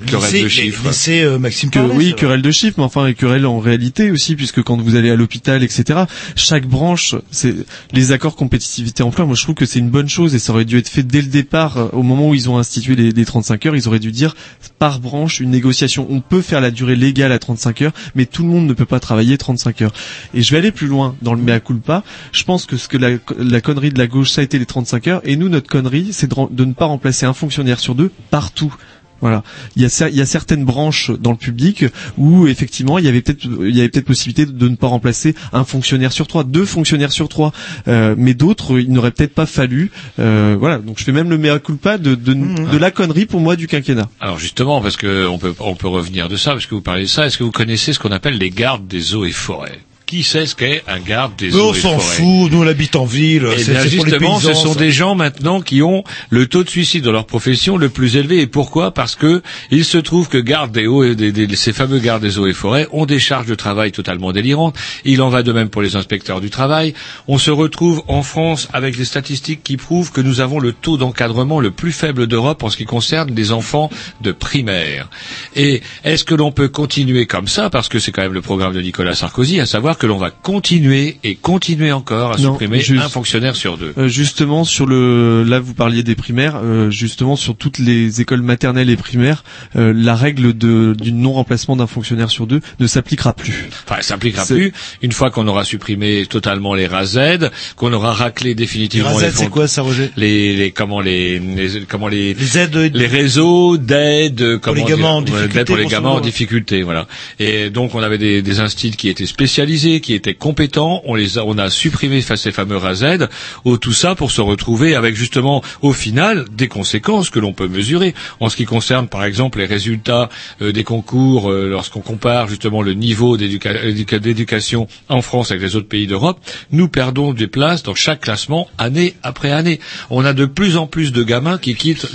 Querelle 0.06 0.44
de 0.44 0.48
chiffres. 0.48 0.82
Laissez 0.86 1.20
euh, 1.20 1.38
Maxime 1.38 1.70
Que, 1.70 1.78
oui, 1.78 2.06
ça 2.06 2.10
va. 2.12 2.16
querelle 2.16 2.42
de 2.42 2.50
chiffres, 2.50 2.74
mais 2.78 2.84
enfin, 2.84 3.06
et 3.06 3.14
querelle 3.14 3.44
en 3.46 3.58
réalité 3.58 4.10
aussi, 4.10 4.34
puisque 4.34 4.62
quand 4.62 4.78
vous 4.80 4.96
allez 4.96 5.10
à 5.10 5.14
l'hôpital, 5.16 5.62
etc., 5.62 6.04
chaque 6.36 6.66
branche, 6.66 7.14
c'est 7.30 7.54
les 7.92 8.12
accords 8.12 8.34
compétitivité 8.36 9.02
emploi. 9.02 9.26
Moi, 9.26 9.34
je 9.34 9.42
trouve 9.42 9.54
que 9.54 9.66
c'est 9.66 9.78
une 9.78 9.90
bonne 9.90 10.08
chose 10.08 10.34
et 10.34 10.38
ça 10.38 10.52
aurait 10.52 10.64
dû 10.64 10.78
être 10.78 10.88
fait 10.88 11.02
dès 11.02 11.20
le 11.20 11.28
départ, 11.28 11.76
euh, 11.76 11.88
au 11.92 12.02
moment 12.02 12.30
où 12.30 12.34
ils 12.34 12.48
ont 12.48 12.56
institué 12.56 12.96
les, 12.96 13.10
les 13.10 13.24
35 13.26 13.66
heures. 13.66 13.76
Ils 13.76 13.88
auraient 13.88 13.98
dû 13.98 14.10
dire 14.10 14.34
par 14.78 14.98
branche 14.98 15.40
une 15.40 15.50
négociation. 15.50 16.06
On 16.08 16.22
peut 16.22 16.42
faire 16.42 16.62
la 16.62 16.70
durée 16.70 16.96
légale 16.96 17.32
à 17.32 17.38
35 17.38 17.82
heures, 17.82 17.92
mais 18.14 18.24
tout 18.24 18.42
le 18.42 18.48
monde 18.48 18.66
ne 18.66 18.72
peut 18.72 18.86
pas 18.86 19.00
travailler 19.00 19.36
35 19.36 19.82
heures. 19.82 19.92
Et 20.32 20.42
je 20.42 20.50
vais 20.52 20.58
aller 20.58 20.72
plus 20.72 20.86
loin 20.86 21.14
dans 21.20 21.34
le 21.34 21.42
mea 21.42 21.60
culpa. 21.60 22.02
Je 22.32 22.42
pense 22.44 22.64
que 22.64 22.78
ce 22.78 22.88
que 22.88 22.96
la, 22.96 23.10
la 23.38 23.60
connerie 23.60 23.90
de 23.90 23.98
la 23.98 24.06
gauche, 24.06 24.30
ça 24.30 24.40
a 24.40 24.44
été 24.44 24.58
les 24.58 24.66
35 24.66 25.08
heures, 25.08 25.20
et 25.24 25.36
nous, 25.36 25.50
notre 25.50 25.68
connerie, 25.68 26.08
c'est 26.12 26.26
de, 26.30 26.34
de 26.50 26.64
ne 26.64 26.72
pas 26.72 26.86
remplacer 26.86 27.26
un 27.26 27.34
fonctionnaire 27.50 27.80
sur 27.80 27.94
deux 27.96 28.10
partout. 28.30 28.72
Voilà. 29.20 29.42
Il 29.76 29.82
y, 29.82 29.84
a, 29.84 30.08
il 30.08 30.16
y 30.16 30.22
a 30.22 30.24
certaines 30.24 30.64
branches 30.64 31.10
dans 31.10 31.32
le 31.32 31.36
public 31.36 31.84
où 32.16 32.46
effectivement 32.46 32.96
il 32.98 33.04
y 33.04 33.08
avait 33.08 33.20
peut-être 33.20 33.44
il 33.44 33.76
y 33.76 33.80
avait 33.80 33.90
peut-être 33.90 34.06
possibilité 34.06 34.46
de 34.46 34.68
ne 34.68 34.76
pas 34.76 34.86
remplacer 34.86 35.34
un 35.52 35.64
fonctionnaire 35.64 36.10
sur 36.10 36.26
trois, 36.26 36.42
deux 36.42 36.64
fonctionnaires 36.64 37.12
sur 37.12 37.28
trois, 37.28 37.52
Euh, 37.86 38.14
mais 38.16 38.32
d'autres 38.32 38.80
il 38.80 38.90
n'aurait 38.92 39.10
peut-être 39.10 39.34
pas 39.34 39.44
fallu. 39.44 39.90
Euh, 40.20 40.56
voilà. 40.58 40.78
Donc 40.78 40.98
je 40.98 41.04
fais 41.04 41.12
même 41.12 41.28
le 41.28 41.36
mea 41.36 41.58
culpa 41.58 41.98
de, 41.98 42.14
de, 42.14 42.32
de 42.32 42.78
la 42.78 42.90
connerie 42.90 43.26
pour 43.26 43.40
moi 43.40 43.56
du 43.56 43.66
quinquennat. 43.66 44.08
Alors 44.20 44.38
justement, 44.38 44.80
parce 44.80 44.96
que 44.96 45.26
on 45.26 45.36
peut 45.38 45.54
on 45.58 45.74
peut 45.74 45.88
revenir 45.88 46.28
de 46.30 46.36
ça, 46.36 46.52
parce 46.52 46.64
que 46.64 46.74
vous 46.74 46.80
parlez 46.80 47.02
de 47.02 47.08
ça. 47.08 47.26
Est-ce 47.26 47.36
que 47.36 47.44
vous 47.44 47.52
connaissez 47.52 47.92
ce 47.92 47.98
qu'on 47.98 48.12
appelle 48.12 48.38
les 48.38 48.50
gardes 48.50 48.86
des 48.86 49.14
eaux 49.14 49.26
et 49.26 49.32
forêts? 49.32 49.80
Qui 50.10 50.24
sait 50.24 50.44
ce 50.44 50.56
qu'est 50.56 50.82
un 50.88 50.98
garde 50.98 51.36
des 51.36 51.54
eaux 51.54 51.70
on 51.70 51.72
et 51.72 51.78
s'en 51.78 51.98
fout, 52.00 52.50
nous 52.50 52.64
on 52.64 52.66
habite 52.66 52.96
en 52.96 53.04
ville, 53.04 53.46
Eh 53.56 53.62
bien, 53.62 53.74
pour 53.74 53.84
les 53.84 53.88
justement, 53.90 54.38
paysans. 54.40 54.40
ce 54.40 54.54
sont 54.60 54.72
ça. 54.72 54.78
des 54.80 54.90
gens 54.90 55.14
maintenant 55.14 55.60
qui 55.60 55.82
ont 55.82 56.02
le 56.30 56.48
taux 56.48 56.64
de 56.64 56.68
suicide 56.68 57.04
dans 57.04 57.12
leur 57.12 57.26
profession 57.26 57.76
le 57.76 57.88
plus 57.90 58.16
élevé. 58.16 58.40
Et 58.40 58.48
pourquoi? 58.48 58.92
Parce 58.92 59.14
que 59.14 59.40
il 59.70 59.84
se 59.84 59.98
trouve 59.98 60.28
que 60.28 60.38
gardes 60.38 60.72
des 60.72 60.88
eaux 60.88 61.04
et 61.04 61.14
des, 61.14 61.30
des- 61.30 61.54
ces 61.54 61.72
fameux 61.72 62.00
gardes 62.00 62.22
des 62.22 62.40
eaux 62.40 62.48
et 62.48 62.52
forêts 62.52 62.88
ont 62.90 63.06
des 63.06 63.20
charges 63.20 63.46
de 63.46 63.54
travail 63.54 63.92
totalement 63.92 64.32
délirantes. 64.32 64.74
Il 65.04 65.22
en 65.22 65.28
va 65.28 65.44
de 65.44 65.52
même 65.52 65.68
pour 65.68 65.80
les 65.80 65.94
inspecteurs 65.94 66.40
du 66.40 66.50
travail. 66.50 66.92
On 67.28 67.38
se 67.38 67.52
retrouve 67.52 68.02
en 68.08 68.24
France 68.24 68.66
avec 68.72 68.96
des 68.96 69.04
statistiques 69.04 69.62
qui 69.62 69.76
prouvent 69.76 70.10
que 70.10 70.20
nous 70.20 70.40
avons 70.40 70.58
le 70.58 70.72
taux 70.72 70.96
d'encadrement 70.96 71.60
le 71.60 71.70
plus 71.70 71.92
faible 71.92 72.26
d'Europe 72.26 72.64
en 72.64 72.70
ce 72.70 72.76
qui 72.76 72.84
concerne 72.84 73.32
les 73.32 73.52
enfants 73.52 73.90
de 74.22 74.32
primaire. 74.32 75.08
Et 75.54 75.82
est-ce 76.02 76.24
que 76.24 76.34
l'on 76.34 76.50
peut 76.50 76.68
continuer 76.68 77.26
comme 77.26 77.46
ça? 77.46 77.70
Parce 77.70 77.88
que 77.88 78.00
c'est 78.00 78.10
quand 78.10 78.22
même 78.22 78.34
le 78.34 78.42
programme 78.42 78.72
de 78.74 78.80
Nicolas 78.80 79.14
Sarkozy, 79.14 79.60
à 79.60 79.66
savoir 79.66 79.98
que 80.00 80.06
l'on 80.06 80.16
va 80.16 80.30
continuer 80.30 81.18
et 81.24 81.34
continuer 81.34 81.92
encore 81.92 82.32
à 82.32 82.36
Non, 82.38 82.52
supprimer 82.52 82.80
juste- 82.80 83.04
un 83.04 83.08
fonctionnaire 83.10 83.54
sur 83.54 83.76
deux. 83.76 83.92
Euh, 83.98 84.08
justement 84.08 84.64
sur 84.64 84.86
le 84.86 85.44
là 85.46 85.60
vous 85.60 85.74
parliez 85.74 86.02
des 86.02 86.14
primaires 86.14 86.56
euh, 86.64 86.88
justement 86.90 87.36
sur 87.36 87.54
toutes 87.54 87.78
les 87.78 88.22
écoles 88.22 88.40
maternelles 88.40 88.88
et 88.88 88.96
primaires 88.96 89.44
euh, 89.76 89.92
la 89.94 90.14
règle 90.16 90.56
de 90.56 90.96
du 90.98 91.12
non 91.12 91.34
remplacement 91.34 91.76
d'un 91.76 91.86
fonctionnaire 91.86 92.30
sur 92.30 92.46
deux 92.46 92.60
ne 92.80 92.86
s'appliquera 92.86 93.34
plus. 93.34 93.68
Enfin, 93.86 93.96
ça 94.00 94.14
s'appliquera 94.14 94.46
plus 94.46 94.72
une 95.02 95.12
fois 95.12 95.30
qu'on 95.30 95.46
aura 95.46 95.64
supprimé 95.64 96.24
totalement 96.26 96.74
les 96.74 96.86
RAZ, 96.86 97.50
qu'on 97.76 97.92
aura 97.92 98.14
raclé 98.14 98.54
définitivement 98.54 99.10
Les 99.10 99.20
les, 99.20 99.26
RAZ, 99.26 99.34
c'est 99.36 99.50
quoi 99.50 99.68
ça, 99.68 99.82
Roger? 99.82 100.10
les, 100.16 100.56
les 100.56 100.70
comment 100.70 101.02
les, 101.02 101.38
les 101.38 101.82
comment 101.86 102.08
les 102.08 102.32
Les 102.32 102.56
aides 102.58 102.74
les 102.94 103.06
réseaux 103.06 103.76
d'aide 103.76 104.58
comment 104.62 104.76
les 104.76 104.84
gamins 104.84 105.08
en 105.10 105.20
dire, 105.22 105.34
ouais, 105.34 105.40
difficulté, 105.42 105.58
d'aide 105.58 105.66
pour 105.66 105.76
les 105.76 105.86
gamins 105.86 106.08
en 106.08 106.20
difficulté 106.20 106.82
voilà 106.84 107.06
et 107.38 107.68
donc 107.68 107.94
on 107.94 108.02
avait 108.02 108.16
des, 108.16 108.40
des 108.40 108.60
instituts 108.60 108.96
qui 108.96 109.10
étaient 109.10 109.26
spécialisés 109.26 109.89
qui 109.98 110.14
étaient 110.14 110.34
compétents 110.34 111.02
on 111.06 111.16
les 111.16 111.38
a, 111.38 111.44
on 111.44 111.58
a 111.58 111.68
supprimé 111.70 112.20
ces 112.22 112.52
fameux 112.52 112.76
RAZ 112.76 113.28
au 113.64 113.76
tout 113.76 113.92
ça 113.92 114.14
pour 114.14 114.30
se 114.30 114.40
retrouver 114.40 114.94
avec 114.94 115.16
justement 115.16 115.62
au 115.82 115.92
final 115.92 116.44
des 116.52 116.68
conséquences 116.68 117.30
que 117.30 117.40
l'on 117.40 117.52
peut 117.52 117.66
mesurer. 117.66 118.14
En 118.38 118.48
ce 118.48 118.54
qui 118.56 118.66
concerne 118.66 119.08
par 119.08 119.24
exemple 119.24 119.58
les 119.58 119.66
résultats 119.66 120.28
euh, 120.62 120.70
des 120.70 120.84
concours 120.84 121.50
euh, 121.50 121.68
lorsqu'on 121.68 122.00
compare 122.00 122.46
justement 122.46 122.82
le 122.82 122.94
niveau 122.94 123.36
d'éduca- 123.36 123.82
éduca- 123.84 124.20
d'éducation 124.20 124.86
en 125.08 125.22
France 125.22 125.50
avec 125.50 125.62
les 125.64 125.74
autres 125.74 125.88
pays 125.88 126.06
d'Europe 126.06 126.38
nous 126.70 126.86
perdons 126.86 127.32
des 127.32 127.48
places 127.48 127.82
dans 127.82 127.96
chaque 127.96 128.20
classement 128.20 128.68
année 128.78 129.14
après 129.22 129.50
année. 129.50 129.80
On 130.10 130.24
a 130.24 130.32
de 130.32 130.44
plus 130.44 130.76
en 130.76 130.86
plus 130.86 131.10
de 131.12 131.22
gamins 131.24 131.58
qui 131.58 131.74
quittent 131.74 132.06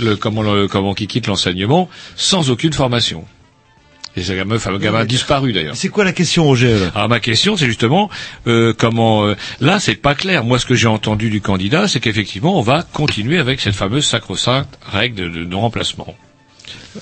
l'enseignement 1.26 1.88
sans 2.16 2.50
aucune 2.50 2.72
formation 2.72 3.24
et 4.16 4.22
gamins, 4.36 4.58
fameux 4.58 4.78
gamins 4.78 5.04
disparus 5.04 5.52
d'ailleurs. 5.54 5.76
C'est 5.76 5.88
quoi 5.88 6.04
la 6.04 6.12
question, 6.12 6.44
Roger 6.44 6.88
Alors 6.94 7.08
ma 7.08 7.20
question, 7.20 7.56
c'est 7.56 7.66
justement 7.66 8.10
euh, 8.46 8.72
comment. 8.76 9.26
euh, 9.26 9.36
là, 9.60 9.78
c'est 9.80 9.94
pas 9.94 10.14
clair. 10.14 10.42
Moi, 10.44 10.58
ce 10.58 10.66
que 10.66 10.74
j'ai 10.74 10.88
entendu 10.88 11.28
du 11.30 11.40
candidat, 11.40 11.86
c'est 11.88 12.00
qu'effectivement, 12.00 12.58
on 12.58 12.62
va 12.62 12.82
continuer 12.82 13.38
avec 13.38 13.60
cette 13.60 13.74
fameuse 13.74 14.06
sacro-sainte 14.06 14.68
règle 14.90 15.16
de, 15.16 15.28
de 15.28 15.44
non-remplacement. 15.44 16.14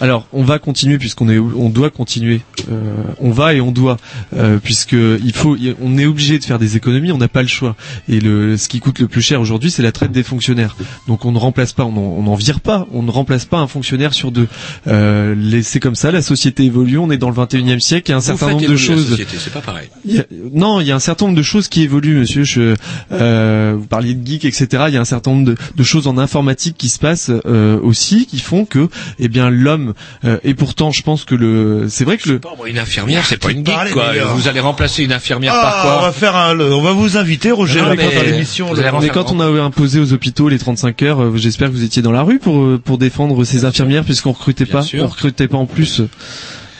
Alors, 0.00 0.26
on 0.32 0.42
va 0.42 0.58
continuer 0.58 0.98
puisqu'on 0.98 1.28
est, 1.28 1.38
on 1.38 1.68
doit 1.70 1.90
continuer. 1.90 2.40
Euh, 2.70 2.94
on 3.20 3.30
va 3.30 3.54
et 3.54 3.60
on 3.60 3.70
doit, 3.70 3.96
euh, 4.36 4.58
puisque 4.62 4.92
il 4.92 5.32
faut, 5.34 5.56
on 5.82 5.98
est 5.98 6.06
obligé 6.06 6.38
de 6.38 6.44
faire 6.44 6.58
des 6.58 6.76
économies. 6.76 7.12
On 7.12 7.18
n'a 7.18 7.28
pas 7.28 7.42
le 7.42 7.48
choix. 7.48 7.76
Et 8.08 8.18
le, 8.20 8.56
ce 8.56 8.68
qui 8.68 8.80
coûte 8.80 8.98
le 8.98 9.06
plus 9.08 9.22
cher 9.22 9.40
aujourd'hui, 9.40 9.70
c'est 9.70 9.82
la 9.82 9.92
traite 9.92 10.10
des 10.12 10.22
fonctionnaires. 10.24 10.76
Donc, 11.06 11.24
on 11.24 11.32
ne 11.32 11.38
remplace 11.38 11.72
pas, 11.72 11.84
on 11.84 12.22
n'en 12.22 12.34
vire 12.34 12.60
pas, 12.60 12.86
on 12.92 13.02
ne 13.02 13.10
remplace 13.10 13.44
pas 13.44 13.58
un 13.58 13.66
fonctionnaire 13.68 14.14
sur 14.14 14.32
deux. 14.32 14.48
Euh, 14.88 15.60
c'est 15.62 15.80
comme 15.80 15.94
ça. 15.94 16.10
La 16.10 16.22
société 16.22 16.64
évolue. 16.64 16.98
On 16.98 17.10
est 17.10 17.16
dans 17.18 17.30
le 17.30 17.36
21e 17.36 17.78
siècle. 17.80 18.10
Il 18.10 18.12
y 18.12 18.14
a 18.14 18.16
un 18.16 18.20
Vous 18.20 18.26
certain 18.26 18.46
nombre 18.48 18.60
de 18.60 18.64
évoluer 18.64 18.88
la 18.88 18.94
choses. 18.96 19.08
société, 19.10 19.36
c'est 19.38 19.52
pas 19.52 19.60
pareil. 19.60 19.88
Il 20.04 20.14
y 20.16 20.18
a- 20.18 20.26
non, 20.52 20.80
il 20.80 20.86
y 20.86 20.92
a 20.92 20.96
un 20.96 21.00
certain 21.00 21.26
nombre 21.26 21.38
de 21.38 21.42
choses 21.42 21.68
qui 21.68 21.82
évoluent, 21.82 22.18
monsieur. 22.20 22.44
Je, 22.44 22.74
euh, 23.12 23.74
vous 23.78 23.86
parliez 23.86 24.14
de 24.14 24.26
geek, 24.26 24.44
etc. 24.44 24.84
Il 24.88 24.94
y 24.94 24.96
a 24.96 25.00
un 25.00 25.04
certain 25.04 25.30
nombre 25.32 25.44
de, 25.46 25.56
de 25.76 25.82
choses 25.82 26.06
en 26.06 26.18
informatique 26.18 26.76
qui 26.76 26.88
se 26.88 26.98
passent 26.98 27.30
euh, 27.46 27.78
aussi, 27.80 28.26
qui 28.26 28.38
font 28.40 28.64
que, 28.64 28.88
eh 29.18 29.28
bien, 29.28 29.50
l'homme. 29.54 29.94
euh, 30.24 30.38
et 30.44 30.54
pourtant, 30.54 30.90
je 30.90 31.02
pense 31.02 31.24
que 31.24 31.34
le, 31.34 31.86
c'est 31.88 32.04
vrai 32.04 32.18
que 32.18 32.28
le. 32.28 32.38
Bon, 32.38 32.50
une 32.66 32.78
infirmière, 32.78 33.24
c'est 33.26 33.36
pas 33.38 33.50
une 33.50 33.64
geek, 33.64 33.92
quoi. 33.92 34.12
Vous 34.34 34.48
allez 34.48 34.60
remplacer 34.60 35.04
une 35.04 35.12
infirmière 35.12 35.52
par 35.54 35.74
Ah, 35.78 35.82
quoi 35.82 35.98
on 35.98 36.02
va 36.02 36.12
faire 36.12 36.36
un, 36.36 36.58
on 36.58 36.82
va 36.82 36.92
vous 36.92 37.16
inviter, 37.16 37.50
Roger, 37.52 37.80
Non, 37.82 37.94
mais- 37.96 38.16
à 38.16 38.22
l'émission. 38.22 38.66
vous 38.66 38.74
le- 38.74 38.84
allez 38.86 38.98
Mais 39.00 39.08
quand 39.08 39.32
on 39.32 39.40
a 39.40 39.46
imposé 39.62 40.00
aux 40.00 40.12
hôpitaux 40.12 40.48
les 40.48 40.58
35 40.58 41.02
heures, 41.02 41.22
euh, 41.22 41.36
j'espère 41.36 41.68
que 41.68 41.74
vous 41.74 41.84
étiez 41.84 42.02
dans 42.02 42.12
la 42.12 42.22
rue 42.22 42.38
pour 42.38 42.60
euh, 42.62 42.80
pour 42.84 42.98
défendre 42.98 43.44
ces 43.44 43.64
infirmières 43.64 44.04
puisqu'on 44.04 44.32
recrutait 44.32 44.64
Bien 44.64 44.72
pas, 44.74 44.82
sûr. 44.82 45.04
on 45.04 45.08
recrutait 45.08 45.48
pas 45.48 45.58
en 45.58 45.66
plus. 45.66 46.02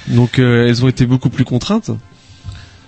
Donc 0.08 0.38
euh, 0.38 0.66
elles 0.68 0.84
ont 0.84 0.88
été 0.88 1.06
beaucoup 1.06 1.30
plus 1.30 1.44
contraintes. 1.44 1.90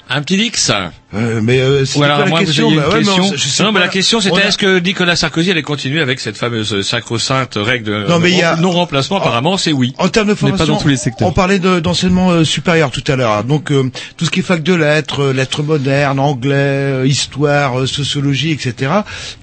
Un 0.08 0.22
petit 0.22 0.36
Dix 0.36 0.70
Euh, 1.14 1.40
mais 1.40 1.60
euh, 1.60 1.84
c'est 1.84 2.00
la 2.00 2.24
question 2.40 2.68
Bah 2.74 2.88
ouais, 2.88 2.98
question. 2.98 3.22
je 3.36 3.62
non, 3.62 3.70
mais 3.70 3.78
la 3.78 3.86
question 3.86 4.18
On 4.18 4.20
c'était 4.20 4.42
a- 4.42 4.48
est-ce 4.48 4.58
que 4.58 4.80
Nicolas 4.80 5.14
Sarkozy 5.14 5.52
allait 5.52 5.62
continuer 5.62 6.00
avec 6.00 6.18
cette 6.18 6.36
fameuse 6.36 6.82
sacro-sainte 6.82 7.54
règle 7.56 7.84
de 7.84 8.06
Non, 8.08 8.18
mais 8.18 8.32
il 8.32 8.38
y 8.38 8.42
a- 8.42 8.56
non-remplacement 8.56 9.18
Apparemment, 9.18 9.56
c'est 9.56 9.70
oui. 9.72 9.94
En 9.98 10.08
termes 10.08 10.26
de 10.26 10.32
Mais 10.32 10.34
pas 10.34 10.46
formation, 10.48 10.74
dans 10.74 10.80
tous 10.80 10.88
les 10.88 10.96
secteurs. 10.96 11.28
on 11.28 11.32
parlait 11.32 11.60
de- 11.60 11.78
d'enseignement 11.78 12.30
euh, 12.32 12.42
supérieur 12.44 12.90
tout 12.90 13.04
à 13.06 13.14
l'heure. 13.14 13.30
hein. 13.30 13.44
Donc 13.46 13.70
euh, 13.70 13.88
tout 14.16 14.24
ce 14.24 14.30
qui 14.32 14.40
est 14.40 14.42
fac 14.42 14.64
de 14.64 14.74
lettres, 14.74 15.20
euh, 15.26 15.32
lettres 15.32 15.62
modernes, 15.62 16.18
anglais, 16.18 16.54
euh, 16.54 17.06
histoire, 17.06 17.78
euh, 17.78 17.86
sociologie, 17.86 18.50
etc. 18.50 18.90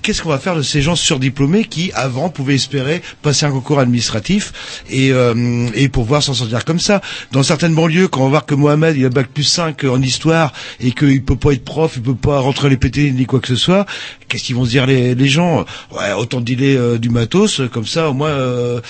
Qu'est-ce 0.02 0.22
qu'on 0.22 0.30
va 0.30 0.40
faire 0.40 0.58
de 0.58 0.64
ces 0.64 0.82
gens 0.82 0.98
surdiplômés 0.98 1.64
qui 1.64 1.94
avant 1.96 2.28
pouvaient 2.30 2.56
espérer 2.56 3.02
passer 3.22 3.46
un 3.46 3.52
concours 3.52 3.80
administratif 3.80 4.84
et, 4.90 5.12
euh, 5.14 5.68
et 5.76 5.88
pouvoir 5.88 6.22
s'en 6.22 6.34
sortir 6.34 6.66
comme 6.66 6.80
ça? 6.82 7.00
Dans 7.32 7.42
certaines 7.42 7.74
banlieues, 7.74 8.10
quand 8.10 8.20
on 8.20 8.26
va 8.26 8.30
voir 8.32 8.46
que 8.46 8.54
Mohamed 8.54 8.98
il 8.98 9.06
a 9.06 9.10
bac 9.10 9.28
plus 9.34 9.44
5 9.44 9.86
en 9.86 10.02
histoire 10.02 10.52
et 10.82 10.92
qu'il 10.92 11.24
peut 11.24 11.38
pas 11.38 11.53
être 11.54 11.64
prof, 11.66 11.94
il 11.96 12.02
peut 12.02 12.16
pas 12.16 12.40
rentrer 12.40 12.68
à 12.68 12.70
l'EPT 12.70 13.14
ni 13.14 13.26
quoi 13.26 13.40
que 13.40 13.48
ce 13.48 13.56
soit, 13.56 13.86
qu'est-ce 14.28 14.44
qu'ils 14.44 14.56
vont 14.56 14.66
se 14.66 14.70
dire 14.72 14.86
les, 14.86 15.16
les 15.16 15.28
gens 15.28 15.66
Ouais, 15.92 16.12
autant 16.18 16.42
dealer 16.42 16.76
euh, 16.78 16.98
du 16.98 17.10
matos, 17.10 17.60
euh, 17.62 17.68
comme 17.68 17.86
ça 17.86 18.10
au 18.10 18.14
moins. 18.14 18.30
euh, 18.30 18.82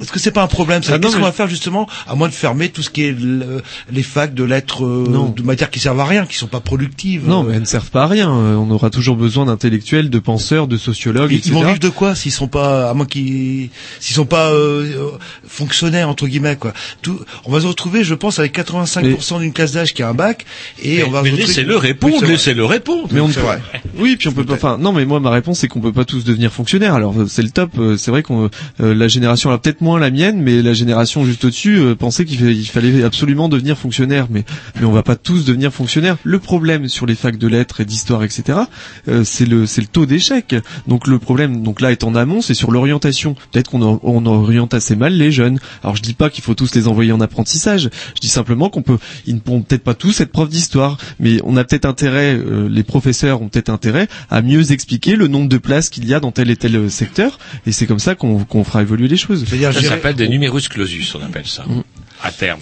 Est-ce 0.00 0.10
que 0.12 0.18
c'est 0.18 0.30
pas 0.30 0.42
un 0.42 0.46
problème 0.48 0.82
ça 0.82 0.94
Ah 0.94 0.98
Qu'est-ce 0.98 1.16
qu'on 1.16 1.22
va 1.22 1.32
faire 1.32 1.48
justement 1.48 1.88
à 2.06 2.14
moins 2.14 2.28
de 2.28 2.34
fermer 2.34 2.68
tout 2.70 2.82
ce 2.82 2.90
qui 2.90 3.02
est 3.04 3.12
le- 3.12 3.62
les 3.90 4.02
facs 4.02 4.34
de 4.34 4.44
lettres, 4.44 4.84
euh, 4.84 5.06
Non. 5.08 5.28
de 5.28 5.42
matières 5.42 5.70
qui 5.70 5.78
servent 5.80 6.00
à 6.00 6.04
rien, 6.06 6.26
qui 6.26 6.36
sont 6.36 6.46
pas 6.46 6.60
productives 6.60 7.28
Non, 7.28 7.42
mais 7.42 7.54
elles 7.54 7.60
ne 7.60 7.64
servent 7.66 7.90
pas 7.90 8.04
à 8.04 8.06
rien. 8.08 8.30
Euh, 8.30 8.54
On 8.56 8.70
aura 8.70 8.90
toujours 8.90 9.16
besoin 9.16 9.46
d'intellectuels, 9.46 10.08
de 10.10 10.18
penseurs, 10.18 10.66
de 10.68 10.76
sociologues, 10.76 11.32
Ils, 11.32 11.36
etc. 11.38 11.50
ils 11.50 11.54
vont 11.54 11.66
vivre 11.66 11.78
de 11.78 11.88
quoi 11.88 12.14
s'ils 12.14 12.32
sont 12.32 12.48
pas, 12.48 12.90
à 12.90 12.94
moins 12.94 13.06
qu'ils, 13.06 13.70
s'ils 14.00 14.14
sont 14.16 14.24
pas 14.26 14.50
euh, 14.50 14.84
euh, 14.96 15.10
fonctionnaires 15.46 16.08
entre 16.08 16.26
guillemets 16.26 16.56
quoi. 16.56 16.72
Tout, 17.02 17.18
on 17.44 17.52
va 17.52 17.60
se 17.60 17.66
retrouver, 17.66 18.04
je 18.04 18.14
pense, 18.14 18.38
avec 18.38 18.56
85% 18.56 19.40
d'une 19.40 19.52
classe 19.52 19.72
d'âge 19.72 19.92
qui 19.94 20.02
a 20.02 20.08
un 20.08 20.14
bac 20.14 20.44
et 20.82 20.98
Mais- 20.98 21.04
on 21.04 21.10
va 21.10 21.22
laissez-le 21.22 21.76
répondre, 21.82 22.16
Oui, 22.22 22.28
laissez-le 22.28 22.64
répondre. 22.64 23.08
Mais 23.12 23.20
on 23.20 23.28
ne 23.28 23.32
peut. 23.32 23.40
vrai. 23.40 23.60
Oui, 23.98 24.16
puis 24.16 24.28
on 24.28 24.32
peut 24.32 24.44
pas. 24.44 24.54
Enfin, 24.54 24.78
non, 24.78 24.92
mais 24.92 25.04
moi 25.04 25.20
ma 25.20 25.30
réponse 25.30 25.58
c'est 25.58 25.68
qu'on 25.68 25.80
peut 25.80 25.92
pas 25.92 26.04
tous 26.04 26.24
devenir 26.24 26.52
fonctionnaires. 26.52 26.94
Alors 26.94 27.14
euh, 27.18 27.26
c'est 27.28 27.42
le 27.42 27.50
top. 27.50 27.70
euh, 27.78 27.96
C'est 27.96 28.10
vrai 28.10 28.22
qu'on 28.22 28.48
euh, 28.80 28.94
la 28.94 29.08
génération, 29.08 29.50
alors 29.50 29.60
peut-être 29.60 29.80
moins 29.82 29.98
la 30.00 30.10
mienne, 30.10 30.40
mais 30.40 30.62
la 30.62 30.72
génération 30.72 31.24
juste 31.24 31.44
au-dessus 31.44 31.76
euh, 31.78 31.94
pensait 31.94 32.24
qu'il 32.24 32.38
fa- 32.38 32.46
il 32.50 32.64
fallait 32.66 33.02
absolument 33.04 33.48
devenir 33.48 33.76
fonctionnaire. 33.76 34.26
Mais 34.30 34.44
mais 34.80 34.86
on 34.86 34.92
va 34.92 35.02
pas 35.02 35.16
tous 35.16 35.44
devenir 35.44 35.72
fonctionnaires. 35.72 36.16
Le 36.24 36.38
problème 36.38 36.88
sur 36.88 37.04
les 37.06 37.14
facs 37.14 37.36
de 37.38 37.48
lettres 37.48 37.80
et 37.80 37.84
d'histoire, 37.84 38.22
etc. 38.24 38.60
euh, 39.08 39.24
c'est 39.24 39.46
le 39.46 39.66
c'est 39.66 39.80
le 39.82 39.88
taux 39.88 40.06
d'échec. 40.06 40.54
Donc 40.86 41.06
le 41.06 41.18
problème, 41.18 41.62
donc 41.62 41.80
là 41.80 41.92
est 41.92 42.04
en 42.04 42.14
amont, 42.14 42.40
c'est 42.40 42.54
sur 42.54 42.70
l'orientation. 42.70 43.34
Peut-être 43.50 43.70
qu'on 43.70 44.00
on 44.02 44.26
oriente 44.26 44.74
assez 44.74 44.96
mal 44.96 45.12
les 45.14 45.32
jeunes. 45.32 45.58
Alors 45.82 45.96
je 45.96 46.02
dis 46.02 46.14
pas 46.14 46.30
qu'il 46.30 46.44
faut 46.44 46.54
tous 46.54 46.74
les 46.74 46.88
envoyer 46.88 47.12
en 47.12 47.20
apprentissage. 47.20 47.90
Je 48.14 48.20
dis 48.20 48.28
simplement 48.28 48.68
qu'on 48.70 48.82
peut, 48.82 48.98
ils 49.26 49.34
ne 49.34 49.40
pourront 49.40 49.62
peut-être 49.62 49.82
pas 49.84 49.94
tous 49.94 50.20
être 50.20 50.30
profs 50.32 50.48
d'histoire, 50.48 50.96
mais 51.20 51.38
on 51.44 51.56
a 51.56 51.64
peut-être 51.72 51.86
intérêt, 51.86 52.34
euh, 52.34 52.68
les 52.68 52.82
professeurs 52.82 53.40
ont 53.40 53.48
peut-être 53.48 53.70
intérêt 53.70 54.06
à 54.30 54.42
mieux 54.42 54.72
expliquer 54.72 55.16
le 55.16 55.26
nombre 55.26 55.48
de 55.48 55.56
places 55.56 55.88
qu'il 55.88 56.06
y 56.06 56.12
a 56.12 56.20
dans 56.20 56.30
tel 56.30 56.50
et 56.50 56.56
tel 56.56 56.76
euh, 56.76 56.88
secteur, 56.90 57.38
et 57.66 57.72
c'est 57.72 57.86
comme 57.86 57.98
ça 57.98 58.14
qu'on 58.14 58.64
fera 58.64 58.82
évoluer 58.82 59.08
les 59.08 59.16
choses. 59.16 59.44
C'est-à-dire, 59.48 59.72
Ça 59.72 59.80
s'appelle 59.82 60.14
des 60.14 60.28
numerus 60.28 60.68
clausus, 60.68 61.14
on 61.14 61.22
appelle 61.24 61.46
ça. 61.46 61.64
Mm. 61.64 61.82
À 62.22 62.30
terme. 62.30 62.60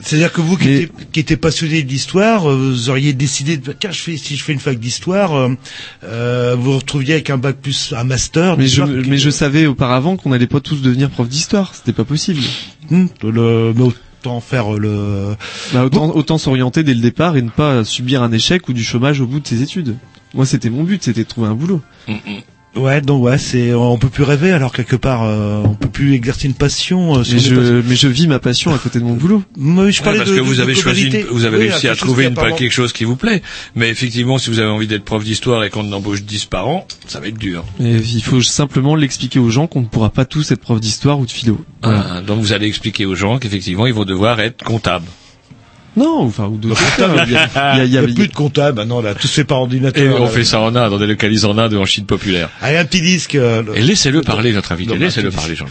C'est-à-dire 0.00 0.32
que 0.32 0.40
vous 0.40 0.56
qui, 0.56 0.66
Mais- 0.66 0.74
étiez, 0.82 0.90
qui 1.12 1.20
étiez 1.20 1.36
passionné 1.36 1.82
d'histoire, 1.84 2.50
euh, 2.50 2.56
vous 2.56 2.90
auriez 2.90 3.12
décidé 3.12 3.58
de 3.58 3.72
tiens, 3.72 3.92
je 3.92 4.00
fais 4.00 4.16
si 4.16 4.36
je 4.36 4.42
fais 4.42 4.52
une 4.52 4.60
fac 4.60 4.78
d'histoire, 4.78 5.34
euh, 6.02 6.54
vous 6.56 6.62
vous 6.72 6.78
retrouviez 6.78 7.14
avec 7.14 7.30
un 7.30 7.38
bac 7.38 7.58
plus 7.62 7.94
un 7.96 8.04
master. 8.04 8.56
Mais 8.56 8.66
je, 8.66 8.82
mais 8.82 9.18
je 9.18 9.30
savais 9.30 9.66
auparavant 9.66 10.16
qu'on 10.16 10.30
n'allait 10.30 10.46
pas 10.48 10.60
tous 10.60 10.82
devenir 10.82 11.10
profs 11.10 11.28
d'histoire, 11.28 11.74
c'était 11.76 11.92
pas 11.92 12.04
possible. 12.04 12.40
Hmm, 12.90 13.06
le, 13.22 13.72
autant 14.18 14.40
faire 14.40 14.72
le. 14.72 15.36
Bah, 15.72 15.84
autant 15.84 16.14
autant 16.14 16.38
s'orienter 16.38 16.82
dès 16.82 16.94
le 16.94 17.00
départ 17.00 17.36
et 17.36 17.42
ne 17.42 17.50
pas 17.50 17.84
subir 17.84 18.22
un 18.22 18.32
échec 18.32 18.68
ou 18.68 18.72
du 18.72 18.82
chômage 18.82 19.20
au 19.20 19.26
bout 19.26 19.40
de 19.40 19.46
ses 19.46 19.62
études. 19.62 19.96
Moi, 20.34 20.44
c'était 20.44 20.70
mon 20.70 20.82
but, 20.84 21.02
c'était 21.02 21.24
de 21.24 21.28
trouver 21.28 21.48
un 21.48 21.54
boulot. 21.54 21.80
Ouais, 22.76 23.00
donc 23.00 23.24
ouais, 23.24 23.38
c'est 23.38 23.72
on 23.74 23.98
peut 23.98 24.08
plus 24.10 24.22
rêver 24.22 24.52
alors 24.52 24.72
quelque 24.72 24.94
part, 24.94 25.24
euh, 25.24 25.62
on 25.64 25.74
peut 25.74 25.88
plus 25.88 26.14
exercer 26.14 26.46
une 26.46 26.54
passion. 26.54 27.16
euh, 27.18 27.22
Mais 27.32 27.38
je, 27.38 27.54
mais 27.54 27.96
je 27.96 28.06
vis 28.08 28.28
ma 28.28 28.38
passion 28.38 28.72
à 28.72 28.78
côté 28.78 29.00
de 29.00 29.04
mon 29.04 29.14
boulot. 29.14 29.42
Mais 29.56 29.90
je 29.90 29.98
Ouais, 30.00 30.04
parlais 30.04 30.18
parce 30.18 30.30
de- 30.30 30.36
que 30.36 30.40
vous 30.40 30.54
de 30.56 30.60
avez 30.60 30.74
choisi, 30.74 31.06
une- 31.08 31.24
vous 31.30 31.44
avez 31.44 31.56
Oui, 31.58 31.68
réussi 31.70 31.88
à 31.88 31.96
trouver 31.96 32.26
une, 32.26 32.32
apparemment- 32.32 32.54
quelque 32.56 32.72
chose 32.72 32.92
qui 32.92 33.04
vous 33.04 33.16
plaît. 33.16 33.42
Mais 33.74 33.88
effectivement, 33.88 34.38
si 34.38 34.50
vous 34.50 34.60
avez 34.60 34.68
envie 34.70 34.86
d'être 34.86 35.04
prof 35.04 35.24
d'histoire 35.24 35.64
et 35.64 35.70
qu'on 35.70 35.90
embauche 35.92 36.22
10 36.22 36.44
par 36.44 36.68
an, 36.68 36.86
ça 37.08 37.18
va 37.20 37.28
être 37.28 37.38
dur. 37.38 37.64
Et 37.80 37.96
il 37.96 38.22
faut 38.22 38.42
simplement 38.42 38.94
l'expliquer 38.94 39.38
aux 39.40 39.50
gens 39.50 39.66
qu'on 39.66 39.80
ne 39.80 39.86
pourra 39.86 40.10
pas 40.10 40.24
tous 40.26 40.50
être 40.52 40.60
prof 40.60 40.78
d'histoire 40.78 41.18
ou 41.18 41.26
de 41.26 41.30
philo. 41.32 41.64
Voilà. 41.82 42.06
Ah, 42.16 42.20
donc 42.20 42.40
vous 42.40 42.52
allez 42.52 42.66
expliquer 42.66 43.06
aux 43.06 43.14
gens 43.16 43.38
qu'effectivement, 43.38 43.86
ils 43.86 43.94
vont 43.94 44.04
devoir 44.04 44.38
être 44.40 44.62
comptables. 44.62 45.06
Non, 45.96 46.20
enfin, 46.22 46.44
ou 46.46 46.56
de. 46.58 46.68
il 46.98 47.32
y 47.32 47.36
a, 47.36 47.84
il 47.84 47.90
y 47.92 47.98
a- 47.98 48.02
plus 48.02 48.28
de 48.28 48.32
comptable, 48.34 48.78
maintenant 48.78 49.00
là, 49.00 49.14
tout 49.14 49.26
se 49.26 49.34
fait 49.34 49.44
par 49.44 49.60
ordinateur. 49.60 50.02
Et 50.04 50.08
on 50.20 50.26
fait 50.28 50.44
ça 50.44 50.60
en 50.60 50.74
Inde, 50.76 50.92
on 50.92 50.98
délocalise 50.98 51.44
en 51.44 51.58
Inde 51.58 51.74
en 51.74 51.84
Chine 51.84 52.04
populaire. 52.04 52.50
Allez, 52.62 52.76
un 52.76 52.84
petit 52.84 53.00
disque. 53.00 53.34
euh, 53.34 53.62
Et 53.74 53.82
laissez-le 53.82 54.20
parler, 54.22 54.52
notre 54.52 54.72
invité. 54.72 54.94
Non, 54.94 55.00
Laissez-le 55.00 55.30
parler, 55.30 55.56
Jean. 55.56 55.66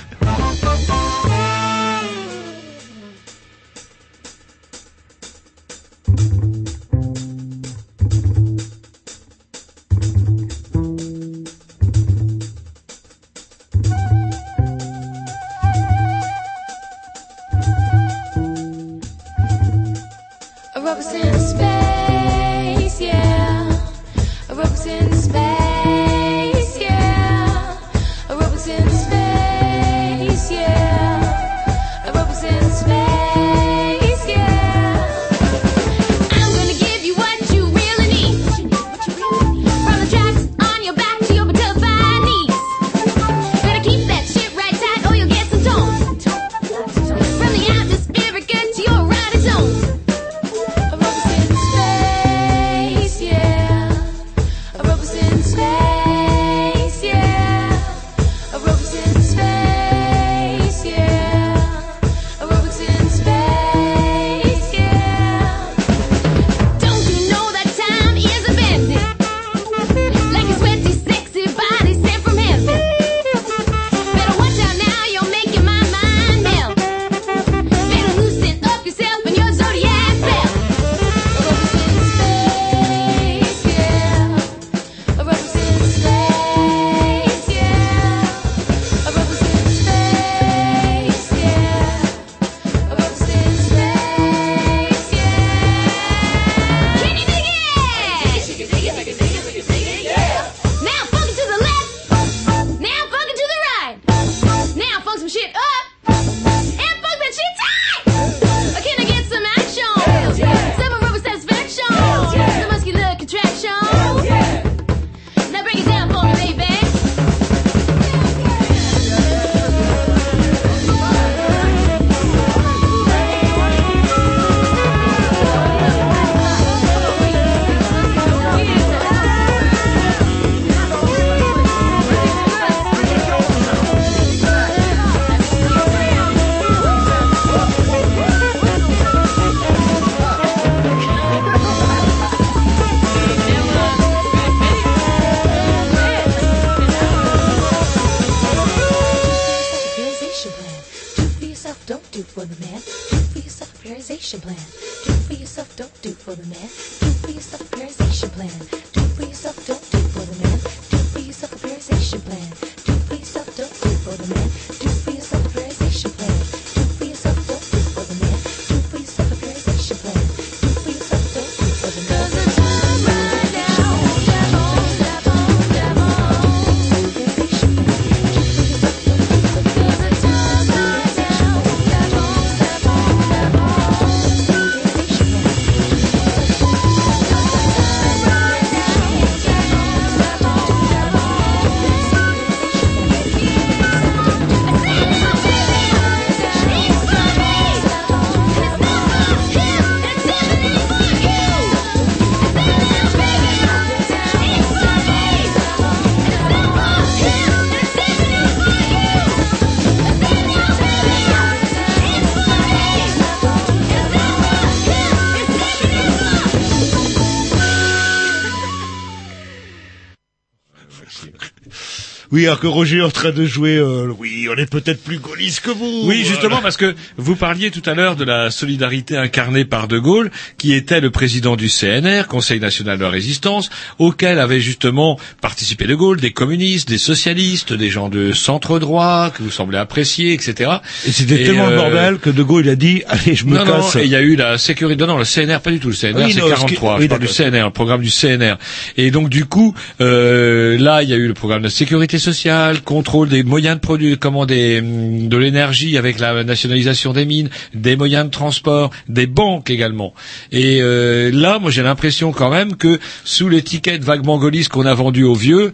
Oui, 222.38 222.46
alors 222.46 222.60
que 222.60 222.68
Roger 222.68 222.98
est 222.98 223.02
en 223.02 223.10
train 223.10 223.32
de 223.32 223.46
jouer. 223.46 223.78
euh, 223.78 224.14
oui, 224.20 224.37
on 224.50 224.56
est 224.56 224.70
peut-être 224.70 225.04
plus 225.04 225.20
gaulliste 225.20 225.62
que 225.62 225.72
vous. 225.72 226.04
Oui, 226.06 226.24
justement, 226.26 226.62
parce 226.62 226.78
que 226.78 226.96
vous 227.18 227.36
parliez 227.36 227.72
tout 227.72 227.82
à 227.90 227.94
l'heure 227.94 228.16
de 228.16 228.24
la 228.24 228.52
solidarité 228.52 229.18
incarnée 229.18 229.66
par 229.66 229.88
De 229.88 230.00
Gaulle, 230.00 230.32
qui 230.58 230.74
était 230.74 231.00
le 231.02 231.12
président 231.12 231.56
du 231.56 231.70
CNR, 231.70 232.28
Conseil 232.28 232.60
national 232.60 232.98
de 232.98 233.04
la 233.04 233.10
résistance, 233.10 233.70
auquel 234.00 234.40
avaient 234.40 234.60
justement 234.60 235.20
participé 235.42 235.86
De 235.86 235.96
Gaulle, 235.96 236.20
des 236.20 236.32
communistes, 236.32 236.88
des 236.90 236.98
socialistes, 236.98 237.74
des 237.74 237.90
gens 237.90 238.10
de 238.10 238.32
centre 238.34 238.80
droit, 238.80 239.32
que 239.36 239.44
vous 239.44 239.52
semblez 239.52 239.78
apprécier, 239.78 240.34
etc. 240.34 240.72
Et 241.06 241.12
c'était 241.12 241.44
tellement 241.44 241.68
le 241.68 241.74
euh, 241.74 241.78
bordel 241.78 242.18
que 242.18 242.30
De 242.30 242.44
Gaulle 242.44 242.66
il 242.66 242.70
a 242.70 242.76
dit 242.76 243.04
allez 243.08 243.36
je 243.36 243.46
me 243.46 243.58
non, 243.58 243.66
casse. 243.66 243.96
non, 243.96 244.02
et 244.02 244.06
il 244.06 244.12
y 244.12 244.16
a 244.16 244.22
eu 244.22 244.36
la 244.36 244.58
sécurité. 244.58 245.02
Non, 245.02 245.08
non, 245.08 245.18
le 245.18 245.26
CNR, 245.26 245.60
pas 245.62 245.72
du 245.72 245.80
tout. 245.80 245.90
Le 245.90 245.96
CNR, 245.96 246.26
Oui, 246.26 246.34
c'est 246.34 246.40
non, 246.40 246.48
ce 246.48 246.52
43. 246.56 246.96
qui- 246.96 247.00
oui, 247.00 247.04
je 247.06 247.10
parle 247.10 247.22
du. 247.22 247.28
CNR, 247.28 247.66
le 247.66 247.70
programme 247.72 248.02
du 248.02 248.10
CNR. 248.10 248.56
Et 248.98 249.12
donc, 249.12 249.30
du 249.30 249.46
coup, 249.46 249.74
euh, 250.02 250.78
là, 250.78 251.04
il 251.04 251.10
y 251.10 251.14
a 251.14 251.18
eu 251.18 251.28
le 251.28 251.34
programme 251.34 251.62
de 251.62 251.70
sécurité 251.70 252.18
sociale, 252.20 252.82
contrôle 252.82 253.30
des 253.30 253.44
moyens 253.44 253.76
de 253.76 253.82
produire, 253.82 254.18
comment 254.20 254.37
hum, 254.44 255.28
de 255.28 255.38
l'énergie 255.38 255.98
avec 255.98 256.20
la 256.20 256.44
nationalisation 256.44 257.14
des 257.14 257.26
mines, 257.26 257.50
des 257.74 257.96
moyens 257.96 258.26
de 258.26 258.32
transport, 258.32 258.92
des 259.08 259.28
banques 259.28 259.70
également. 259.70 260.14
Et 260.52 260.80
euh, 260.82 261.32
là, 261.34 261.60
moi, 261.60 261.72
j'ai 261.72 261.84
l'impression 261.84 262.32
quand 262.32 262.50
même 262.50 262.76
que 262.76 263.00
sous 263.24 263.50
l'étiquette 263.50 264.04
vaguement 264.04 264.38
gaulliste 264.38 264.70
qu'on 264.70 264.86
a 264.86 264.94
vendue 264.94 265.24
aux 265.24 265.36
vieux, 265.36 265.74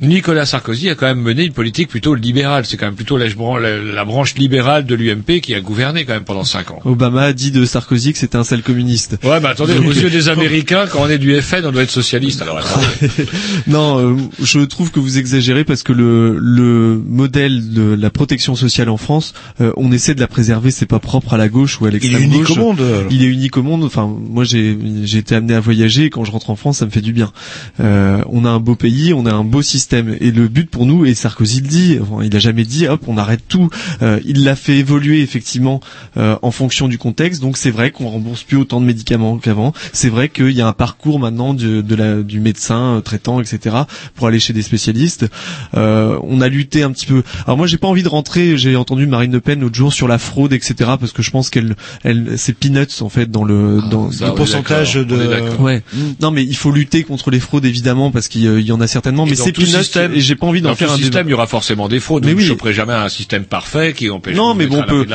Nicolas 0.00 0.44
Sarkozy 0.44 0.90
a 0.90 0.94
quand 0.94 1.06
même 1.06 1.20
mené 1.20 1.44
une 1.44 1.52
politique 1.52 1.88
plutôt 1.88 2.14
libérale. 2.14 2.66
C'est 2.66 2.76
quand 2.76 2.84
même 2.86 2.94
plutôt 2.96 3.16
la, 3.16 3.26
la- 3.28 3.76
la 3.82 4.04
branche 4.04 4.34
libérale 4.34 4.84
de 4.84 4.94
l'UMP 4.94 5.40
qui 5.40 5.54
a 5.54 5.60
gouverné 5.60 6.04
quand 6.04 6.12
même 6.12 6.24
pendant 6.24 6.44
cinq 6.44 6.70
ans. 6.70 6.80
Obama 6.84 7.22
a 7.22 7.32
dit 7.32 7.50
de 7.50 7.64
Sarkozy 7.64 8.12
que 8.12 8.18
c'était 8.18 8.36
un 8.36 8.44
sale 8.44 8.62
communiste. 8.62 9.16
Ouais, 9.24 9.40
mais 9.40 9.48
attendez, 9.48 9.74
Donc, 9.74 9.86
aux 9.86 9.92
yeux 9.92 10.10
des 10.10 10.28
Américains, 10.28 10.84
quand 10.90 11.00
on 11.02 11.08
est 11.08 11.16
du 11.18 11.40
FN, 11.40 11.62
on 11.64 11.72
doit 11.72 11.82
être 11.82 11.90
socialiste. 11.90 12.42
Alors, 12.42 12.60
non, 13.66 13.98
euh, 13.98 14.16
je 14.42 14.60
trouve 14.60 14.90
que 14.90 15.00
vous 15.00 15.16
exagérez 15.18 15.64
parce 15.64 15.82
que 15.82 15.92
le, 15.92 16.36
le 16.38 17.00
modèle 17.06 17.72
de 17.72 17.94
la 17.98 18.10
protection 18.10 18.54
sociale 18.54 18.88
en 18.90 18.96
France, 18.98 19.32
euh, 19.60 19.72
on 19.76 19.92
essaie 19.92 20.14
de 20.14 20.20
la 20.20 20.28
préserver. 20.28 20.70
C'est 20.70 20.84
pas 20.86 20.98
propre 20.98 21.34
à 21.34 21.38
la 21.38 21.48
gauche 21.48 21.80
ou 21.80 21.86
à 21.86 21.90
l'extrême 21.90 22.22
unique 22.22 22.42
gauche. 22.44 22.50
au 22.58 22.60
monde, 22.60 22.80
alors. 22.80 23.04
Il 23.10 23.22
est 23.22 23.28
unique 23.28 23.56
au 23.56 23.62
monde. 23.62 23.84
Enfin, 23.84 24.06
moi, 24.06 24.44
j'ai 24.44 24.76
j'ai 25.04 25.18
été 25.18 25.34
amené 25.34 25.54
à 25.54 25.60
voyager. 25.60 26.04
Et 26.04 26.10
quand 26.10 26.24
je 26.24 26.32
rentre 26.32 26.50
en 26.50 26.56
France, 26.56 26.78
ça 26.78 26.84
me 26.86 26.90
fait 26.90 27.00
du 27.00 27.12
bien. 27.14 27.32
Euh, 27.80 28.20
on 28.28 28.44
a 28.44 28.50
un 28.50 28.60
beau 28.60 28.74
pays, 28.74 29.14
on 29.14 29.24
a 29.24 29.32
un 29.32 29.44
beau 29.44 29.62
système. 29.62 29.85
Et 29.92 30.30
le 30.30 30.48
but 30.48 30.70
pour 30.70 30.86
nous, 30.86 31.04
et 31.04 31.14
Sarkozy 31.14 31.60
le 31.60 31.68
dit, 31.68 31.98
enfin, 32.00 32.24
il 32.24 32.34
a 32.34 32.38
jamais 32.38 32.64
dit, 32.64 32.86
hop, 32.86 33.02
on 33.06 33.16
arrête 33.18 33.42
tout. 33.48 33.70
Euh, 34.02 34.20
il 34.24 34.44
l'a 34.44 34.56
fait 34.56 34.78
évoluer 34.78 35.22
effectivement 35.22 35.80
euh, 36.16 36.36
en 36.42 36.50
fonction 36.50 36.88
du 36.88 36.98
contexte. 36.98 37.40
Donc 37.40 37.56
c'est 37.56 37.70
vrai 37.70 37.90
qu'on 37.90 38.08
rembourse 38.08 38.42
plus 38.42 38.56
autant 38.56 38.80
de 38.80 38.86
médicaments 38.86 39.38
qu'avant. 39.38 39.72
C'est 39.92 40.08
vrai 40.08 40.28
qu'il 40.28 40.50
y 40.50 40.60
a 40.60 40.66
un 40.66 40.72
parcours 40.72 41.18
maintenant 41.18 41.54
de, 41.54 41.80
de 41.80 41.94
la, 41.94 42.22
du 42.22 42.40
médecin 42.40 42.96
euh, 42.96 43.00
traitant, 43.00 43.40
etc. 43.40 43.76
pour 44.14 44.26
aller 44.26 44.40
chez 44.40 44.52
des 44.52 44.62
spécialistes. 44.62 45.26
Euh, 45.74 46.18
on 46.22 46.40
a 46.40 46.48
lutté 46.48 46.82
un 46.82 46.90
petit 46.92 47.06
peu. 47.06 47.22
Alors 47.46 47.56
moi 47.56 47.66
j'ai 47.66 47.78
pas 47.78 47.88
envie 47.88 48.02
de 48.02 48.08
rentrer. 48.08 48.56
J'ai 48.56 48.76
entendu 48.76 49.06
Marine 49.06 49.32
Le 49.32 49.40
Pen 49.40 49.60
l'autre 49.60 49.74
jour 49.74 49.92
sur 49.92 50.08
la 50.08 50.18
fraude, 50.18 50.52
etc. 50.52 50.74
Parce 50.98 51.12
que 51.12 51.22
je 51.22 51.30
pense 51.30 51.50
qu'elle, 51.50 51.76
elle, 52.04 52.34
c'est 52.36 52.54
peanuts 52.54 53.00
en 53.00 53.08
fait 53.08 53.30
dans 53.30 53.44
le 53.44 53.80
dans 53.90 54.10
ça, 54.10 54.26
on 54.26 54.32
est 54.32 54.36
pourcentage 54.36 54.94
de-. 54.94 55.60
Ouais. 55.60 55.82
Non 56.20 56.30
mais 56.30 56.44
il 56.44 56.56
faut 56.56 56.70
lutter 56.70 57.04
contre 57.04 57.30
les 57.30 57.40
fraudes 57.40 57.64
évidemment 57.64 58.10
parce 58.10 58.28
qu'il 58.28 58.42
y, 58.42 58.72
en 58.72 58.80
a 58.80 58.86
certainement. 58.86 59.26
Et 59.26 59.30
mais 59.30 59.36
dans 59.36 59.44
c'est 59.44 59.52
peanuts 59.52 59.75
système- 59.82 60.14
et 60.14 60.20
j'ai 60.20 60.34
pas 60.36 60.46
envie 60.46 60.60
d'en 60.60 60.74
faire 60.74 60.92
un 60.92 60.96
système, 60.96 61.26
il 61.28 61.30
y 61.30 61.34
aura 61.34 61.46
forcément 61.46 61.88
des 61.88 62.00
fraudes. 62.00 62.24
Mais 62.24 62.32
oui. 62.32 62.42
ne 62.42 62.48
choperez 62.48 62.72
jamais 62.72 62.92
un 62.92 63.08
système 63.08 63.44
parfait 63.44 63.92
qui 63.92 64.10
empêche 64.10 64.36
Non, 64.36 64.54
mais 64.54 64.66
bon, 64.66 64.80
on 64.80 64.82
peut, 64.82 65.06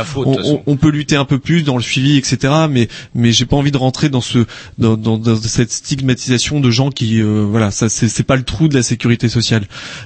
on, 0.65 0.75
peut 0.77 0.89
lutter 0.89 1.15
un 1.15 1.25
peu 1.25 1.39
plus 1.39 1.63
dans 1.63 1.77
le 1.77 1.83
suivi, 1.83 2.17
etc. 2.17 2.53
Mais, 2.69 2.87
mais 3.15 3.31
j'ai 3.31 3.45
pas 3.45 3.55
envie 3.57 3.71
de 3.71 3.77
rentrer 3.77 4.09
dans 4.09 4.21
ce, 4.21 4.45
dans, 4.77 4.97
dans, 4.97 5.17
dans 5.17 5.35
cette 5.35 5.71
stigmatisation 5.71 6.59
de 6.59 6.71
gens 6.71 6.89
qui, 6.89 7.21
euh, 7.21 7.45
voilà, 7.49 7.71
ça, 7.71 7.89
c'est 7.89 8.07
c'est 8.09 8.23
pas 8.23 8.35
le 8.35 8.43
trou 8.43 8.67
de 8.67 8.75
la 8.75 8.83
sécurité 8.83 9.29
sociale. 9.29 9.63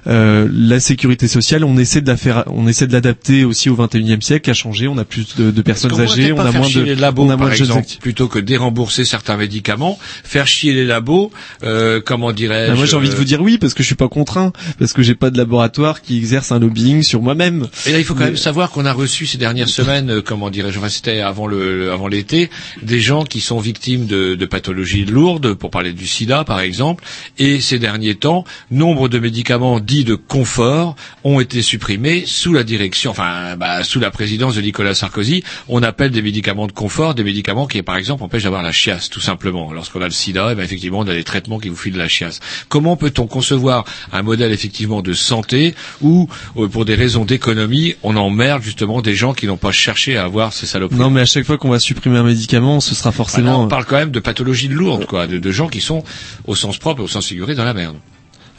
Euh, 0.08 0.48
la 0.52 0.80
sécurité 0.80 1.28
sociale, 1.28 1.64
on 1.64 1.78
essaie 1.78 2.02
de 2.02 2.08
la 2.08 2.18
faire, 2.18 2.44
on 2.48 2.68
essaie 2.68 2.88
de 2.88 2.94
l'adapter 2.94 3.44
aussi 3.46 3.70
au 3.70 3.76
21e 3.76 4.22
siècle, 4.22 4.50
à 4.50 4.54
changer. 4.54 4.88
On 4.88 4.98
a 4.98 5.06
plus 5.06 5.36
de, 5.36 5.52
de 5.52 5.62
personnes 5.62 6.00
âgées, 6.00 6.32
on 6.32 6.40
a 6.40 6.52
moins 6.52 6.70
de, 6.70 6.82
les 6.82 6.96
labos, 6.96 7.24
on 7.24 7.30
a 7.30 7.36
moins 7.38 7.48
par 7.48 7.56
de 7.56 7.62
exemple, 7.62 7.80
actifs. 7.80 8.00
plutôt 8.00 8.28
que 8.28 8.40
dérembourser 8.40 9.06
certains 9.06 9.38
médicaments, 9.38 9.98
faire 10.24 10.48
chier 10.48 10.74
les 10.74 10.86
labos, 10.86 11.32
euh, 11.64 12.02
comment 12.04 12.32
dirais-je 12.32 12.72
Ah, 12.72 12.76
moi 12.76 12.86
j'ai 12.86 12.96
envie 12.96 13.10
de 13.10 13.14
euh, 13.14 13.18
vous 13.18 13.24
dire 13.24 13.42
oui 13.42 13.58
parce 13.58 13.74
que 13.74 13.84
je 13.84 13.88
suis 13.88 13.96
pas 13.96 14.08
contraint 14.10 14.45
parce 14.80 14.94
que 14.94 15.02
j'ai 15.04 15.16
pas 15.16 15.30
de 15.30 15.38
laboratoire 15.38 16.02
qui 16.02 16.18
exerce 16.18 16.52
un 16.52 16.60
lobbying 16.60 17.04
sur 17.04 17.22
moi-même. 17.22 17.68
Et 17.86 17.92
là, 17.92 18.00
il 18.00 18.04
faut 18.06 18.14
quand 18.14 18.22
Mais- 18.22 18.26
même 18.28 18.38
savoir 18.38 18.72
qu'on 18.72 18.86
a 18.86 18.94
reçu 18.94 19.26
ces 19.26 19.38
dernières 19.38 19.70
semaines, 19.70 20.10
euh, 20.10 20.22
comment 20.22 20.50
dirais-je, 20.50 20.78
enfin 20.80 20.90
c'était 20.90 21.22
avant 21.22 21.48
le, 21.48 21.92
avant 21.92 22.08
l'été, 22.08 22.50
des 22.82 23.00
gens 23.00 23.24
qui 23.24 23.42
sont 23.42 23.60
victimes 23.60 24.06
de, 24.06 24.36
de 24.36 24.46
pathologies 24.46 25.06
lourdes, 25.06 25.54
pour 25.54 25.70
parler 25.72 25.94
du 25.94 26.08
SIDA 26.08 26.44
par 26.44 26.60
exemple, 26.60 27.04
et 27.38 27.60
ces 27.62 27.80
derniers 27.80 28.16
temps, 28.16 28.44
nombre 28.72 29.10
de 29.10 29.20
médicaments 29.20 29.80
dits 29.80 30.04
de 30.04 30.16
confort 30.16 30.96
ont 31.24 31.40
été 31.40 31.62
supprimés 31.62 32.24
sous 32.26 32.54
la 32.54 32.64
direction, 32.64 33.12
enfin 33.12 33.56
bah, 33.58 33.84
sous 33.84 34.00
la 34.00 34.12
présidence 34.12 34.56
de 34.56 34.62
Nicolas 34.62 34.94
Sarkozy. 34.94 35.44
On 35.68 35.82
appelle 35.84 36.12
des 36.12 36.22
médicaments 36.22 36.68
de 36.68 36.72
confort 36.72 37.14
des 37.16 37.24
médicaments 37.24 37.68
qui, 37.68 37.82
par 37.82 37.98
exemple, 37.98 38.24
empêchent 38.24 38.44
d'avoir 38.44 38.62
la 38.62 38.72
chiasse, 38.72 39.10
tout 39.10 39.20
simplement. 39.22 39.72
Lorsqu'on 39.74 40.02
a 40.02 40.06
le 40.06 40.12
SIDA, 40.12 40.50
eh 40.52 40.56
ben, 40.56 40.64
effectivement, 40.64 41.00
on 41.00 41.08
a 41.08 41.14
des 41.14 41.24
traitements 41.24 41.60
qui 41.60 41.70
vous 41.70 41.76
filent 41.76 41.98
la 41.98 42.08
chiasse. 42.08 42.40
Comment 42.70 42.96
peut-on 42.98 43.28
concevoir 43.28 43.86
un 44.12 44.22
modèle 44.22 44.35
effectivement 44.44 45.02
de 45.02 45.14
santé 45.14 45.76
où, 46.02 46.28
euh, 46.58 46.68
pour 46.68 46.86
des 46.86 46.96
raisons 46.96 47.26
d'économie, 47.26 47.96
on 48.04 48.16
emmerde 48.16 48.62
justement 48.62 49.02
des 49.02 49.16
gens 49.16 49.34
qui 49.34 49.48
n'ont 49.48 49.58
pas 49.58 49.72
cherché 49.72 50.18
à 50.18 50.24
avoir 50.24 50.54
ces 50.54 50.66
saloperies 50.66 51.00
Non 51.00 51.10
mais 51.10 51.22
à 51.22 51.26
chaque 51.26 51.46
fois 51.46 51.58
qu'on 51.58 51.70
va 51.70 51.80
supprimer 51.80 52.18
un 52.18 52.24
médicament, 52.24 52.80
ce 52.80 52.96
sera 52.96 53.10
Bah 53.10 53.14
là, 53.14 53.18
forcément. 53.18 53.64
on 53.64 53.68
parle 53.68 53.86
quand 53.86 53.98
même 53.98 54.12
de 54.12 54.20
pathologies 54.20 54.68
lourdes, 54.68 55.06
quoi, 55.06 55.28
de, 55.28 55.38
de 55.40 55.52
gens 55.52 55.68
qui 55.68 55.82
sont 55.82 56.04
au 56.46 56.56
sens 56.56 56.78
propre 56.78 57.02
au 57.04 57.08
sens 57.08 57.26
figuré 57.28 57.56
dans 57.56 57.66
la 57.66 57.74
merde. 57.74 57.96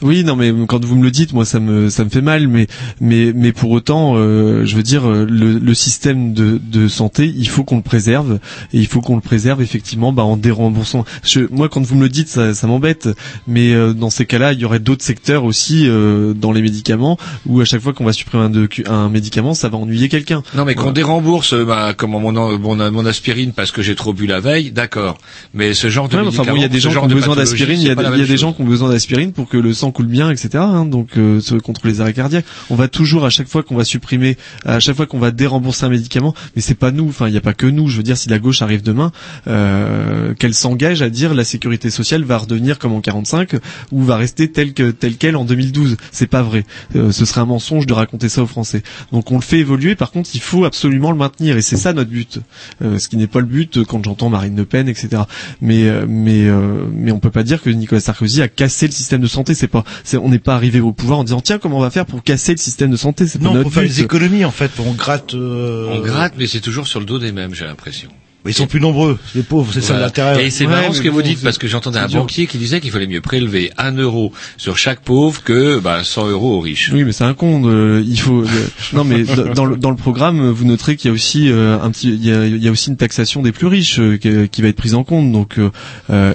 Oui, 0.03 0.25
non, 0.25 0.37
mais 0.37 0.53
quand 0.67 0.85
vous 0.85 0.95
me 0.97 1.03
le 1.05 1.11
dites, 1.11 1.33
moi, 1.33 1.45
ça 1.45 1.59
me 1.59 1.89
ça 1.89 2.05
me 2.05 2.11
fait 2.11 2.21
mal, 2.21 2.49
mais 2.49 2.67
mais 3.01 3.33
mais 3.35 3.53
pour 3.53 3.71
autant, 3.71 4.15
euh, 4.17 4.65
je 4.67 4.77
veux 4.77 4.83
dire, 4.83 5.09
euh, 5.09 5.27
le, 5.29 5.59
le 5.59 5.75
système 5.75 6.35
de, 6.35 6.61
de 6.63 6.87
santé, 6.87 7.33
il 7.35 7.49
faut 7.49 7.65
qu'on 7.65 7.77
le 7.77 7.83
préserve 7.83 8.35
et 8.75 8.79
il 8.79 8.87
faut 8.87 9.01
qu'on 9.01 9.15
le 9.15 9.23
préserve 9.23 9.63
effectivement, 9.63 10.13
bah, 10.13 10.23
en 10.23 10.37
déremboursant. 10.37 11.05
Je, 11.25 11.41
moi, 11.51 11.69
quand 11.71 11.81
vous 11.81 11.97
me 11.97 12.03
le 12.03 12.09
dites, 12.11 12.29
ça, 12.29 12.53
ça 12.53 12.67
m'embête, 12.67 13.09
mais 13.47 13.73
euh, 13.73 13.95
dans 13.95 14.11
ces 14.11 14.27
cas-là, 14.27 14.53
il 14.53 14.61
y 14.61 14.65
aurait 14.67 14.81
d'autres 14.81 15.05
secteurs 15.05 15.45
aussi 15.45 15.85
euh, 15.89 16.35
dans 16.35 16.53
les 16.53 16.61
médicaments 16.63 17.17
où 17.47 17.61
à 17.61 17.65
chaque 17.65 17.81
fois 17.81 17.93
qu'on 17.95 18.05
va 18.05 18.13
supprimer 18.13 18.45
un, 18.45 18.51
docu- 18.51 18.87
un 18.89 19.09
médicament, 19.09 19.55
ça 19.55 19.69
va 19.71 19.79
ennuyer 19.79 20.09
quelqu'un. 20.11 20.43
Non, 20.55 20.65
mais 20.67 20.75
qu'on 20.75 20.93
dérembourse 20.93 21.55
euh, 21.55 21.65
bah, 21.65 21.95
comme 21.97 22.11
mon, 22.11 22.33
mon, 22.59 22.91
mon 22.91 23.07
aspirine 23.07 23.53
parce 23.53 23.71
que 23.73 23.81
j'ai 23.83 23.95
trop 23.95 24.13
bu 24.13 24.27
la 24.27 24.41
veille, 24.41 24.73
d'accord. 24.73 25.17
Mais 25.55 25.73
ce 25.75 25.89
genre 25.89 26.09
de 26.09 26.17
Ouais, 26.17 26.23
enfin, 26.27 26.45
bon, 26.45 26.57
il 26.57 26.63
y 26.63 26.65
a 26.65 26.69
des 26.69 26.81
gens 26.81 26.91
qui 26.91 26.99
ont 26.99 27.07
de 27.07 27.15
besoin 27.15 27.35
d'aspirine, 27.37 27.81
il 27.81 27.87
y 27.87 27.91
a, 27.91 27.93
y 27.93 28.27
des 28.27 28.37
gens 28.37 28.53
qui 28.53 28.63
ont 28.63 28.67
besoin 28.67 28.91
d'aspirine 28.91 29.33
pour 29.33 29.49
que 29.49 29.57
le 29.57 29.73
sang 29.73 29.86
coule 29.93 30.07
bien, 30.07 30.31
etc. 30.31 30.49
hein, 30.59 30.85
donc 30.85 31.17
euh, 31.17 31.41
contre 31.63 31.87
les 31.87 32.01
arrêts 32.01 32.13
cardiaques. 32.13 32.45
On 32.71 32.75
va 32.75 32.89
toujours 32.89 33.25
à 33.25 33.31
chaque 33.31 33.49
fois 33.49 33.63
qu'on 33.63 33.77
va 33.77 33.85
supprimer, 33.85 34.37
à 34.65 34.81
chaque 34.81 34.97
fois 34.97 35.07
qu'on 35.07 35.19
va 35.19 35.31
dérembourser 35.31 35.85
un 35.87 35.89
médicament, 35.89 36.35
mais 36.55 36.63
c'est 36.63 36.75
pas 36.75 36.91
nous. 36.91 37.09
Enfin, 37.09 37.29
il 37.29 37.33
n'y 37.33 37.39
a 37.39 37.43
pas 37.43 37.55
que 37.55 37.67
nous. 37.67 37.89
Je 37.89 37.97
veux 37.97 38.03
dire, 38.03 38.17
si 38.17 38.29
la 38.29 38.39
gauche 38.39 38.63
arrive 38.63 38.83
demain, 38.83 39.13
euh, 39.47 40.35
qu'elle 40.35 40.55
s'engage 40.55 41.03
à 41.03 41.11
dire 41.11 41.35
la 41.35 41.45
sécurité 41.45 41.91
sociale 41.91 42.25
va 42.25 42.39
redevenir 42.39 42.79
comme 42.79 42.93
en 42.93 43.01
45 43.01 43.57
ou 43.93 44.03
va 44.03 44.17
rester 44.17 44.51
telle 44.51 44.73
que 44.73 44.91
telle 44.91 45.17
qu'elle 45.17 45.37
en 45.37 45.45
2012. 45.45 45.97
C'est 46.13 46.27
pas 46.27 46.43
vrai. 46.43 46.65
Euh, 46.95 47.13
ce 47.13 47.25
serait 47.25 47.41
un 47.41 47.47
mensonge 47.47 47.87
de 47.87 47.93
raconter 47.93 48.29
ça 48.29 48.43
aux 48.43 48.47
Français. 48.47 48.83
Donc 49.13 49.31
on 49.31 49.37
le 49.37 49.43
fait 49.43 49.59
évoluer. 49.59 49.95
Par 49.95 50.11
contre, 50.11 50.31
il 50.35 50.41
faut 50.41 50.65
absolument 50.65 51.11
le 51.11 51.19
maintenir 51.19 51.57
et 51.57 51.63
c'est 51.63 51.77
ça 51.77 51.93
notre 51.93 52.11
but. 52.11 52.41
Euh, 52.83 52.99
ce 52.99 53.09
qui 53.09 53.17
n'est 53.17 53.27
pas 53.27 53.41
le 53.41 53.47
but 53.47 53.79
euh, 53.79 53.85
quand 53.85 54.05
j'entends 54.05 54.29
Marine 54.29 54.57
Le 54.57 54.65
Pen, 54.65 54.89
etc. 54.89 55.23
Mais 55.61 55.85
mais 56.07 56.47
mais 56.93 57.13
on 57.13 57.19
peut 57.19 57.31
pas 57.31 57.43
dire 57.43 57.63
que 57.63 57.71
Nicolas 57.71 58.01
Sarkozy 58.01 58.43
a 58.43 58.49
cassé 58.49 58.87
le 58.87 58.93
système 58.93 59.21
de 59.21 59.27
santé. 59.27 59.55
C'est 59.55 59.69
pas, 59.83 59.91
c'est, 60.05 60.17
on 60.17 60.29
n'est 60.29 60.39
pas 60.39 60.55
arrivé 60.55 60.81
au 60.81 60.93
pouvoir 60.93 61.19
en 61.21 61.25
disant 61.25 61.41
tiens 61.41 61.59
comment 61.59 61.79
on 61.79 61.81
va 61.81 61.91
faire 61.91 62.07
pour 62.07 62.23
casser 62.23 62.53
le 62.53 62.59
système 62.59 62.91
de 62.91 62.97
santé? 62.97 63.27
C'est 63.27 63.39
pas 63.39 63.45
Non, 63.47 63.51
notre 63.55 63.63
pour 63.65 63.73
faire 63.73 63.83
but. 63.83 63.89
des 63.89 64.01
économies 64.03 64.45
en 64.45 64.51
fait, 64.51 64.71
on 64.85 64.93
gratte. 64.93 65.35
euh, 65.35 65.89
On 65.91 66.01
gratte, 66.01 66.35
mais 66.39 66.47
c'est 66.47 66.61
toujours 66.61 66.87
sur 66.87 67.01
le 67.01 67.07
dos 67.07 67.19
des 67.19 67.33
mêmes, 67.33 67.55
j'ai 67.55 67.65
l'impression. 67.65 68.09
Mais 68.45 68.53
ils 68.53 68.55
sont 68.55 68.69
plus 68.69 68.79
nombreux, 68.81 69.19
les 69.35 69.43
pauvres, 69.43 69.73
c'est 69.75 69.81
ça 69.81 69.99
l'intérêt. 69.99 70.47
Et 70.47 70.51
c'est 70.51 70.67
Ouais, 70.67 70.71
marrant 70.71 70.93
ce 70.93 71.03
que 71.03 71.09
vous 71.09 71.21
dites 71.21 71.43
parce 71.43 71.59
que 71.59 71.67
j'entendais 71.67 71.99
un 71.99 72.07
dur. 72.07 72.21
banquier 72.21 72.47
qui 72.47 72.59
disait 72.59 72.81
qu'il 72.81 72.93
fallait 72.93 73.09
mieux 73.09 73.21
prélever 73.21 73.73
un 73.77 73.91
euro 73.97 74.31
sur 74.57 74.79
chaque 74.79 75.01
pauvre 75.01 75.43
que 75.43 75.81
bah, 75.81 76.05
100 76.05 76.29
euros 76.29 76.59
aux 76.59 76.61
riches. 76.61 76.93
Oui, 76.95 77.03
mais 77.03 77.11
c'est 77.11 77.25
un 77.25 77.35
con. 77.35 77.63
euh, 77.65 78.05
il 78.07 78.21
faut. 78.21 78.43
euh, 78.43 78.47
non, 78.93 79.03
mais 79.03 79.25
dans 79.25 79.65
le, 79.65 79.77
dans 79.77 79.91
le 79.91 79.97
programme, 79.97 80.49
vous 80.49 80.65
noterez 80.65 80.95
qu'il 80.95 81.09
y 81.09 81.11
a 81.11 81.13
aussi 81.13 81.51
euh, 81.51 81.77
un 81.83 81.91
petit, 81.91 82.11
il 82.11 82.25
y 82.25 82.31
a, 82.33 82.47
il 82.47 82.63
y 82.63 82.69
a 82.69 82.71
aussi 82.71 82.91
une 82.91 82.97
taxation 82.97 83.43
des 83.43 83.51
plus 83.51 83.67
riches 83.67 83.99
euh, 83.99 84.17
qui, 84.17 84.49
qui 84.49 84.63
va 84.63 84.69
être 84.69 84.77
prise 84.77 84.95
en 84.95 85.03
compte. 85.03 85.33
Donc, 85.33 85.57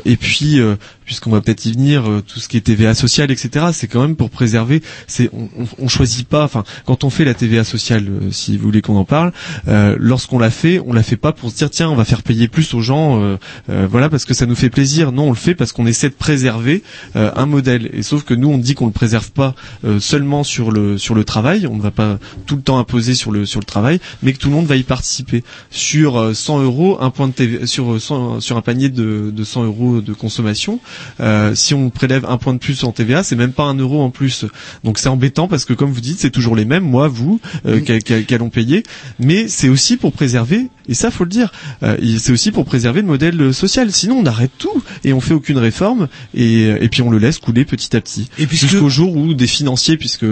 et 0.06 0.18
puis, 0.18 0.60
euh, 0.60 0.76
puisqu'on 1.12 1.32
va 1.32 1.42
peut-être 1.42 1.66
y 1.66 1.74
venir, 1.74 2.10
euh, 2.10 2.24
tout 2.26 2.40
ce 2.40 2.48
qui 2.48 2.56
est 2.56 2.62
TVA 2.62 2.94
sociale, 2.94 3.32
etc. 3.32 3.66
C'est 3.74 3.90
quand 3.90 4.00
même 4.00 4.16
pour 4.16 4.30
préserver. 4.30 4.82
C'est, 5.08 5.30
on, 5.34 5.50
on, 5.60 5.66
on 5.78 5.88
choisit 5.90 6.26
pas. 6.26 6.46
Enfin, 6.46 6.64
quand 6.86 7.04
on 7.04 7.10
fait 7.10 7.26
la 7.26 7.34
TVA 7.34 7.66
sociale, 7.66 8.06
euh, 8.08 8.32
si 8.32 8.56
vous 8.56 8.64
voulez 8.64 8.82
qu'on 8.82 8.96
en 8.96 9.04
parle, 9.04 9.34
euh, 9.68 9.98
lorsqu'on 10.00 10.40
la 10.40 10.50
fait, 10.50 10.80
on 10.86 10.94
la 10.94 11.04
fait 11.04 11.18
pas 11.18 11.34
pour 11.34 11.52
se 11.52 11.58
dire 11.58 11.70
tiens, 11.70 11.90
on 11.90 11.96
va 11.96 12.06
faire 12.06 12.24
payer 12.24 12.48
plus 12.48 12.74
aux 12.74 12.80
gens, 12.80 13.22
euh, 13.22 13.36
euh, 13.70 13.88
voilà, 13.92 14.08
parce 14.08 14.24
que 14.24 14.34
ça 14.34 14.46
nous 14.46 14.56
fait 14.56 14.70
plaisir. 14.70 15.12
Non, 15.12 15.26
on 15.26 15.30
le 15.32 15.36
fait 15.36 15.54
parce 15.54 15.74
qu'on 15.74 15.86
essaie 15.86 16.08
de 16.08 16.14
préserver 16.14 16.82
un 17.14 17.46
modèle. 17.46 17.90
Et 17.92 18.04
sauf 18.04 18.24
que 18.24 18.34
nous, 18.34 18.48
on 18.48 18.58
dit 18.58 18.74
qu'on 18.74 18.86
le 18.86 18.94
préserve 18.94 19.32
pas 19.32 19.54
seulement 20.00 20.46
sur 20.46 20.72
le 20.72 20.98
sur 20.98 21.14
le 21.14 21.26
travail. 21.26 21.68
On 21.68 21.76
ne 21.76 21.82
va 21.82 21.92
pas 21.92 22.20
tout 22.46 22.56
le 22.56 22.62
temps 22.62 22.80
imposer 22.80 23.16
sur 23.16 23.32
le 23.32 23.46
sur 23.46 23.60
le 23.60 23.66
travail, 23.66 24.00
mais 24.24 24.32
que 24.32 24.38
tout 24.38 24.48
le 24.48 24.56
monde 24.56 24.66
va 24.66 24.78
y 24.78 24.84
participer. 24.84 25.44
Sur 25.72 26.18
euh, 26.18 26.34
100 26.34 26.62
euros, 26.62 26.98
un 27.02 27.10
point 27.10 27.28
de 27.28 27.34
TVA, 27.34 27.66
sur 27.68 27.92
euh, 27.94 28.00
100 28.00 28.40
sur 28.40 28.56
un 28.58 28.62
panier 28.62 28.90
de, 28.90 29.32
de 29.32 29.44
100 29.44 29.66
euros 29.66 30.02
de 30.02 30.14
consommation, 30.14 30.80
euh, 31.20 31.56
si 31.56 31.74
on 31.74 31.90
prélève 31.90 32.26
un 32.28 32.38
point 32.38 32.54
de 32.54 32.60
plus 32.60 32.84
en 32.84 32.92
TVA, 32.92 33.24
c'est 33.24 33.36
même 33.36 33.54
pas 33.54 33.64
un 33.64 33.76
euro 33.76 34.02
en 34.02 34.10
plus. 34.10 34.46
Donc 34.84 34.98
c'est 35.00 35.10
embêtant 35.10 35.48
parce 35.48 35.66
que 35.66 35.74
comme 35.74 35.92
vous 35.92 36.02
dites, 36.02 36.20
c'est 36.20 36.30
toujours 36.30 36.56
les 36.56 36.66
mêmes, 36.66 36.84
moi, 36.84 37.08
vous, 37.08 37.40
euh, 37.66 37.78
Mm. 37.80 37.84
qu'a- 37.84 38.00
qu'a- 38.02 38.22
qu'allons 38.24 38.50
payer. 38.50 38.84
Mais 39.20 39.48
c'est 39.48 39.70
aussi 39.70 39.98
pour 39.98 40.12
préserver, 40.14 40.70
et 40.88 40.94
ça 40.94 41.12
faut 41.12 41.24
le 41.24 41.30
dire, 41.30 41.52
euh, 41.84 41.98
c'est 42.20 42.32
aussi 42.32 42.52
pour 42.52 42.66
préserver 42.66 43.02
le 43.02 43.08
modèle 43.08 43.54
social. 43.54 43.92
Sinon 43.92 44.18
on 44.20 44.26
arrête 44.26 44.52
tout 44.58 44.84
et 45.04 45.14
on 45.14 45.22
fait 45.22 45.34
aucune 45.34 45.58
réforme 45.58 46.08
et, 46.34 46.64
et 46.70 46.90
puis 46.90 47.02
on 47.02 47.10
le 47.10 47.18
laisse 47.18 47.40
couler 47.40 47.66
petit 47.66 47.96
à 47.96 48.02
petit. 48.02 48.30
Et 48.38 48.48
puisque- 48.48 48.68
Jusqu'au 48.72 48.90
jour 48.90 49.16
où 49.18 49.34
des 49.34 49.48
financiers, 49.48 49.98
puisque 49.98 50.24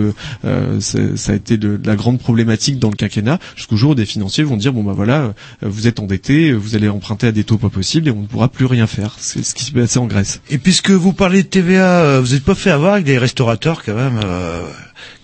euh, 0.45 0.79
ça 0.79 1.31
a 1.31 1.35
été 1.35 1.57
de, 1.57 1.79
la 1.83 1.95
grande 1.95 2.19
problématique 2.19 2.79
dans 2.79 2.89
le 2.89 2.95
quinquennat, 2.95 3.39
jusqu'au 3.55 3.75
jour 3.77 3.91
où 3.91 3.95
des 3.95 4.05
financiers 4.05 4.43
vont 4.43 4.57
dire 4.57 4.73
bon 4.73 4.83
bah 4.83 4.93
voilà, 4.95 5.21
euh, 5.21 5.31
vous 5.61 5.87
êtes 5.87 5.99
endetté, 5.99 6.51
vous 6.53 6.75
allez 6.75 6.89
emprunter 6.89 7.27
à 7.27 7.31
des 7.31 7.43
taux 7.43 7.57
pas 7.57 7.69
possibles 7.69 8.07
et 8.07 8.11
on 8.11 8.21
ne 8.21 8.27
pourra 8.27 8.47
plus 8.49 8.65
rien 8.65 8.87
faire. 8.87 9.15
C'est 9.19 9.43
ce 9.43 9.53
qui 9.53 9.63
s'est 9.65 9.71
passé 9.71 9.99
en 9.99 10.05
Grèce. 10.05 10.41
Et 10.51 10.57
puisque 10.57 10.89
vous 10.89 11.13
parlez 11.13 11.43
de 11.43 11.47
TVA, 11.47 12.01
euh, 12.01 12.21
vous 12.21 12.33
n'êtes 12.33 12.43
pas 12.43 12.55
fait 12.55 12.71
avoir 12.71 12.93
avec 12.93 13.05
des 13.05 13.19
restaurateurs 13.19 13.83
quand 13.83 13.93
même 13.93 14.19
euh, 14.23 14.63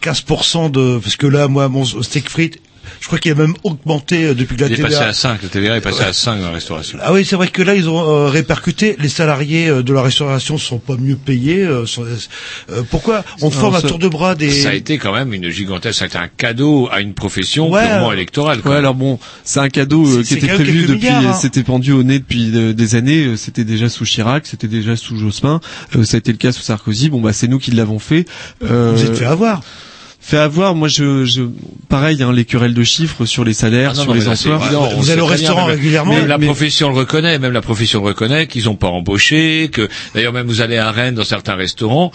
15% 0.04 0.70
de 0.70 1.00
parce 1.00 1.16
que 1.16 1.26
là 1.26 1.48
moi 1.48 1.68
mon 1.68 1.84
steak 1.84 2.30
frites, 2.30 2.62
je 3.02 3.08
crois 3.08 3.20
qu'il 3.20 3.32
a 3.32 3.36
même 3.36 3.54
augmenté 3.64 4.26
euh, 4.26 4.34
depuis 4.34 4.56
que 4.56 4.62
la 4.62 4.68
Il 4.68 4.74
est 4.74 4.76
TVA 4.78 4.90
passé 4.90 5.02
à 5.04 5.14
5, 5.14 5.44
le 5.44 5.50
TVA 5.50 5.78
est 5.78 5.82
passé 5.82 6.04
à 6.04 6.14
5 6.14 6.38
dans 6.38 6.48
la 6.48 6.52
restauration. 6.52 6.98
Ah 7.02 7.14
oui, 7.14 7.26
c'est 7.26 7.36
vrai 7.36 7.48
que 7.48 7.62
là 7.62 7.76
ils 7.76 7.90
ont 7.90 8.00
euh, 8.10 8.28
répercuté 8.28 8.96
les 9.00 9.10
salariés 9.10 9.68
euh, 9.70 9.84
de 9.84 9.94
la 9.94 10.02
restauration 10.02 10.58
sont 10.58 10.80
pas 10.80 10.96
mieux 10.98 11.16
payés 11.16 11.64
euh, 11.64 11.86
sont- 11.86 12.04
euh, 12.72 12.82
pourquoi 12.90 13.24
on 13.42 13.50
forme 13.52 13.76
à 13.76 13.82
ça- 13.82 13.88
tour 13.88 14.00
de 14.00 14.08
bras 14.08 14.36
des 14.36 14.50
Ça 14.52 14.70
a 14.70 14.74
été 14.74 14.98
quand 14.98 15.14
même 15.14 15.34
une 15.34 15.50
gigantesque, 15.50 16.00
ça 16.00 16.06
a 16.06 16.08
été 16.08 16.18
un 16.18 16.28
cadeau 16.28 16.88
à 16.92 17.02
une 17.02 17.14
profession 17.14 17.70
Ouais, 17.72 17.86
purement 17.88 18.10
euh, 18.10 18.14
électorale. 18.14 18.60
Ouais, 18.66 18.76
alors 18.76 18.94
bon, 18.96 19.20
c'est 19.44 19.60
un 19.60 19.70
cadeau 19.70 20.06
euh, 20.08 20.24
qui 20.24 20.36
était 20.36 20.48
prévu 20.48 20.86
depuis, 20.86 21.08
hein. 21.10 21.34
c'était 21.34 21.64
pendu 21.64 21.92
au 21.92 22.04
nez 22.04 22.20
depuis 22.20 22.52
euh, 22.56 22.74
des 22.74 22.96
années. 22.96 23.36
C'était 23.38 23.64
déjà 23.64 23.90
sous 23.90 24.06
Chirac, 24.06 24.46
c'était 24.46 24.68
déjà 24.68 24.96
sous 24.96 25.18
Jospin, 25.18 25.60
euh, 25.96 26.04
ça 26.04 26.16
a 26.16 26.18
été 26.20 26.32
le 26.32 26.38
cas 26.38 26.52
sous 26.52 26.62
Sarkozy. 26.62 27.10
Bon 27.10 27.22
bah 27.22 27.34
c'est 27.34 27.48
nous 27.48 27.60
qui 27.60 27.72
l'avons 27.72 28.00
fait. 28.00 28.26
Euh, 28.64 28.94
Vous 28.96 29.04
êtes 29.06 29.18
fait 29.18 29.26
avoir. 29.26 29.62
Fait 30.28 30.38
avoir. 30.38 30.74
Moi 30.74 30.88
je, 30.88 31.24
je 31.26 31.44
pareil, 31.88 32.24
hein, 32.24 32.34
les 32.34 32.46
querelles 32.46 32.74
de 32.74 32.84
chiffres 32.84 33.26
sur 33.26 33.44
les 33.44 33.54
salaires, 33.54 33.92
Ah 33.94 33.98
non, 33.98 34.02
sur 34.02 34.14
non, 34.16 34.20
les 34.20 34.26
là, 34.26 34.32
emplois. 34.32 34.60
évident, 34.66 34.90
Vous 34.98 35.12
allez 35.12 35.22
au 35.22 35.26
restaurant 35.28 35.68
même- 35.68 35.76
régulièrement, 35.76 36.14
Même 36.16 36.26
la 36.28 36.40
mais- 36.40 36.48
profession 36.48 36.90
le 36.90 36.96
reconnaît, 36.96 37.38
même 37.38 37.54
la 37.54 37.62
profession 37.62 38.02
le 38.02 38.08
reconnaît, 38.08 38.48
qu'ils 38.48 38.66
n'ont 38.66 38.76
pas 38.76 38.88
embauché, 38.88 39.70
que 39.72 39.88
d'ailleurs 40.16 40.34
même 40.34 40.48
vous 40.48 40.62
allez 40.62 40.78
à 40.78 40.90
Rennes 40.92 41.14
dans 41.14 41.24
certains 41.24 41.54
restaurants, 41.54 42.12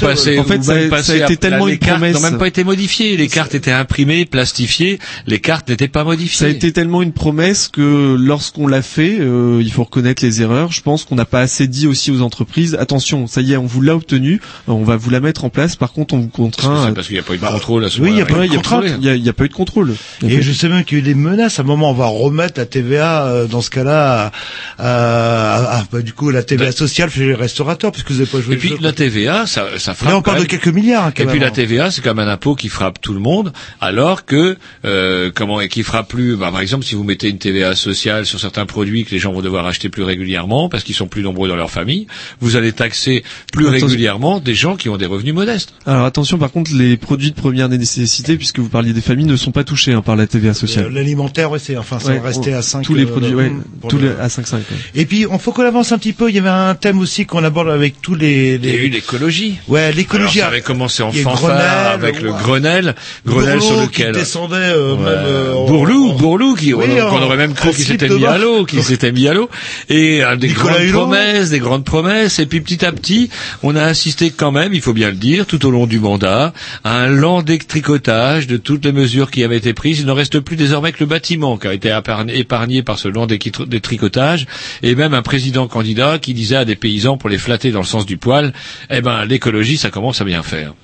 passez, 0.00 0.38
En 0.40 0.44
fait, 0.44 0.56
vous 0.56 0.64
ça 0.64 0.72
a- 0.72 1.02
ça 1.02 1.12
a 1.12 1.16
été 1.16 1.32
à- 1.34 1.36
tellement 1.36 1.66
les 1.66 1.74
une 1.74 1.78
cartes 1.78 1.98
promesse. 2.00 2.14
n'ont 2.16 2.20
même 2.30 2.38
pas 2.38 2.48
été 2.48 2.64
modifiées, 2.64 3.16
les 3.16 3.28
cartes 3.28 3.54
étaient 3.54 3.70
imprimées, 3.70 4.24
plastifiées, 4.24 4.98
les 5.28 5.38
cartes 5.40 5.68
n'étaient 5.68 5.86
pas 5.88 6.02
modifiées. 6.04 6.38
Ça 6.38 6.44
a 6.46 6.48
été 6.48 6.72
tellement 6.72 7.00
une 7.02 7.12
promesse 7.12 7.68
que 7.68 8.16
lorsqu'on 8.18 8.66
l'a 8.66 8.82
fait, 8.82 9.18
euh, 9.20 9.60
il 9.62 9.70
faut 9.70 9.84
reconnaître 9.84 10.24
les 10.24 10.42
erreurs. 10.42 10.72
Je 10.72 10.80
pense 10.82 11.04
qu'on 11.04 11.14
n'a 11.14 11.24
pas 11.26 11.40
assez 11.40 11.68
dit 11.68 11.86
aussi 11.86 12.10
aux 12.10 12.22
entreprises 12.22 12.74
attention, 12.74 13.26
ça 13.28 13.40
y 13.40 13.52
est, 13.52 13.56
on 13.56 13.66
vous 13.66 13.80
l'a 13.82 13.94
obtenu, 13.94 14.40
on 14.66 14.82
va 14.82 14.96
vous 14.96 15.10
la 15.10 15.20
mettre 15.20 15.44
en 15.44 15.48
place. 15.50 15.76
Par 15.76 15.92
contre, 15.92 16.14
on 16.14 16.18
vous 16.18 16.28
contraint. 16.28 16.86
C'est 16.88 16.94
parce 16.94 17.06
qu'il 17.06 17.14
n'y 17.16 17.20
a 17.20 17.22
pas 17.22 17.34
eu 17.34 17.38
de 17.38 17.42
contrôle 17.52 17.84
à 17.84 17.90
ce 17.90 18.00
oui, 18.00 18.10
il 18.10 18.18
y 18.18 18.20
a 18.20 18.26
pas 18.26 18.44
eu 18.44 18.48
de 18.48 18.52
il 18.52 18.52
y 18.54 18.56
a 18.58 18.60
pas- 18.62 18.86
y 18.86 19.08
a- 19.08 19.14
eu 19.16 19.48
de 19.48 19.52
contrôle. 19.52 19.94
Et 20.26 20.42
je 20.42 20.52
sais 20.52 20.68
même 20.68 20.84
qu'il 20.84 20.98
y 20.98 21.00
a 21.00 21.04
eu 21.04 21.06
des 21.06 21.14
menaces. 21.14 21.58
À 21.58 21.62
un 21.62 21.64
moment, 21.64 21.90
on 21.90 21.94
va 21.94 22.06
remettre 22.06 22.58
la 22.60 22.66
TVA 22.66 23.26
euh, 23.26 23.46
dans 23.46 23.60
ce 23.60 23.70
cas-là, 23.70 24.32
à, 24.78 24.84
à- 24.86 25.78
à- 25.80 25.84
bah, 25.90 26.02
du 26.02 26.12
coup, 26.12 26.30
la 26.30 26.42
TVA 26.42 26.72
sociale 26.72 27.10
chez 27.10 27.26
les 27.26 27.34
restaurateurs, 27.34 27.92
puisque 27.92 28.10
vous 28.10 28.18
n'avez 28.18 28.30
pas 28.30 28.40
joué 28.40 28.54
Et 28.54 28.58
puis 28.58 28.68
jeu. 28.70 28.78
la 28.80 28.92
TVA, 28.92 29.46
ça, 29.46 29.66
ça 29.78 29.94
frappe. 29.94 30.10
Là, 30.10 30.16
on 30.18 30.22
parle 30.22 30.40
de 30.40 30.44
quelques 30.44 30.68
milliards. 30.68 31.06
hein, 31.06 31.12
quand 31.16 31.22
Et 31.24 31.26
puis 31.26 31.38
la 31.38 31.48
hein. 31.48 31.50
TVA, 31.50 31.90
c'est 31.90 32.02
comme 32.02 32.18
un 32.18 32.28
impôt 32.28 32.54
qui 32.54 32.68
frappe 32.68 33.00
tout 33.00 33.12
le 33.14 33.20
monde, 33.20 33.52
alors 33.80 34.24
que 34.24 34.56
euh, 34.84 35.30
comment 35.34 35.60
et 35.60 35.68
qui 35.68 35.82
frappe 35.82 36.08
plus. 36.08 36.36
Bah, 36.36 36.50
par 36.52 36.60
exemple, 36.60 36.84
si 36.84 36.94
vous 36.94 37.04
mettez 37.04 37.28
une 37.28 37.38
TVA 37.38 37.74
sociale 37.74 38.26
sur 38.26 38.40
certains 38.40 38.66
produits 38.66 39.04
que 39.04 39.10
les 39.10 39.18
gens 39.18 39.32
vont 39.32 39.42
devoir 39.42 39.66
acheter 39.66 39.88
plus 39.88 40.02
régulièrement 40.02 40.68
parce 40.68 40.84
qu'ils 40.84 40.94
sont 40.94 41.06
plus 41.06 41.22
nombreux 41.22 41.48
dans 41.48 41.56
leur 41.56 41.70
famille, 41.70 42.06
vous 42.40 42.56
allez 42.56 42.72
taxer 42.72 43.22
plus 43.52 43.66
Attention. 43.68 43.86
régulièrement 43.86 44.40
des 44.40 44.54
gens 44.54 44.76
qui 44.76 44.88
ont 44.88 44.96
des 44.96 45.06
revenus 45.06 45.34
modestes. 45.34 45.74
Alors 45.86 46.04
attention, 46.04 46.38
par 46.38 46.50
contre, 46.50 46.72
les 46.74 46.96
produits 46.96 47.30
de 47.30 47.36
première 47.42 47.68
nécessité, 47.68 48.36
puisque 48.36 48.58
vous 48.58 48.68
parliez 48.68 48.92
des 48.94 49.00
familles, 49.02 49.26
ne 49.26 49.36
sont 49.36 49.50
pas 49.52 49.64
touchés 49.64 49.92
hein, 49.92 50.00
par 50.00 50.16
la 50.16 50.26
TVA 50.26 50.50
Euh, 50.50 50.54
sociale. 50.54 50.88
L'alimentaire, 50.92 51.50
ouais, 51.50 51.58
c'est 51.58 51.76
enfin, 51.76 51.98
ça 51.98 52.12
Ouais, 52.12 52.20
on- 52.24 52.52
à 52.54 52.62
5 52.62 52.82
tous 52.82 52.94
les 52.94 53.04
produits, 53.06 53.34
ouais, 53.34 53.52
tous 53.88 53.98
le- 53.98 54.08
les 54.08 54.20
à 54.20 54.28
5,5. 54.28 54.56
ouais. 54.70 54.76
Et 54.94 55.04
puis, 55.06 55.26
on 55.30 55.38
faut 55.38 55.52
qu'on 55.52 55.64
avance 55.66 55.92
un 55.92 55.98
petit 55.98 56.12
peu. 56.12 56.30
Il 56.30 56.36
y 56.36 56.38
avait 56.38 56.48
un 56.48 56.74
thème 56.74 56.98
aussi 57.00 57.26
qu'on 57.26 57.44
aborde 57.44 57.68
avec 57.68 58.00
tous 58.00 58.14
les. 58.14 58.54
Il 58.62 58.66
y 58.66 58.70
a 58.70 58.74
eu 58.74 58.78
les... 58.82 58.88
l'écologie. 58.90 59.56
Ouais, 59.68 59.92
l'écologie. 59.92 60.38
Ça 60.38 60.46
avait 60.46 60.60
commencé 60.62 61.02
en 61.02 61.12
fanfare 61.12 61.36
Grenelle, 61.40 61.92
avec 61.92 62.22
le. 62.22 62.32
Grenelle, 62.32 62.94
Grenelle 63.26 63.58
Bourlou 63.58 63.74
sur 63.82 63.90
qui 63.90 64.00
lequel 64.02 64.14
descendait 64.14 64.56
euh, 64.56 64.94
Ouais. 64.94 64.98
même. 65.00 65.08
euh, 65.26 65.54
en- 65.54 65.66
Bourlou, 65.66 66.12
Bourlou, 66.14 66.54
qui, 66.54 66.72
Oui, 66.74 66.84
on, 66.98 67.02
en- 67.06 67.10
qu'on 67.10 67.22
aurait 67.22 67.36
même 67.36 67.54
cru 67.54 67.70
qu'il 67.72 67.84
s'était 67.84 68.08
mis 68.08 68.24
à 68.24 68.38
l'eau, 68.38 68.64
qu'il 68.64 68.82
s'était 68.82 69.12
mis 69.12 69.26
à 69.28 69.34
l'eau, 69.34 69.48
et 69.88 70.22
euh, 70.24 70.36
des 70.36 70.48
Nicolas 70.48 70.74
grandes 70.74 70.84
Hulot. 70.88 70.98
promesses, 71.00 71.50
des 71.50 71.58
grandes 71.58 71.84
promesses, 71.84 72.38
et 72.38 72.46
puis 72.46 72.60
petit 72.60 72.84
à 72.84 72.92
petit, 72.92 73.30
on 73.62 73.74
a 73.76 73.82
assisté 73.82 74.30
quand 74.30 74.52
même, 74.52 74.74
il 74.74 74.80
faut 74.80 74.92
bien 74.92 75.08
le 75.08 75.16
dire, 75.16 75.46
tout 75.46 75.64
au 75.66 75.70
long 75.70 75.86
du 75.86 75.98
mandat, 75.98 76.52
à 76.84 76.96
un 76.98 77.08
lent 77.08 77.31
détricotage 77.40 78.46
de 78.46 78.58
toutes 78.58 78.84
les 78.84 78.92
mesures 78.92 79.30
qui 79.30 79.42
avaient 79.42 79.56
été 79.56 79.72
prises. 79.72 80.00
Il 80.00 80.06
ne 80.06 80.12
reste 80.12 80.40
plus 80.40 80.56
désormais 80.56 80.92
que 80.92 80.98
le 81.00 81.06
bâtiment 81.06 81.56
qui 81.56 81.66
a 81.68 81.72
été 81.72 81.96
épargné, 82.34 82.82
par 82.82 82.98
ce 82.98 83.08
déquitr- 83.08 83.66
détricotage, 83.66 84.46
et 84.82 84.94
même 84.94 85.14
un 85.14 85.22
président 85.22 85.68
candidat 85.68 86.18
qui 86.18 86.34
disait 86.34 86.56
à 86.56 86.64
des 86.66 86.76
paysans 86.76 87.16
pour 87.16 87.30
les 87.30 87.38
flatter 87.38 87.70
dans 87.70 87.80
le 87.80 87.86
sens 87.86 88.04
du 88.04 88.18
poil, 88.18 88.52
eh 88.90 89.00
ben 89.00 89.24
l'écologie, 89.24 89.78
ça 89.78 89.90
commence 89.90 90.20
à 90.20 90.24
bien 90.24 90.42
faire. 90.42 90.74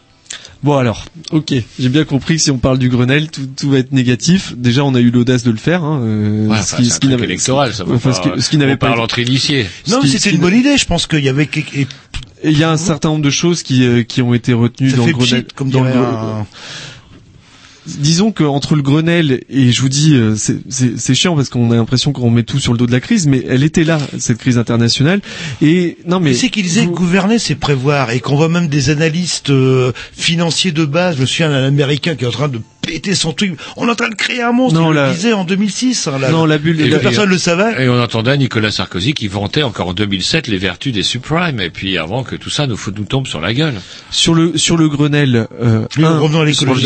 Bon 0.63 0.77
alors, 0.77 1.05
ok, 1.31 1.55
j'ai 1.79 1.89
bien 1.89 2.05
compris 2.05 2.35
que 2.37 2.43
si 2.43 2.51
on 2.51 2.59
parle 2.59 2.79
du 2.79 2.89
Grenelle, 2.89 3.31
tout, 3.31 3.49
tout 3.57 3.71
va 3.71 3.79
être 3.79 3.93
négatif. 3.93 4.55
Déjà, 4.57 4.83
on 4.85 4.95
a 4.97 5.01
eu 5.01 5.11
l'audace 5.11 5.45
de 5.45 5.53
le 5.53 5.57
faire. 5.57 5.85
Hein, 5.85 6.01
euh, 6.03 6.47
Ouais, 6.49 6.61
ce 6.63 6.75
qui, 6.75 6.87
ce 6.87 6.99
qui 6.99 7.07
électoral, 7.13 7.73
ça 7.73 7.85
va 7.85 7.95
enfin, 7.95 8.11
pas- 8.11 8.17
ce 8.17 8.21
qui, 8.35 8.43
ce 8.43 8.51
qui 8.51 8.57
n'avait 8.57 8.77
pas 8.77 8.89
parle 8.89 8.95
été- 8.99 9.03
entre 9.05 9.19
initiés. 9.21 9.67
Non, 9.87 10.01
qui- 10.01 10.09
c'était 10.09 10.31
une 10.31 10.41
bonne 10.41 10.57
idée. 10.57 10.77
Je 10.77 10.85
pense 10.85 11.07
qu'il 11.07 11.21
y 11.25 11.29
avait. 11.29 11.49
Et 12.43 12.51
il 12.51 12.59
y 12.59 12.65
a 12.65 12.71
un 12.71 12.77
certain 12.77 13.09
nombre 13.11 13.25
de 13.25 13.31
choses 13.31 13.63
qui, 13.63 13.85
euh, 13.85 14.03
qui 14.03 14.23
ont 14.23 14.35
été 14.35 14.53
retenues 14.53 14.91
Ça 14.91 14.97
dans 14.99 15.07
le 15.07 15.13
Grenelle. 15.13 15.47
comme 15.55 15.71
dans 15.71 15.83
le 15.83 15.91
un- 15.91 16.47
Disons 17.87 18.33
que 18.33 18.45
entre 18.45 18.77
le 18.77 18.83
Grenelle 18.83 19.41
et 19.49 19.73
je 19.73 19.81
vous 19.81 19.89
dis 19.89 20.13
euh, 20.15 20.37
c'est- 20.37 21.15
chiant 21.15 21.35
parce 21.35 21.49
qu'on 21.49 21.71
a 21.71 21.75
l'impression 21.77 22.13
qu'on 22.13 22.29
met 22.29 22.43
tout 22.43 22.59
sur 22.59 22.73
le 22.73 22.79
dos 22.79 22.85
de 22.85 22.93
la 22.93 23.01
crise, 23.01 23.27
mais 23.27 23.43
elle 23.49 23.63
était 23.63 23.85
là 23.85 23.99
cette 24.19 24.37
crise 24.37 24.59
internationale. 24.59 25.23
Et 25.63 25.97
non 26.07 26.21
mais 26.21 26.35
c'est 26.35 26.51
qu'il 26.51 26.65
disait 26.65 26.85
que 26.85 26.91
gouverner, 26.91 27.39
c'est 27.39 27.55
prévoir, 27.55 28.11
et 28.11 28.21
qu'on 28.21 28.37
voit 28.37 28.51
même 28.51 28.69
des 28.69 28.91
analystes 28.91 29.49
euh, 29.49 29.93
financiers 30.13 30.71
de 30.73 30.85
base. 30.85 31.17
Je 31.17 31.23
me 31.23 31.27
souviens 31.27 31.49
d'un 31.49 31.65
Américain 31.65 32.15
qui 32.15 32.25
est 32.25 32.29
en 32.29 32.31
train 32.31 32.49
de 32.49 32.61
péter 32.89 33.15
son 33.15 33.33
truc. 33.33 33.59
On 33.77 33.87
est 33.87 33.91
en 33.91 33.95
train 33.95 34.09
de 34.09 34.15
créer 34.15 34.43
un 34.43 34.53
monstre. 34.53 34.81
Non, 34.81 34.93
il 34.93 34.95
la- 34.97 35.09
le 35.09 35.15
disait 35.15 35.33
en 35.33 35.45
2006. 35.45 36.07
hein, 36.09 36.19
la- 36.21 36.31
Non, 36.31 36.47
la 36.47 36.59
bulle- 36.59 36.81
et 36.81 36.91
personne 36.99 37.29
le 37.29 37.39
savait. 37.39 37.85
Et 37.85 37.89
on 37.89 38.01
entendait 38.03 38.37
Nicolas 38.37 38.71
Sarkozy 38.71 39.13
qui 39.15 39.29
vantait 39.29 39.63
encore 39.63 39.89
en 39.89 39.93
2007 39.95 40.49
les 40.49 40.59
vertus 40.59 40.93
des 40.93 41.03
subprimes, 41.03 41.61
et 41.61 41.71
puis 41.71 41.99
avant 41.99 42.23
que 42.25 42.37
tout 42.37 42.51
ça 42.51 42.67
nous, 42.67 42.77
nous 42.97 43.05
tombe 43.05 43.27
sur 43.27 43.41
la 43.41 43.53
gueule. 43.55 43.75
Sur 44.11 44.35
le 44.35 44.57
sur 44.59 44.77
le 44.77 44.89
Grenelle, 44.89 45.47
euh, 45.63 45.85
un, 45.99 46.19
revenons 46.19 46.41
à 46.41 46.45
l'écologie, 46.45 46.83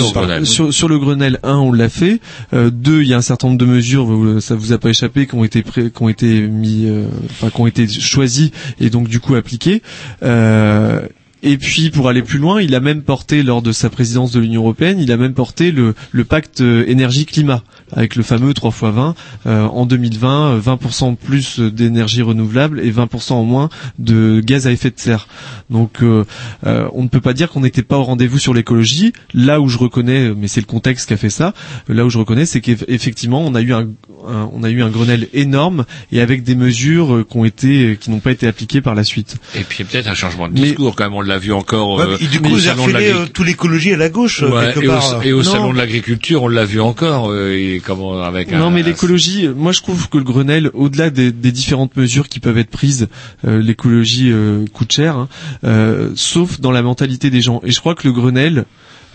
sur, 0.73 0.89
le 0.89 0.99
Grenelle 0.99 1.39
1, 1.43 1.57
on 1.57 1.73
l'a 1.73 1.89
fait. 1.89 2.21
Euh, 2.55 2.71
deux, 2.71 3.03
il 3.03 3.09
y 3.09 3.15
a 3.15 3.17
un 3.17 3.23
certain 3.23 3.49
nombre 3.49 3.59
de 3.61 3.67
mesures, 3.67 4.09
ça 4.41 4.55
vous 4.55 4.73
a 4.73 4.79
pas 4.79 4.91
échappé, 4.91 5.27
qui 5.27 5.35
ont 5.35 5.45
été 5.45 5.63
pré- 5.63 5.91
qui 5.91 6.03
ont 6.03 6.09
été 6.09 6.41
mis, 6.43 6.87
euh, 6.87 7.05
enfin 7.31 7.51
qui 7.51 7.61
ont 7.61 7.67
été 7.67 7.87
choisies 7.89 8.53
et 8.81 8.91
donc 8.91 9.09
du 9.09 9.21
coup 9.21 9.35
appliquées. 9.35 9.83
Euh, 10.23 11.01
et 11.43 11.59
puis 11.59 11.91
pour 11.91 12.09
aller 12.09 12.23
plus 12.23 12.39
loin, 12.39 12.63
il 12.63 12.75
a 12.75 12.81
même 12.81 13.03
porté 13.03 13.43
lors 13.43 13.63
de 13.63 13.73
sa 13.73 13.91
présidence 13.91 14.33
de 14.33 14.41
l'Union 14.41 14.63
européenne, 14.63 14.99
il 15.01 15.11
a 15.11 15.17
même 15.17 15.35
porté 15.35 15.73
le, 15.73 15.95
pacte 16.25 16.61
euh, 16.61 16.85
énergie-climat 16.87 17.63
avec 17.93 18.17
le 18.17 18.23
fameux 18.23 18.55
3 18.55 18.71
x 18.71 18.81
20 18.83 19.15
euh, 19.47 19.63
en 19.67 19.87
2020, 19.87 20.53
euh, 20.57 20.61
20% 20.61 21.17
plus 21.17 21.61
d'énergie 21.61 22.23
renouvelable 22.23 22.81
et 22.81 22.91
20% 22.93 23.33
en 23.35 23.45
moins 23.45 23.69
de 23.99 24.41
gaz 24.45 24.67
à 24.67 24.73
effet 24.73 24.91
de 24.91 24.99
serre. 24.99 25.29
Donc 25.71 26.03
euh, 26.03 26.25
euh, 26.67 26.89
on 26.93 27.03
ne 27.03 27.09
peut 27.09 27.21
pas 27.21 27.33
dire 27.33 27.51
qu'on 27.51 27.61
n'était 27.61 27.83
pas 27.83 27.99
au 27.99 28.03
rendez-vous 28.05 28.39
sur 28.39 28.55
l'écologie. 28.55 29.13
Là 29.35 29.61
où 29.61 29.69
je 29.69 29.79
reconnais, 29.79 30.33
mais 30.37 30.49
c'est 30.49 30.61
le 30.61 30.67
contexte 30.67 31.07
qui 31.09 31.15
a 31.15 31.17
fait 31.17 31.31
ça, 31.31 31.55
là 31.89 32.05
où 32.05 32.11
je 32.11 32.19
reconnais, 32.19 32.47
c'est 32.47 32.61
qu'effectivement 32.61 33.43
on 33.45 33.55
a 33.55 33.61
eu 33.61 33.73
un, 33.73 33.89
un- 34.29 34.51
on 34.53 34.63
a 34.63 34.71
eu 34.71 34.83
un 34.83 34.89
Grenelle 34.91 35.29
énorme 35.33 35.85
et 36.11 36.21
avec 36.21 36.43
des 36.43 36.55
mesures 36.55 37.15
euh, 37.15 37.27
qui 37.29 37.37
ont 37.37 37.45
été, 37.45 37.97
qui 38.01 38.11
n'ont 38.11 38.21
pas 38.21 38.31
été 38.33 38.47
appliquées 38.47 38.81
par 38.81 38.95
la 38.95 39.05
suite. 39.05 39.37
Et 39.55 39.61
puis 39.65 39.85
peut-être 39.85 40.09
un 40.09 40.15
changement 40.15 40.49
de 40.49 40.55
Mais- 40.55 40.61
discours, 40.61 40.95
quand 40.97 41.05
même, 41.05 41.15
on 41.15 41.21
l'a 41.21 41.39
vu 41.39 41.53
encore 41.53 41.97
Ouais, 41.97 42.05
euh, 42.05 42.17
et 42.21 42.27
du 42.27 42.39
au 42.39 42.43
coup, 42.43 42.49
vous 42.51 42.55
avez 42.57 42.63
salon 42.67 42.77
de 42.87 42.93
refilé 42.93 42.93
l'agriculture. 43.01 43.23
euh, 43.29 43.33
tout 43.33 43.45
l'écologie 43.45 43.93
à 43.93 43.97
la 43.97 44.09
gauche, 44.09 44.43
euh, 44.43 44.51
Ouais, 44.51 44.73
quelque 44.73 44.85
et, 44.85 44.87
part. 44.89 45.19
au, 45.19 45.23
et 45.23 45.33
au 45.33 45.43
Non. 45.43 45.51
salon 45.51 45.73
de 45.73 45.79
l'agriculture, 45.79 46.43
on 46.43 46.49
l'a 46.49 46.65
vu 46.65 46.81
encore, 46.81 47.31
euh, 47.31 47.53
et 47.57 47.81
comment 47.83 48.23
avec 48.23 48.53
un, 48.53 48.59
Non, 48.59 48.71
mais 48.71 48.83
l'écologie, 48.83 49.49
moi 49.49 49.73
je 49.73 49.83
trouve 49.83 50.09
que 50.09 50.19
le 50.19 50.25
Grenelle, 50.25 50.71
au-delà 50.75 51.11
des, 51.11 51.33
des 51.33 51.53
différentes 51.53 51.97
mesures 51.97 52.29
qui 52.29 52.41
peuvent 52.41 52.59
être 52.59 52.71
prises, 52.71 53.09
euh, 53.47 53.61
l'écologie 53.61 54.31
euh, 54.33 54.65
coûte 54.73 54.93
cher, 54.93 55.17
hein, 55.17 55.29
euh, 55.65 56.11
sauf 56.15 56.61
dans 56.61 56.71
la 56.71 56.83
mentalité 56.83 57.31
des 57.31 57.41
gens. 57.41 57.61
Et 57.65 57.71
je 57.71 57.81
crois 57.81 57.95
que 57.95 58.07
le 58.07 58.13
Grenelle, 58.13 58.65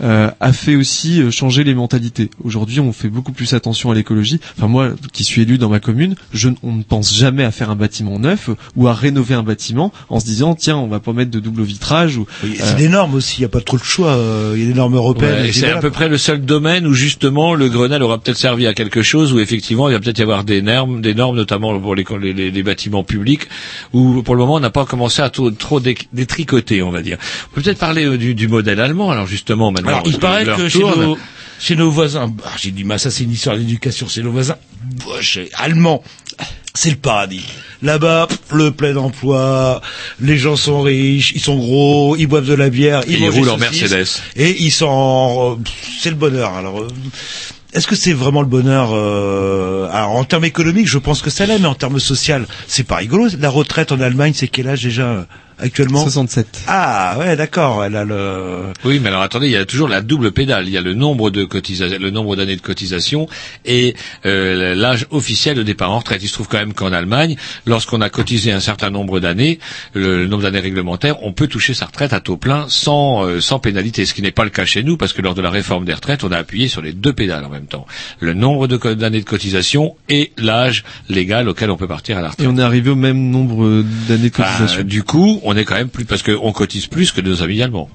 euh, 0.02 0.30
a 0.40 0.52
fait 0.52 0.76
aussi 0.76 1.20
euh, 1.20 1.30
changer 1.30 1.64
les 1.64 1.74
mentalités. 1.74 2.30
Aujourd'hui, 2.44 2.80
on 2.80 2.92
fait 2.92 3.08
beaucoup 3.08 3.32
plus 3.32 3.54
attention 3.54 3.90
à 3.90 3.94
l'écologie. 3.94 4.40
Enfin 4.56 4.68
moi, 4.68 4.90
qui 5.12 5.24
suis 5.24 5.42
élu 5.42 5.58
dans 5.58 5.68
ma 5.68 5.80
commune, 5.80 6.14
je, 6.32 6.48
on 6.62 6.72
ne 6.72 6.82
pense 6.82 7.14
jamais 7.16 7.44
à 7.44 7.50
faire 7.50 7.70
un 7.70 7.76
bâtiment 7.76 8.18
neuf 8.18 8.50
ou 8.76 8.88
à 8.88 8.94
rénover 8.94 9.34
un 9.34 9.42
bâtiment 9.42 9.92
en 10.08 10.20
se 10.20 10.24
disant 10.24 10.54
tiens, 10.54 10.76
on 10.76 10.86
va 10.86 11.00
pas 11.00 11.12
mettre 11.12 11.30
de 11.30 11.40
double 11.40 11.62
vitrage 11.62 12.16
ou. 12.16 12.26
Oui, 12.44 12.56
euh, 12.60 12.64
C'est 12.64 12.76
des 12.76 12.88
normes 12.88 13.14
aussi, 13.14 13.36
il 13.38 13.40
n'y 13.40 13.46
a 13.46 13.48
pas 13.50 13.60
trop 13.60 13.76
de 13.78 13.82
choix. 13.82 14.10
euh, 14.10 14.54
Il 14.56 14.62
y 14.62 14.64
a 14.64 14.68
des 14.68 14.74
normes 14.74 14.94
européennes. 14.96 15.42
Ouais, 15.46 15.52
c'est 15.52 15.70
à 15.70 15.80
peu 15.80 15.90
près 15.90 16.08
le 16.08 16.18
seul 16.18 16.40
domaine 16.44 16.86
où 16.86 16.94
justement 16.94 17.54
le 17.54 17.68
Grenelle 17.68 18.02
aura 18.02 18.18
peut-être 18.18 18.38
servi 18.38 18.66
à 18.66 18.74
quelque 18.74 19.02
chose, 19.02 19.32
où 19.32 19.40
effectivement 19.40 19.88
il 19.88 19.92
va 19.92 20.00
peut-être 20.00 20.18
y 20.18 20.22
avoir 20.22 20.44
des 20.44 20.62
normes, 20.62 21.00
des 21.02 21.14
normes 21.14 21.36
notamment 21.36 21.78
pour 21.80 21.94
les, 21.94 22.04
les, 22.20 22.32
les- 22.32 22.50
les 22.50 22.62
bâtiments 22.62 23.02
publics, 23.04 23.42
où 23.92 24.22
pour 24.22 24.34
le 24.34 24.40
moment 24.42 24.54
on 24.54 24.60
n'a 24.60 24.70
pas 24.70 24.84
commencé 24.84 25.22
à 25.22 25.30
trop, 25.30 25.50
trop 25.50 25.80
dé- 25.80 25.96
détricoter, 26.12 26.82
on 26.82 26.90
va 26.90 27.02
dire. 27.02 27.18
On 27.50 27.54
peut 27.54 27.62
peut-être 27.62 27.78
parler 27.78 28.16
du, 28.18 28.34
du 28.34 28.48
modèle 28.48 28.80
allemand, 28.80 29.10
alors 29.10 29.26
justement 29.26 29.70
maintenant. 29.72 29.87
Alors, 29.88 30.02
il 30.06 30.18
paraît 30.18 30.44
que 30.44 30.68
chez 30.68 30.80
nos, 30.80 31.18
chez 31.58 31.76
nos 31.76 31.90
voisins, 31.90 32.28
bah, 32.28 32.44
j'ai 32.56 32.70
dit, 32.70 32.84
mais 32.84 32.98
ça 32.98 33.10
c'est 33.10 33.24
une 33.24 33.32
histoire 33.32 33.56
d'éducation, 33.56 34.08
chez 34.08 34.22
nos 34.22 34.32
voisins, 34.32 34.56
boche, 35.04 35.38
allemands, 35.54 36.02
c'est 36.74 36.90
le 36.90 36.96
paradis. 36.96 37.44
Là-bas, 37.82 38.28
le 38.52 38.70
plein 38.70 38.96
emploi, 38.96 39.80
les 40.20 40.36
gens 40.36 40.56
sont 40.56 40.80
riches, 40.80 41.32
ils 41.34 41.40
sont 41.40 41.56
gros, 41.56 42.16
ils 42.16 42.26
boivent 42.26 42.46
de 42.46 42.54
la 42.54 42.70
bière, 42.70 43.02
ils, 43.08 43.28
roulent 43.28 43.50
en 43.50 43.58
Mercedes. 43.58 44.06
Et 44.36 44.62
ils 44.62 44.70
sont, 44.70 45.58
euh, 45.58 45.70
c'est 46.00 46.10
le 46.10 46.16
bonheur. 46.16 46.54
Alors, 46.54 46.80
euh, 46.80 46.88
est-ce 47.72 47.86
que 47.86 47.96
c'est 47.96 48.12
vraiment 48.12 48.40
le 48.40 48.48
bonheur 48.48 48.90
euh, 48.92 49.88
Alors, 49.92 50.16
en 50.16 50.24
termes 50.24 50.44
économiques, 50.44 50.88
je 50.88 50.98
pense 50.98 51.20
que 51.22 51.30
ça 51.30 51.46
l'est, 51.46 51.58
mais 51.58 51.66
en 51.66 51.74
termes 51.74 52.00
social, 52.00 52.46
c'est 52.66 52.84
pas 52.84 52.96
rigolo. 52.96 53.28
La 53.38 53.50
retraite 53.50 53.92
en 53.92 54.00
Allemagne, 54.00 54.32
c'est 54.34 54.48
quel 54.48 54.68
âge 54.68 54.82
déjà? 54.82 55.26
Actuellement 55.60 56.02
67. 56.02 56.62
Ah 56.66 57.16
ouais, 57.18 57.36
d'accord. 57.36 57.84
Elle 57.84 57.96
a 57.96 58.04
le. 58.04 58.64
Oui, 58.84 58.98
mais 59.02 59.08
alors 59.08 59.22
attendez, 59.22 59.46
il 59.46 59.52
y 59.52 59.56
a 59.56 59.64
toujours 59.64 59.88
la 59.88 60.00
double 60.00 60.32
pédale. 60.32 60.66
Il 60.66 60.72
y 60.72 60.78
a 60.78 60.80
le 60.80 60.94
nombre 60.94 61.30
de 61.30 61.44
cotisations, 61.44 61.98
le 62.00 62.10
nombre 62.10 62.36
d'années 62.36 62.56
de 62.56 62.60
cotisation 62.60 63.28
et 63.64 63.94
euh, 64.26 64.74
l'âge 64.74 65.06
officiel 65.10 65.56
de 65.56 65.62
départ 65.62 65.90
en 65.90 65.98
retraite. 65.98 66.22
Il 66.22 66.28
se 66.28 66.34
trouve 66.34 66.48
quand 66.48 66.58
même 66.58 66.74
qu'en 66.74 66.92
Allemagne, 66.92 67.36
lorsqu'on 67.66 68.00
a 68.00 68.08
cotisé 68.10 68.52
un 68.52 68.60
certain 68.60 68.90
nombre 68.90 69.20
d'années, 69.20 69.58
le, 69.94 70.18
le 70.18 70.26
nombre 70.26 70.42
d'années 70.42 70.60
réglementaires, 70.60 71.22
on 71.22 71.32
peut 71.32 71.46
toucher 71.46 71.74
sa 71.74 71.86
retraite 71.86 72.12
à 72.12 72.20
taux 72.20 72.36
plein 72.36 72.66
sans 72.68 73.24
euh, 73.26 73.40
sans 73.40 73.58
pénalité. 73.58 74.06
Ce 74.06 74.14
qui 74.14 74.22
n'est 74.22 74.30
pas 74.32 74.44
le 74.44 74.50
cas 74.50 74.64
chez 74.64 74.82
nous, 74.82 74.96
parce 74.96 75.12
que 75.12 75.22
lors 75.22 75.34
de 75.34 75.42
la 75.42 75.50
réforme 75.50 75.84
des 75.84 75.94
retraites, 75.94 76.24
on 76.24 76.32
a 76.32 76.36
appuyé 76.38 76.68
sur 76.68 76.82
les 76.82 76.92
deux 76.92 77.12
pédales 77.12 77.44
en 77.44 77.48
même 77.50 77.66
temps 77.66 77.86
le 78.20 78.34
nombre 78.34 78.66
de 78.68 78.76
co- 78.76 78.94
d'années 78.94 79.20
de 79.20 79.24
cotisation 79.24 79.94
et 80.08 80.32
l'âge 80.38 80.84
légal 81.08 81.48
auquel 81.48 81.70
on 81.70 81.76
peut 81.76 81.88
partir 81.88 82.18
à 82.18 82.22
la 82.22 82.28
retraite. 82.30 82.46
Et 82.46 82.48
on 82.48 82.56
est 82.58 82.62
arrivé 82.62 82.90
au 82.90 82.94
même 82.96 83.30
nombre 83.30 83.82
d'années 84.08 84.30
de 84.30 84.34
cotisation. 84.34 84.64
Enfin, 84.64 84.84
du 84.84 85.02
coup, 85.02 85.40
on 85.48 85.56
est 85.56 85.64
quand 85.64 85.76
même 85.76 85.88
plus 85.88 86.04
parce 86.04 86.22
qu'on 86.22 86.52
cotise 86.52 86.86
plus 86.88 87.10
que 87.10 87.22
nos 87.22 87.42
amis 87.42 87.62
allemands. 87.62 87.88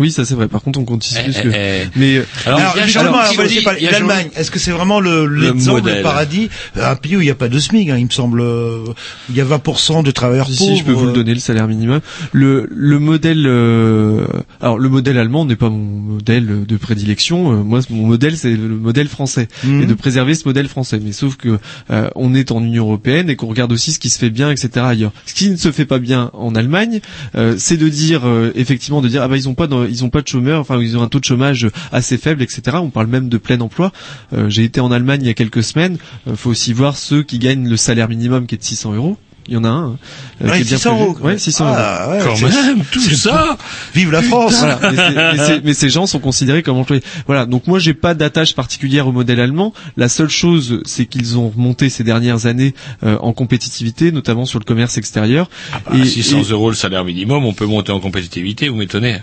Oui, 0.00 0.10
ça 0.10 0.24
c'est 0.24 0.34
vrai. 0.34 0.48
Par 0.48 0.62
contre, 0.62 0.78
on 0.80 0.84
cotise 0.84 1.16
Eh, 1.20 1.24
plus 1.24 1.36
eh, 1.38 1.42
que. 1.42 1.48
eh. 1.54 1.88
Mais 1.94 2.16
euh, 2.16 2.24
Alors, 2.46 2.60
a 2.60 3.90
l'Allemagne, 3.90 4.28
est-ce 4.34 4.50
que 4.50 4.58
c'est 4.58 4.70
vraiment 4.72 4.98
le 4.98 5.26
l'exemple, 5.26 5.76
le, 5.78 5.82
modèle. 5.82 6.02
paradis? 6.02 6.48
Un 6.74 6.96
pays 6.96 7.16
où 7.16 7.20
il 7.20 7.24
n'y 7.26 7.30
a 7.30 7.34
pas 7.34 7.48
de 7.48 7.58
SMIC, 7.58 7.88
hein, 7.90 7.96
il 7.98 8.06
me 8.06 8.10
semble. 8.10 8.40
euh, 8.40 8.84
Il 9.28 9.36
y 9.36 9.40
a 9.40 9.44
20% 9.44 10.02
de 10.02 10.10
travailleurs 10.10 10.48
Si, 10.48 10.56
pauvres. 10.58 10.72
si, 10.72 10.78
je 10.78 10.84
peux 10.84 10.92
vous 10.92 11.04
le 11.04 11.10
euh, 11.10 11.14
donner 11.14 11.34
le 11.34 11.40
salaire 11.40 11.68
minimum. 11.68 12.00
Le 12.32 12.66
le 12.70 12.98
modèle 12.98 13.44
euh, 13.46 14.26
alors 14.60 14.78
le 14.78 14.88
modèle 14.88 15.18
allemand 15.18 15.44
n'est 15.44 15.56
pas 15.56 15.68
mon 15.70 15.78
modèle 15.78 16.64
de 16.66 16.76
prédilection. 16.76 17.52
Euh, 17.52 17.56
moi, 17.62 17.80
mon 17.90 18.06
modèle 18.06 18.36
c'est 18.36 18.50
le 18.56 18.68
modèle 18.68 19.08
français 19.08 19.48
Mhm. 19.64 19.82
et 19.82 19.86
de 19.86 19.94
préserver 19.94 20.34
ce 20.34 20.46
modèle 20.46 20.68
français. 20.68 20.98
Mais 21.02 21.12
sauf 21.12 21.36
que 21.36 21.58
euh, 21.90 22.08
on 22.14 22.34
est 22.34 22.50
en 22.52 22.62
Union 22.62 22.84
européenne 22.84 23.28
et 23.30 23.36
qu'on 23.36 23.46
regarde 23.48 23.72
aussi 23.72 23.92
ce 23.92 23.98
qui 23.98 24.08
se 24.10 24.18
fait 24.18 24.30
bien, 24.30 24.50
etc. 24.50 24.70
ailleurs. 24.76 25.12
Ce 25.26 25.34
qui 25.34 25.50
ne 25.50 25.56
se 25.56 25.70
fait 25.72 25.84
pas 25.84 25.98
bien 25.98 26.30
en 26.32 26.54
Allemagne, 26.54 27.00
euh, 27.36 27.54
c'est 27.58 27.76
de 27.76 27.88
dire 27.88 28.22
euh, 28.26 28.50
effectivement 28.54 29.00
de 29.02 29.08
dire 29.08 29.22
ah 29.22 29.28
bah 29.28 29.36
ils 29.36 29.48
ont 29.48 29.54
pas 29.54 29.66
dans- 29.66 29.84
ils 29.90 30.04
ont 30.04 30.10
pas 30.10 30.22
de 30.22 30.28
chômeurs, 30.28 30.60
enfin 30.60 30.80
ils 30.80 30.96
ont 30.96 31.02
un 31.02 31.08
taux 31.08 31.20
de 31.20 31.24
chômage 31.24 31.68
assez 31.92 32.16
faible, 32.18 32.42
etc. 32.42 32.78
On 32.80 32.90
parle 32.90 33.08
même 33.08 33.28
de 33.28 33.38
plein 33.38 33.60
emploi. 33.60 33.92
Euh, 34.32 34.48
J'ai 34.48 34.64
été 34.64 34.80
en 34.80 34.90
Allemagne 34.92 35.20
il 35.22 35.26
y 35.26 35.30
a 35.30 35.34
quelques 35.34 35.62
semaines. 35.62 35.98
Il 36.26 36.36
faut 36.36 36.50
aussi 36.50 36.72
voir 36.72 36.96
ceux 36.96 37.22
qui 37.22 37.38
gagnent 37.38 37.68
le 37.68 37.76
salaire 37.76 38.08
minimum 38.08 38.46
qui 38.46 38.54
est 38.54 38.58
de 38.58 38.62
600 38.64 38.94
euros. 38.94 39.16
Il 39.48 39.54
y 39.54 39.56
en 39.56 39.64
a 39.64 39.68
un. 39.68 39.84
hein, 39.86 39.98
euh, 40.42 40.48
Ouais, 40.50 40.56
qui 40.58 40.62
est 40.62 40.64
bien 40.68 40.76
600 40.76 40.90
prévu. 40.94 41.04
euros. 41.10 41.18
Ouais, 41.26 41.38
600 41.38 41.64
Ah, 41.66 42.06
euros. 42.20 42.34
ouais, 42.34 42.50
Quand 42.52 42.62
même, 42.66 42.84
tout 42.92 43.00
ça. 43.00 43.56
Vive 43.94 44.12
la 44.12 44.22
France 44.22 44.58
Voilà. 44.60 45.60
Mais, 45.64 45.74
ces 45.74 45.88
gens 45.88 46.06
sont 46.06 46.20
considérés 46.20 46.62
comme 46.62 46.76
employés. 46.76 47.02
Voilà. 47.26 47.46
Donc 47.46 47.66
moi, 47.66 47.78
j'ai 47.80 47.94
pas 47.94 48.14
d'attache 48.14 48.54
particulière 48.54 49.08
au 49.08 49.12
modèle 49.12 49.40
allemand. 49.40 49.72
La 49.96 50.08
seule 50.08 50.28
chose, 50.28 50.82
c'est 50.84 51.06
qu'ils 51.06 51.36
ont 51.38 51.48
remonté 51.48 51.88
ces 51.88 52.04
dernières 52.04 52.46
années 52.46 52.74
euh, 53.02 53.16
en 53.22 53.32
compétitivité, 53.32 54.12
notamment 54.12 54.44
sur 54.44 54.58
le 54.60 54.64
commerce 54.64 54.98
extérieur. 54.98 55.48
À 55.86 55.96
600 56.04 56.50
euros 56.50 56.68
le 56.70 56.76
salaire 56.76 57.04
minimum, 57.04 57.44
on 57.44 57.54
peut 57.54 57.66
monter 57.66 57.90
en 57.90 57.98
compétitivité, 57.98 58.68
vous 58.68 58.76
m'étonnez. 58.76 59.16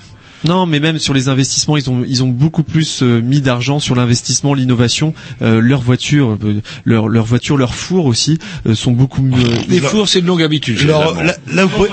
Non, 0.46 0.66
mais 0.66 0.80
même 0.80 1.00
sur 1.00 1.14
les 1.14 1.30
investissements, 1.30 1.78
ils 1.78 1.90
ont 1.90 2.04
ils 2.08 2.24
ont 2.24 2.28
beaucoup 2.28 2.64
plus 2.64 3.02
euh, 3.02 3.22
mis 3.22 3.42
d'argent 3.42 3.80
sur 3.80 3.96
l'investissement, 3.96 4.54
l'innovation. 4.54 5.14
Euh, 5.42 5.60
leurs 5.62 5.82
voitures, 5.82 6.38
euh, 6.44 6.62
leurs 6.86 7.08
leurs 7.08 7.26
voitures, 7.26 7.58
leurs 7.58 7.74
fours 7.76 8.06
aussi 8.06 8.38
euh, 8.68 8.76
sont 8.76 8.92
beaucoup 8.92 9.22
mieux. 9.22 9.36
Les 9.68 9.80
fours, 9.80 10.08
c'est 10.08 10.20
une 10.20 10.26
longue 10.28 10.44
habitude. 10.44 10.82
Leur- 10.86 11.14
vous 11.16 11.70
pouvez- 11.70 11.90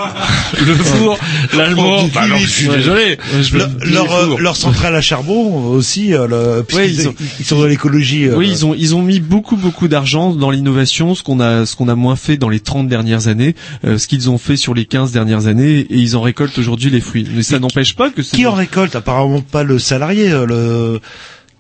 Le 0.67 0.75
four, 0.75 1.19
l'allemand, 1.57 1.99
Oh, 2.05 2.09
bah 2.15 2.27
non, 2.27 2.37
je 2.37 2.47
suis 2.47 2.69
ouais. 2.69 2.77
désolé. 2.79 3.19
je 3.43 3.57
leur, 3.57 3.69
veux- 3.69 3.91
leur, 3.91 4.13
euh, 4.15 4.37
leur 4.39 4.57
centrale 4.57 4.95
à 4.95 5.01
charbon 5.01 5.67
aussi, 5.69 6.13
euh, 6.15 6.27
le, 6.27 6.59
Ouais, 6.59 6.63
puisqu'ils- 6.65 7.01
ils 7.03 7.09
ont- 7.09 7.15
ils 7.41 7.45
sont 7.47 7.59
dans 7.59 7.67
l'écologie. 7.67 8.27
euh, 8.27 8.37
Oui, 8.37 8.49
ils 8.51 8.67
ont 8.67 8.75
ils 8.75 8.95
ont 8.95 9.03
mis 9.03 9.21
beaucoup 9.21 9.57
beaucoup 9.57 9.89
d'argent 9.89 10.35
dans 10.35 10.51
l'innovation, 10.51 11.15
ce 11.15 11.23
qu'on 11.23 11.41
a 11.41 11.67
ce 11.67 11.77
qu'on 11.77 11.89
a 11.89 11.95
moins 11.95 12.17
fait 12.17 12.37
dans 12.37 12.49
les 12.49 12.61
30 12.61 12.89
dernières 12.89 13.29
années, 13.29 13.55
euh, 13.85 13.99
ce 13.99 14.07
qu'ils 14.07 14.29
ont 14.31 14.39
fait 14.39 14.57
sur 14.57 14.75
les 14.75 14.85
15 14.85 15.13
dernières 15.13 15.47
années 15.47 15.79
et 15.81 15.97
ils 15.97 16.17
en 16.17 16.21
récoltent 16.21 16.59
aujourd'hui 16.59 16.91
les 16.91 17.01
fruits. 17.01 17.27
Mais 17.35 17.43
ça 17.43 17.59
n'empêche 17.59 17.95
pas 17.97 18.11
que 18.11 18.23
c'est 18.23 18.34
Qui 18.35 18.47
en 18.47 18.55
récolte? 18.55 18.97
Apparemment 18.97 19.41
pas 19.41 19.63
le 19.63 19.79
salarié, 19.79 20.33
euh, 20.33 20.45
le 20.45 21.01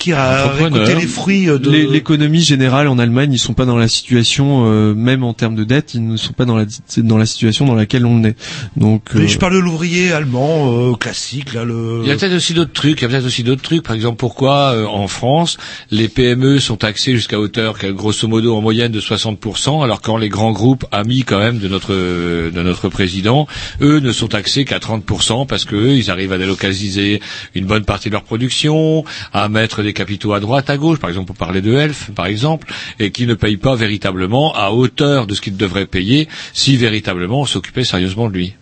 qui 0.04 0.12
a 0.12 0.48
récolté 0.48 0.94
les 0.94 1.06
fruits 1.06 1.48
euh, 1.48 1.58
de. 1.58 1.70
L'é- 1.70 1.86
L'économie 1.86 2.40
générale 2.42 2.88
en 2.88 2.98
Allemagne, 2.98 3.32
ils 3.32 3.38
sont 3.38 3.54
pas 3.54 3.64
dans 3.64 3.76
la 3.78 3.88
situation, 3.88 4.64
euh, 4.66 4.94
même 4.94 5.24
en 5.24 5.32
termes 5.32 5.54
de 5.54 5.64
dette, 5.64 5.94
ils 5.94 6.06
ne 6.06 6.16
sont 6.16 6.32
pas 6.34 6.44
dans 6.44 6.56
la 6.56 6.64
dans 6.98 7.16
la 7.18 7.26
situation 7.26 7.64
dans 7.64 7.74
laquelle 7.74 8.04
on 8.04 8.22
est. 8.24 8.36
Donc, 8.76 9.02
Mais 9.14 9.22
euh, 9.22 9.26
je 9.28 9.38
parle 9.38 9.54
de 9.54 9.58
l'ouvrier 9.58 10.12
allemand 10.12 10.72
euh, 10.72 10.94
classique 10.94 11.54
là 11.54 11.64
le. 11.64 12.00
Il 12.02 12.08
y 12.08 12.10
a 12.12 12.16
peut-être 12.16 12.34
aussi 12.34 12.52
d'autres 12.52 12.72
trucs. 12.72 13.00
Il 13.00 13.02
y 13.02 13.04
a 13.06 13.08
peut-être 13.08 13.24
aussi 13.26 13.42
d'autres 13.44 13.62
trucs. 13.62 13.82
Par 13.82 13.94
exemple, 13.96 14.16
pourquoi 14.18 14.72
euh, 14.74 14.84
en 14.86 15.08
France 15.08 15.56
les 15.90 16.08
PME 16.08 16.58
sont 16.60 16.76
taxées 16.76 17.12
jusqu'à 17.14 17.38
hauteur, 17.40 17.76
grosso 17.94 18.28
modo, 18.28 18.54
en 18.54 18.60
moyenne 18.60 18.92
de 18.92 19.00
60%, 19.00 19.82
alors 19.82 20.00
quand 20.02 20.16
les 20.18 20.28
grands 20.28 20.52
groupes 20.52 20.84
amis 20.92 21.22
quand 21.24 21.38
même 21.38 21.58
de 21.58 21.68
notre 21.68 21.94
de 21.94 22.62
notre 22.62 22.88
président, 22.90 23.46
eux 23.80 24.00
ne 24.00 24.12
sont 24.12 24.28
taxés 24.28 24.64
qu'à 24.66 24.78
30% 24.78 25.46
parce 25.46 25.64
que 25.64 25.76
eux, 25.76 25.94
ils 25.94 26.10
arrivent 26.10 26.32
à 26.32 26.38
délocaliser 26.38 27.20
une 27.54 27.64
bonne 27.64 27.84
partie 27.84 28.08
de 28.08 28.12
leur 28.14 28.24
production, 28.24 29.04
à 29.32 29.48
mettre 29.48 29.82
des 29.82 29.93
capitaux 29.94 30.34
à 30.34 30.40
droite, 30.40 30.68
à 30.68 30.76
gauche, 30.76 30.98
par 30.98 31.08
exemple 31.10 31.26
pour 31.26 31.36
parler 31.36 31.62
de 31.62 31.72
Elf, 31.74 32.10
par 32.14 32.26
exemple, 32.26 32.72
et 32.98 33.10
qui 33.10 33.26
ne 33.26 33.34
payent 33.34 33.56
pas 33.56 33.74
véritablement 33.74 34.54
à 34.54 34.70
hauteur 34.70 35.26
de 35.26 35.34
ce 35.34 35.40
qu'ils 35.40 35.56
devraient 35.56 35.86
payer 35.86 36.28
si 36.52 36.76
véritablement 36.76 37.40
on 37.40 37.46
s'occupait 37.46 37.84
sérieusement 37.84 38.28
de 38.28 38.34
lui. 38.34 38.54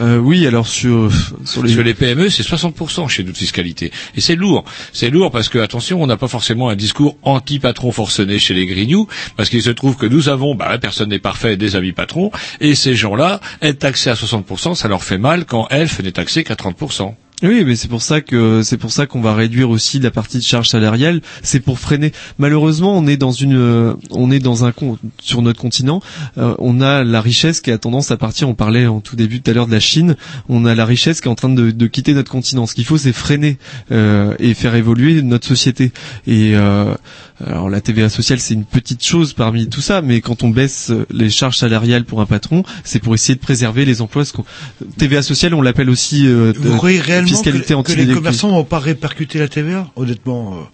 euh, 0.00 0.16
oui, 0.16 0.46
alors 0.46 0.66
sur 0.66 1.10
sur 1.44 1.62
les, 1.62 1.72
Sur 1.72 1.82
les 1.82 1.92
PME, 1.94 2.30
c'est 2.30 2.42
60% 2.42 3.08
chez 3.08 3.24
nous 3.24 3.32
de 3.32 3.36
fiscalité. 3.36 3.92
Et 4.16 4.22
c'est 4.22 4.36
lourd. 4.36 4.64
C'est 4.92 5.10
lourd 5.10 5.30
parce 5.30 5.50
que, 5.50 5.58
attention, 5.58 6.02
on 6.02 6.06
n'a 6.06 6.16
pas 6.16 6.28
forcément 6.28 6.70
un 6.70 6.76
discours 6.76 7.16
anti-patron 7.22 7.92
forcené 7.92 8.38
chez 8.38 8.54
les 8.54 8.66
Grignoux, 8.66 9.06
parce 9.36 9.50
qu'il 9.50 9.62
se 9.62 9.70
trouve 9.70 9.96
que 9.96 10.06
nous 10.06 10.30
avons, 10.30 10.54
bah, 10.54 10.78
personne 10.78 11.10
n'est 11.10 11.18
parfait, 11.18 11.56
des 11.58 11.76
amis 11.76 11.92
patrons, 11.92 12.30
et 12.60 12.74
ces 12.74 12.94
gens-là, 12.94 13.40
être 13.60 13.80
taxés 13.80 14.08
à 14.10 14.14
60%, 14.14 14.74
ça 14.74 14.88
leur 14.88 15.04
fait 15.04 15.18
mal 15.18 15.44
quand 15.44 15.68
Elf 15.68 16.00
n'est 16.00 16.12
taxé 16.12 16.42
qu'à 16.42 16.54
30%. 16.54 17.14
Oui, 17.42 17.64
mais 17.66 17.74
c'est 17.76 17.88
pour 17.88 18.02
ça 18.02 18.20
que 18.20 18.62
c'est 18.62 18.76
pour 18.76 18.92
ça 18.92 19.06
qu'on 19.06 19.20
va 19.20 19.34
réduire 19.34 19.70
aussi 19.70 19.98
la 19.98 20.10
partie 20.10 20.38
de 20.38 20.42
charge 20.42 20.68
salariale. 20.68 21.20
C'est 21.42 21.60
pour 21.60 21.78
freiner. 21.78 22.12
Malheureusement, 22.38 22.96
on 22.96 23.06
est 23.06 23.16
dans 23.16 23.32
une, 23.32 23.56
euh, 23.56 23.94
on 24.10 24.30
est 24.30 24.38
dans 24.38 24.64
un 24.64 24.72
con- 24.72 24.98
sur 25.20 25.42
notre 25.42 25.60
continent. 25.60 26.00
euh, 26.38 26.54
on 26.58 26.80
a 26.80 27.02
la 27.04 27.20
richesse 27.20 27.60
qui 27.60 27.70
a 27.70 27.78
tendance 27.78 28.10
à 28.10 28.16
partir. 28.16 28.48
On 28.48 28.54
parlait 28.54 28.86
en 28.86 29.00
tout 29.00 29.16
début 29.16 29.40
tout 29.40 29.50
à 29.50 29.54
l'heure 29.54 29.66
de 29.66 29.72
la 29.72 29.80
Chine. 29.80 30.16
On 30.48 30.64
a 30.66 30.74
la 30.74 30.84
richesse 30.84 31.20
qui 31.20 31.28
est 31.28 31.30
en 31.30 31.34
train 31.34 31.48
de, 31.48 31.70
de 31.70 31.86
quitter 31.86 32.14
notre 32.14 32.30
continent. 32.30 32.66
Ce 32.66 32.74
qu'il 32.74 32.84
faut, 32.84 32.98
c'est 32.98 33.12
freiner 33.12 33.58
euh, 33.90 34.34
et 34.38 34.54
faire 34.54 34.74
évoluer 34.74 35.20
notre 35.22 35.46
société. 35.48 35.92
Et 36.26 36.52
euh, 36.54 36.94
alors 37.44 37.68
la 37.68 37.80
TVA 37.80 38.08
sociale, 38.08 38.38
c'est 38.38 38.54
une 38.54 38.64
petite 38.64 39.04
chose 39.04 39.32
parmi 39.32 39.68
tout 39.68 39.80
ça, 39.80 40.00
mais 40.00 40.20
quand 40.20 40.44
on 40.44 40.48
baisse 40.50 40.92
les 41.10 41.28
charges 41.30 41.56
salariales 41.58 42.04
pour 42.04 42.20
un 42.20 42.26
patron, 42.26 42.62
c'est 42.84 43.00
pour 43.00 43.14
essayer 43.14 43.34
de 43.34 43.40
préserver 43.40 43.84
les 43.84 44.00
emplois. 44.00 44.22
TVA 44.98 45.22
sociale, 45.22 45.54
on 45.54 45.62
l'appelle 45.62 45.90
aussi 45.90 46.26
euh, 46.26 46.52
que, 47.40 47.82
que 47.82 47.92
les 47.92 48.14
commerçants 48.14 48.50
vont 48.50 48.64
pas 48.64 48.78
répercuter 48.78 49.38
la 49.38 49.48
TVA 49.48 49.88
Honnêtement. 49.96 50.68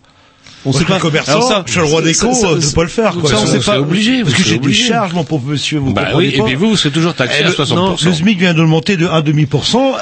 On 0.67 0.71
Moi, 0.73 0.81
sait 0.81 0.87
pas. 0.87 0.99
commerçant, 0.99 1.33
Alors 1.33 1.49
ça, 1.49 1.63
je 1.67 1.71
suis 1.73 1.81
le 1.81 1.87
roi 1.87 2.03
des 2.03 2.13
ça- 2.13 2.27
cons, 2.27 2.35
ça- 2.35 2.55
de 2.55 2.75
pas 2.75 2.83
le 2.83 2.89
faire, 2.89 3.13
quoi. 3.17 3.31
ça, 3.31 3.37
on 3.41 3.47
sait 3.47 3.59
C'est 3.61 3.65
pas. 3.65 3.81
obligé, 3.81 4.23
parce 4.23 4.35
que 4.35 4.43
j'ai 4.43 4.59
des 4.59 4.73
charges, 4.73 5.13
mon 5.15 5.23
pauvre 5.25 5.47
monsieur, 5.51 5.79
vous 5.79 5.93
Bah 5.93 6.09
oui, 6.17 6.33
et 6.35 6.43
puis 6.43 6.55
vous, 6.57 6.71
vous 6.71 6.77
serez 6.77 6.91
toujours 6.91 7.15
taxé 7.15 7.39
Eh, 7.41 7.45
à 7.45 7.49
le- 7.49 7.55
60%. 7.55 8.05
Le 8.09 8.13
SMIC 8.13 8.39
vient 8.39 8.55
de 8.55 8.63
monter 8.63 8.97
de 8.97 9.07
1,5%. 9.07 9.93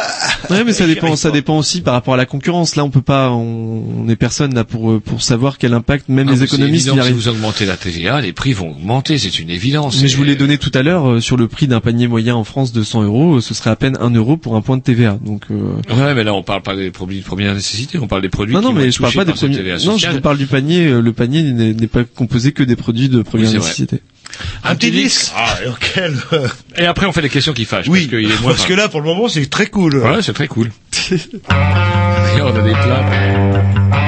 Ouais, 0.51 0.65
mais 0.65 0.73
ça 0.73 0.87
dépend, 0.87 1.15
ça 1.17 1.31
dépend 1.31 1.59
aussi 1.59 1.81
par 1.83 1.95
rapport 1.95 2.15
à 2.15 2.17
la 2.17 2.25
concurrence. 2.27 2.77
Là, 2.77 2.85
on 2.85 2.91
peut 2.91 3.03
pas, 3.03 3.31
on, 3.31 3.83
on 4.05 4.09
est 4.09 4.17
personne 4.17 4.55
là 4.55 4.65
pour 4.65 4.91
euh, 4.93 5.01
pour 5.01 5.21
savoir 5.23 5.59
quel 5.59 5.75
impact 5.75 6.09
même 6.09 6.29
Ah, 6.29 6.33
les 6.33 6.39
c'est 6.39 6.45
économistes 6.45 6.91
Si 7.03 7.13
vous 7.13 7.29
augmentez 7.29 7.67
la 7.67 7.77
TVA, 7.77 8.21
les 8.21 8.33
prix 8.33 8.53
vont 8.53 8.71
augmenter, 8.71 9.19
c'est 9.19 9.39
une 9.39 9.51
évidence. 9.51 10.01
Mais 10.03 10.09
je 10.09 10.17
vous 10.17 10.25
l'ai 10.25 10.37
donné 10.37 10.57
tout 10.59 10.71
à 10.75 10.83
l'heure 10.83 11.09
euh, 11.11 11.21
sur 11.21 11.37
le 11.37 11.49
prix 11.49 11.67
d'un 11.69 11.81
panier 11.81 12.07
moyen 12.09 12.35
en 12.35 12.45
France 12.45 12.73
de 12.73 12.83
100 12.83 13.03
euros, 13.03 13.37
euh, 13.37 13.41
ce 13.41 13.55
serait 13.55 13.71
à 13.71 13.77
peine 13.77 13.99
1 14.01 14.11
euro 14.15 14.37
pour 14.37 14.57
un 14.57 14.61
point 14.63 14.77
de 14.79 14.83
TVA. 14.83 15.19
Donc 15.25 15.43
euh, 15.51 15.75
Ouais, 15.95 16.15
mais 16.15 16.25
là, 16.25 16.33
on 16.33 16.43
parle 16.43 16.63
pas 16.63 16.77
des 16.77 16.91
produits 16.91 17.19
de 17.21 17.25
première 17.25 17.55
nécessité, 17.55 17.99
on 17.99 18.07
parle 18.07 18.23
des 18.23 18.29
produits 18.29 18.55
non, 18.55 18.61
non, 18.63 18.73
mais 18.73 18.91
je 18.91 19.01
parle 19.01 19.13
pas 19.15 19.25
des 19.25 19.33
premiers. 19.33 19.59
Non, 19.85 19.99
je 19.99 20.19
parle 20.19 20.39
du 20.39 20.46
panier. 20.47 20.87
euh, 20.87 21.01
Le 21.01 21.13
panier 21.13 21.43
n'est 21.43 21.87
pas 21.87 22.05
composé 22.05 22.53
que 22.53 22.63
des 22.63 22.77
produits 22.77 23.09
de 23.09 23.23
première 23.23 23.51
Oui, 23.51 23.57
nécessité. 23.57 24.01
Un 24.65 24.75
petit 24.75 24.91
disque. 24.91 25.33
Ah, 25.37 25.57
quel... 25.95 26.15
Et 26.79 26.85
après, 26.87 27.07
on 27.07 27.13
fait 27.13 27.23
les 27.23 27.29
questions 27.31 27.53
qui 27.53 27.65
fâchent. 27.65 27.87
Oui, 27.89 28.07
parce 28.07 28.21
qu'il 28.23 28.31
est 28.31 28.41
moins 28.43 28.51
parce 28.53 28.67
que 28.67 28.75
là, 28.75 28.89
pour 28.89 29.01
le 29.01 29.07
moment, 29.07 29.29
c'est 29.29 29.47
très 29.49 29.67
cool. 29.67 29.97
Ouais, 29.97 30.23
c'est 30.23 30.33
très 30.35 30.49
cool. 30.49 30.71
Et 31.11 32.41
on 32.43 32.55
a 32.57 32.63
des 32.63 32.73
plats. 32.73 34.06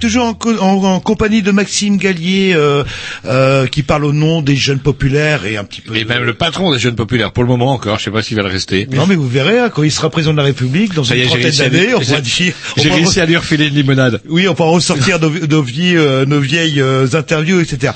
Toujours 0.00 0.24
en, 0.24 0.34
co- 0.34 0.58
en- 0.58 0.82
en 0.82 1.00
compagnie 1.00 1.42
de 1.42 1.52
Maxime 1.52 1.96
Gallier, 1.96 2.52
euh, 2.56 2.82
euh, 3.26 3.66
qui 3.66 3.82
parle 3.84 4.04
au 4.04 4.12
nom 4.12 4.42
des 4.42 4.56
jeunes 4.56 4.80
populaires 4.80 5.44
et 5.46 5.56
un 5.56 5.64
petit 5.64 5.80
peu. 5.80 5.94
Et 5.96 6.04
même 6.04 6.24
le 6.24 6.34
patron 6.34 6.72
des 6.72 6.78
jeunes 6.78 6.96
populaires, 6.96 7.30
pour 7.32 7.44
le 7.44 7.48
moment 7.48 7.72
encore, 7.72 7.98
je 7.98 8.04
sais 8.04 8.10
pas 8.10 8.22
s'il 8.22 8.36
va 8.36 8.42
le 8.42 8.48
rester. 8.48 8.88
Non, 8.90 9.06
mais 9.06 9.14
vous 9.14 9.28
verrez, 9.28 9.58
hein, 9.60 9.70
quand 9.72 9.82
il 9.84 9.92
sera 9.92 10.10
président 10.10 10.32
de 10.32 10.38
la 10.38 10.44
République, 10.44 10.94
dans 10.94 11.04
Ça 11.04 11.14
une 11.14 11.26
trentaine 11.26 11.52
d'années, 11.52 11.94
on 11.94 12.00
j'ai- 12.00 12.20
dire. 12.20 12.54
J'ai 12.76 12.90
réussi 12.90 13.20
à 13.20 13.26
lui 13.26 13.36
refiler 13.36 13.68
une 13.68 13.74
limonade. 13.74 14.20
Oui, 14.28 14.48
on 14.48 14.54
pourra 14.54 14.70
ressortir 14.70 15.20
nos, 15.20 15.30
nos 15.30 15.62
vieilles, 15.62 15.98
euh, 15.98 16.24
nos 16.26 16.40
vieilles 16.40 16.80
euh, 16.80 17.06
interviews, 17.12 17.60
etc. 17.60 17.92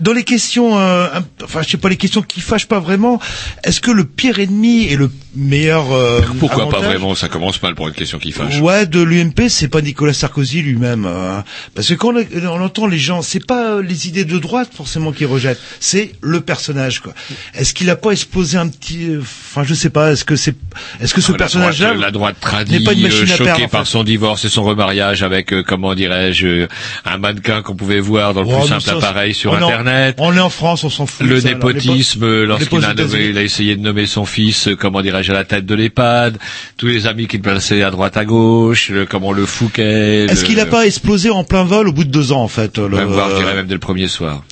Dans 0.00 0.12
les 0.12 0.24
questions, 0.24 0.78
euh, 0.78 1.08
enfin, 1.42 1.62
je 1.62 1.70
sais 1.70 1.76
pas, 1.78 1.88
les 1.88 1.96
questions 1.96 2.22
qui 2.22 2.40
fâchent 2.40 2.66
pas 2.68 2.80
vraiment. 2.80 3.18
Est-ce 3.64 3.80
que 3.80 3.90
le 3.90 4.04
pire 4.04 4.38
ennemi 4.38 4.84
et 4.86 4.96
le 4.96 5.10
meilleur 5.36 5.92
euh, 5.92 6.20
Pourquoi 6.40 6.68
pas 6.68 6.80
vraiment 6.80 7.14
Ça 7.14 7.28
commence 7.28 7.62
mal 7.62 7.74
pour 7.74 7.88
une 7.88 7.94
question 7.94 8.18
qui 8.18 8.32
fâche. 8.32 8.58
Ouais, 8.60 8.86
de 8.86 9.00
l'UMP, 9.02 9.48
c'est 9.48 9.68
pas 9.68 9.80
Nicolas 9.82 10.12
Sarkozy 10.12 10.62
lui-même. 10.62 11.06
euh, 11.06 11.40
parce 11.74 11.88
que 11.88 11.94
quand 11.94 12.14
on, 12.14 12.46
on 12.48 12.62
entend 12.64 12.86
les 12.86 12.98
gens, 12.98 13.22
c'est 13.22 13.44
pas 13.44 13.72
euh, 13.74 13.82
les 13.82 14.08
idées 14.08 14.24
de 14.24 14.38
droite 14.38 14.70
forcément 14.74 15.12
qui 15.12 15.24
rejettent, 15.24 15.60
c'est 15.80 16.12
le 16.22 16.40
personnage. 16.40 17.00
quoi. 17.00 17.12
Est-ce 17.54 17.74
qu'il 17.74 17.90
a 17.90 17.96
pas 17.96 18.10
explosé 18.12 18.56
un 18.58 18.68
petit, 18.68 19.10
euh, 19.10 19.20
enfin, 19.20 19.62
je 19.64 19.74
sais 19.74 19.90
pas. 19.90 20.12
Est-ce 20.12 20.24
que 20.24 20.36
c'est, 20.36 20.56
est-ce 21.00 21.12
que 21.14 21.20
ce 21.20 21.32
Ah, 21.32 21.36
personnage-là 21.36 21.94
la 21.94 22.10
droite 22.10 22.36
tradie, 22.40 22.80
pas 22.84 22.92
une 22.92 23.00
euh, 23.00 23.02
machine 23.08 23.22
à 23.24 23.26
choquée 23.36 23.44
perdre 23.44 23.64
en 23.64 23.68
par 23.68 23.84
fait 23.84 23.90
son 23.90 24.04
divorce 24.04 24.44
et 24.44 24.48
son 24.48 24.62
remariage 24.64 25.22
avec, 25.22 25.52
euh, 25.52 25.62
comment 25.66 25.94
dirais-je, 25.94 26.66
un 27.04 27.18
mannequin 27.18 27.62
qu'on 27.62 27.74
pouvait 27.76 28.00
voir 28.00 28.32
dans 28.34 28.42
le 28.42 28.48
Oh, 28.50 28.58
plus 28.60 28.68
simple 28.68 28.82
ça, 28.82 28.92
appareil 28.92 29.34
sur 29.34 29.52
on 29.52 29.58
est 29.58 29.62
en- 29.62 29.68
Internet. 29.68 30.16
On 30.18 30.34
est 30.34 30.40
en 30.40 30.50
France, 30.50 30.84
on 30.84 30.90
s'en 30.90 31.06
fout. 31.06 31.26
Le 31.26 31.40
ça, 31.40 31.48
népotisme, 31.48 32.44
lorsqu'il 32.44 32.84
a, 32.84 33.42
essayé 33.42 33.76
de 33.76 33.82
nommer 33.82 34.06
son 34.06 34.24
fils, 34.24 34.68
comment 34.78 35.02
dirais-je, 35.02 35.25
à 35.30 35.34
la 35.34 35.44
tête 35.44 35.66
de 35.66 35.74
l'EHPAD, 35.74 36.38
tous 36.76 36.86
les 36.86 37.06
amis 37.06 37.26
qu'il 37.26 37.40
plaçait 37.40 37.82
à 37.82 37.90
droite 37.90 38.16
à 38.16 38.24
gauche, 38.24 38.90
le- 38.90 39.06
comment 39.06 39.32
le 39.32 39.46
Fouquet. 39.46 40.24
Est-ce 40.26 40.42
le- 40.42 40.46
qu'il 40.48 40.60
a 40.60 40.66
pas 40.66 40.86
explosé 40.86 41.30
en 41.30 41.44
plein 41.44 41.64
vol 41.64 41.88
au 41.88 41.92
bout 41.92 42.04
de 42.04 42.10
deux 42.10 42.32
ans 42.32 42.42
en 42.42 42.48
fait 42.48 42.78
le- 42.78 42.88
Même 42.88 43.08
voir, 43.08 43.30
je 43.30 43.36
dirais 43.36 43.54
même 43.54 43.66
dès 43.66 43.74
le 43.74 43.80
premier 43.80 44.08
soir. 44.08 44.42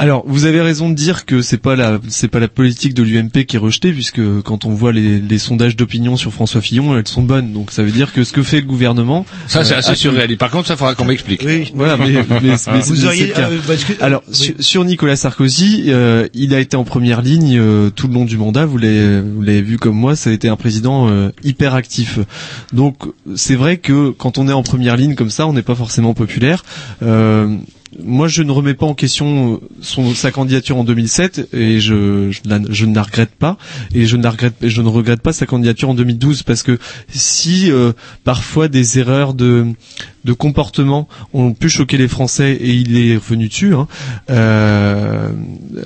Alors, 0.00 0.24
vous 0.26 0.46
avez 0.46 0.60
raison 0.60 0.88
de 0.88 0.94
dire 0.94 1.26
que 1.26 1.42
c'est 1.42 1.58
pas 1.58 1.76
la 1.76 1.98
c'est 2.08 2.28
pas 2.28 2.40
la 2.40 2.48
politique 2.48 2.94
de 2.94 3.02
l'UMP 3.02 3.44
qui 3.46 3.56
est 3.56 3.58
rejetée, 3.58 3.92
puisque 3.92 4.20
quand 4.42 4.64
on 4.64 4.70
voit 4.70 4.92
les, 4.92 5.20
les 5.20 5.38
sondages 5.38 5.76
d'opinion 5.76 6.16
sur 6.16 6.32
François 6.32 6.60
Fillon, 6.60 6.96
elles 6.96 7.06
sont 7.06 7.22
bonnes. 7.22 7.52
Donc 7.52 7.70
ça 7.70 7.82
veut 7.82 7.90
dire 7.90 8.12
que 8.12 8.24
ce 8.24 8.32
que 8.32 8.42
fait 8.42 8.60
le 8.60 8.66
gouvernement, 8.66 9.26
Ça, 9.46 9.62
c'est 9.64 9.74
euh, 9.74 9.78
assez 9.78 9.94
surréaliste. 9.94 10.40
Par 10.40 10.50
contre, 10.50 10.68
ça 10.68 10.76
faudra 10.76 10.94
qu'on 10.94 11.04
m'explique. 11.04 11.44
Voilà, 11.74 11.96
mais, 11.96 12.12
mais- 12.12 12.24
mais 12.42 12.56
c'est- 12.56 12.70
Vous 12.80 13.04
auriez- 13.04 13.26
le 13.28 13.32
cas. 13.34 13.50
euh, 13.50 13.58
que- 13.88 14.02
Alors 14.02 14.22
oui. 14.28 14.34
sur, 14.34 14.54
sur 14.60 14.84
Nicolas 14.84 15.16
Sarkozy, 15.16 15.84
euh, 15.88 16.26
il 16.34 16.54
a 16.54 16.60
été 16.60 16.76
en 16.76 16.84
première 16.84 17.20
ligne 17.22 17.58
euh, 17.58 17.90
tout 17.90 18.08
le 18.08 18.14
long 18.14 18.24
du 18.24 18.38
mandat. 18.38 18.64
Vous 18.66 18.78
l'avez 18.78 19.20
vous 19.20 19.42
l'avez 19.42 19.62
vu 19.62 19.76
comme 19.78 19.96
moi, 19.96 20.16
ça 20.16 20.30
a 20.30 20.32
été 20.32 20.48
un 20.48 20.56
président 20.56 21.08
euh, 21.10 21.30
hyper 21.44 21.74
actif. 21.74 22.18
Donc 22.72 22.96
c'est 23.36 23.54
vrai 23.56 23.76
que 23.76 24.10
quand 24.10 24.38
on 24.38 24.48
est 24.48 24.52
en 24.52 24.62
première 24.62 24.96
ligne 24.96 25.14
comme 25.14 25.30
ça, 25.30 25.46
on 25.46 25.52
n'est 25.52 25.62
pas 25.62 25.74
forcément 25.74 26.14
populaire. 26.14 26.64
Moi, 27.98 28.28
je 28.28 28.42
ne 28.42 28.52
remets 28.52 28.74
pas 28.74 28.86
en 28.86 28.94
question 28.94 29.60
sa 30.14 30.30
candidature 30.30 30.76
en 30.76 30.84
2007 30.84 31.48
et 31.52 31.80
je, 31.80 32.30
je, 32.30 32.40
je 32.70 32.86
ne 32.86 32.94
la 32.94 33.02
regrette 33.02 33.34
pas. 33.34 33.56
Et 33.94 34.06
je 34.06 34.16
ne 34.16 34.26
regrette, 34.28 34.54
je 34.62 34.80
ne 34.82 34.88
regrette 34.88 35.22
pas 35.22 35.32
sa 35.32 35.46
candidature 35.46 35.88
en 35.90 35.94
2012 35.94 36.44
parce 36.44 36.62
que 36.62 36.78
si 37.08 37.70
euh, 37.70 37.92
parfois 38.22 38.68
des 38.68 38.98
erreurs 39.00 39.34
de 39.34 39.66
de 40.24 40.32
comportement 40.32 41.08
ont 41.32 41.52
pu 41.52 41.68
choquer 41.68 41.96
les 41.96 42.08
Français 42.08 42.52
et 42.52 42.70
il 42.70 42.96
est 42.98 43.16
revenu 43.16 43.48
dessus. 43.48 43.74
Hein, 43.74 43.86
euh, 44.30 45.28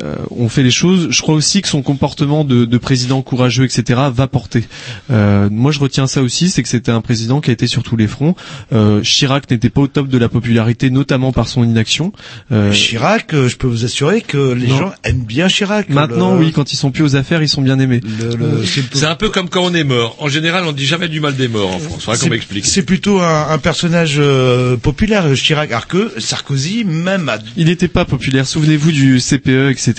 euh, 0.03 0.15
on 0.31 0.49
fait 0.49 0.63
les 0.63 0.71
choses. 0.71 1.09
Je 1.11 1.23
crois 1.23 1.35
aussi 1.35 1.63
que 1.63 1.69
son 1.69 1.83
comportement 1.83 2.45
de, 2.45 2.65
de 2.65 2.79
président 2.79 3.23
courageux, 3.23 3.65
etc., 3.65 4.01
va 4.13 4.27
porter. 4.27 4.65
Euh, 5.11 5.49
moi, 5.51 5.73
je 5.73 5.81
retiens 5.81 6.07
ça 6.07 6.23
aussi, 6.23 6.49
c'est 6.51 6.63
que 6.63 6.69
c'était 6.69 6.91
un 6.93 7.01
président 7.01 7.41
qui 7.41 7.51
a 7.51 7.53
été 7.53 7.67
sur 7.67 7.83
tous 7.83 7.97
les 7.97 8.07
fronts. 8.09 8.35
Euh, 8.73 9.03
Chirac 9.03 9.51
n'était 9.51 9.71
pas 9.71 9.83
au 9.83 9.87
top 9.87 10.09
de 10.09 10.19
la 10.19 10.29
popularité, 10.29 10.91
notamment 10.91 11.33
par 11.33 11.49
son 11.49 11.65
inaction. 11.65 12.13
Euh, 12.53 12.73
Chirac, 12.73 13.35
euh, 13.35 13.49
je 13.49 13.57
peux 13.57 13.67
vous 13.67 13.85
assurer 13.85 14.21
que 14.21 14.53
les 14.53 14.69
Non. 14.69 14.79
gens 14.79 14.93
aiment 15.05 15.25
bien 15.25 15.49
Chirac. 15.49 15.89
Maintenant, 15.89 16.35
Le- 16.35 16.41
oui, 16.41 16.53
quand 16.53 16.73
ils 16.73 16.77
sont 16.77 16.91
plus 16.91 17.03
aux 17.05 17.17
affaires, 17.17 17.43
ils 17.43 17.49
sont 17.49 17.63
bien 17.63 17.79
aimés. 17.79 18.01
le- 18.03 18.37
le- 18.37 18.65
c'est- 18.65 19.05
un 19.05 19.15
peu 19.17 19.29
comme 19.29 19.49
quand 19.49 19.63
on 19.63 19.75
est 19.75 19.85
mort. 19.85 20.17
En 20.21 20.29
général, 20.29 20.65
on 20.67 20.73
dit 20.73 20.87
jamais 20.87 21.09
du 21.09 21.21
mal 21.21 21.37
des 21.37 21.49
morts 21.49 21.75
en 21.75 21.79
France. 21.79 22.01
Faudra 22.05 22.17
qu'on 22.17 22.25
c'est- 22.25 22.31
m'explique. 22.31 22.65
C'est 22.67 22.83
plutôt 22.83 23.21
un, 23.21 23.49
un 23.51 23.59
personnage 23.59 24.19
euh, 24.25 24.77
populaire, 24.77 25.25
Chirac. 25.35 25.71
Alors 25.71 25.87
que 25.87 26.13
Sarkozy, 26.19 26.85
même 26.85 27.29
à 27.29 27.39
Il 27.57 27.67
n'était 27.67 27.89
pas 27.89 28.05
populaire. 28.05 28.47
Souvenez-vous 28.47 28.93
du 28.93 29.21
CPE, 29.21 29.71
etc. 29.71 29.95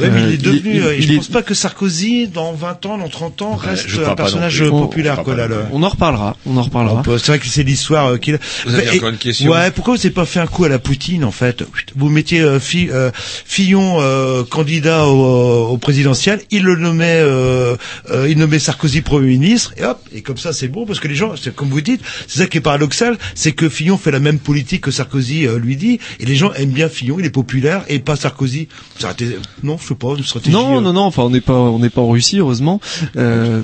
Ouais, 0.00 0.10
mais 0.10 0.22
il 0.22 0.32
est 0.34 0.46
Euh, 0.46 0.52
devenu. 0.52 0.82
euh, 0.82 0.96
il 0.96 1.02
je 1.10 1.16
pense 1.16 1.28
pas 1.28 1.42
que 1.42 1.54
Sarkozy, 1.54 2.28
dans 2.28 2.52
20 2.52 2.86
ans, 2.86 2.98
dans 2.98 3.08
30 3.08 3.42
ans, 3.42 3.54
reste 3.56 3.84
je 3.88 4.00
un 4.02 4.14
personnage 4.14 4.60
euh, 4.62 4.70
On- 4.70 4.82
populaire. 4.82 5.22
Quoi, 5.22 5.36
là, 5.36 5.46
le- 5.46 5.64
On 5.72 5.82
en 5.82 5.88
reparlera. 5.88 6.36
On 6.46 6.56
en 6.56 6.62
reparlera. 6.62 7.02
C'est 7.18 7.26
vrai 7.28 7.38
que 7.38 7.46
c'est 7.46 7.62
l'histoire 7.62 8.06
euh, 8.12 8.18
qu'il 8.18 8.34
a. 8.34 8.38
Vous 8.66 8.74
avez 8.74 8.90
encore 8.98 9.08
une 9.10 9.16
question 9.16 9.50
Ouais, 9.50 9.70
pourquoi 9.70 9.94
vous 9.94 9.98
n'avez 9.98 10.10
pas 10.10 10.26
fait 10.26 10.40
un 10.40 10.46
coup 10.46 10.64
à 10.64 10.68
la 10.68 10.78
Poutine 10.78 11.24
en 11.24 11.30
fait 11.30 11.64
Vous 11.96 12.08
mettiez 12.08 12.40
euh, 12.40 12.58
Fi- 12.58 12.88
euh, 12.90 13.10
Fillon 13.14 13.98
euh, 14.00 14.42
candidat 14.44 15.06
au, 15.06 15.68
au 15.68 15.76
présidentiel, 15.78 16.40
il 16.50 16.62
le 16.64 16.76
nommait, 16.76 17.20
euh, 17.20 17.76
euh, 18.10 18.28
il 18.28 18.38
nommait 18.38 18.58
Sarkozy 18.58 19.00
premier 19.02 19.28
ministre, 19.28 19.72
et 19.76 19.84
hop, 19.84 20.00
et 20.12 20.22
comme 20.22 20.36
ça 20.36 20.52
c'est 20.52 20.68
bon 20.68 20.86
parce 20.86 21.00
que 21.00 21.08
les 21.08 21.14
gens, 21.14 21.34
c'est 21.40 21.54
comme 21.54 21.68
vous 21.68 21.80
dites, 21.80 22.00
c'est 22.26 22.40
ça 22.40 22.46
qui 22.46 22.58
est 22.58 22.60
paradoxal, 22.62 23.16
c'est 23.34 23.51
que 23.52 23.68
Fillon 23.68 23.96
fait 23.98 24.10
la 24.10 24.20
même 24.20 24.38
politique 24.38 24.82
que 24.82 24.90
Sarkozy 24.90 25.46
euh, 25.46 25.58
lui 25.58 25.76
dit, 25.76 25.98
et 26.20 26.26
les 26.26 26.34
gens 26.36 26.52
aiment 26.54 26.70
bien 26.70 26.88
Fillon, 26.88 27.16
il 27.18 27.26
est 27.26 27.30
populaire 27.30 27.84
et 27.88 27.98
pas 27.98 28.16
Sarkozy. 28.16 28.68
Ça 28.98 29.14
non, 29.62 29.78
je 29.80 29.88
sais 29.88 29.94
pas, 29.94 30.14
une 30.16 30.24
stratégie. 30.24 30.52
Non, 30.52 30.78
euh, 30.78 30.80
non, 30.80 30.92
non. 30.92 31.02
Enfin, 31.02 31.22
on 31.22 31.30
n'est 31.30 31.40
pas, 31.40 31.54
on 31.54 31.78
n'est 31.78 31.90
pas 31.90 32.00
en 32.00 32.08
Russie, 32.10 32.38
heureusement. 32.38 32.80
Euh, 33.16 33.60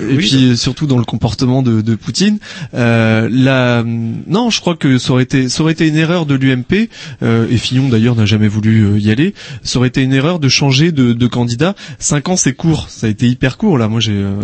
et 0.00 0.04
oui. 0.04 0.16
puis 0.18 0.50
euh, 0.50 0.56
surtout 0.56 0.86
dans 0.86 0.98
le 0.98 1.04
comportement 1.04 1.62
de, 1.62 1.80
de 1.80 1.94
Poutine. 1.94 2.38
Euh, 2.74 3.28
la, 3.30 3.82
non, 3.84 4.50
je 4.50 4.60
crois 4.60 4.76
que 4.76 4.98
ça 4.98 5.12
aurait 5.12 5.22
été, 5.24 5.48
ça 5.48 5.62
aurait 5.62 5.72
été 5.72 5.86
une 5.88 5.96
erreur 5.96 6.26
de 6.26 6.34
l'UMP. 6.34 6.88
Euh, 7.22 7.46
et 7.50 7.56
Fillon 7.56 7.88
d'ailleurs 7.88 8.16
n'a 8.16 8.26
jamais 8.26 8.48
voulu 8.48 8.84
euh, 8.84 8.98
y 8.98 9.10
aller. 9.10 9.34
Ça 9.62 9.78
aurait 9.78 9.88
été 9.88 10.02
une 10.02 10.12
erreur 10.12 10.38
de 10.38 10.48
changer 10.48 10.92
de, 10.92 11.12
de 11.12 11.26
candidat. 11.26 11.74
Cinq 11.98 12.28
ans, 12.28 12.36
c'est 12.36 12.52
court. 12.54 12.86
Ça 12.88 13.06
a 13.06 13.10
été 13.10 13.26
hyper 13.28 13.56
court 13.56 13.78
là. 13.78 13.88
Moi, 13.88 14.00
j'ai. 14.00 14.12
euh, 14.12 14.34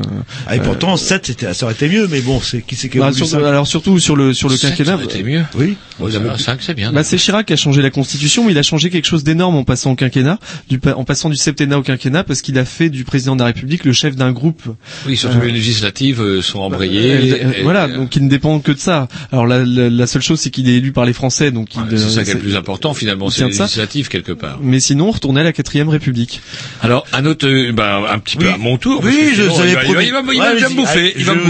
Ah, 0.47 0.57
et 0.57 0.61
pourtant 0.61 0.97
7 0.97 1.27
c'était, 1.27 1.55
ça 1.55 1.67
aurait 1.67 1.75
été 1.75 1.89
mieux, 1.89 2.07
mais 2.09 2.21
bon, 2.21 2.41
c'est 2.41 2.63
qui 2.63 2.77
c'est 2.77 2.89
qui 2.89 2.99
bah, 2.99 3.13
sur- 3.13 3.45
alors 3.45 3.67
surtout 3.67 3.99
sur 3.99 4.17
le 4.17 4.33
sur 4.35 4.49
le 4.49 4.57
Été 4.83 5.23
mieux. 5.23 5.43
Oui. 5.55 5.77
Bon, 5.99 6.11
ça 6.11 6.39
cinq, 6.39 6.61
c'est 6.63 6.75
bien. 6.75 6.93
Bah, 6.93 7.03
c'est 7.05 7.17
Chirac 7.17 7.47
qui 7.47 7.53
a 7.53 7.57
changé 7.57 7.83
la 7.83 7.91
constitution, 7.91 8.45
mais 8.45 8.53
il 8.53 8.59
a 8.59 8.63
changé 8.63 8.91
quelque 8.91 9.07
chose 9.07 9.25
d'énorme 9.25 9.57
en 9.57 9.65
passant 9.65 9.93
au 9.93 9.95
quinquennat, 9.97 10.39
du, 10.69 10.79
pa- 10.79 10.95
en 10.95 11.05
passant 11.05 11.29
du 11.29 11.37
septennat 11.37 11.79
au 11.79 11.83
quinquennat, 11.83 12.25
parce 12.25 12.43
qu'il 12.43 12.59
a 12.59 12.65
fait 12.65 12.89
du 12.89 13.05
président 13.05 13.35
de 13.35 13.41
la 13.41 13.47
République 13.47 13.85
le 13.85 13.93
chef 13.93 14.15
d'un 14.17 14.33
groupe. 14.33 14.63
Oui, 15.07 15.17
surtout 15.17 15.39
Euh, 15.39 15.45
les 15.47 15.53
législatives 15.53 16.21
euh, 16.23 16.43
sont 16.43 16.61
embrayées. 16.61 17.13
Euh, 17.13 17.19
Et- 17.55 17.61
et- 17.61 17.63
voilà, 17.63 17.89
et- 17.89 17.93
donc 17.95 18.15
il 18.17 18.25
ne 18.25 18.29
dépend 18.29 18.59
que 18.61 18.73
de 18.73 18.79
ça. 18.79 19.09
Alors 19.33 19.47
la, 19.47 19.65
la, 19.65 19.91
la 19.91 20.07
seule 20.07 20.23
chose, 20.23 20.39
c'est 20.41 20.51
qu'il 20.51 20.69
est 20.69 20.75
élu 20.77 20.93
par 20.93 21.05
les 21.05 21.13
Français, 21.13 21.51
donc 21.51 21.75
il, 21.75 21.81
c'est 21.99 22.05
euh, 22.05 22.09
ça 22.09 22.25
qui 22.25 22.31
est 22.31 22.35
le 22.35 22.41
plus 22.41 22.57
important 22.57 22.95
finalement, 22.95 23.31
c'est 23.31 23.45
les 23.45 23.51
législatives 23.51 24.09
quelque 24.09 24.33
part. 24.33 24.59
Mais 24.63 24.81
sinon, 24.81 25.09
on 25.09 25.13
retournait 25.13 25.41
à 25.41 25.45
la 25.45 25.53
quatrième 25.53 25.89
République. 25.89 26.41
Alors, 26.83 27.07
un 27.13 27.25
autre, 27.27 27.47
euh, 27.49 27.73
bah, 27.73 28.03
un 28.11 28.19
petit 28.19 28.37
peu 28.37 28.47
Oui. 28.47 28.53
à 28.53 28.59
mon 28.59 28.77
tour. 28.79 29.01
Oui, 29.05 29.11
parce 29.13 29.31
que 29.31 29.35
je 29.35 29.43
sinon, 29.43 29.55
vous 29.55 29.61
avais 29.61 29.71
il 29.71 29.75
va- 29.75 29.81
promis. 29.83 30.05
Il 30.07 30.13
va, 30.13 30.23
me 30.23 30.75
bouffer. 30.77 31.13
va 31.19 31.35
me. 31.35 31.41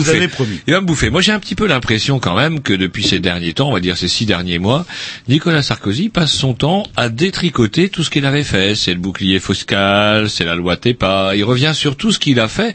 Il 0.66 0.72
va 0.72 0.80
me 0.80 0.86
bouffer. 0.86 1.10
Moi, 1.10 1.20
j'ai 1.20 1.32
un 1.32 1.38
petit 1.40 1.54
peu 1.54 1.66
l'impression 1.66 2.18
quand 2.18 2.36
même 2.36 2.60
que 2.60 2.72
depuis 2.72 3.02
ces 3.04 3.17
derniers 3.20 3.52
temps, 3.52 3.68
on 3.68 3.72
va 3.72 3.80
dire 3.80 3.96
ces 3.96 4.08
six 4.08 4.26
derniers 4.26 4.58
mois, 4.58 4.86
Nicolas 5.28 5.62
Sarkozy 5.62 6.08
passe 6.08 6.32
son 6.32 6.54
temps 6.54 6.84
à 6.96 7.08
détricoter 7.08 7.88
tout 7.88 8.02
ce 8.02 8.10
qu'il 8.10 8.24
avait 8.26 8.44
fait. 8.44 8.74
C'est 8.74 8.94
le 8.94 9.00
bouclier 9.00 9.40
fiscal, 9.40 10.28
c'est 10.30 10.44
la 10.44 10.54
loi 10.54 10.76
TEPA. 10.76 11.32
Il 11.36 11.44
revient 11.44 11.72
sur 11.74 11.96
tout 11.96 12.12
ce 12.12 12.18
qu'il 12.18 12.40
a 12.40 12.48
fait. 12.48 12.74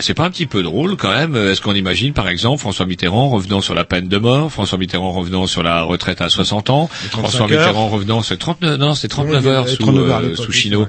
C'est 0.00 0.14
pas 0.14 0.24
un 0.24 0.30
petit 0.30 0.46
peu 0.46 0.62
drôle 0.64 0.96
quand 0.96 1.14
même 1.14 1.36
Est-ce 1.36 1.60
qu'on 1.60 1.74
imagine, 1.74 2.12
par 2.14 2.28
exemple, 2.28 2.58
François 2.60 2.84
Mitterrand 2.84 3.28
revenant 3.28 3.60
sur 3.60 3.74
la 3.76 3.84
peine 3.84 4.08
de 4.08 4.18
mort, 4.18 4.50
François 4.50 4.76
Mitterrand 4.76 5.12
revenant 5.12 5.46
sur 5.46 5.62
la 5.62 5.82
retraite 5.82 6.20
à 6.20 6.28
60 6.28 6.68
ans, 6.70 6.90
35 7.12 7.18
François 7.20 7.40
heures. 7.42 7.48
Mitterrand 7.48 7.88
revenant 7.88 8.22
sur 8.22 8.36
39, 8.36 8.78
non, 8.80 8.94
c'est 8.96 9.06
39 9.06 9.44
Oui, 9.44 9.50
heures 9.50 9.68
sous, 9.68 9.76
39 9.76 10.10
heures 10.10 10.20
euh, 10.24 10.34
sous 10.36 10.50
Chino. 10.50 10.80
ouais. 10.80 10.86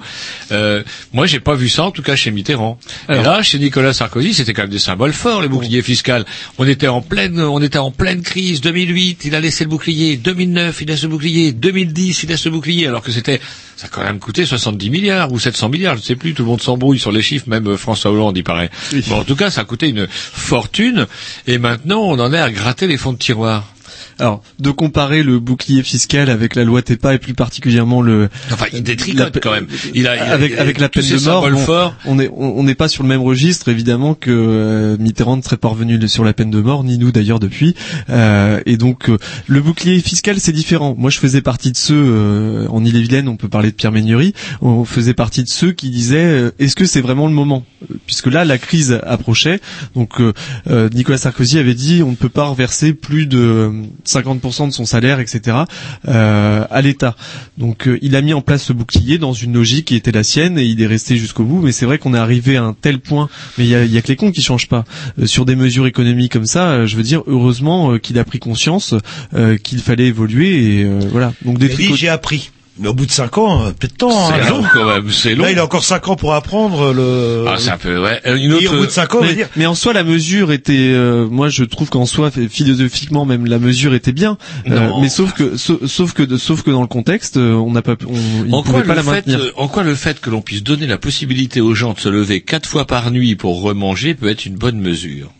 Euh, 0.51 0.83
moi, 1.13 1.27
j'ai 1.27 1.39
pas 1.39 1.53
vu 1.53 1.69
ça, 1.69 1.83
en 1.83 1.91
tout 1.91 2.01
cas 2.01 2.15
chez 2.15 2.31
Mitterrand. 2.31 2.79
Alors- 3.07 3.21
Et 3.21 3.25
là, 3.25 3.41
chez 3.43 3.59
Nicolas 3.59 3.93
Sarkozy, 3.93 4.33
c'était 4.33 4.53
quand 4.53 4.63
même 4.63 4.71
des 4.71 4.79
symboles 4.79 5.13
forts, 5.13 5.41
les 5.43 5.47
boucliers 5.49 5.83
fiscaux. 5.83 6.11
On 6.57 6.67
était 6.67 6.87
en 6.87 7.01
pleine, 7.01 7.39
on 7.39 7.61
était 7.61 7.77
en 7.77 7.91
pleine 7.91 8.21
crise. 8.23 8.59
2008, 8.61 8.94
il 8.97 9.35
a 9.35 9.39
laissé 9.39 9.63
le 9.63 9.69
bouclier. 9.69 10.17
2009, 10.17 10.81
il 10.81 10.87
laisse 10.87 11.03
le 11.03 11.09
bouclier. 11.09 11.51
2010, 11.51 12.23
il 12.23 12.29
laisse 12.29 12.45
le 12.45 12.51
bouclier. 12.51 12.87
Alors 12.87 13.01
que 13.01 13.11
c'était, 13.11 13.39
ça 13.75 13.87
a 13.87 13.89
quand 13.89 14.03
même 14.03 14.19
coûté 14.19 14.45
70 14.45 14.89
milliards 14.89 15.31
ou 15.31 15.39
700 15.39 15.69
milliards, 15.69 15.95
je 15.95 16.01
ne 16.01 16.05
sais 16.05 16.15
plus. 16.15 16.33
Tout 16.33 16.43
le 16.43 16.49
monde 16.49 16.61
s'embrouille 16.61 16.99
sur 16.99 17.11
les 17.11 17.21
chiffres, 17.21 17.47
même 17.47 17.67
euh, 17.67 17.77
François 17.77 18.11
Hollande, 18.11 18.37
il 18.37 18.43
paraît. 18.43 18.69
Bon, 19.07 19.19
en 19.19 19.23
tout 19.23 19.35
cas, 19.35 19.49
ça 19.49 19.61
a 19.61 19.63
coûté 19.65 19.89
une 19.89 20.07
fortune. 20.09 21.07
Et 21.47 21.57
maintenant, 21.57 22.01
on 22.01 22.19
en 22.19 22.33
est 22.33 22.39
à 22.39 22.51
gratter 22.51 22.87
les 22.87 22.97
fonds 22.97 23.13
de 23.13 23.17
tiroir. 23.17 23.71
Alors, 24.19 24.41
de 24.59 24.71
comparer 24.71 25.23
le 25.23 25.39
bouclier 25.39 25.83
fiscal 25.83 26.29
avec 26.29 26.55
la 26.55 26.63
loi 26.63 26.81
TEPA 26.81 27.15
et 27.15 27.19
plus 27.19 27.33
particulièrement 27.33 28.01
le 28.01 28.29
Enfin, 28.51 28.65
il 28.73 28.81
détricote 28.83 29.39
quand 29.41 29.51
même. 29.51 29.67
Il 29.93 30.07
a, 30.07 30.15
il 30.15 30.19
a- 30.21 30.31
avec 30.33 30.51
il 30.53 30.57
a- 30.57 30.61
avec 30.61 30.79
la 30.79 30.89
peine 30.89 31.03
de 31.07 31.19
mort, 31.25 31.49
bon, 31.49 31.57
forts. 31.57 31.95
on 32.05 32.17
est 32.19 32.29
on 32.35 32.57
on 32.59 32.63
n'est 32.63 32.75
pas 32.75 32.87
sur 32.87 33.03
le 33.03 33.09
même 33.09 33.21
registre 33.21 33.67
évidemment 33.69 34.13
que 34.13 34.31
euh, 34.31 34.97
Mitterrand 34.99 35.35
ne 35.37 35.41
serait 35.41 35.57
pas 35.57 35.67
revenu 35.67 36.07
sur 36.07 36.23
la 36.23 36.33
peine 36.33 36.49
de 36.51 36.61
mort, 36.61 36.83
ni 36.83 36.97
nous 36.97 37.11
d'ailleurs 37.11 37.39
depuis. 37.39 37.75
Euh, 38.09 38.61
et 38.65 38.77
donc 38.77 39.09
euh, 39.09 39.17
le 39.47 39.61
bouclier 39.61 39.99
fiscal 39.99 40.39
c'est 40.39 40.51
différent. 40.53 40.95
Moi 40.97 41.09
je 41.09 41.19
faisais 41.19 41.41
partie 41.41 41.71
de 41.71 41.77
ceux 41.77 41.95
euh, 41.95 42.67
en 42.69 42.83
Ille-et-Vilaine, 42.85 43.27
on 43.27 43.35
peut 43.37 43.49
parler 43.49 43.71
de 43.71 43.75
Pierre 43.75 43.91
Ménieri, 43.91 44.33
on 44.61 44.85
faisait 44.85 45.13
partie 45.13 45.43
de 45.43 45.49
ceux 45.49 45.71
qui 45.73 45.89
disaient 45.89 46.15
euh, 46.25 46.51
est-ce 46.59 46.75
que 46.75 46.85
c'est 46.85 47.01
vraiment 47.01 47.27
le 47.27 47.33
moment? 47.33 47.65
Puisque 48.07 48.27
là 48.27 48.45
la 48.45 48.57
crise 48.57 48.99
approchait, 49.05 49.59
donc 49.95 50.21
euh, 50.21 50.89
Nicolas 50.93 51.17
Sarkozy 51.17 51.59
avait 51.59 51.73
dit 51.75 52.01
on 52.03 52.11
ne 52.11 52.15
peut 52.15 52.29
pas 52.29 52.45
reverser 52.45 52.93
plus 52.93 53.27
de 53.27 53.71
50% 54.07 54.67
de 54.67 54.73
son 54.73 54.85
salaire, 54.85 55.19
etc. 55.19 55.57
euh, 56.07 56.65
à 56.69 56.81
l'État. 56.81 57.15
Donc 57.57 57.87
euh, 57.87 57.97
il 58.01 58.15
a 58.15 58.21
mis 58.21 58.33
en 58.33 58.41
place 58.41 58.63
ce 58.63 58.73
bouclier 58.73 59.17
dans 59.17 59.33
une 59.33 59.53
logique 59.53 59.85
qui 59.85 59.95
était 59.95 60.11
la 60.11 60.23
sienne 60.23 60.57
et 60.57 60.63
il 60.63 60.81
est 60.81 60.87
resté 60.87 61.17
jusqu'au 61.17 61.43
bout. 61.43 61.61
Mais 61.61 61.71
c'est 61.71 61.85
vrai 61.85 61.97
qu'on 61.97 62.13
est 62.13 62.17
arrivé 62.19 62.57
à 62.57 62.63
un 62.63 62.73
tel 62.73 62.99
point. 62.99 63.29
Mais 63.57 63.65
il 63.65 63.69
y 63.69 63.75
a, 63.75 63.83
il 63.83 63.91
y 63.91 63.97
a 63.97 64.01
que 64.01 64.07
les 64.07 64.15
cons 64.15 64.31
qui 64.31 64.41
changent 64.41 64.67
pas 64.67 64.75
Euh, 65.19 65.25
sur 65.25 65.45
des 65.45 65.55
mesures 65.55 65.87
économiques 65.87 66.31
comme 66.33 66.45
ça. 66.45 66.85
je 66.85 66.95
veux 66.95 67.03
dire 67.03 67.23
heureusement 67.27 67.91
euh, 67.91 67.97
qu'il 67.99 68.19
a 68.19 68.23
pris 68.23 68.39
conscience 68.39 68.93
euh, 69.33 69.57
qu'il 69.57 69.79
fallait 69.79 70.07
évoluer 70.07 70.79
et 70.79 70.83
euh, 70.83 70.99
voilà. 71.11 71.33
Donc 71.43 71.57
des 71.57 71.69
j'ai 71.95 72.09
appris. 72.09 72.51
Mais 72.77 72.89
au 72.89 72.93
bout 72.93 73.05
de 73.05 73.11
5 73.11 73.37
ans, 73.37 73.67
euh, 73.67 73.71
peut-être 73.71 73.95
temps. 73.97 74.27
C'est 74.29 74.41
hein, 74.41 74.49
long 74.49 74.61
non 74.61 74.67
quand 74.73 74.85
même, 74.85 75.09
c'est 75.09 75.33
long. 75.33 75.43
Là, 75.45 75.51
il 75.51 75.59
a 75.59 75.63
encore 75.63 75.85
5 75.85 76.09
ans 76.09 76.15
pour 76.17 76.33
apprendre 76.33 76.91
le. 76.93 77.45
Ah, 77.47 77.55
c'est 77.57 77.69
un 77.69 77.77
peu, 77.77 78.01
ouais. 78.03 78.19
Euh, 78.25 78.35
Et 78.35 78.51
au 78.51 78.55
bout 78.57 78.59
de 78.59 78.81
autre, 78.81 78.91
5 78.91 79.15
ans, 79.15 79.17
on 79.19 79.21
va 79.21 79.27
mais, 79.29 79.33
dire. 79.35 79.47
mais 79.55 79.65
en 79.65 79.75
soi, 79.75 79.93
la 79.93 80.03
mesure 80.03 80.51
était, 80.51 80.73
euh, 80.93 81.25
moi, 81.25 81.47
je 81.47 81.63
trouve 81.63 81.89
qu'en 81.89 82.05
soi, 82.05 82.31
philosophiquement, 82.31 83.23
même 83.23 83.45
la 83.45 83.59
mesure 83.59 83.93
était 83.93 84.11
bien. 84.11 84.37
Euh, 84.69 84.89
mais 84.99 85.07
sauf 85.07 85.31
que, 85.31 85.55
sauf, 85.55 85.85
sauf 85.85 86.11
que, 86.11 86.23
de- 86.23 86.35
sauf 86.35 86.63
que 86.63 86.71
dans 86.71 86.81
le 86.81 86.87
contexte, 86.87 87.37
euh, 87.37 87.53
on 87.53 87.71
n'a 87.71 87.81
pas, 87.81 87.95
on, 88.09 88.51
en 88.51 88.61
quoi, 88.61 88.81
pas 88.81 88.89
le 88.89 88.95
la 88.95 89.03
fait, 89.03 89.11
maintenir. 89.11 89.39
euh, 89.39 89.51
en 89.55 89.69
quoi 89.69 89.83
le 89.83 89.95
fait 89.95 90.19
que 90.19 90.29
l'on 90.29 90.41
puisse 90.41 90.61
donner 90.63 90.85
la 90.85 90.97
possibilité 90.97 91.61
aux 91.61 91.75
gens 91.75 91.93
de 91.93 91.99
se 92.01 92.09
lever 92.09 92.41
quatre 92.41 92.67
fois 92.67 92.83
par 92.85 93.09
nuit 93.09 93.35
pour 93.37 93.61
remanger 93.61 94.15
peut 94.15 94.27
être 94.27 94.45
une 94.45 94.55
bonne 94.55 94.81
mesure? 94.81 95.31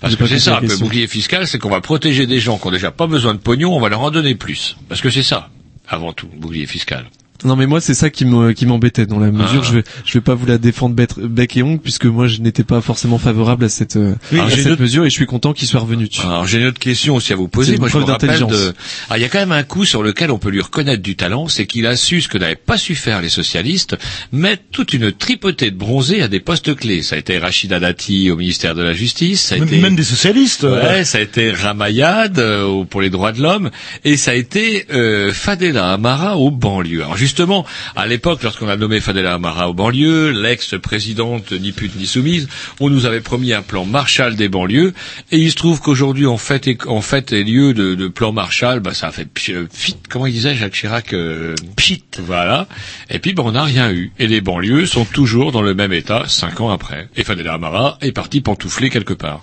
Parce 0.00 0.14
que 0.14 0.26
c'est 0.28 0.38
ça, 0.38 0.58
peu 0.60 0.68
question. 0.68 0.86
bouclier 0.86 1.08
fiscal, 1.08 1.44
c'est 1.48 1.58
qu'on 1.58 1.70
va 1.70 1.80
protéger 1.80 2.28
des 2.28 2.38
gens 2.38 2.56
qui 2.56 2.68
ont 2.68 2.70
déjà 2.70 2.92
pas 2.92 3.08
besoin 3.08 3.34
de 3.34 3.40
pognon, 3.40 3.74
on 3.76 3.80
va 3.80 3.88
leur 3.88 4.00
en 4.02 4.12
donner 4.12 4.36
plus. 4.36 4.76
Parce 4.88 5.00
que 5.00 5.10
c'est 5.10 5.24
ça, 5.24 5.48
avant 5.88 6.12
tout, 6.12 6.28
bouclier 6.28 6.66
fiscal. 6.66 7.06
Non 7.44 7.54
mais 7.56 7.66
moi 7.66 7.80
c'est 7.80 7.94
ça 7.94 8.10
qui 8.10 8.24
me 8.24 8.52
qui 8.52 8.66
m'embêtait 8.66 9.06
dans 9.06 9.18
la 9.20 9.30
mesure 9.30 9.60
Ah. 9.62 9.66
je 9.68 9.72
vais 9.78 9.84
je 10.04 10.12
vais 10.14 10.20
pas 10.20 10.34
vous 10.34 10.46
la 10.46 10.58
défendre 10.58 10.94
bec, 10.94 11.10
bec 11.18 11.56
et 11.56 11.62
ongle 11.62 11.80
puisque 11.80 12.06
moi 12.06 12.26
je 12.26 12.40
n'étais 12.40 12.64
pas 12.64 12.80
forcément 12.80 13.18
favorable 13.18 13.64
à 13.64 13.68
cette 13.68 13.96
euh, 13.96 14.14
Oui, 14.32 14.40
à 14.40 14.50
cette 14.50 14.80
mesure 14.80 15.04
et 15.04 15.10
je 15.10 15.14
suis 15.14 15.26
content 15.26 15.52
qu'il 15.52 15.68
soit 15.68 15.80
revenu 15.80 16.08
dessus. 16.08 16.22
Alors 16.22 16.46
j'ai 16.46 16.58
une 16.58 16.66
autre 16.66 16.80
question 16.80 17.14
aussi 17.16 17.32
à 17.32 17.36
vous 17.36 17.46
poser. 17.48 17.74
une 17.74 17.78
Moi 17.80 17.88
je 17.88 17.96
me 17.96 18.02
preuve 18.02 18.12
rappelle 18.12 18.30
d'intelligence. 18.30 18.66
de. 18.66 18.74
Ah, 19.10 19.18
il 19.18 19.22
y 19.22 19.24
a 19.24 19.28
quand 19.28 19.38
même 19.38 19.52
un 19.52 19.62
coup 19.62 19.84
sur 19.84 20.02
lequel 20.02 20.30
on 20.32 20.38
peut 20.38 20.50
lui 20.50 20.60
reconnaître 20.60 21.02
du 21.02 21.14
talent, 21.14 21.46
c'est 21.48 21.66
qu'il 21.66 21.86
a 21.86 21.94
su 21.96 22.20
ce 22.22 22.28
que 22.28 22.38
n'avaient 22.38 22.56
pas 22.56 22.76
su 22.76 22.94
faire 22.96 23.22
les 23.22 23.28
socialistes, 23.28 23.96
mettre 24.32 24.62
toute 24.72 24.92
une 24.92 25.12
tripotée 25.12 25.70
de 25.70 25.76
bronzés 25.76 26.22
à 26.22 26.28
des 26.28 26.40
postes 26.40 26.74
clés. 26.74 27.02
Ça 27.02 27.14
a 27.14 27.18
été 27.18 27.38
Rachida 27.38 27.78
Dati 27.78 28.30
au 28.32 28.36
ministère 28.36 28.74
de 28.74 28.82
la 28.82 28.92
Justice, 28.94 29.40
ça 29.42 29.54
a 29.54 29.58
Même, 29.58 29.68
été 29.68 29.78
même 29.78 29.94
des 29.96 30.02
socialistes. 30.02 30.64
euh, 30.64 30.82
Ouais, 30.82 31.04
ça 31.04 31.18
a 31.18 31.20
été 31.20 31.52
Ramayad 31.52 32.38
euh, 32.38 32.84
pour 32.84 33.00
les 33.00 33.10
droits 33.10 33.30
de 33.32 33.40
l'homme 33.42 33.70
et 34.04 34.16
ça 34.16 34.32
a 34.32 34.34
été 34.34 34.86
euh, 34.92 35.32
Fadela 35.32 35.92
Amara 35.92 36.36
aux 36.36 36.50
banlieues. 36.50 37.02
Alors 37.02 37.16
justement, 37.28 37.64
à 37.94 38.06
l'époque, 38.06 38.42
lorsqu'on 38.42 38.68
a 38.68 38.76
nommé 38.76 39.00
Fadela 39.00 39.34
Amara 39.34 39.68
aux 39.68 39.74
banlieues, 39.74 40.30
l'ex-présidente 40.32 41.52
ni 41.52 41.72
pute 41.72 41.94
ni 41.96 42.06
soumise, 42.06 42.48
on 42.80 42.88
nous 42.90 43.06
avait 43.06 43.20
promis 43.20 43.52
un 43.52 43.62
plan 43.62 43.84
Marshall 43.84 44.34
des 44.34 44.48
banlieues 44.48 44.94
et 45.30 45.38
il 45.38 45.50
se 45.50 45.56
trouve 45.56 45.80
qu'aujourd'hui, 45.80 46.26
en 46.26 46.38
fait, 46.38 46.68
en 46.86 47.00
fait, 47.02 47.32
et 47.32 47.44
lieu 47.44 47.74
de, 47.74 47.94
de 47.94 48.08
plan 48.08 48.32
Marshall, 48.32 48.80
bah, 48.80 48.94
ça 48.94 49.08
a 49.08 49.12
fait 49.12 49.24
pchi- 49.32 49.52
euh, 49.54 49.66
pchit, 49.72 49.96
comment 50.08 50.26
il 50.26 50.32
disait 50.32 50.54
Jacques 50.56 50.72
Chirac 50.74 51.12
euh, 51.12 51.54
Pchit, 51.76 52.02
voilà. 52.18 52.66
Et 53.10 53.18
puis, 53.18 53.34
bah, 53.34 53.42
on 53.46 53.52
n'a 53.52 53.64
rien 53.64 53.90
eu. 53.92 54.10
Et 54.18 54.26
les 54.26 54.40
banlieues 54.40 54.86
sont 54.86 55.04
toujours 55.04 55.52
dans 55.52 55.62
le 55.62 55.74
même 55.74 55.92
état 55.92 56.24
cinq 56.28 56.60
ans 56.60 56.70
après. 56.70 57.08
Et 57.16 57.24
Fadela 57.24 57.54
Amara 57.54 57.98
est 58.00 58.12
parti 58.12 58.40
pantoufler 58.40 58.88
quelque 58.90 59.14
part. 59.14 59.42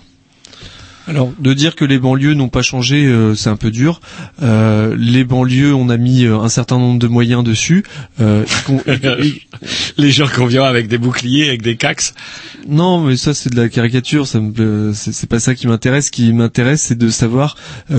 Alors, 1.08 1.32
de 1.38 1.52
dire 1.54 1.76
que 1.76 1.84
les 1.84 1.98
banlieues 1.98 2.34
n'ont 2.34 2.48
pas 2.48 2.62
changé, 2.62 3.06
euh, 3.06 3.34
c'est 3.34 3.48
un 3.48 3.56
peu 3.56 3.70
dur. 3.70 4.00
Euh, 4.42 4.96
les 4.98 5.24
banlieues, 5.24 5.72
on 5.74 5.88
a 5.88 5.96
mis 5.96 6.24
euh, 6.24 6.38
un 6.40 6.48
certain 6.48 6.78
nombre 6.78 6.98
de 6.98 7.06
moyens 7.06 7.44
dessus. 7.44 7.84
Euh, 8.20 8.44
les 9.98 10.10
gens 10.10 10.26
qu'on 10.28 10.46
vient 10.46 10.64
avec 10.64 10.88
des 10.88 10.98
boucliers, 10.98 11.48
avec 11.48 11.62
des 11.62 11.76
cax. 11.76 12.14
Non, 12.68 13.00
mais 13.00 13.16
ça 13.16 13.34
c'est 13.34 13.50
de 13.50 13.56
la 13.60 13.68
caricature. 13.68 14.26
Ça 14.26 14.40
me, 14.40 14.92
c'est 14.94 15.28
pas 15.28 15.38
ça 15.38 15.54
qui 15.54 15.66
m'intéresse. 15.66 16.06
Ce 16.06 16.10
qui 16.10 16.32
m'intéresse, 16.32 16.82
c'est 16.82 16.98
de 16.98 17.08
savoir 17.08 17.56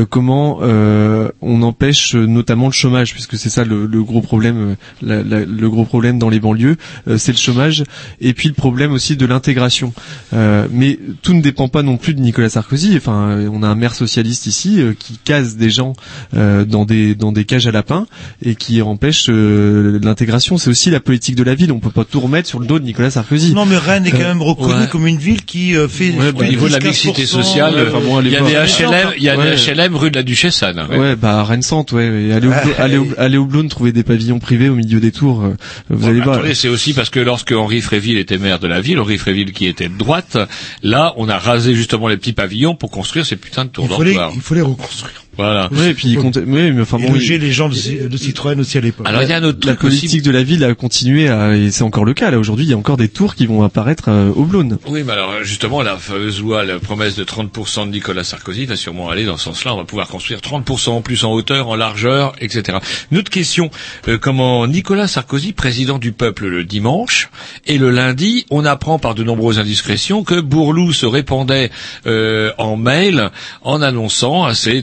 comment 0.10 0.60
euh, 0.62 1.30
on 1.42 1.62
empêche 1.62 2.16
notamment 2.16 2.68
le 2.68 2.74
chômage, 2.74 3.14
puisque 3.14 3.38
c'est 3.38 3.50
ça 3.50 3.64
le, 3.64 3.86
le 3.86 4.04
gros 4.04 4.22
problème. 4.22 4.76
la- 5.02 5.24
la- 5.24 5.46
le 5.46 5.70
gros 5.70 5.86
problème 5.86 6.20
dans 6.20 6.30
les 6.30 6.40
banlieues, 6.40 6.76
c'est 7.18 7.32
le 7.32 7.38
chômage, 7.38 7.84
et 8.22 8.34
puis 8.34 8.50
le 8.50 8.54
problème 8.56 8.92
aussi 8.92 9.16
de 9.16 9.26
l'intégration. 9.26 9.94
Euh, 10.34 10.68
mais 10.72 11.00
tout 11.22 11.34
ne 11.34 11.42
dépend 11.42 11.68
pas 11.70 11.84
non 11.84 11.98
plus 11.98 12.14
de 12.14 12.20
Nicolas 12.20 12.50
Sarkozy. 12.50 12.97
Enfin, 12.98 13.38
on 13.52 13.64
a 13.64 13.68
un 13.68 13.76
maire 13.76 13.94
socialiste 13.96 14.46
ici 14.48 14.82
euh, 14.82 14.94
qui 14.98 15.18
case 15.24 15.56
des 15.58 15.70
gens 15.70 15.94
euh, 16.36 16.66
dans 16.66 16.86
des 16.86 17.16
dans 17.16 17.32
des 17.32 17.46
cages 17.46 17.68
à 17.68 17.72
lapins 17.72 18.08
et 18.44 18.56
qui 18.56 18.82
empêche 18.82 19.28
euh, 19.30 20.00
l'intégration. 20.04 20.58
C'est 20.58 20.70
aussi 20.70 20.90
la 20.90 21.00
politique 21.00 21.36
de 21.36 21.44
la 21.44 21.56
ville. 21.56 21.72
On 21.72 21.80
peut 21.80 21.90
pas 21.90 22.04
tout 22.06 22.20
remettre 22.20 22.48
sur 22.48 22.60
le 22.60 22.66
dos 22.68 22.80
de 22.80 22.84
Nicolas 22.86 23.10
Sarkozy. 23.12 23.54
Non, 23.54 23.66
mais 23.66 23.78
Rennes 23.78 24.06
est 24.06 24.12
quand 24.12 24.18
Euh, 24.22 24.28
même 24.28 24.42
reconnue 24.42 24.74
ouais. 24.82 24.88
comme 24.92 25.08
une 25.08 25.18
ville 25.18 25.44
qui 25.46 25.76
euh, 25.76 25.88
fait 25.88 26.12
Ouais, 26.12 26.32
bah, 26.32 26.40
Au 26.42 26.44
niveau 26.44 26.68
de 26.68 26.74
la 26.74 26.80
mixité 26.80 27.26
sociale, 27.26 27.74
euh, 27.78 28.22
il 28.24 28.32
y 28.32 28.36
a 28.36 28.42
des 28.42 28.54
HLM, 28.54 29.14
il 29.18 29.24
y 29.24 29.30
a 29.30 29.36
des. 29.38 29.56
HLM 29.74 29.96
rue 29.96 30.12
de 30.12 30.16
la 30.18 30.24
Duchesse 30.24 30.64
Anne. 30.64 30.82
Ouais, 30.90 31.16
bah 31.16 31.44
Rennes 31.44 31.62
Centre, 31.62 31.94
ouais. 31.96 32.28
Et 32.28 32.34
aller 32.34 32.48
au, 32.48 32.52
aller 32.78 32.98
au, 32.98 33.08
aller 33.18 33.38
au 33.38 33.46
Blône, 33.46 33.68
trouver 33.70 33.92
des 33.92 34.04
pavillons 34.04 34.40
privés 34.40 34.70
au 34.70 34.76
milieu 34.76 35.00
des 35.00 35.12
tours, 35.12 35.44
euh, 35.44 35.56
vous 35.90 36.02
Bon, 36.02 36.08
allez 36.08 36.22
voir. 36.22 36.38
attendez, 36.38 36.54
c'est 36.56 36.68
aussi 36.70 36.94
parce 36.94 37.10
que 37.10 37.20
lorsque 37.20 37.52
Henri 37.52 37.82
Fréville 37.82 38.18
était 38.18 38.38
maire 38.38 38.60
de 38.60 38.68
la 38.68 38.82
ville, 38.82 39.00
Henri 39.00 39.18
Fréville 39.18 39.52
qui 39.54 39.68
était 39.68 39.90
de 39.90 39.98
droite, 39.98 40.38
là, 40.84 41.14
on 41.18 41.30
a 41.30 41.38
rasé 41.38 41.74
justement 41.76 42.08
les 42.08 42.18
petits 42.18 42.34
pavillons 42.34 42.76
pour 42.76 42.87
construire 42.88 43.26
ces 43.26 43.36
putains 43.38 43.66
de 43.66 43.70
tours 43.70 43.88
dortoirs. 43.88 44.32
il 44.34 44.42
faut 44.42 44.56
les 44.56 44.62
reconstruire. 44.62 45.24
Voilà. 45.38 45.70
Ouais, 45.72 45.92
et 45.92 45.94
puis 45.94 46.10
il 46.10 46.18
comptait, 46.18 46.42
ouais, 46.42 46.72
mais 46.72 46.82
enfin 46.82 46.98
bon, 46.98 47.14
loger 47.14 47.36
il- 47.36 47.42
les 47.42 47.52
gens 47.52 47.70
de, 47.70 48.08
de 48.08 48.18
Citroën 48.18 48.60
aussi 48.60 48.78
à 48.78 48.82
l'époque. 48.82 49.08
Alors 49.08 49.22
il 49.24 49.30
y 49.30 49.34
a 49.34 49.38
un 49.38 49.44
autre 49.44 49.60
la 49.68 49.76
truc 49.76 49.90
aussi. 49.92 50.00
politique 50.02 50.24
de 50.24 50.32
la 50.32 50.44
ville 50.44 50.64
a 50.64 50.74
continué 50.74 51.30
à, 51.30 51.56
et 51.56 51.72
c'est 51.72 51.84
encore 51.84 52.06
le 52.06 52.14
cas 52.14 52.32
là 52.32 52.40
aujourd'hui, 52.40 52.66
il 52.66 52.70
y 52.70 52.74
a 52.74 52.78
encore 52.78 52.98
des 52.98 53.08
tours 53.10 53.36
qui 53.36 53.46
vont 53.46 53.64
apparaître 53.64 54.06
euh, 54.10 54.30
au 54.36 54.44
Blône. 54.44 54.78
Oui, 54.88 55.04
mais 55.06 55.14
alors 55.14 55.44
justement, 55.44 55.82
la 55.82 55.98
fameuse 55.98 56.42
loi, 56.42 56.66
la 56.66 56.80
promesse 56.80 57.16
de 57.16 57.24
30% 57.24 57.86
de 57.88 57.92
Nicolas 57.92 58.24
Sarkozy 58.24 58.66
va 58.66 58.76
sûrement 58.76 59.10
aller 59.10 59.26
dans 59.26 59.38
ce 59.38 59.46
sens-là. 59.46 59.74
On 59.74 59.78
va 59.78 59.86
pouvoir 59.86 60.08
construire 60.08 60.40
30% 60.40 60.90
en 60.90 61.02
plus 61.02 61.24
en 61.24 61.32
hauteur, 61.34 61.68
en 61.70 61.76
largeur, 61.76 62.34
etc. 62.42 62.80
Une 63.12 63.20
autre 63.20 63.30
question, 63.32 63.70
euh, 64.08 64.18
comment 64.18 64.66
Nicolas 64.68 65.08
Sarkozy, 65.08 65.54
président 65.54 65.98
du 66.00 66.12
peuple 66.14 66.48
le 66.48 66.64
dimanche, 66.64 67.30
et 67.66 67.78
le 67.78 67.92
lundi, 67.92 68.46
on 68.50 68.66
apprend 68.66 69.00
par 69.00 69.14
de 69.16 69.24
nombreuses 69.24 69.60
indiscrétions 69.60 70.24
que 70.24 70.40
Bourlou 70.40 70.94
se 70.94 71.06
répandait 71.06 71.70
euh, 72.06 72.52
en 72.58 72.76
mail 72.78 73.30
en 73.64 73.82
annonçant 73.82 74.46
assez 74.46 74.82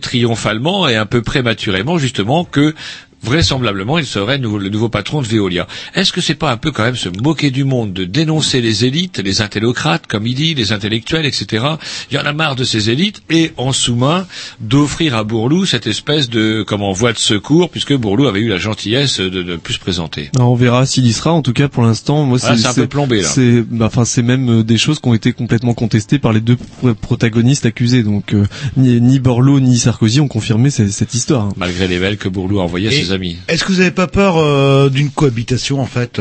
et 0.88 0.96
un 0.96 1.06
peu 1.06 1.22
prématurément 1.22 1.98
justement 1.98 2.44
que 2.44 2.74
vraisemblablement, 3.24 3.98
il 3.98 4.06
serait 4.06 4.38
nou- 4.38 4.58
le 4.58 4.68
nouveau 4.68 4.88
patron 4.88 5.22
de 5.22 5.26
Veolia. 5.26 5.66
Est-ce 5.94 6.12
que 6.12 6.20
c'est 6.20 6.34
pas 6.34 6.52
un 6.52 6.56
peu 6.56 6.70
quand 6.70 6.84
même 6.84 6.96
se 6.96 7.08
moquer 7.22 7.50
du 7.50 7.64
monde, 7.64 7.92
de 7.92 8.04
dénoncer 8.04 8.60
les 8.60 8.84
élites, 8.84 9.18
les 9.18 9.40
intellocrates, 9.40 10.06
comme 10.06 10.26
il 10.26 10.34
dit, 10.34 10.54
les 10.54 10.72
intellectuels, 10.72 11.26
etc. 11.26 11.64
Il 12.10 12.14
y 12.16 12.18
en 12.18 12.24
a 12.26 12.32
marre 12.32 12.56
de 12.56 12.64
ces 12.64 12.90
élites, 12.90 13.22
et 13.30 13.52
en 13.56 13.72
sous-main, 13.72 14.26
d'offrir 14.60 15.16
à 15.16 15.24
Bourlou 15.24 15.64
cette 15.66 15.86
espèce 15.86 16.28
de, 16.28 16.64
comment, 16.66 16.92
voie 16.92 17.12
de 17.12 17.18
secours, 17.18 17.70
puisque 17.70 17.94
Bourlou 17.94 18.26
avait 18.26 18.40
eu 18.40 18.48
la 18.48 18.58
gentillesse 18.58 19.20
de, 19.20 19.42
de 19.42 19.56
plus 19.56 19.74
se 19.74 19.78
présenter. 19.80 20.30
Alors, 20.36 20.52
on 20.52 20.54
verra 20.54 20.86
s'il 20.86 21.06
y 21.06 21.12
sera. 21.12 21.32
En 21.32 21.42
tout 21.42 21.52
cas, 21.52 21.68
pour 21.68 21.82
l'instant, 21.82 22.24
moi, 22.24 22.38
c'est 22.38 22.66
un 22.66 22.74
peu 22.74 22.86
plombé, 22.86 23.22
là. 23.22 23.28
C'est, 23.28 23.62
bah, 23.62 23.86
enfin, 23.86 24.04
c'est 24.04 24.22
même 24.22 24.60
euh, 24.60 24.62
des 24.62 24.78
choses 24.78 25.00
qui 25.00 25.08
ont 25.08 25.14
été 25.14 25.32
complètement 25.32 25.74
contestées 25.74 26.18
par 26.18 26.32
les 26.32 26.40
deux 26.40 26.56
pro- 26.56 26.94
protagonistes 26.94 27.66
accusés. 27.66 28.02
Donc, 28.02 28.34
euh, 28.34 28.44
ni, 28.76 29.00
ni 29.00 29.18
Borloo 29.18 29.60
ni 29.60 29.78
Sarkozy 29.78 30.20
ont 30.20 30.28
confirmé 30.28 30.70
cette, 30.70 30.90
cette 30.92 31.14
histoire. 31.14 31.48
Malgré 31.56 31.88
les 31.88 31.98
mails 31.98 32.16
que 32.18 32.28
Bourlou 32.28 32.60
a 32.60 32.62
envoyés 32.64 32.88
à 32.88 32.90
ses 32.90 33.12
Est-ce 33.48 33.64
que 33.64 33.72
vous 33.72 33.78
n'avez 33.78 33.90
pas 33.90 34.06
peur 34.06 34.36
euh, 34.36 34.88
d'une 34.88 35.10
cohabitation 35.10 35.80
en 35.80 35.86
fait 35.86 36.20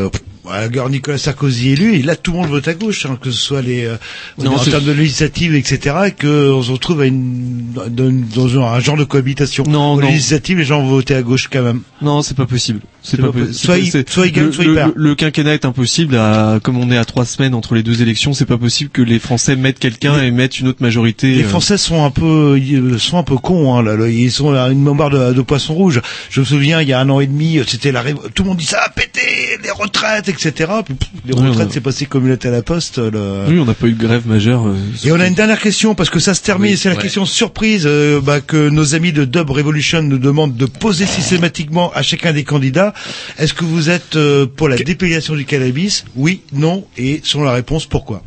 la 0.52 0.68
guerre 0.68 0.90
Nicolas 0.90 1.18
Sarkozy 1.18 1.70
élu 1.70 1.96
et 1.96 2.02
là 2.02 2.16
tout 2.16 2.32
le 2.32 2.38
monde 2.40 2.50
vote 2.50 2.68
à 2.68 2.74
gauche, 2.74 3.06
hein, 3.06 3.18
que 3.22 3.32
ce 3.32 3.38
soit 3.40 3.62
les 3.62 3.86
euh, 3.86 3.96
Non, 4.38 4.56
en 4.56 4.64
termes 4.64 4.84
de 4.84 4.92
législatives 4.92 5.56
etc. 5.56 5.96
et 6.08 6.12
qu'on 6.12 6.62
se 6.62 6.72
retrouve 6.72 7.02
à 7.02 7.06
une, 7.06 7.74
dans, 7.74 8.62
un, 8.62 8.80
genre 8.80 8.98
de 8.98 9.04
cohabitation. 9.04 9.64
Non, 9.68 9.96
non. 9.96 10.02
législatives 10.08 10.58
les 10.58 10.66
gens 10.66 10.82
vont 10.82 10.90
voter 10.90 11.16
à 11.16 11.22
gauche 11.22 11.50
quand 11.52 11.62
même. 11.62 11.82
Non, 12.02 12.22
c'est 12.22 12.36
pas 12.36 12.46
possible. 12.46 12.82
C'est 13.02 13.18
pas 13.18 13.28
pas 13.28 13.34
possible. 13.34 13.54
Soit 13.54 13.78
il- 13.78 14.06
soit 14.10 14.28
il 14.28 14.32
gagne, 14.32 14.46
le, 14.46 14.52
soit 14.52 14.66
il 14.66 14.74
perd. 14.74 14.92
le 14.96 15.16
quinquennat 15.16 15.54
est 15.54 15.66
impossible. 15.66 16.16
À, 16.16 16.60
comme 16.62 16.78
on 16.78 16.92
est 16.92 16.98
à 16.98 17.06
trois 17.06 17.26
semaines 17.26 17.54
entre 17.54 17.76
les 17.76 17.84
deux 17.84 18.02
élections, 18.02 18.34
c'est 18.34 18.46
pas 18.46 18.58
possible 18.58 18.90
que 18.90 19.02
les 19.02 19.20
Français 19.20 19.56
mettent 19.56 19.80
quelqu'un 19.80 20.22
et 20.22 20.32
mettent 20.32 20.60
une 20.60 20.68
autre 20.68 20.82
majorité. 20.82 21.36
Les 21.36 21.44
euh, 21.44 21.48
Français 21.48 21.78
sont 21.78 22.04
un 22.04 22.12
peu 22.12 22.60
sont 22.98 23.18
un 23.18 23.24
peu 23.24 23.38
cons 23.38 23.76
hein, 23.76 23.84
là, 23.84 23.96
là. 23.96 24.08
ils 24.08 24.32
sont 24.32 24.54
à 24.54 24.70
une 24.70 24.84
mémoire 24.84 25.10
de, 25.10 25.34
de 25.34 25.42
poisson 25.42 25.74
rouge. 25.74 26.02
Je 26.30 26.40
me 26.42 26.46
souviens 26.46 26.82
il 26.82 26.88
y 26.88 26.94
a 26.94 27.00
un 27.00 27.10
an 27.10 27.20
et 27.20 27.28
demi, 27.28 27.60
c'était 27.68 27.92
la 27.92 28.04
tout 28.34 28.44
le 28.44 28.50
monde 28.50 28.58
dit 28.58 28.66
ça 28.66 28.82
a 28.86 28.90
pété 28.90 29.22
les 29.64 29.72
retraites 29.72 30.33
etc. 30.34 30.72
Puis, 30.86 30.94
pff, 30.96 31.10
les 31.26 31.34
retraites 31.34 31.72
c'est 31.72 31.82
passé 31.82 32.06
comme 32.06 32.24
une 32.26 32.32
lettre 32.32 32.48
à 32.48 32.52
la 32.52 32.62
poste. 32.62 32.98
le- 32.98 33.46
Oui, 33.48 33.60
on 33.60 33.66
n'a 33.66 33.74
pas 33.74 33.88
eu 33.88 33.94
de 33.94 34.04
grève 34.04 34.28
majeure. 34.28 34.68
euh, 34.68 34.76
Et 35.06 35.12
on 35.12 35.20
a 35.20 35.28
une 35.28 35.34
dernière 35.36 35.60
question 35.62 35.96
parce 35.96 36.10
que 36.10 36.20
ça 36.20 36.34
se 36.34 36.42
termine. 36.42 36.72
Oui, 36.72 36.78
c'est 36.78 36.90
la 36.90 36.96
ouais. 36.96 37.02
question 37.02 37.26
surprise 37.26 37.84
euh, 37.86 38.20
bah, 38.22 38.42
que 38.42 38.70
nos 38.70 38.96
amis 38.96 39.12
de 39.14 39.26
Dub 39.26 39.50
Revolution 39.50 40.02
nous 40.02 40.18
demandent 40.18 40.56
de 40.58 40.66
poser 40.66 41.06
systématiquement 41.06 41.92
à 41.94 42.02
chacun 42.02 42.34
des 42.34 42.44
candidats. 42.44 42.94
Est-ce 43.38 43.54
que 43.54 43.64
vous 43.66 43.90
êtes 43.90 44.16
euh, 44.16 44.46
pour 44.46 44.68
la 44.70 44.78
dépénalisation 44.78 45.36
du 45.36 45.46
cannabis? 45.46 46.06
Oui, 46.16 46.42
non. 46.52 46.86
Et 46.98 47.22
selon 47.24 47.44
la 47.44 47.54
réponse, 47.54 47.86
pourquoi? 47.86 48.24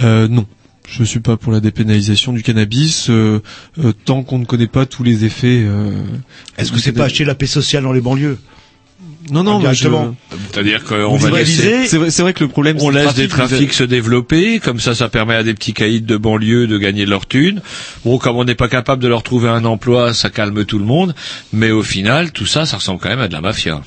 Non. 0.00 0.46
Je 0.88 1.04
suis 1.04 1.20
pas 1.20 1.36
pour 1.36 1.52
la 1.52 1.60
dépénalisation 1.60 2.32
du 2.32 2.42
cannabis 2.42 3.10
euh, 3.10 3.40
euh, 3.78 3.92
tant 4.04 4.24
qu'on 4.24 4.40
ne 4.40 4.44
connaît 4.44 4.66
pas 4.66 4.86
tous 4.86 5.04
les 5.04 5.24
effets. 5.24 5.62
euh, 5.64 5.92
Est-ce 6.58 6.72
que 6.72 6.80
c'est 6.80 6.90
pas 6.90 7.04
acheter 7.04 7.24
la 7.24 7.36
paix 7.36 7.46
sociale 7.46 7.84
dans 7.84 7.92
les 7.92 8.00
banlieues? 8.00 8.38
Non, 9.30 9.42
non, 9.42 9.56
je- 9.60 9.66
Directement. 9.66 10.16
C'est-à-dire 10.52 10.84
qu'on 10.84 11.16
va 11.16 11.30
laisser, 11.30 11.86
C'est 11.86 12.22
vrai, 12.22 12.32
que 12.32 12.42
le 12.44 12.48
problème. 12.48 12.78
on 12.80 12.90
laisse 12.90 13.14
des 13.14 13.28
trafic, 13.28 13.48
trafics 13.50 13.72
se 13.74 13.84
développer, 13.84 14.58
comme 14.60 14.80
ça, 14.80 14.94
ça 14.94 15.08
permet 15.08 15.34
à 15.34 15.42
des 15.42 15.54
petits 15.54 15.74
caïds 15.74 16.00
de 16.00 16.16
banlieue 16.16 16.66
de 16.66 16.78
gagner 16.78 17.04
de 17.04 17.10
leur 17.10 17.26
thune. 17.26 17.60
Bon, 18.04 18.18
comme 18.18 18.36
on 18.36 18.44
n'est 18.44 18.54
pas 18.54 18.68
capable 18.68 19.02
de 19.02 19.08
leur 19.08 19.22
trouver 19.22 19.48
un 19.48 19.64
emploi, 19.64 20.14
ça 20.14 20.30
calme 20.30 20.64
tout 20.64 20.78
le 20.78 20.84
monde. 20.86 21.14
Mais 21.52 21.70
au 21.70 21.82
final, 21.82 22.32
tout 22.32 22.46
ça, 22.46 22.64
ça 22.66 22.78
ressemble 22.78 23.00
quand 23.00 23.10
même 23.10 23.20
à 23.20 23.28
de 23.28 23.32
la 23.34 23.40
mafia. 23.40 23.82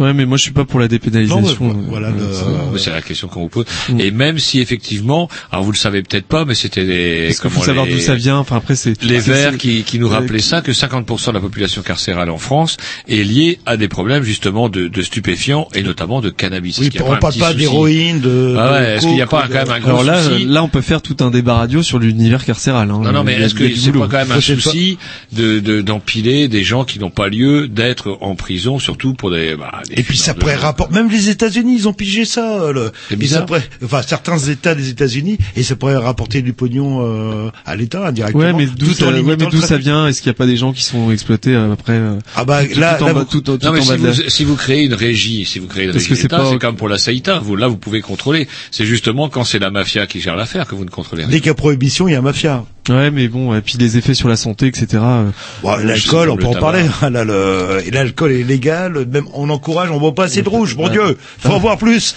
Ouais, 0.00 0.12
mais 0.12 0.26
moi 0.26 0.36
je 0.36 0.42
suis 0.42 0.50
pas 0.52 0.64
pour 0.64 0.80
la 0.80 0.88
dépénalisation. 0.88 1.64
Non, 1.68 1.74
mais 1.74 1.84
voilà 1.88 2.08
euh, 2.08 2.72
le- 2.72 2.78
C'est 2.78 2.90
la 2.90 3.00
question 3.00 3.28
qu'on 3.28 3.42
vous 3.42 3.48
pose. 3.48 3.64
Mm. 3.88 4.00
Et 4.00 4.10
même 4.10 4.38
si 4.40 4.58
effectivement, 4.60 5.28
alors 5.52 5.64
vous 5.64 5.70
le 5.70 5.76
savez 5.76 6.02
peut-être 6.02 6.26
pas, 6.26 6.44
mais 6.44 6.54
c'était 6.56 6.84
des, 6.84 7.26
Parce 7.28 7.38
qu'il 7.38 7.42
comment 7.50 7.60
faut 7.60 7.66
savoir 7.66 7.86
les- 7.86 7.92
d'où 7.92 8.00
ça 8.00 8.16
vient? 8.16 8.38
Enfin 8.38 8.56
après 8.56 8.74
c'est 8.74 9.00
Les 9.02 9.20
Verts 9.20 9.56
qui, 9.56 9.84
qui 9.84 10.00
nous 10.00 10.08
rappelaient 10.08 10.40
ça, 10.40 10.62
que 10.62 10.72
50% 10.72 11.28
de 11.28 11.34
la 11.34 11.40
population 11.40 11.82
carcérale 11.82 12.28
en 12.30 12.38
France 12.38 12.76
est 13.08 13.22
liée 13.22 13.60
à 13.66 13.76
des 13.76 13.86
problèmes 13.86 14.24
justement 14.24 14.68
de, 14.68 14.88
de 14.88 15.02
stupéfiants 15.02 15.68
et 15.74 15.82
notamment 15.82 16.20
de 16.20 16.30
cannabis. 16.30 16.78
Oui, 16.78 16.86
Est-ce 16.86 16.90
qu'il 16.90 17.00
y 17.00 17.04
a 17.04 17.06
on 17.06 17.16
parle 17.18 17.34
pas 17.38 17.54
d'héroïne, 17.54 18.20
de. 18.20 18.56
Ah 18.58 18.72
ouais, 18.72 18.94
est-ce 18.96 19.06
qu'il 19.06 19.14
n'y 19.14 19.22
a 19.22 19.26
pas 19.28 19.46
de- 19.46 19.52
quand 19.52 19.58
même 19.64 19.70
un 19.70 19.78
gros 19.80 19.90
Alors 19.90 20.02
là, 20.04 20.22
souci 20.22 20.44
là 20.46 20.64
on 20.64 20.68
peut 20.68 20.80
faire 20.80 21.02
tout 21.02 21.16
un 21.20 21.30
débat 21.30 21.54
radio 21.54 21.84
sur 21.84 22.00
l'univers 22.00 22.44
carcéral. 22.44 22.90
Hein. 22.90 23.00
Non, 23.04 23.12
non, 23.12 23.22
mais 23.22 23.34
est-ce 23.34 23.54
il 23.54 23.62
y 23.62 23.66
a 23.66 23.68
que 23.70 23.76
c'est 23.76 23.92
pas 23.92 24.08
quand 24.10 24.18
même 24.26 24.32
un 24.32 24.40
souci 24.40 24.98
de 25.32 25.60
de- 25.60 25.82
d'empiler 25.82 26.48
des 26.48 26.64
gens 26.64 26.84
qui 26.84 26.98
n'ont 26.98 27.10
pas 27.10 27.28
lieu 27.28 27.68
d'être 27.68 28.18
en 28.20 28.34
prison, 28.34 28.80
surtout 28.80 29.14
pour 29.14 29.30
des 29.30 29.54
bah, 29.54 29.82
Et 29.90 30.02
puis 30.02 30.16
ça 30.16 30.34
pourrait 30.34 30.54
rapporter, 30.56 30.94
même 30.94 31.10
les 31.10 31.28
États-Unis, 31.30 31.74
ils 31.76 31.88
ont 31.88 31.92
pigé 31.92 32.24
ça. 32.24 32.60
euh, 32.60 32.72
Le, 32.72 32.92
ça 33.26 33.42
pourrait- 33.42 33.68
enfin 33.84 34.02
certains 34.02 34.38
États 34.38 34.74
des 34.74 34.88
États-Unis, 34.88 35.38
et 35.56 35.62
ça 35.62 35.76
pourrait 35.76 35.96
rapporter 35.96 36.42
du 36.42 36.52
pognon 36.52 37.00
euh, 37.02 37.50
à 37.66 37.76
l'État 37.76 38.06
indirectement. 38.06 38.42
Ouais, 38.44 38.52
mais 38.52 38.66
d'où 38.66 38.86
tout 38.86 38.94
ça, 38.94 39.06
en 39.06 39.12
ouais, 39.12 39.22
mais 39.36 39.46
d'où 39.46 39.60
ça 39.60 39.76
vient? 39.76 40.06
Est-ce 40.08 40.22
qu'il 40.22 40.30
n'y 40.30 40.34
a 40.34 40.38
pas 40.38 40.46
des 40.46 40.56
gens 40.56 40.72
qui 40.72 40.82
sont 40.82 41.10
exploités 41.10 41.54
euh, 41.54 41.72
après 41.72 41.92
euh, 41.94 42.18
Ah 42.36 42.44
bah, 42.44 42.64
tout, 42.64 42.78
là- 42.78 42.94
tout 42.98 43.04
en 43.04 43.06
là, 43.08 43.12
bas, 43.14 43.20
vous- 43.20 43.24
tout, 43.26 43.40
tout 43.40 43.58
Non, 43.62 43.72
mais 43.72 43.80
si 43.82 43.96
vous, 43.96 44.04
la- 44.06 44.28
si 44.30 44.44
vous 44.44 44.56
créez 44.56 44.84
une 44.84 44.94
régie, 44.94 45.44
si 45.44 45.58
vous 45.58 45.66
créez 45.66 45.84
une 45.84 45.90
Parce 45.92 46.04
régie 46.04 46.08
que 46.10 46.14
c'est 46.16 46.22
d'État, 46.22 46.38
pas- 46.38 46.50
c'est 46.50 46.58
comme 46.58 46.76
pour 46.76 46.88
la 46.88 46.98
Saïta. 46.98 47.38
Vous, 47.40 47.56
là, 47.56 47.68
vous 47.68 47.76
pouvez 47.76 48.00
contrôler. 48.00 48.48
C'est 48.70 48.86
justement 48.86 49.28
quand 49.28 49.44
c'est 49.44 49.58
la 49.58 49.70
mafia 49.70 50.06
qui 50.06 50.20
gère 50.20 50.36
l'affaire 50.36 50.66
que 50.66 50.74
vous 50.74 50.84
ne 50.84 50.90
contrôlez 50.90 51.22
rien. 51.24 51.30
Dès 51.30 51.38
qu'il 51.38 51.48
y 51.48 51.50
a 51.50 51.54
prohibition, 51.54 52.08
il 52.08 52.12
y 52.12 52.16
a 52.16 52.22
mafia. 52.22 52.64
Ouais, 52.88 53.10
mais 53.10 53.28
bon, 53.28 53.54
et 53.54 53.60
puis 53.60 53.76
les 53.78 53.96
effets 53.96 54.14
sur 54.14 54.28
la 54.28 54.36
santé, 54.36 54.66
etc. 54.66 54.86
euh, 55.02 55.30
Bon, 55.62 55.74
l'alcool, 55.76 56.28
on 56.30 56.36
peut 56.36 56.46
en 56.46 56.54
parler. 56.54 56.82
Là, 57.10 57.24
le- 57.24 57.82
et 57.86 57.90
l'alcool 57.90 58.32
est 58.32 58.42
légal. 58.42 59.06
Même 59.10 59.24
on 59.34 59.48
encourage, 59.50 59.90
on 59.90 59.98
boit 59.98 60.14
pas 60.14 60.24
assez 60.24 60.42
de 60.42 60.48
rouge. 60.48 60.76
Mon 60.76 60.88
Dieu, 60.88 61.16
faut 61.38 61.50
en 61.52 61.60
boire 61.60 61.78
plus. 61.78 62.14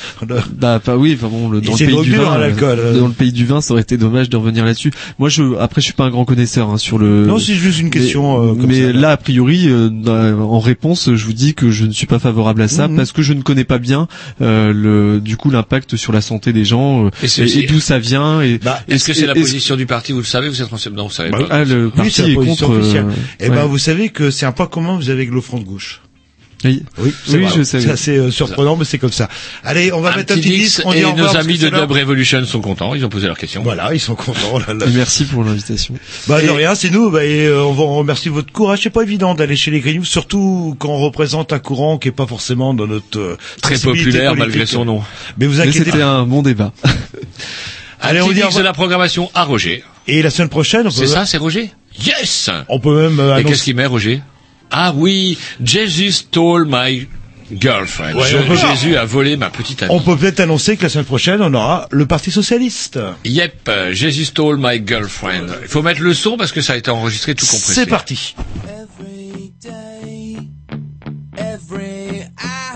Bah, 0.54 0.80
pas 0.84 0.98
oui, 0.98 1.18
enfin 1.18 1.28
bon, 1.30 1.50
le, 1.50 1.62
dans 1.62 1.76
pays 1.76 1.88
du 2.02 2.16
vin, 2.16 2.32
hein, 2.32 2.52
euh, 2.62 3.00
dans 3.00 3.08
le 3.08 3.14
pays 3.14 3.32
du 3.32 3.46
vin, 3.46 3.62
ça 3.62 3.74
aurait 3.74 3.82
été 3.82 3.98
dommage 3.98 4.30
de 4.30 4.38
revenir 4.38 4.66
là-dessus. 4.66 4.92
Moi, 5.20 5.30
je, 5.30 5.56
après, 5.60 5.82
je 5.82 5.86
suis 5.86 5.94
pas 5.94 6.06
un 6.06 6.10
grand 6.10 6.26
connaisseur 6.26 6.70
hein, 6.70 6.78
sur 6.78 6.98
le. 6.98 7.26
Non, 7.26 7.40
c'est 7.40 7.54
juste 7.54 7.80
une 7.80 7.90
question, 7.90 8.40
Mais, 8.42 8.46
euh, 8.52 8.56
comme 8.56 8.66
mais 8.68 8.82
ça, 8.82 8.94
là. 8.94 9.00
là, 9.00 9.12
a 9.12 9.18
priori, 9.18 9.70
euh, 9.70 9.90
dans- 9.90 10.40
en 10.42 10.60
réponse, 10.60 11.10
je 11.14 11.26
vous 11.26 11.34
dis 11.34 11.54
que 11.54 11.72
je 11.72 11.86
ne 11.86 11.92
suis 11.92 12.08
pas 12.08 12.20
favorable 12.20 12.62
à 12.62 12.68
ça 12.68 12.88
Mhm. 12.88 12.98
parce 12.98 13.12
que 13.12 13.22
je 13.22 13.34
ne 13.34 13.42
connais 13.42 13.64
pas 13.64 13.78
bien 13.78 14.08
euh, 14.42 14.74
le, 14.74 15.20
du 15.22 15.38
coup, 15.38 15.50
l'impact 15.50 15.96
sur 15.96 16.12
la 16.14 16.22
santé 16.22 16.52
des 16.54 16.66
gens 16.66 17.06
euh, 17.06 17.10
Et 17.24 17.60
et, 17.64 17.66
d'où 17.68 17.80
ça 17.80 18.00
vient. 18.00 18.42
Et 18.42 18.58
Bah, 18.58 18.80
Est-ce 18.90 19.06
que 19.06 19.14
c'est 19.14 19.26
la 19.28 19.34
position 19.34 19.76
du 19.76 19.86
parti 19.86 20.12
Vous 20.12 20.20
le 20.20 20.24
savez 20.26 20.50
Vous 20.50 20.57
Non, 20.94 21.08
vous 21.08 21.14
savez 21.14 21.30
Bah, 21.32 21.40
pas. 21.40 21.48
ah, 21.50 21.64
le 21.64 21.86
Oui, 21.86 21.92
parti 21.92 22.12
c'est 22.12 22.22
la 22.24 22.28
est 22.30 22.34
position 22.36 22.68
contre. 22.68 22.80
officielle. 22.80 23.06
euh, 23.08 23.14
Eh 23.40 23.50
ouais. 23.50 23.56
ben, 23.56 23.66
vous 23.66 23.78
savez 23.78 24.10
que 24.10 24.32
c'est 24.32 24.46
un 24.46 24.52
point 24.52 24.68
commun 24.68 24.96
vous 24.98 25.10
avez 25.10 25.22
avec 25.24 25.32
le 25.34 25.42
front 25.42 25.58
de 25.60 25.64
gauche. 25.66 26.02
Oui, 26.66 26.82
Oui, 26.98 27.14
oui, 27.34 27.46
je 27.56 27.62
sais. 27.62 27.80
C'est 27.82 27.90
assez 27.92 28.18
euh, 28.18 28.32
surprenant, 28.32 28.76
mais 28.78 28.84
c'est 28.84 28.98
comme 28.98 29.12
ça. 29.12 29.30
Allez, 29.64 29.94
on 29.94 30.02
va 30.02 30.12
Un 30.14 30.18
mettre 30.18 30.34
un 30.34 30.38
petit 30.38 30.50
petit 30.50 30.58
disque. 30.58 30.82
On 30.86 30.92
dit 30.92 30.98
et 30.98 31.04
revoir 31.06 31.32
nos 31.34 31.40
amis 31.40 31.60
de. 31.60 31.70
Dub 31.70 31.92
Revolution 31.92 32.44
sont 32.46 32.62
contents. 32.62 32.96
Ils 32.96 33.06
ont 33.06 33.10
posé 33.10 33.28
leurs 33.28 33.38
questions. 33.38 33.62
Voilà, 33.62 33.94
ils 33.94 34.00
sont 34.00 34.16
contents. 34.16 34.58
Là, 34.68 34.74
là. 34.74 34.88
Et 34.88 34.90
merci 34.90 35.26
pour 35.26 35.44
l'invitation. 35.44 35.94
Bah 36.28 36.42
de 36.42 36.50
rien, 36.50 36.74
c'est 36.74 36.90
nous. 36.90 37.12
Bah, 37.12 37.24
et, 37.24 37.46
euh, 37.46 37.62
on 37.64 37.74
vous 37.74 37.86
remercie 37.86 38.30
de 38.30 38.34
votre 38.34 38.52
courage. 38.52 38.80
C'est 38.82 38.90
pas 38.90 39.04
évident 39.04 39.36
d'aller 39.36 39.56
chez 39.56 39.70
les 39.70 39.82
Grignoux, 39.82 40.04
surtout 40.04 40.76
quand 40.80 40.90
on 40.90 40.98
représente 40.98 41.54
un 41.54 41.60
courant 41.60 42.00
qui 42.00 42.08
est 42.08 42.12
pas 42.12 42.26
forcément 42.26 42.74
dans 42.74 42.88
notre 42.88 43.20
euh, 43.20 43.38
Très 43.62 43.78
populaire 43.78 44.32
politique. 44.32 44.40
malgré 44.40 44.66
son 44.66 44.84
nom. 44.84 45.04
Mais 45.38 45.46
vous 45.46 45.58
Mais 45.60 45.68
inquiétez 45.68 45.92
c'était 45.92 46.02
un 46.02 46.24
bon 46.24 46.42
débat. 46.42 46.74
Allez, 48.02 48.22
on 48.22 48.30
dit 48.30 48.40
de 48.40 48.44
revoir. 48.46 48.64
la 48.64 48.74
programmation 48.74 49.30
à 49.34 49.44
Roger. 49.44 49.84
Et 50.08 50.22
la 50.22 50.30
semaine 50.30 50.50
prochaine, 50.50 50.82
on 50.82 50.92
peut, 50.92 50.92
C'est 50.92 51.08
ça, 51.08 51.26
c'est 51.26 51.38
Roger 51.38 51.72
Yes 52.06 52.50
on 52.70 52.80
peut 52.80 53.02
même 53.10 53.20
euh, 53.20 53.38
Et 53.38 53.42
qu'est-ce 53.44 53.48
annoncer. 53.48 53.64
qu'il 53.64 53.76
met, 53.76 53.86
Roger 53.88 54.22
Ah 54.72 54.94
oui, 54.96 55.38
Jesus 55.64 56.12
stole 56.12 56.68
my 56.70 57.08
girlfriend. 57.52 58.14
Ouais, 58.16 58.28
Je- 58.30 58.56
Jésus 58.68 58.98
a 58.98 59.06
volé 59.06 59.36
ma 59.36 59.50
petite 59.50 59.82
amie. 59.84 59.92
On 59.94 60.00
peut 60.00 60.16
peut-être 60.16 60.40
annoncer 60.42 60.78
que 60.78 60.84
la 60.84 60.90
semaine 60.90 61.06
prochaine, 61.06 61.42
on 61.42 61.54
aura 61.54 61.88
le 61.92 62.06
Parti 62.06 62.30
socialiste. 62.30 63.00
Yep, 63.26 63.54
euh, 63.70 63.94
Jesus 63.94 64.26
stole 64.26 64.58
my 64.60 64.82
girlfriend. 64.86 65.48
Il 65.64 65.68
faut 65.68 65.82
mettre 65.82 66.02
le 66.02 66.14
son 66.14 66.38
parce 66.38 66.52
que 66.52 66.62
ça 66.62 66.74
a 66.74 66.76
été 66.76 66.92
enregistré 66.92 67.34
tout 67.36 67.46
compressé. 67.46 67.74
C'est 67.74 67.86
parti. 67.88 68.36
Every 68.68 69.52
day, 69.62 70.38
every 71.38 72.24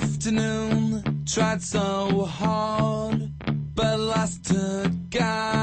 afternoon, 0.01 1.03
tried 1.25 1.61
so 1.61 2.27
hard, 2.41 2.79
but 2.79 2.80
lost 4.91 5.11
to 5.11 5.60